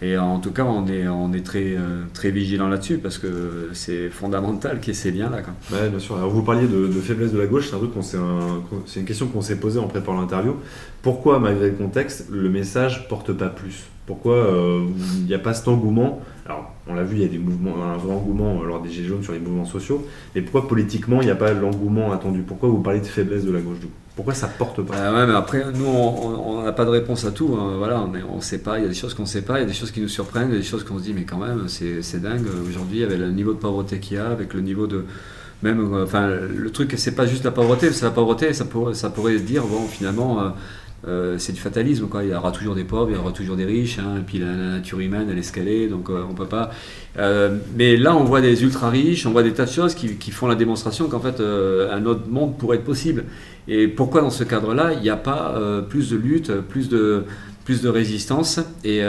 Et, 0.02 0.16
en 0.16 0.38
tout 0.38 0.52
cas, 0.52 0.64
on 0.64 0.86
est, 0.86 1.44
très, 1.44 1.74
euh, 1.76 2.04
très 2.14 2.30
vigilant 2.30 2.68
là-dessus 2.68 2.98
parce 2.98 3.18
que 3.18 3.70
c'est 3.72 4.08
fondamental 4.08 4.80
qu'il 4.80 4.94
y 4.94 4.96
ait 4.96 5.00
ces 5.00 5.10
liens-là. 5.10 5.42
Ouais, 5.72 5.88
bien 5.88 5.98
sûr. 5.98 6.16
Alors, 6.16 6.30
vous 6.30 6.42
parliez 6.42 6.66
de, 6.66 6.88
faiblesse 7.00 7.32
de 7.32 7.38
la 7.38 7.46
gauche, 7.46 7.70
c'est 8.02 8.16
un 8.16 8.62
une 8.96 9.04
question 9.04 9.26
qu'on 9.26 9.42
s'est 9.42 9.56
posée 9.56 9.78
en 9.78 9.88
préparant 9.88 10.20
l'interview. 10.20 10.56
Pourquoi, 11.02 11.38
malgré 11.38 11.70
le 11.70 11.76
contexte, 11.76 12.28
le 12.30 12.48
message 12.48 13.08
porte 13.08 13.32
pas 13.32 13.48
plus? 13.48 13.84
Pourquoi 14.06 14.34
euh, 14.34 14.86
il 15.18 15.26
n'y 15.26 15.34
a 15.34 15.38
pas 15.38 15.54
cet 15.54 15.68
engouement? 15.68 16.20
Alors, 16.46 16.72
on 16.88 16.94
l'a 16.94 17.04
vu, 17.04 17.16
il 17.16 17.22
y 17.22 17.24
a 17.24 17.28
des 17.28 17.38
mouvements, 17.38 17.76
un 17.84 17.96
vrai 17.96 18.12
engouement 18.12 18.60
euh, 18.60 18.66
lors 18.66 18.82
des 18.82 18.90
Gilets 18.90 19.06
jaunes 19.06 19.22
sur 19.22 19.32
les 19.32 19.38
mouvements 19.38 19.64
sociaux. 19.64 20.04
Mais 20.34 20.42
pourquoi 20.42 20.66
politiquement, 20.66 21.20
il 21.20 21.26
n'y 21.26 21.30
a 21.30 21.36
pas 21.36 21.52
l'engouement 21.52 22.10
attendu? 22.10 22.40
Pourquoi 22.40 22.68
vous 22.68 22.80
parlez 22.80 23.00
de 23.00 23.06
faiblesse 23.06 23.44
de 23.44 23.52
la 23.52 23.60
gauche 23.60 23.78
du 23.78 23.86
coup? 23.86 23.92
Pourquoi 24.20 24.34
ça 24.34 24.48
porte 24.48 24.82
pas 24.82 25.10
Bah 25.10 25.38
après, 25.38 25.64
nous, 25.74 25.86
on 25.86 26.62
n'a 26.62 26.72
pas 26.72 26.84
de 26.84 26.90
réponse 26.90 27.24
à 27.24 27.30
tout. 27.30 27.56
hein. 27.58 27.80
On 28.30 28.36
ne 28.36 28.40
sait 28.42 28.58
pas. 28.58 28.78
Il 28.78 28.82
y 28.82 28.84
a 28.84 28.88
des 28.88 28.92
choses 28.94 29.14
qu'on 29.14 29.22
ne 29.22 29.26
sait 29.26 29.40
pas, 29.40 29.56
il 29.58 29.62
y 29.62 29.64
a 29.64 29.66
des 29.66 29.72
choses 29.72 29.90
qui 29.92 30.02
nous 30.02 30.08
surprennent, 30.08 30.48
il 30.50 30.52
y 30.52 30.56
a 30.56 30.60
des 30.60 30.62
choses 30.66 30.84
qu'on 30.84 30.98
se 30.98 31.04
dit, 31.04 31.14
mais 31.14 31.24
quand 31.24 31.38
même, 31.38 31.68
c'est 31.68 32.20
dingue. 32.20 32.44
Aujourd'hui, 32.68 33.02
avec 33.02 33.18
le 33.18 33.30
niveau 33.30 33.54
de 33.54 33.58
pauvreté 33.58 33.98
qu'il 33.98 34.18
y 34.18 34.20
a, 34.20 34.26
avec 34.28 34.52
le 34.52 34.60
niveau 34.60 34.86
de. 34.86 35.06
Même, 35.62 35.94
euh, 35.94 36.04
enfin, 36.04 36.26
le 36.28 36.70
truc, 36.70 36.92
c'est 36.98 37.14
pas 37.14 37.24
juste 37.24 37.44
la 37.44 37.50
pauvreté, 37.50 37.90
c'est 37.92 38.04
la 38.04 38.10
pauvreté, 38.10 38.52
ça, 38.52 38.66
pourrait- 38.66 38.92
ça 38.92 39.08
pourrait 39.08 39.38
dire, 39.38 39.62
bon, 39.64 39.86
finalement. 39.86 40.42
euh, 40.42 40.48
euh, 41.08 41.38
c'est 41.38 41.52
du 41.52 41.60
fatalisme, 41.60 42.08
quoi. 42.08 42.24
il 42.24 42.30
y 42.30 42.34
aura 42.34 42.52
toujours 42.52 42.74
des 42.74 42.84
pauvres, 42.84 43.10
il 43.10 43.16
y 43.16 43.18
aura 43.18 43.32
toujours 43.32 43.56
des 43.56 43.64
riches, 43.64 43.98
hein, 43.98 44.18
et 44.18 44.22
puis 44.22 44.38
la, 44.38 44.52
nature 44.52 45.00
humaine 45.00 45.28
elle 45.30 45.38
est 45.38 45.40
escalée, 45.40 45.88
donc 45.88 46.10
euh, 46.10 46.22
on 46.28 46.34
peut 46.34 46.46
pas. 46.46 46.70
Euh, 47.18 47.56
mais 47.74 47.96
là 47.96 48.14
on 48.14 48.24
voit 48.24 48.42
des 48.42 48.62
ultra 48.62 48.90
riches, 48.90 49.24
on 49.24 49.30
voit 49.30 49.42
des 49.42 49.54
tas 49.54 49.64
de 49.64 49.70
choses 49.70 49.94
qui, 49.94 50.16
qui 50.16 50.30
font 50.30 50.46
la 50.46 50.56
démonstration 50.56 51.08
qu'en 51.08 51.20
fait 51.20 51.40
euh, 51.40 51.90
un 51.92 52.04
autre 52.04 52.28
monde 52.28 52.58
pourrait 52.58 52.76
être 52.76 52.84
possible. 52.84 53.24
Et 53.66 53.88
pourquoi 53.88 54.20
dans 54.20 54.30
ce 54.30 54.44
cadre-là 54.44 54.92
il 54.92 55.00
n'y 55.00 55.10
a 55.10 55.16
pas 55.16 55.54
plus 55.88 56.10
de 56.10 56.16
lutte, 56.16 56.50
plus 56.52 56.88
de 56.88 57.24
plus 57.64 57.82
de 57.82 57.88
résistance? 57.88 58.58
Et 58.84 59.02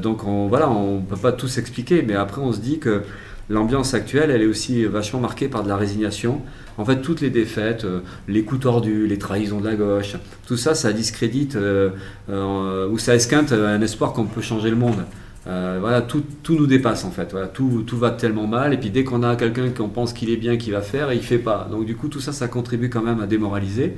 donc 0.00 0.24
on, 0.24 0.46
voilà, 0.46 0.70
on 0.70 1.00
peut 1.00 1.16
pas 1.16 1.32
tout 1.32 1.48
s'expliquer, 1.48 2.04
mais 2.06 2.14
après 2.14 2.40
on 2.40 2.52
se 2.52 2.60
dit 2.60 2.78
que 2.78 3.02
l'ambiance 3.50 3.94
actuelle, 3.94 4.30
elle 4.30 4.42
est 4.42 4.46
aussi 4.46 4.84
vachement 4.84 5.20
marquée 5.20 5.48
par 5.48 5.62
de 5.62 5.68
la 5.68 5.76
résignation. 5.76 6.42
En 6.76 6.84
fait, 6.84 7.02
toutes 7.02 7.20
les 7.20 7.30
défaites, 7.30 7.84
euh, 7.84 8.00
les 8.28 8.44
coups 8.44 8.62
tordus, 8.62 9.06
les 9.06 9.18
trahisons 9.18 9.60
de 9.60 9.66
la 9.66 9.74
gauche, 9.74 10.16
tout 10.46 10.56
ça, 10.56 10.74
ça 10.74 10.92
discrédite 10.92 11.56
euh, 11.56 11.90
euh, 12.30 12.88
ou 12.88 12.98
ça 12.98 13.14
esquinte 13.14 13.52
un 13.52 13.80
espoir 13.80 14.12
qu'on 14.12 14.26
peut 14.26 14.42
changer 14.42 14.70
le 14.70 14.76
monde. 14.76 15.04
voilà, 15.44 16.02
tout, 16.02 16.22
tout, 16.42 16.54
nous 16.54 16.66
dépasse 16.66 17.04
en 17.04 17.10
fait. 17.10 17.34
Tout, 17.52 17.82
tout, 17.86 17.96
va 17.96 18.10
tellement 18.10 18.46
mal. 18.46 18.74
Et 18.74 18.76
puis 18.76 18.90
dès 18.90 19.02
qu'on 19.02 19.22
a 19.22 19.34
quelqu'un 19.34 19.70
qu'on 19.70 19.88
pense 19.88 20.12
qu'il 20.12 20.30
est 20.30 20.36
bien, 20.36 20.56
qu'il 20.56 20.72
va 20.72 20.82
faire, 20.82 21.12
il 21.12 21.22
fait 21.22 21.38
pas. 21.38 21.66
Donc 21.70 21.84
du 21.84 21.96
coup, 21.96 22.08
tout 22.08 22.20
ça, 22.20 22.32
ça 22.32 22.48
contribue 22.48 22.90
quand 22.90 23.02
même 23.02 23.20
à 23.20 23.26
démoraliser. 23.26 23.94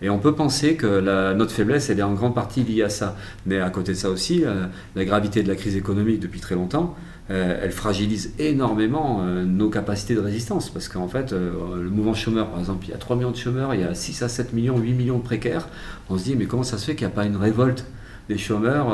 Et 0.00 0.10
on 0.10 0.18
peut 0.18 0.34
penser 0.34 0.74
que 0.74 1.00
notre 1.34 1.52
faiblesse, 1.52 1.90
elle 1.90 1.98
est 1.98 2.04
en 2.04 2.14
grande 2.14 2.34
partie 2.34 2.62
liée 2.62 2.82
à 2.82 2.88
ça. 2.88 3.16
Mais 3.46 3.58
à 3.60 3.70
côté 3.70 3.92
de 3.92 3.96
ça 3.96 4.10
aussi, 4.10 4.44
la 4.94 5.04
gravité 5.04 5.42
de 5.42 5.48
la 5.48 5.56
crise 5.56 5.76
économique 5.76 6.20
depuis 6.20 6.40
très 6.40 6.54
longtemps, 6.56 6.96
euh, 7.30 7.60
elle 7.62 7.72
fragilise 7.72 8.32
énormément 8.38 9.20
euh, 9.20 9.44
nos 9.44 9.68
capacités 9.68 10.14
de 10.14 10.20
résistance. 10.20 10.70
Parce 10.70 10.88
qu'en 10.88 11.08
fait, 11.08 11.32
euh, 11.32 11.52
le 11.76 11.90
mouvement 11.90 12.14
chômeur, 12.14 12.48
par 12.48 12.58
exemple, 12.58 12.86
il 12.86 12.90
y 12.90 12.94
a 12.94 12.98
3 12.98 13.16
millions 13.16 13.30
de 13.30 13.36
chômeurs, 13.36 13.74
il 13.74 13.80
y 13.80 13.84
a 13.84 13.94
6 13.94 14.22
à 14.22 14.28
7 14.28 14.54
millions, 14.54 14.78
8 14.78 14.92
millions 14.94 15.18
de 15.18 15.22
précaires. 15.22 15.68
On 16.08 16.16
se 16.16 16.24
dit, 16.24 16.36
mais 16.36 16.46
comment 16.46 16.62
ça 16.62 16.78
se 16.78 16.86
fait 16.86 16.94
qu'il 16.94 17.06
n'y 17.06 17.12
a 17.12 17.16
pas 17.16 17.26
une 17.26 17.36
révolte 17.36 17.84
des 18.30 18.36
chômeurs 18.36 18.88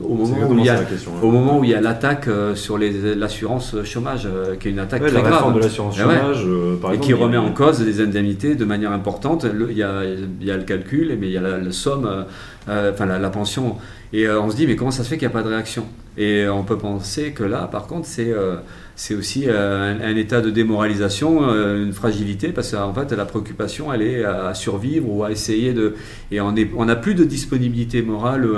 au, 0.00 0.14
moment 0.14 0.48
où 0.48 0.58
il 0.60 0.64
y 0.64 0.68
a, 0.68 0.80
au 1.20 1.32
moment 1.32 1.58
où 1.58 1.64
il 1.64 1.70
y 1.70 1.74
a 1.74 1.80
l'attaque 1.80 2.28
sur 2.54 2.78
l'assurance 2.78 3.82
chômage, 3.82 4.28
qui 4.60 4.68
est 4.68 4.70
une 4.70 4.78
attaque 4.78 5.04
très 5.04 5.22
grave. 5.22 5.54
de 5.54 5.58
l'assurance 5.58 5.98
chômage, 5.98 6.46
par 6.80 6.92
et 6.92 7.00
qui 7.00 7.12
remet 7.12 7.36
en 7.36 7.50
cause 7.50 7.80
des 7.80 8.00
indemnités 8.00 8.54
de 8.54 8.64
manière 8.64 8.92
importante. 8.92 9.44
il, 9.70 9.76
y 9.76 9.82
a, 9.82 10.04
il, 10.04 10.46
y 10.46 10.52
a, 10.52 10.56
le 10.56 10.62
calcul, 10.62 11.16
mais 11.18 11.26
il 11.26 11.32
y 11.32 11.36
a 11.36 11.40
la, 11.40 11.72
somme, 11.72 12.26
enfin 12.68 13.06
la, 13.06 13.30
pension. 13.30 13.76
Et 14.12 14.28
on 14.28 14.50
se 14.50 14.56
dit, 14.56 14.66
mais 14.66 14.76
comment 14.76 14.90
ça 14.90 15.04
se 15.04 15.08
fait 15.08 15.18
qu'il 15.18 15.28
n'y 15.28 15.32
a 15.32 15.36
pas 15.36 15.42
de 15.42 15.48
réaction? 15.48 15.86
Et 16.18 16.48
on 16.48 16.64
peut 16.64 16.78
penser 16.78 17.32
que 17.32 17.44
là, 17.44 17.68
par 17.70 17.86
contre, 17.86 18.06
c'est 18.06 18.32
euh, 18.32 18.56
c'est 18.94 19.14
aussi 19.14 19.44
euh, 19.46 19.94
un, 20.02 20.16
état 20.16 20.40
de 20.40 20.48
démoralisation, 20.48 21.42
euh, 21.42 21.84
une 21.84 21.92
fragilité, 21.92 22.48
parce 22.48 22.70
qu'en 22.70 22.94
fait, 22.94 23.12
la 23.12 23.26
préoccupation, 23.26 23.92
elle 23.92 24.00
est 24.00 24.24
à, 24.24 24.54
survivre 24.54 25.10
ou 25.10 25.22
à 25.22 25.30
essayer 25.30 25.74
de... 25.74 25.94
Et 26.30 26.40
on 26.40 26.52
n'a 26.52 26.96
plus 26.96 27.14
de 27.14 27.24
disponibilité 27.24 28.00
morale 28.00 28.48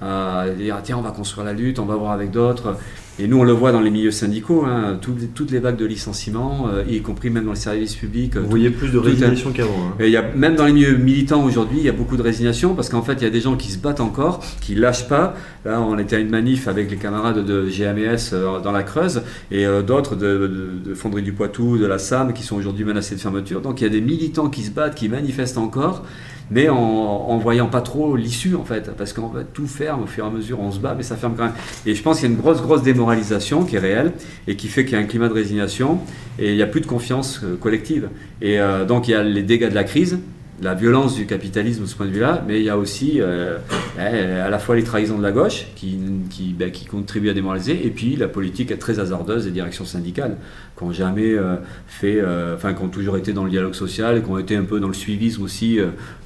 à 0.00 0.46
dire, 0.56 0.78
tiens, 0.82 0.96
on 0.96 1.02
va 1.02 1.10
construire 1.10 1.44
la 1.44 1.52
lutte, 1.52 1.78
on 1.78 1.84
va 1.84 1.96
voir 1.96 2.12
avec 2.12 2.30
d'autres. 2.30 2.76
Et 3.18 3.28
nous, 3.28 3.38
on 3.38 3.44
le 3.44 3.52
voit 3.52 3.72
dans 3.72 3.80
les 3.80 3.90
milieux 3.90 4.10
syndicaux, 4.10 4.64
hein, 4.64 4.98
toutes, 5.00 5.34
toutes, 5.34 5.50
les 5.50 5.58
vagues 5.58 5.76
de 5.76 5.84
licenciements, 5.84 6.68
euh, 6.72 6.82
y 6.88 7.02
compris 7.02 7.28
même 7.28 7.44
dans 7.44 7.52
les 7.52 7.58
services 7.58 7.94
publics. 7.94 8.36
Vous 8.36 8.48
voyez 8.48 8.70
plus 8.70 8.90
de 8.90 8.96
résignation 8.96 9.52
qu'avant. 9.52 9.90
Hein. 9.90 9.96
Il 10.00 10.08
y 10.08 10.16
a, 10.16 10.22
même 10.34 10.54
dans 10.54 10.64
les 10.64 10.72
milieux 10.72 10.96
militants 10.96 11.44
aujourd'hui, 11.44 11.78
il 11.78 11.84
y 11.84 11.90
a 11.90 11.92
beaucoup 11.92 12.16
de 12.16 12.22
résignation 12.22 12.74
parce 12.74 12.88
qu'en 12.88 13.02
fait, 13.02 13.12
il 13.14 13.22
y 13.22 13.26
a 13.26 13.30
des 13.30 13.42
gens 13.42 13.56
qui 13.56 13.70
se 13.70 13.78
battent 13.78 14.00
encore, 14.00 14.40
qui 14.62 14.74
lâchent 14.74 15.08
pas. 15.08 15.34
Là, 15.66 15.82
on 15.82 15.98
était 15.98 16.16
à 16.16 16.20
une 16.20 16.30
manif 16.30 16.68
avec 16.68 16.90
les 16.90 16.96
camarades 16.96 17.44
de 17.44 17.66
GMS 17.68 18.32
euh, 18.32 18.60
dans 18.60 18.72
la 18.72 18.82
Creuse 18.82 19.22
et 19.50 19.66
euh, 19.66 19.82
d'autres 19.82 20.16
de, 20.16 20.80
de, 20.82 20.94
Fonderie 20.94 21.22
du 21.22 21.32
Poitou, 21.32 21.76
de 21.76 21.86
la 21.86 21.98
SAM, 21.98 22.32
qui 22.32 22.42
sont 22.42 22.56
aujourd'hui 22.56 22.84
menacés 22.84 23.14
de 23.14 23.20
fermeture. 23.20 23.60
Donc 23.60 23.82
il 23.82 23.84
y 23.84 23.86
a 23.86 23.90
des 23.90 24.00
militants 24.00 24.48
qui 24.48 24.62
se 24.62 24.70
battent, 24.70 24.94
qui 24.94 25.10
manifestent 25.10 25.58
encore 25.58 26.02
mais 26.52 26.68
en, 26.68 26.76
en, 26.76 27.38
voyant 27.38 27.66
pas 27.66 27.80
trop 27.80 28.14
l'issue 28.14 28.54
en 28.54 28.64
fait, 28.64 28.90
parce 28.96 29.12
qu'en 29.12 29.30
fait 29.30 29.46
tout 29.54 29.66
ferme 29.66 30.02
au 30.02 30.06
fur 30.06 30.24
et 30.24 30.28
à 30.28 30.30
mesure, 30.30 30.60
on 30.60 30.70
se 30.70 30.78
bat, 30.78 30.94
mais 30.94 31.02
ça 31.02 31.16
ferme 31.16 31.34
quand 31.36 31.44
même. 31.44 31.54
Et 31.86 31.94
je 31.94 32.02
pense 32.02 32.20
qu'il 32.20 32.28
y 32.28 32.32
a 32.32 32.34
une 32.34 32.40
grosse, 32.40 32.60
grosse 32.60 32.82
démoralisation 32.82 33.64
qui 33.64 33.76
est 33.76 33.78
réelle 33.78 34.12
et 34.46 34.56
qui 34.56 34.68
fait 34.68 34.84
qu'il 34.84 34.94
y 34.94 35.00
a 35.00 35.00
un 35.00 35.06
climat 35.06 35.28
de 35.28 35.34
résignation 35.34 35.98
et 36.38 36.50
il 36.50 36.56
n'y 36.56 36.62
a 36.62 36.66
plus 36.66 36.82
de 36.82 36.86
confiance 36.86 37.40
euh, 37.42 37.56
collective. 37.56 38.10
Et 38.42 38.60
euh, 38.60 38.84
donc 38.84 39.08
il 39.08 39.12
y 39.12 39.14
a 39.14 39.22
les 39.22 39.42
dégâts 39.42 39.70
de 39.70 39.74
la 39.74 39.84
crise, 39.84 40.18
la 40.62 40.74
violence 40.74 41.16
du 41.16 41.26
capitalisme 41.26 41.82
de 41.82 41.86
ce 41.86 41.96
point 41.96 42.06
de 42.06 42.12
vue-là, 42.12 42.44
mais 42.46 42.60
il 42.60 42.64
y 42.64 42.70
a 42.70 42.78
aussi 42.78 43.20
euh, 43.20 43.58
eh, 43.98 44.00
à 44.00 44.48
la 44.48 44.58
fois 44.58 44.76
les 44.76 44.84
trahisons 44.84 45.18
de 45.18 45.22
la 45.22 45.32
gauche 45.32 45.66
qui, 45.74 45.98
ben, 46.56 46.70
contribuent 46.90 47.30
à 47.30 47.34
démoraliser, 47.34 47.84
et 47.84 47.90
puis 47.90 48.16
la 48.16 48.28
politique 48.28 48.78
très 48.78 49.00
hasardeuse 49.00 49.44
des 49.44 49.50
directions 49.50 49.84
syndicales 49.84 50.36
qui 50.78 50.84
n'ont 50.84 50.92
jamais 50.92 51.32
euh, 51.32 51.56
fait, 51.86 52.20
euh, 52.20 52.54
enfin 52.54 52.74
qui 52.74 52.82
ont 52.82 52.88
toujours 52.88 53.16
été 53.16 53.32
dans 53.32 53.44
le 53.44 53.50
dialogue 53.50 53.74
social, 53.74 54.22
qui 54.22 54.30
ont 54.30 54.38
été 54.38 54.56
un 54.56 54.64
peu 54.64 54.78
dans 54.78 54.88
le 54.88 54.94
suivisme 54.94 55.42
aussi, 55.42 55.78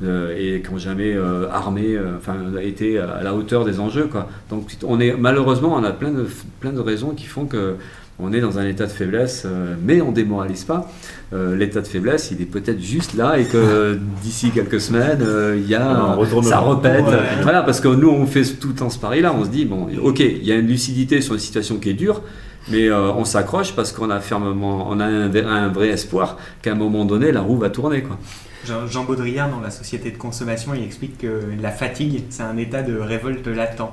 et 0.02 0.62
qui 0.62 0.72
n'ont 0.72 0.78
jamais 0.78 1.16
armé, 1.50 1.98
enfin 2.16 2.36
été 2.62 2.98
à 2.98 3.22
la 3.22 3.34
hauteur 3.34 3.64
des 3.64 3.80
enjeux. 3.80 4.08
Donc 4.50 4.70
on 4.84 5.00
est 5.00 5.16
malheureusement 5.16 5.74
on 5.74 5.84
a 5.84 5.92
plein 5.92 6.12
de 6.12 6.80
raisons 6.80 7.10
qui 7.10 7.26
font 7.26 7.46
que 7.46 7.76
on 8.18 8.32
est 8.32 8.40
dans 8.40 8.58
un 8.58 8.66
état 8.66 8.86
de 8.86 8.92
faiblesse, 8.92 9.42
euh, 9.44 9.74
mais 9.82 10.00
on 10.00 10.10
démoralise 10.10 10.64
pas. 10.64 10.90
Euh, 11.32 11.54
l'état 11.54 11.82
de 11.82 11.86
faiblesse, 11.86 12.30
il 12.30 12.40
est 12.40 12.46
peut-être 12.46 12.80
juste 12.80 13.14
là 13.14 13.38
et 13.38 13.44
que 13.44 13.98
d'ici 14.22 14.50
quelques 14.50 14.80
semaines, 14.80 15.20
euh, 15.20 15.58
il 15.58 15.68
y 15.68 15.74
a, 15.74 16.16
ça 16.42 16.60
repète. 16.60 17.04
Voilà, 17.42 17.62
parce 17.62 17.80
que 17.80 17.88
nous, 17.88 18.08
on 18.08 18.26
fait 18.26 18.44
tout 18.58 18.68
le 18.68 18.74
temps 18.74 18.88
ce 18.88 18.98
pari-là. 18.98 19.34
On 19.38 19.44
se 19.44 19.50
dit, 19.50 19.66
bon, 19.66 19.88
ok, 20.02 20.20
il 20.20 20.44
y 20.44 20.52
a 20.52 20.54
une 20.54 20.68
lucidité 20.68 21.20
sur 21.20 21.34
une 21.34 21.40
situation 21.40 21.76
qui 21.76 21.90
est 21.90 21.94
dure, 21.94 22.22
mais 22.70 22.90
on 22.90 23.24
s'accroche 23.24 23.74
parce 23.74 23.92
qu'on 23.92 24.08
a 24.08 24.20
fermement, 24.20 24.86
on 24.88 24.98
a 24.98 25.04
un, 25.04 25.68
vrai 25.68 25.88
espoir 25.88 26.38
qu'à 26.62 26.72
un 26.72 26.76
moment 26.76 27.04
donné, 27.04 27.32
la 27.32 27.42
roue 27.42 27.58
va 27.58 27.68
tourner. 27.68 28.02
Quoi. 28.02 28.18
Jean, 28.64 28.86
Jean 28.86 29.04
Baudrillard, 29.04 29.50
dans 29.50 29.60
la 29.60 29.70
société 29.70 30.10
de 30.10 30.16
consommation, 30.16 30.72
il 30.74 30.82
explique 30.82 31.18
que 31.18 31.42
la 31.60 31.70
fatigue, 31.70 32.24
c'est 32.30 32.42
un 32.42 32.56
état 32.56 32.82
de 32.82 32.96
révolte 32.98 33.46
latent. 33.46 33.92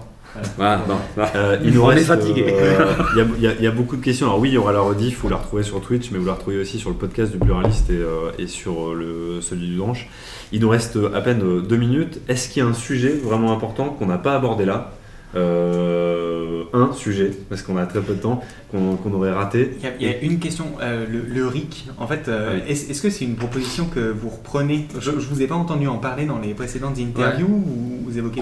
Euh, 0.59 1.57
il 1.63 1.73
nous 1.73 1.85
reste, 1.85 2.05
fatigué. 2.05 2.45
Euh, 2.47 3.25
il 3.37 3.43
y, 3.43 3.67
a 3.67 3.71
beaucoup 3.71 3.95
de 3.95 4.01
questions. 4.01 4.27
Alors 4.27 4.39
oui, 4.39 4.49
il 4.49 4.53
y 4.53 4.57
aura 4.57 4.73
la 4.73 4.79
rediff, 4.79 5.19
vous 5.21 5.29
la 5.29 5.37
retrouvez 5.37 5.63
sur 5.63 5.81
Twitch, 5.81 6.11
mais 6.11 6.17
vous 6.17 6.25
la 6.25 6.33
retrouvez 6.33 6.59
aussi 6.59 6.79
sur 6.79 6.89
le 6.89 6.95
podcast 6.95 7.31
du 7.31 7.37
pluraliste 7.37 7.89
et, 7.89 7.93
euh, 7.93 8.31
et 8.39 8.47
sur 8.47 8.93
le, 8.95 9.41
celui 9.41 9.67
du 9.67 9.77
Dranche. 9.77 10.07
Il 10.51 10.61
nous 10.61 10.69
reste 10.69 10.97
à 11.13 11.21
peine 11.21 11.61
deux 11.61 11.77
minutes. 11.77 12.19
Est-ce 12.27 12.49
qu'il 12.49 12.63
y 12.63 12.65
a 12.65 12.69
un 12.69 12.73
sujet 12.73 13.13
vraiment 13.23 13.51
important 13.51 13.89
qu'on 13.89 14.07
n'a 14.07 14.17
pas 14.17 14.35
abordé 14.35 14.65
là? 14.65 14.93
Euh, 15.35 16.63
un 16.73 16.93
sujet, 16.93 17.31
parce 17.49 17.63
qu'on 17.63 17.77
a 17.77 17.85
très 17.85 18.01
peu 18.01 18.13
de 18.13 18.19
temps, 18.19 18.43
qu'on 18.71 19.13
aurait 19.13 19.31
raté. 19.31 19.71
Il 19.99 20.07
y, 20.07 20.09
a, 20.09 20.19
une 20.21 20.39
question, 20.39 20.65
euh, 20.81 21.05
le, 21.09 21.47
RIC. 21.47 21.87
En 21.97 22.07
fait, 22.07 22.27
euh, 22.27 22.59
est-ce 22.67 23.01
que 23.01 23.09
c'est 23.09 23.25
une 23.25 23.35
proposition 23.35 23.85
que 23.85 23.99
vous 23.99 24.29
reprenez? 24.29 24.87
Je 24.99 25.11
ne 25.11 25.15
vous 25.15 25.41
ai 25.41 25.47
pas 25.47 25.55
entendu 25.55 25.87
en 25.87 25.97
parler 25.97 26.25
dans 26.25 26.39
les 26.39 26.53
précédentes 26.53 26.97
interviews 26.99 27.47
ou 27.47 28.02
vous 28.13 28.19
évoquez 28.19 28.41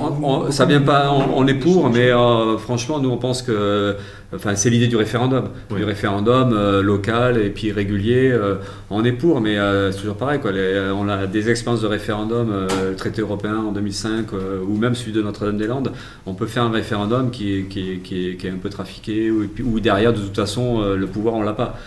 Ça 0.52 0.66
vient 0.66 0.82
pas, 0.82 1.12
on, 1.12 1.48
est 1.48 1.56
pour, 1.56 1.90
mais 1.90 2.12
franchement, 2.60 3.00
nous 3.00 3.10
on 3.10 3.18
pense 3.18 3.42
que 3.42 3.96
Enfin, 4.34 4.56
c'est 4.56 4.70
l'idée 4.70 4.88
du 4.88 4.96
référendum, 4.96 5.50
du 5.76 5.84
référendum 5.84 6.54
euh, 6.54 6.82
local 6.82 7.38
et 7.38 7.50
puis 7.50 7.72
régulier. 7.74 8.32
Euh, 8.32 8.56
on 8.90 9.04
est 9.04 9.12
pour, 9.12 9.42
mais 9.42 9.58
euh, 9.58 9.92
c'est 9.92 10.00
toujours 10.00 10.16
pareil. 10.16 10.40
Quoi. 10.40 10.52
on 10.96 11.10
a 11.10 11.28
des 11.28 11.50
expériences 11.50 11.82
de 11.82 11.88
référendum, 11.88 12.68
le 12.90 12.96
traité 12.96 13.22
européen 13.22 13.58
en 13.58 13.72
2005 13.74 14.28
ou 14.68 14.78
même 14.78 14.96
celui 14.96 15.12
de 15.12 15.22
Notre-Dame-des-Landes. 15.22 15.92
On 16.26 16.34
peut 16.34 16.48
faire 16.48 16.64
un 16.64 16.72
référendum 16.72 17.30
qui 17.30 17.58
est, 17.58 17.64
qui 17.64 17.92
est, 17.92 17.98
qui 17.98 18.48
est, 18.48 18.50
un 18.50 18.58
peu 18.58 18.70
trafiqué 18.70 19.32
ou, 19.32 19.50
ou, 19.66 19.80
derrière, 19.80 20.14
de 20.14 20.20
toute 20.20 20.36
façon, 20.36 20.82
le 20.82 21.08
pouvoir, 21.08 21.36
on 21.36 21.42
l'a 21.42 21.54
pas. 21.54 21.78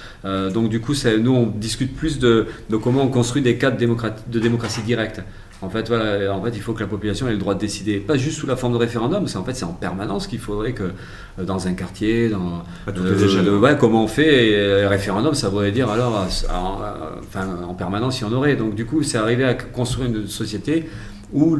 donc, 0.50 0.68
du 0.68 0.80
coup, 0.80 0.92
nous, 1.18 1.34
on 1.34 1.46
discute 1.46 1.96
plus 1.96 2.18
de, 2.18 2.46
de, 2.68 2.76
comment 2.76 3.02
on 3.02 3.08
construit 3.08 3.42
des 3.42 3.56
cadres 3.56 3.78
de 3.78 4.38
démocratie 4.38 4.82
directe. 4.82 5.22
En 5.64 5.70
fait, 5.70 5.88
voilà, 5.88 6.34
en 6.34 6.42
fait, 6.42 6.50
il 6.54 6.60
faut 6.60 6.72
que 6.74 6.80
la 6.80 6.86
population 6.86 7.26
ait 7.28 7.32
le 7.32 7.38
droit 7.38 7.54
de 7.54 7.60
décider, 7.60 7.98
pas 7.98 8.16
juste 8.16 8.38
sous 8.38 8.46
la 8.46 8.56
forme 8.56 8.74
de 8.74 8.78
référendum, 8.78 9.26
c'est 9.26 9.38
en 9.38 9.44
fait 9.44 9.54
c'est 9.54 9.64
en 9.64 9.72
permanence 9.72 10.26
qu'il 10.26 10.38
faudrait 10.38 10.72
que 10.72 10.84
euh, 11.38 11.44
dans 11.44 11.66
un 11.66 11.74
quartier, 11.74 12.28
dans 12.28 12.62
euh, 12.88 13.74
comment 13.74 14.04
on 14.04 14.08
fait 14.08 14.48
et, 14.50 14.86
référendum, 14.86 15.34
ça 15.34 15.48
voudrait 15.48 15.72
dire 15.72 15.88
alors, 15.88 16.26
enfin, 16.26 17.48
en 17.66 17.74
permanence 17.74 18.20
il 18.20 18.24
y 18.24 18.26
en 18.26 18.32
aurait. 18.32 18.56
Donc 18.56 18.74
du 18.74 18.84
coup, 18.84 19.02
c'est 19.02 19.18
arrivé 19.18 19.44
à 19.44 19.54
construire 19.54 20.08
une 20.08 20.26
société 20.26 20.88
où 21.34 21.58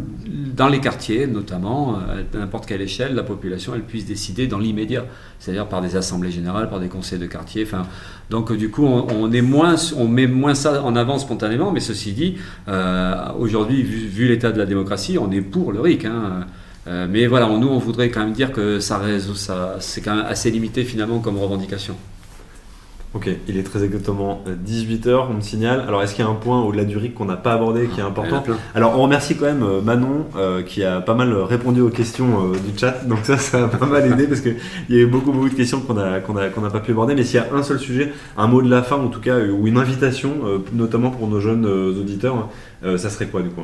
dans 0.57 0.69
les 0.69 0.79
quartiers, 0.79 1.27
notamment, 1.27 1.99
euh, 1.99 2.23
à 2.33 2.39
n'importe 2.39 2.67
quelle 2.67 2.81
échelle, 2.81 3.15
la 3.15 3.25
population 3.25 3.73
elle 3.75 3.83
puisse 3.83 4.07
décider 4.07 4.47
dans 4.47 4.59
l'immédiat, 4.59 5.05
c'est-à-dire 5.41 5.67
par 5.69 5.83
des 5.83 5.97
assemblées 5.97 6.31
générales, 6.31 6.71
par 6.71 6.79
des 6.79 6.89
conseils 6.89 7.19
de 7.19 7.27
quartier. 7.27 7.65
Enfin, 7.65 7.87
donc 8.31 8.53
du 8.57 8.71
coup, 8.71 8.87
on, 8.87 9.33
est 9.33 9.43
moins, 9.43 9.75
on 9.97 10.07
met 10.07 10.29
moins 10.29 10.55
ça 10.55 10.83
en 10.83 10.95
avant 10.95 11.19
spontanément, 11.19 11.73
mais 11.73 11.81
ceci 11.81 12.13
dit, 12.13 12.37
euh, 12.69 13.15
aujourd'hui, 13.39 13.83
vu, 13.83 14.29
l'état 14.29 14.53
de 14.53 14.59
la 14.59 14.67
démocratie, 14.67 15.19
on 15.19 15.31
est 15.33 15.41
pour 15.41 15.73
le 15.73 15.81
RIC. 15.81 16.05
Hein. 16.05 16.47
Euh, 16.87 17.07
mais 17.11 17.27
voilà, 17.27 17.49
nous, 17.49 17.69
on 17.69 17.79
voudrait 17.79 18.11
quand 18.11 18.21
même 18.21 18.33
dire 18.33 18.53
que 18.53 18.79
ça, 18.79 19.01
ça 19.35 19.77
c'est 19.81 20.01
quand 20.03 20.15
même 20.15 20.27
assez 20.27 20.51
limité 20.51 20.85
finalement 20.85 21.19
comme 21.19 21.37
revendication. 21.39 21.97
Ok, 23.15 23.31
il 23.47 23.57
est 23.57 23.63
très 23.63 23.85
exactement 23.85 24.43
18h, 24.67 25.09
euh, 25.09 25.19
on 25.31 25.35
me 25.35 25.41
signale. 25.41 25.85
Alors, 25.87 26.03
est-ce 26.03 26.17
qu'il 26.17 26.25
y 26.25 26.27
a 26.27 26.31
un 26.31 26.35
point 26.35 26.61
au-delà 26.63 26.85
du 26.85 26.99
RIC 26.99 27.15
qu'on 27.15 27.27
n'a 27.27 27.37
pas 27.37 27.53
abordé 27.53 27.87
qui 27.87 28.01
est 28.01 28.03
important 28.03 28.43
Alors, 28.75 28.99
on 28.99 29.03
remercie 29.03 29.37
quand 29.37 29.45
même 29.45 29.63
euh, 29.63 29.81
Manon 29.81 30.27
euh, 30.37 30.63
qui 30.63 30.83
a 30.83 31.01
pas 31.01 31.15
mal 31.15 31.33
répondu 31.33 31.81
aux 31.81 31.91
questions 31.91 32.51
du 32.51 32.77
chat. 32.77 33.07
Donc, 33.07 33.21
ça, 33.23 33.39
ça 33.39 33.67
a 33.67 33.69
pas 33.69 33.87
mal 33.87 34.11
aidé 34.11 34.27
parce 34.27 34.41
qu'il 34.41 34.57
y 34.91 34.97
a 34.97 35.03
eu 35.03 35.07
beaucoup, 35.07 35.31
beaucoup 35.31 35.49
de 35.49 35.55
questions 35.55 35.81
qu'on 35.81 35.95
n'a 35.95 36.19
qu'on 36.19 36.37
a, 36.37 36.49
qu'on 36.49 36.63
pas 36.63 36.81
pu 36.81 36.91
aborder. 36.91 37.15
Mais 37.15 37.23
s'il 37.23 37.37
y 37.37 37.39
a 37.39 37.55
un 37.55 37.63
seul 37.63 37.79
sujet, 37.79 38.13
un 38.37 38.49
mot 38.49 38.61
de 38.61 38.69
la 38.69 38.83
fin 38.83 38.97
en 38.97 39.09
tout 39.09 39.21
cas, 39.21 39.39
ou 39.39 39.69
une 39.69 39.79
invitation, 39.79 40.33
notamment 40.73 41.11
pour 41.11 41.29
nos 41.29 41.39
jeunes 41.39 41.67
auditeurs, 41.67 42.49
ça 42.83 43.11
serait 43.11 43.27
quoi 43.27 43.43
du 43.43 43.51
coup 43.51 43.63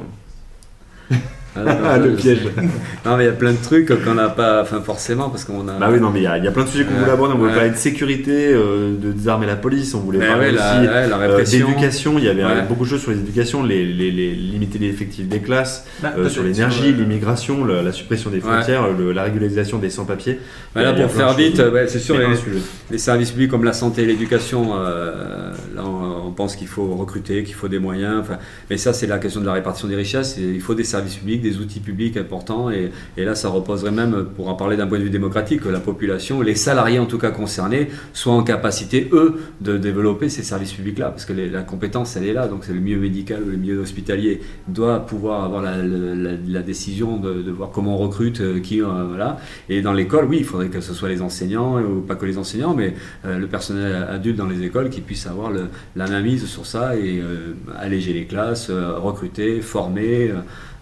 Ah, 1.57 1.98
le 1.98 2.12
piège. 2.14 2.40
non, 3.05 3.16
mais 3.16 3.24
il 3.24 3.26
y 3.26 3.30
a 3.30 3.32
plein 3.32 3.53
de 3.53 3.62
trucs 3.62 3.88
qu'on 4.05 4.14
n'a 4.14 4.28
pas, 4.28 4.62
enfin 4.62 4.80
forcément, 4.80 5.30
parce 5.30 5.44
qu'on 5.44 5.66
a. 5.68 5.72
Bah 5.78 5.88
oui, 5.92 5.98
non, 6.01 6.11
mais 6.11 6.20
il 6.20 6.22
y, 6.22 6.26
a- 6.26 6.38
il 6.38 6.44
y 6.44 6.48
a 6.48 6.53
plein 6.53 6.62
de 6.64 6.68
sujets 6.68 6.84
qu'on 6.84 6.94
voulait 6.94 7.11
aborder. 7.11 7.34
On 7.34 7.38
voulait 7.38 7.51
ouais. 7.51 7.57
parler 7.57 7.70
de 7.70 7.76
sécurité, 7.76 8.53
euh, 8.53 8.96
de 8.96 9.11
désarmer 9.12 9.46
la 9.46 9.57
police, 9.57 9.94
on 9.94 10.01
voulait 10.01 10.18
Mais 10.20 10.26
parler 10.28 10.46
ouais, 10.46 10.53
la- 10.53 10.70
aussi 10.78 10.86
ouais, 10.88 11.09
la 11.09 11.18
euh, 11.18 11.44
d'éducation. 11.44 12.14
Il 12.18 12.24
y 12.24 12.28
avait 12.28 12.42
euh, 12.42 12.46
Ouais. 12.61 12.62
beaucoup 12.68 12.84
de 12.84 12.90
choses 12.90 13.01
sur 13.03 13.11
les 13.11 13.18
éducations, 13.18 13.62
les, 13.64 13.84
les- 13.84 14.11
les- 14.12 14.34
limiter 14.34 14.78
les 14.78 14.88
effectifs 14.88 15.26
des 15.28 15.40
classes, 15.40 15.84
Bah, 16.03 16.12
euh, 16.18 16.28
sur 16.28 16.42
l'énergie, 16.44 16.92
l'immigration, 16.92 17.64
la, 17.64 17.82
la 17.82 17.92
suppression 17.92 18.30
des 18.30 18.40
frontières, 18.40 18.86
le- 18.96 19.12
la 19.12 19.24
régularisation 19.24 19.78
des 19.78 19.90
sans-papiers. 19.90 20.38
Bah 20.74 20.82
là, 20.82 20.92
pour 20.92 21.11
faire 21.11 21.32
vite, 21.34 21.59
ouais, 21.59 21.86
c'est 21.88 21.98
sûr, 21.98 22.16
les, 22.90 22.98
services 22.98 23.30
publics 23.32 23.51
comme 23.51 23.64
la 23.64 23.72
santé 23.72 24.03
et 24.03 24.07
l'éducation, 24.07 24.70
euh, 24.76 25.51
là, 25.74 25.82
on, 25.84 26.28
on 26.28 26.30
pense 26.32 26.55
qu'il 26.55 26.68
faut 26.68 26.86
recruter, 26.94 27.42
qu'il 27.42 27.55
faut 27.55 27.68
des 27.68 27.78
moyens. 27.78 28.18
Enfin, 28.20 28.38
mais 28.68 28.76
ça, 28.76 28.92
c'est 28.92 29.07
la 29.07 29.18
question 29.18 29.40
de 29.40 29.46
la 29.46 29.53
répartition 29.55 29.88
des 29.88 29.96
richesses. 29.96 30.36
il 30.38 30.61
faut 30.61 30.74
des 30.74 30.84
services 30.84 31.16
publics, 31.16 31.39
des 31.41 31.59
outils 31.59 31.80
publics 31.80 32.16
importants. 32.16 32.70
Et, 32.70 32.91
et 33.16 33.24
là, 33.24 33.34
ça 33.34 33.49
reposerait 33.49 33.91
même, 33.91 34.26
pour 34.36 34.49
en 34.49 34.55
parler 34.55 34.76
d'un 34.76 34.86
point 34.86 34.99
de 34.99 35.05
vue 35.05 35.11
démocratique, 35.11 35.61
que 35.62 35.68
la 35.68 35.80
population, 35.80 36.41
les 36.41 36.55
salariés 36.55 36.99
en 36.99 37.07
tout 37.07 37.18
cas 37.18 37.30
concernés, 37.30 37.88
soient 38.12 38.34
en 38.34 38.43
capacité, 38.43 39.09
eux, 39.12 39.41
de 39.61 39.76
développer 39.78 40.28
ces 40.28 40.43
services 40.43 40.72
publics-là. 40.72 41.11
Parce 41.11 41.24
que 41.24 41.32
la 41.32 41.62
compétence, 41.62 42.16
elle 42.16 42.26
est 42.26 42.32
là. 42.32 42.47
Donc, 42.49 42.64
c'est 42.64 42.72
le 42.74 42.80
milieu 42.80 43.01
médical 43.01 43.43
ou 43.45 43.51
le 43.51 43.57
milieu 43.57 43.80
hospitalier 43.80 44.41
doit 44.68 45.07
pouvoir 45.07 45.45
avoir 45.45 45.62
la, 45.62 45.76
la- 45.78 46.61
décision 46.62 47.16
de, 47.16 47.51
voir 47.51 47.70
comment 47.70 47.95
on 47.95 47.99
recrute, 47.99 48.41
euh, 48.41 48.61
qui, 48.61 48.82
euh, 48.82 48.86
voilà. 49.09 49.38
Et 49.68 49.80
dans 49.80 49.93
l'école, 49.95 50.26
oui, 50.26 50.38
il 50.41 50.45
faudrait 50.45 50.68
que 50.68 50.80
ce 50.80 50.93
soit 50.95 51.09
les 51.09 51.22
enseignants, 51.22 51.80
ou 51.80 52.01
pas 52.01 52.14
que 52.16 52.26
les 52.26 52.36
enseignants, 52.38 52.74
mais 52.74 52.95
euh, 53.24 53.38
le 53.38 53.47
personnel 53.47 54.07
adulte 54.09 54.36
dans 54.36 54.47
les 54.47 54.62
écoles 54.62 54.91
qui 54.91 55.01
puisse 55.01 55.26
avoir 55.26 55.51
la 55.97 56.07
mainmise 56.07 56.47
sur 56.47 56.66
ça 56.66 56.97
et 56.97 57.20
euh, 57.20 57.55
alléger 57.78 58.12
les 58.12 58.26
classes, 58.26 58.68
euh, 58.70 58.99
recruter, 58.99 59.61
former. 59.61 60.32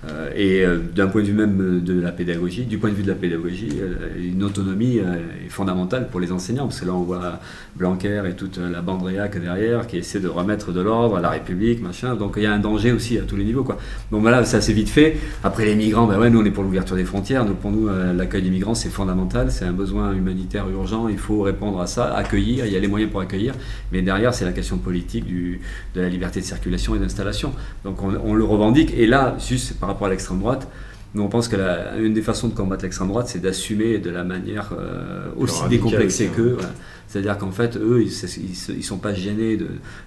Euh, 0.06 0.30
et 0.36 0.64
euh, 0.64 0.78
d'un 0.94 1.08
point 1.08 1.22
de 1.22 1.26
vue 1.26 1.32
même 1.32 1.80
de 1.80 2.00
la 2.00 2.12
pédagogie, 2.12 2.64
du 2.66 2.78
point 2.78 2.90
de 2.90 2.94
vue 2.94 3.02
de 3.02 3.08
la 3.08 3.16
pédagogie, 3.16 3.80
euh, 3.80 4.30
une 4.32 4.44
autonomie 4.44 4.98
est 4.98 5.48
fondamentale 5.48 6.08
pour 6.08 6.20
les 6.20 6.30
enseignants, 6.30 6.66
parce 6.66 6.80
que 6.80 6.86
là 6.86 6.94
on 6.94 7.02
voit 7.02 7.40
Blanquer 7.74 8.22
et 8.28 8.34
toute 8.34 8.58
la 8.58 8.80
bande 8.80 9.02
réac 9.02 9.40
derrière 9.40 9.86
qui 9.86 9.96
essaie 9.96 10.20
de 10.20 10.28
remettre 10.28 10.72
de 10.72 10.80
l'ordre 10.80 11.16
à 11.16 11.20
la 11.20 11.30
République, 11.30 11.82
machin. 11.82 12.14
Donc 12.14 12.34
il 12.36 12.44
y 12.44 12.46
a 12.46 12.52
un 12.52 12.58
danger 12.60 12.92
aussi 12.92 13.18
à 13.18 13.22
tous 13.22 13.36
les 13.36 13.44
niveaux. 13.44 13.64
Quoi. 13.64 13.78
Donc 14.12 14.22
voilà, 14.22 14.44
ça 14.44 14.60
c'est 14.60 14.72
vite 14.72 14.88
fait. 14.88 15.16
Après 15.42 15.64
les 15.64 15.74
migrants, 15.74 16.06
ben 16.06 16.18
ouais, 16.18 16.30
nous 16.30 16.40
on 16.40 16.44
est 16.44 16.50
pour 16.50 16.62
l'ouverture 16.62 16.96
des 16.96 17.04
frontières. 17.04 17.44
Donc 17.44 17.56
pour 17.56 17.72
nous, 17.72 17.88
l'accueil 18.16 18.42
des 18.42 18.50
migrants 18.50 18.74
c'est 18.74 18.90
fondamental, 18.90 19.50
c'est 19.50 19.64
un 19.64 19.72
besoin 19.72 20.12
humanitaire 20.12 20.68
urgent. 20.68 21.08
Il 21.08 21.18
faut 21.18 21.42
répondre 21.42 21.80
à 21.80 21.86
ça, 21.86 22.14
accueillir. 22.14 22.66
Il 22.66 22.72
y 22.72 22.76
a 22.76 22.80
les 22.80 22.88
moyens 22.88 23.10
pour 23.10 23.20
accueillir, 23.20 23.54
mais 23.92 24.02
derrière 24.02 24.32
c'est 24.34 24.44
la 24.44 24.52
question 24.52 24.78
politique 24.78 25.24
du, 25.24 25.60
de 25.94 26.00
la 26.00 26.08
liberté 26.08 26.40
de 26.40 26.44
circulation 26.44 26.94
et 26.94 26.98
d'installation. 26.98 27.52
Donc 27.84 28.02
on, 28.02 28.14
on 28.24 28.34
le 28.34 28.44
revendique. 28.44 28.92
Et 28.96 29.06
là, 29.06 29.36
juste 29.38 29.78
par 29.78 29.87
rapport 29.88 30.06
à 30.06 30.10
l'extrême 30.10 30.38
droite. 30.38 30.68
Nous, 31.14 31.22
on 31.22 31.28
pense 31.28 31.48
que 31.48 31.56
la- 31.56 31.96
une 31.96 32.12
des 32.12 32.20
façons 32.22 32.48
de 32.48 32.54
combattre 32.54 32.82
l'extrême 32.84 33.08
droite, 33.08 33.28
c'est 33.28 33.38
d'assumer 33.40 33.98
de 33.98 34.10
la 34.10 34.24
manière 34.24 34.70
euh, 34.78 35.28
aussi 35.36 35.54
décomplexée 35.68 36.26
qu'eux. 36.36 36.54
voilà. 36.58 36.68
C'est-à-dire 37.08 37.38
qu'en 37.38 37.50
fait, 37.50 37.76
eux, 37.76 38.02
ils 38.02 38.76
ne 38.76 38.82
sont 38.82 38.98
pas 38.98 39.14
gênés 39.14 39.58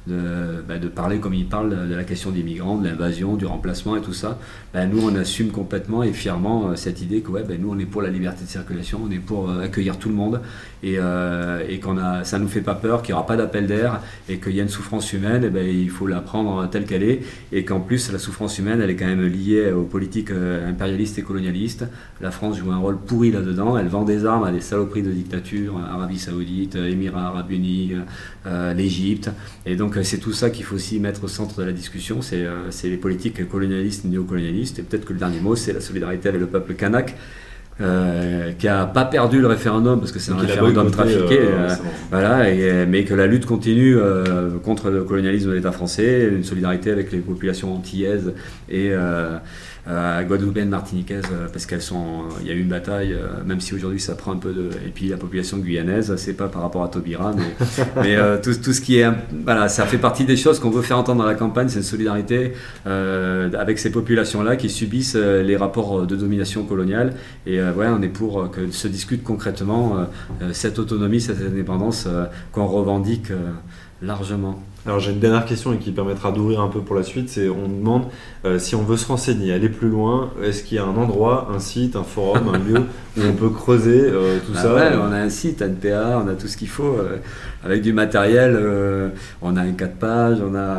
bah, 0.07 0.77
de 0.77 0.87
parler 0.87 1.19
comme 1.19 1.33
ils 1.33 1.47
parlent 1.47 1.89
de 1.89 1.95
la 1.95 2.03
question 2.03 2.31
des 2.31 2.43
migrants, 2.43 2.77
de 2.77 2.87
l'invasion, 2.87 3.35
du 3.35 3.45
remplacement 3.45 3.95
et 3.97 4.01
tout 4.01 4.13
ça. 4.13 4.39
Bah, 4.73 4.85
nous, 4.85 5.01
on 5.03 5.15
assume 5.15 5.49
complètement 5.49 6.03
et 6.03 6.13
fièrement 6.13 6.69
euh, 6.69 6.75
cette 6.75 7.01
idée 7.01 7.21
que 7.21 7.31
ouais, 7.31 7.43
bah, 7.43 7.55
nous, 7.59 7.71
on 7.71 7.79
est 7.79 7.85
pour 7.85 8.01
la 8.01 8.09
liberté 8.09 8.45
de 8.45 8.49
circulation, 8.49 9.01
on 9.03 9.11
est 9.11 9.19
pour 9.19 9.49
euh, 9.49 9.63
accueillir 9.63 9.97
tout 9.97 10.09
le 10.09 10.15
monde 10.15 10.41
et, 10.83 10.95
euh, 10.97 11.77
qu'on 11.81 11.97
a, 11.97 12.23
ça 12.23 12.37
ne 12.37 12.43
nous 12.43 12.49
fait 12.49 12.61
pas 12.61 12.75
peur, 12.75 13.01
qu'il 13.01 13.13
n'y 13.13 13.17
aura 13.17 13.25
pas 13.25 13.37
d'appel 13.37 13.67
d'air 13.67 14.01
et 14.29 14.37
qu'il 14.39 14.55
y 14.55 14.59
a 14.59 14.63
une 14.63 14.69
souffrance 14.69 15.13
humaine, 15.13 15.43
et 15.43 15.49
ben, 15.49 15.67
il 15.67 15.89
faut 15.89 16.07
la 16.07 16.21
prendre 16.21 16.69
telle 16.69 16.85
qu'elle 16.85 17.03
est 17.03 17.21
et 17.51 17.65
qu'en 17.65 17.79
plus, 17.79 18.11
la 18.11 18.19
souffrance 18.19 18.57
humaine, 18.59 18.81
elle 18.81 18.89
est 18.89 18.95
quand 18.95 19.05
même 19.05 19.25
liée 19.25 19.71
aux 19.71 19.83
politiques 19.83 20.31
euh, 20.31 20.69
impérialistes 20.69 21.17
et 21.19 21.23
colonialistes. 21.23 21.85
La 22.19 22.31
France 22.31 22.57
joue 22.57 22.71
un 22.71 22.77
rôle 22.77 22.97
pourri 22.97 23.31
là-dedans, 23.31 23.77
elle 23.77 23.87
vend 23.87 24.03
des 24.03 24.25
armes 24.25 24.43
à 24.43 24.51
des 24.51 24.61
saloperies 24.61 25.03
de 25.03 25.11
dictature, 25.11 25.79
Arabie 25.91 26.19
Saoudite, 26.19 26.75
Émirats 26.91 27.27
Arabes 27.27 27.51
Unis, 27.51 27.93
euh, 28.45 28.73
l'Égypte. 28.73 29.29
Et 29.65 29.75
donc 29.75 29.97
euh, 29.97 30.03
c'est 30.03 30.17
tout 30.19 30.33
ça 30.33 30.49
qu'il 30.49 30.65
faut 30.65 30.75
aussi 30.75 30.99
mettre 30.99 31.23
au 31.23 31.27
centre 31.27 31.59
de 31.59 31.65
la 31.65 31.71
discussion, 31.71 32.21
c'est 32.21 32.45
euh, 32.45 32.69
les 32.83 32.97
politiques 32.97 33.47
colonialistes, 33.47 34.05
néocolonialistes, 34.05 34.79
et 34.79 34.83
peut-être 34.83 35.05
que 35.05 35.13
le 35.13 35.19
dernier 35.19 35.39
mot, 35.39 35.55
c'est 35.55 35.73
la 35.73 35.81
solidarité 35.81 36.29
avec 36.29 36.41
le 36.41 36.47
peuple 36.47 36.73
kanak. 36.73 37.15
euh, 37.79 38.51
qui 38.57 38.67
n'a 38.67 38.85
pas 38.85 39.05
perdu 39.05 39.39
le 39.39 39.47
référendum 39.47 39.99
parce 39.99 40.11
que 40.11 40.19
c'est 40.19 40.31
un 40.31 40.37
a 40.37 40.41
référendum 40.41 40.91
trafiqué, 40.91 41.39
euh, 41.39 41.69
euh, 41.69 41.75
voilà, 42.09 42.49
et, 42.49 42.85
mais 42.85 43.05
que 43.05 43.13
la 43.13 43.27
lutte 43.27 43.45
continue 43.45 43.97
euh, 43.97 44.57
contre 44.63 44.89
le 44.89 45.03
colonialisme 45.03 45.49
de 45.49 45.55
l'État 45.55 45.71
français, 45.71 46.29
une 46.31 46.43
solidarité 46.43 46.91
avec 46.91 47.11
les 47.11 47.19
populations 47.19 47.73
antillaises 47.73 48.33
et 48.69 48.91
euh, 48.91 48.97
euh, 49.01 49.37
guadeloupéennes, 49.87 50.69
martiniquaises, 50.69 51.25
euh, 51.31 51.47
parce 51.51 51.65
qu'elles 51.65 51.81
sont, 51.81 52.25
il 52.41 52.47
y 52.47 52.51
a 52.51 52.53
eu 52.53 52.61
une 52.61 52.67
bataille, 52.67 53.13
euh, 53.13 53.43
même 53.45 53.59
si 53.59 53.73
aujourd'hui 53.73 53.99
ça 53.99 54.15
prend 54.15 54.31
un 54.31 54.37
peu 54.37 54.53
de, 54.53 54.69
et 54.85 54.89
puis 54.93 55.07
la 55.07 55.17
population 55.17 55.57
guyanaise, 55.57 56.15
c'est 56.17 56.33
pas 56.33 56.47
par 56.47 56.61
rapport 56.61 56.83
à 56.83 56.87
Taubira, 56.87 57.33
mais, 57.35 57.65
mais 58.01 58.15
euh, 58.15 58.37
tout, 58.41 58.53
tout 58.53 58.73
ce 58.73 58.81
qui 58.81 58.97
est, 58.99 59.09
voilà, 59.43 59.69
ça 59.69 59.85
fait 59.85 59.97
partie 59.97 60.25
des 60.25 60.37
choses 60.37 60.59
qu'on 60.59 60.69
veut 60.69 60.83
faire 60.83 60.99
entendre 60.99 61.21
dans 61.21 61.27
la 61.27 61.35
campagne, 61.35 61.67
c'est 61.69 61.79
une 61.79 61.83
solidarité 61.83 62.53
euh, 62.85 63.49
avec 63.57 63.79
ces 63.79 63.91
populations-là 63.91 64.55
qui 64.55 64.69
subissent 64.69 65.15
euh, 65.17 65.41
les 65.41 65.57
rapports 65.57 66.05
de 66.05 66.15
domination 66.15 66.63
coloniale, 66.63 67.13
et 67.45 67.59
euh, 67.59 67.73
ouais, 67.73 67.87
on 67.87 68.01
est 68.01 68.09
pour 68.09 68.41
euh, 68.41 68.47
que 68.47 68.71
se 68.71 68.87
discute 68.87 69.23
concrètement 69.23 69.97
euh, 69.97 70.03
euh, 70.41 70.49
cette 70.53 70.79
autonomie, 70.79 71.21
cette 71.21 71.41
indépendance 71.41 72.05
euh, 72.07 72.25
qu'on 72.51 72.67
revendique 72.67 73.31
euh, 73.31 73.51
largement. 74.01 74.61
Alors 74.85 74.99
j'ai 74.99 75.11
une 75.11 75.19
dernière 75.19 75.45
question 75.45 75.73
et 75.73 75.77
qui 75.77 75.91
permettra 75.91 76.31
d'ouvrir 76.31 76.59
un 76.61 76.67
peu 76.67 76.81
pour 76.81 76.95
la 76.95 77.03
suite, 77.03 77.29
c'est 77.29 77.49
on 77.49 77.67
demande 77.67 78.05
euh, 78.45 78.57
si 78.57 78.75
on 78.75 78.81
veut 78.81 78.97
se 78.97 79.05
renseigner, 79.05 79.53
aller 79.53 79.69
plus 79.69 79.89
loin, 79.89 80.31
est-ce 80.43 80.63
qu'il 80.63 80.77
y 80.77 80.79
a 80.79 80.83
un 80.85 80.97
endroit, 80.97 81.49
un 81.53 81.59
site, 81.59 81.95
un 81.95 82.03
forum, 82.03 82.49
un 82.51 82.57
lieu 82.57 82.79
où 83.17 83.21
on 83.21 83.33
peut 83.33 83.49
creuser 83.49 84.01
euh, 84.01 84.39
tout 84.43 84.53
Bah 84.53 84.61
ça 84.61 84.73
ouais, 84.73 84.89
on 84.95 85.11
a 85.11 85.17
un 85.17 85.29
site, 85.29 85.61
NPA, 85.61 86.23
on 86.25 86.27
a 86.27 86.33
tout 86.33 86.47
ce 86.47 86.57
qu'il 86.57 86.69
faut, 86.69 86.97
euh, 86.97 87.17
avec 87.63 87.81
du 87.81 87.93
matériel, 87.93 88.55
euh, 88.55 89.09
on 89.41 89.55
a 89.55 89.61
un 89.61 89.71
4 89.73 89.93
pages, 89.95 90.37
on 90.41 90.55
a, 90.55 90.77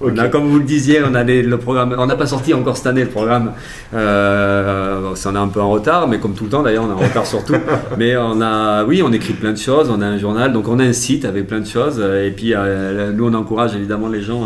on 0.00 0.30
comme 0.30 0.48
vous 0.48 0.58
le 0.58 0.64
disiez, 0.64 1.00
on 1.08 1.14
a 1.14 1.22
les- 1.22 1.42
le 1.42 1.58
programme, 1.58 1.94
on 1.96 2.06
n'a 2.06 2.16
pas 2.16 2.26
sorti 2.26 2.52
encore 2.54 2.76
cette 2.76 2.88
année 2.88 3.04
le 3.04 3.10
programme, 3.10 3.52
euh, 3.94 5.14
ça 5.14 5.30
en 5.30 5.34
est 5.34 5.38
un 5.38 5.48
peu 5.48 5.60
en 5.60 5.70
retard, 5.70 6.08
mais 6.08 6.18
comme 6.18 6.34
tout 6.34 6.44
le 6.44 6.50
temps 6.50 6.62
d'ailleurs, 6.62 6.84
on 6.84 6.90
est 6.90 7.04
en 7.04 7.06
retard 7.08 7.26
sur 7.26 7.44
tout, 7.44 7.54
mais 7.98 8.16
on 8.16 8.40
a, 8.40 8.84
oui, 8.84 9.02
on 9.02 9.12
écrit 9.12 9.34
plein 9.34 9.52
de 9.52 9.58
choses, 9.58 9.90
on 9.90 10.00
a 10.02 10.06
un 10.06 10.18
journal, 10.18 10.52
donc 10.52 10.68
on 10.68 10.78
a 10.78 10.84
un 10.84 10.92
site 10.92 11.24
avec 11.24 11.46
plein 11.46 11.60
de 11.60 11.66
choses, 11.66 11.96
euh, 11.98 12.26
et 12.26 12.30
puis 12.30 12.52
euh, 12.54 13.12
nous 13.12 13.26
on 13.28 13.34
encourage 13.34 13.74
évidemment 13.74 14.08
les 14.08 14.22
gens 14.22 14.44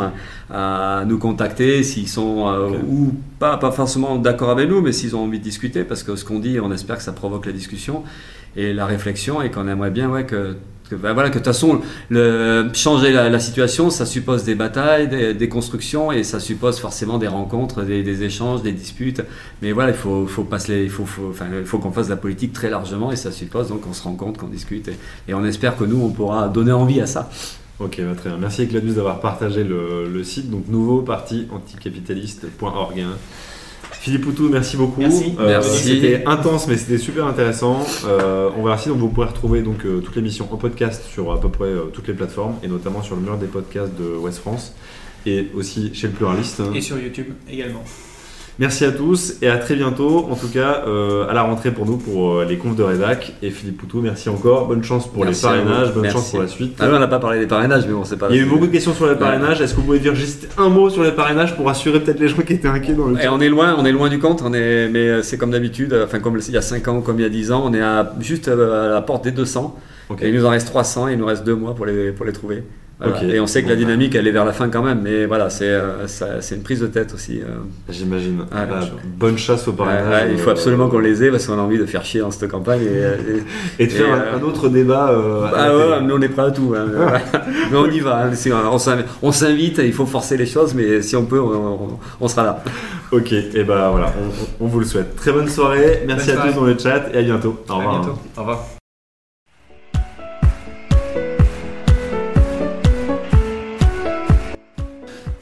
à, 0.51 0.99
à 1.01 1.05
nous 1.05 1.18
contacter 1.18 1.82
s'ils 1.82 2.09
sont 2.09 2.47
ou 2.89 3.12
pas, 3.39 3.57
pas 3.59 3.70
forcément 3.70 4.16
d'accord 4.16 4.51
avec 4.51 4.68
nous, 4.68 4.80
mais 4.80 4.93
s'ils 4.93 5.14
ont 5.16 5.24
envie 5.24 5.39
de 5.39 5.45
discuter, 5.45 5.84
parce 5.84 6.03
que 6.03 6.16
ce 6.16 6.24
qu'on 6.24 6.39
dit, 6.39 6.59
on 6.61 6.72
espère 6.72 6.97
que 6.97 7.03
ça 7.03 7.12
provoque 7.12 7.47
la 7.47 7.53
discussion 7.53 8.03
et 8.57 8.72
la 8.72 8.86
réflexion, 8.86 9.43
et 9.43 9.51
qu'on 9.51 9.68
aimerait 9.68 9.91
bien 9.91 10.09
ouais, 10.09 10.24
que, 10.24 10.57
que, 10.89 10.95
ben 10.95 11.12
voilà, 11.12 11.30
que 11.30 11.34
de 11.34 11.39
toute 11.39 11.47
façon, 11.47 11.80
changer 12.72 13.12
la, 13.12 13.39
situation, 13.41 13.91
ça 13.91 14.07
suppose 14.07 14.45
des 14.45 14.55
batailles, 14.55 15.09
des, 15.34 15.49
constructions, 15.49 16.12
et 16.12 16.24
ça 16.24 16.41
suppose 16.41 16.78
forcément 16.78 17.18
des 17.18 17.28
rencontres, 17.28 17.82
des, 17.82 18.22
échanges, 18.22 18.62
des 18.62 18.72
disputes. 18.72 19.22
Mais 19.62 19.72
voilà, 19.72 19.91
il 19.91 19.97
faut, 19.97 20.26
faut, 20.26 20.47
faut, 20.47 21.07
faut, 21.07 21.32
faut 21.64 21.78
qu'on 21.78 21.93
fasse 21.93 22.07
de 22.07 22.12
la 22.12 22.16
politique 22.16 22.53
très 22.53 22.70
largement, 22.70 23.12
et 23.12 23.16
ça 23.16 23.32
suppose 23.32 23.72
qu'on 23.82 23.93
se 23.93 24.03
rencontre, 24.03 24.41
qu'on 24.41 24.49
discute, 24.49 24.89
et, 25.28 25.34
on 25.34 25.45
espère 25.45 25.76
que 25.76 25.84
nous, 25.84 26.03
on 26.03 26.11
pourra 26.11 26.49
donner 26.49 26.72
envie 26.72 27.01
à 27.01 27.07
ça. 27.07 27.30
Ok, 27.78 28.01
bah, 28.01 28.14
très 28.16 28.30
bien. 28.30 28.39
Merci 28.39 28.66
Claudius 28.66 28.95
d'avoir 28.97 29.20
partagé 29.20 29.62
le, 29.62 30.09
le 30.09 30.24
site, 30.24 30.51
donc 30.51 30.66
nouveau 30.68 31.03
parti 31.03 31.47
anticapitaliste.org. 31.53 33.05
Philippe 34.09 34.25
Poutou, 34.25 34.49
merci 34.49 34.79
beaucoup. 34.79 35.03
Merci. 35.03 35.35
Merci. 35.39 35.85
C'était 35.85 36.25
intense, 36.25 36.67
mais 36.67 36.79
c'était 36.79 36.97
super 36.97 37.27
intéressant. 37.27 37.85
Euh, 38.07 38.49
on 38.57 38.63
verra 38.63 38.79
si 38.79 38.89
donc 38.89 38.97
vous 38.97 39.11
pourrez 39.11 39.27
retrouver 39.27 39.61
donc 39.61 39.85
euh, 39.85 40.01
toute 40.01 40.17
l'émission 40.17 40.49
en 40.51 40.57
podcast 40.57 41.05
sur 41.05 41.31
à 41.31 41.39
peu 41.39 41.51
près 41.51 41.67
euh, 41.67 41.91
toutes 41.93 42.09
les 42.09 42.15
plateformes 42.15 42.55
et 42.63 42.69
notamment 42.69 43.03
sur 43.03 43.17
le 43.17 43.21
mur 43.21 43.37
des 43.37 43.49
podcasts 43.49 43.93
de 44.01 44.17
West 44.17 44.39
France 44.39 44.75
et 45.27 45.49
aussi 45.55 45.95
chez 45.95 46.07
le 46.07 46.15
pluraliste. 46.15 46.63
Et 46.75 46.81
sur 46.81 46.99
YouTube 46.99 47.27
également. 47.51 47.85
Merci 48.59 48.85
à 48.85 48.91
tous 48.91 49.37
et 49.41 49.49
à 49.49 49.57
très 49.57 49.77
bientôt. 49.77 50.27
En 50.29 50.35
tout 50.35 50.49
cas, 50.49 50.83
euh, 50.89 51.29
à 51.29 51.33
la 51.33 51.43
rentrée 51.43 51.71
pour 51.71 51.87
nous 51.87 51.97
pour 51.97 52.39
euh, 52.39 52.45
les 52.45 52.57
confs 52.57 52.75
de 52.75 52.83
rédac 52.83 53.35
et 53.41 53.51
Philippe 53.51 53.79
Poutou. 53.79 54.01
Merci 54.01 54.29
encore. 54.29 54.67
Bonne 54.67 54.83
chance 54.83 55.07
pour 55.07 55.25
Merci 55.25 55.47
les 55.47 55.49
parrainages. 55.49 55.95
Bonne 55.95 56.03
Merci. 56.03 56.17
chance 56.17 56.31
pour 56.33 56.41
la 56.41 56.49
suite. 56.49 56.77
Ah, 56.81 56.89
on 56.93 56.99
n'a 56.99 57.07
pas 57.07 57.21
parlé 57.21 57.39
des 57.39 57.47
parrainages, 57.47 57.87
mais 57.87 57.93
bon, 57.93 58.03
c'est 58.03 58.17
pas. 58.17 58.27
Il 58.31 58.37
y 58.37 58.41
a 58.41 58.43
eu 58.43 58.47
beaucoup 58.47 58.67
de 58.67 58.73
questions 58.73 58.95
sur 58.95 59.07
les 59.07 59.15
parrainages. 59.15 59.61
Est-ce 59.61 59.75
que 59.75 59.79
vous 59.79 59.87
pouvez 59.87 60.01
dire 60.01 60.17
juste 60.17 60.49
un 60.59 60.71
mot 60.71 60.91
sur 60.91 61.05
les 61.05 61.13
parrainages 61.13 61.55
pour 61.55 61.67
rassurer 61.67 62.01
peut-être 62.01 62.19
les 62.19 62.27
gens 62.27 62.43
qui 62.43 62.55
étaient 62.55 62.67
inquiets 62.67 62.95
dans 62.95 63.07
le 63.07 63.23
Et 63.23 63.29
on 63.29 63.41
est 63.41 63.49
loin, 63.49 63.77
on 63.79 63.85
est 63.85 63.93
loin 63.93 64.09
du 64.09 64.19
compte, 64.19 64.43
on 64.45 64.53
est, 64.53 64.89
mais 64.89 65.09
euh, 65.09 65.23
c'est 65.23 65.39
comme 65.39 65.53
d'habitude, 65.53 65.97
enfin 66.05 66.19
comme 66.19 66.37
il 66.45 66.53
y 66.53 66.57
a 66.57 66.63
5 66.63 66.89
ans, 66.89 67.01
comme 67.01 67.21
il 67.21 67.23
y 67.23 67.27
a 67.27 67.31
10 67.31 67.53
ans, 67.53 67.63
on 67.65 67.73
est 67.73 67.81
à, 67.81 68.13
juste 68.19 68.49
à 68.49 68.57
la 68.57 69.03
porte 69.03 69.23
des 69.23 69.31
200. 69.31 69.77
Ok. 70.11 70.23
Et 70.23 70.31
il 70.31 70.35
nous 70.35 70.45
en 70.47 70.51
reste 70.51 70.67
300 70.67 71.09
et 71.09 71.13
il 71.13 71.19
nous 71.19 71.27
reste 71.27 71.45
2 71.45 71.55
mois 71.55 71.77
pour 71.77 71.87
les, 71.87 72.11
pour 72.11 72.27
les 72.27 72.33
trouver. 72.33 72.65
Voilà. 73.01 73.17
Ok. 73.17 73.23
Et 73.23 73.39
on 73.39 73.47
sait 73.47 73.63
que 73.63 73.69
la 73.69 73.75
Bon, 73.75 73.81
dynamique, 73.83 74.15
elle 74.17 74.27
est 74.27 74.33
vers 74.33 74.45
la 74.45 74.53
fin 74.53 74.69
quand 74.71 74.83
même, 74.83 75.01
mais 75.03 75.25
voilà, 75.27 75.51
c'est 75.51 75.69
euh, 75.69 76.05
une 76.51 76.63
prise 76.63 76.81
de 76.81 76.89
tête 76.89 77.15
aussi. 77.15 77.41
euh. 77.41 77.59
J'imagine. 77.89 78.41
Ah, 78.51 78.67
Bah, 78.67 78.81
bonne 79.17 79.39
chasse 79.39 79.69
au 79.69 79.71
Ouais, 79.71 79.77
parrainage. 79.77 80.11
ouais, 80.25 80.33
il 80.33 80.39
faut 80.39 80.49
euh, 80.49 80.53
absolument 80.53 80.89
qu'on 80.89 80.99
les 80.99 81.23
ait 81.23 81.31
parce 81.31 81.47
qu'on 81.47 81.55
a 81.59 81.63
envie 81.63 81.79
de 81.79 81.87
faire 81.87 82.05
chier 82.05 82.21
dans 82.21 82.33
cette 82.33 82.51
campagne. 82.51 82.81
Et, 82.83 83.81
et- 83.81 83.85
Et 83.85 83.87
de 83.87 83.93
faire 83.93 84.07
Et, 84.09 84.11
un, 84.11 84.15
euh, 84.17 84.39
un 84.39 84.43
autre 84.43 84.69
débat. 84.69 85.11
euh, 85.13 85.45
à 85.45 85.53
Ah 85.57 85.77
ouais, 85.77 85.85
ouais, 85.91 86.01
nous 86.03 86.17
on 86.17 86.21
est 86.21 86.29
prêts 86.29 86.43
à 86.43 86.51
tout. 86.51 86.75
hein. 86.77 86.87
mais 87.71 87.77
on 87.77 87.87
y 87.87 88.01
va. 88.01 88.25
hein. 88.25 88.31
On 88.73 88.79
s'inv- 88.79 89.05
on 89.23 89.31
s'invite, 89.31 89.79
il 89.85 89.93
faut 89.93 90.07
forcer 90.07 90.37
les 90.37 90.47
choses, 90.47 90.75
mais 90.75 91.01
si 91.01 91.15
on 91.15 91.25
peut, 91.25 91.39
on, 91.41 91.53
on- 91.55 91.99
on 92.21 92.27
sera 92.29 92.43
là. 92.43 92.65
Ok, 93.13 93.33
et 93.33 93.63
bah 93.65 93.91
voilà, 93.93 94.13
on, 94.61 94.65
on 94.65 94.67
vous 94.67 94.81
le 94.81 94.87
souhaite. 94.87 95.15
Très 95.15 95.31
bonne 95.33 95.49
soirée, 95.49 96.03
merci 96.07 96.27
Bonne 96.31 96.37
à 96.37 96.41
soirée. 96.41 96.53
tous 96.53 96.57
dans 96.61 96.67
le 96.67 96.77
chat 96.79 97.15
et 97.15 97.19
à 97.19 97.23
bientôt. 97.23 97.57
Au 97.69 97.73
À 97.73 97.77
revoir. 97.77 98.01
bientôt. 98.01 98.19
Au 98.37 98.41
revoir. 98.41 98.78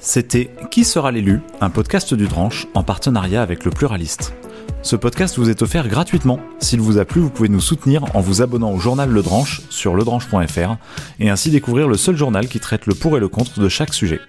C'était 0.07 0.53
Qui 0.71 0.85
sera 0.85 1.11
l'élu 1.11 1.41
Un 1.61 1.69
podcast 1.69 2.15
du 2.15 2.29
Dranche 2.29 2.69
en 2.75 2.85
partenariat 2.85 3.43
avec 3.43 3.65
le 3.65 3.73
Pluraliste. 3.73 4.35
Ce 4.83 4.95
podcast 4.95 5.37
vous 5.37 5.51
est 5.51 5.63
offert 5.63 5.89
gratuitement. 5.89 6.39
S'il 6.61 6.81
vous 6.81 6.99
a 6.99 7.05
plu, 7.05 7.21
vous 7.21 7.29
pouvez 7.29 7.49
nous 7.49 7.61
soutenir 7.61 8.05
en 8.15 8.21
vous 8.21 8.41
abonnant 8.41 8.73
au 8.73 8.79
journal 8.79 9.11
Le 9.11 9.21
Dranche 9.21 9.63
sur 9.69 9.97
ledranche.fr 9.97 10.77
et 11.19 11.29
ainsi 11.29 11.51
découvrir 11.51 11.89
le 11.89 11.97
seul 11.97 12.17
journal 12.17 12.47
qui 12.47 12.61
traite 12.61 12.87
le 12.87 12.95
pour 12.95 13.17
et 13.17 13.21
le 13.21 13.27
contre 13.27 13.59
de 13.59 13.69
chaque 13.69 13.93
sujet. 13.93 14.21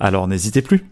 Alors 0.00 0.28
n'hésitez 0.28 0.62
plus 0.62 0.86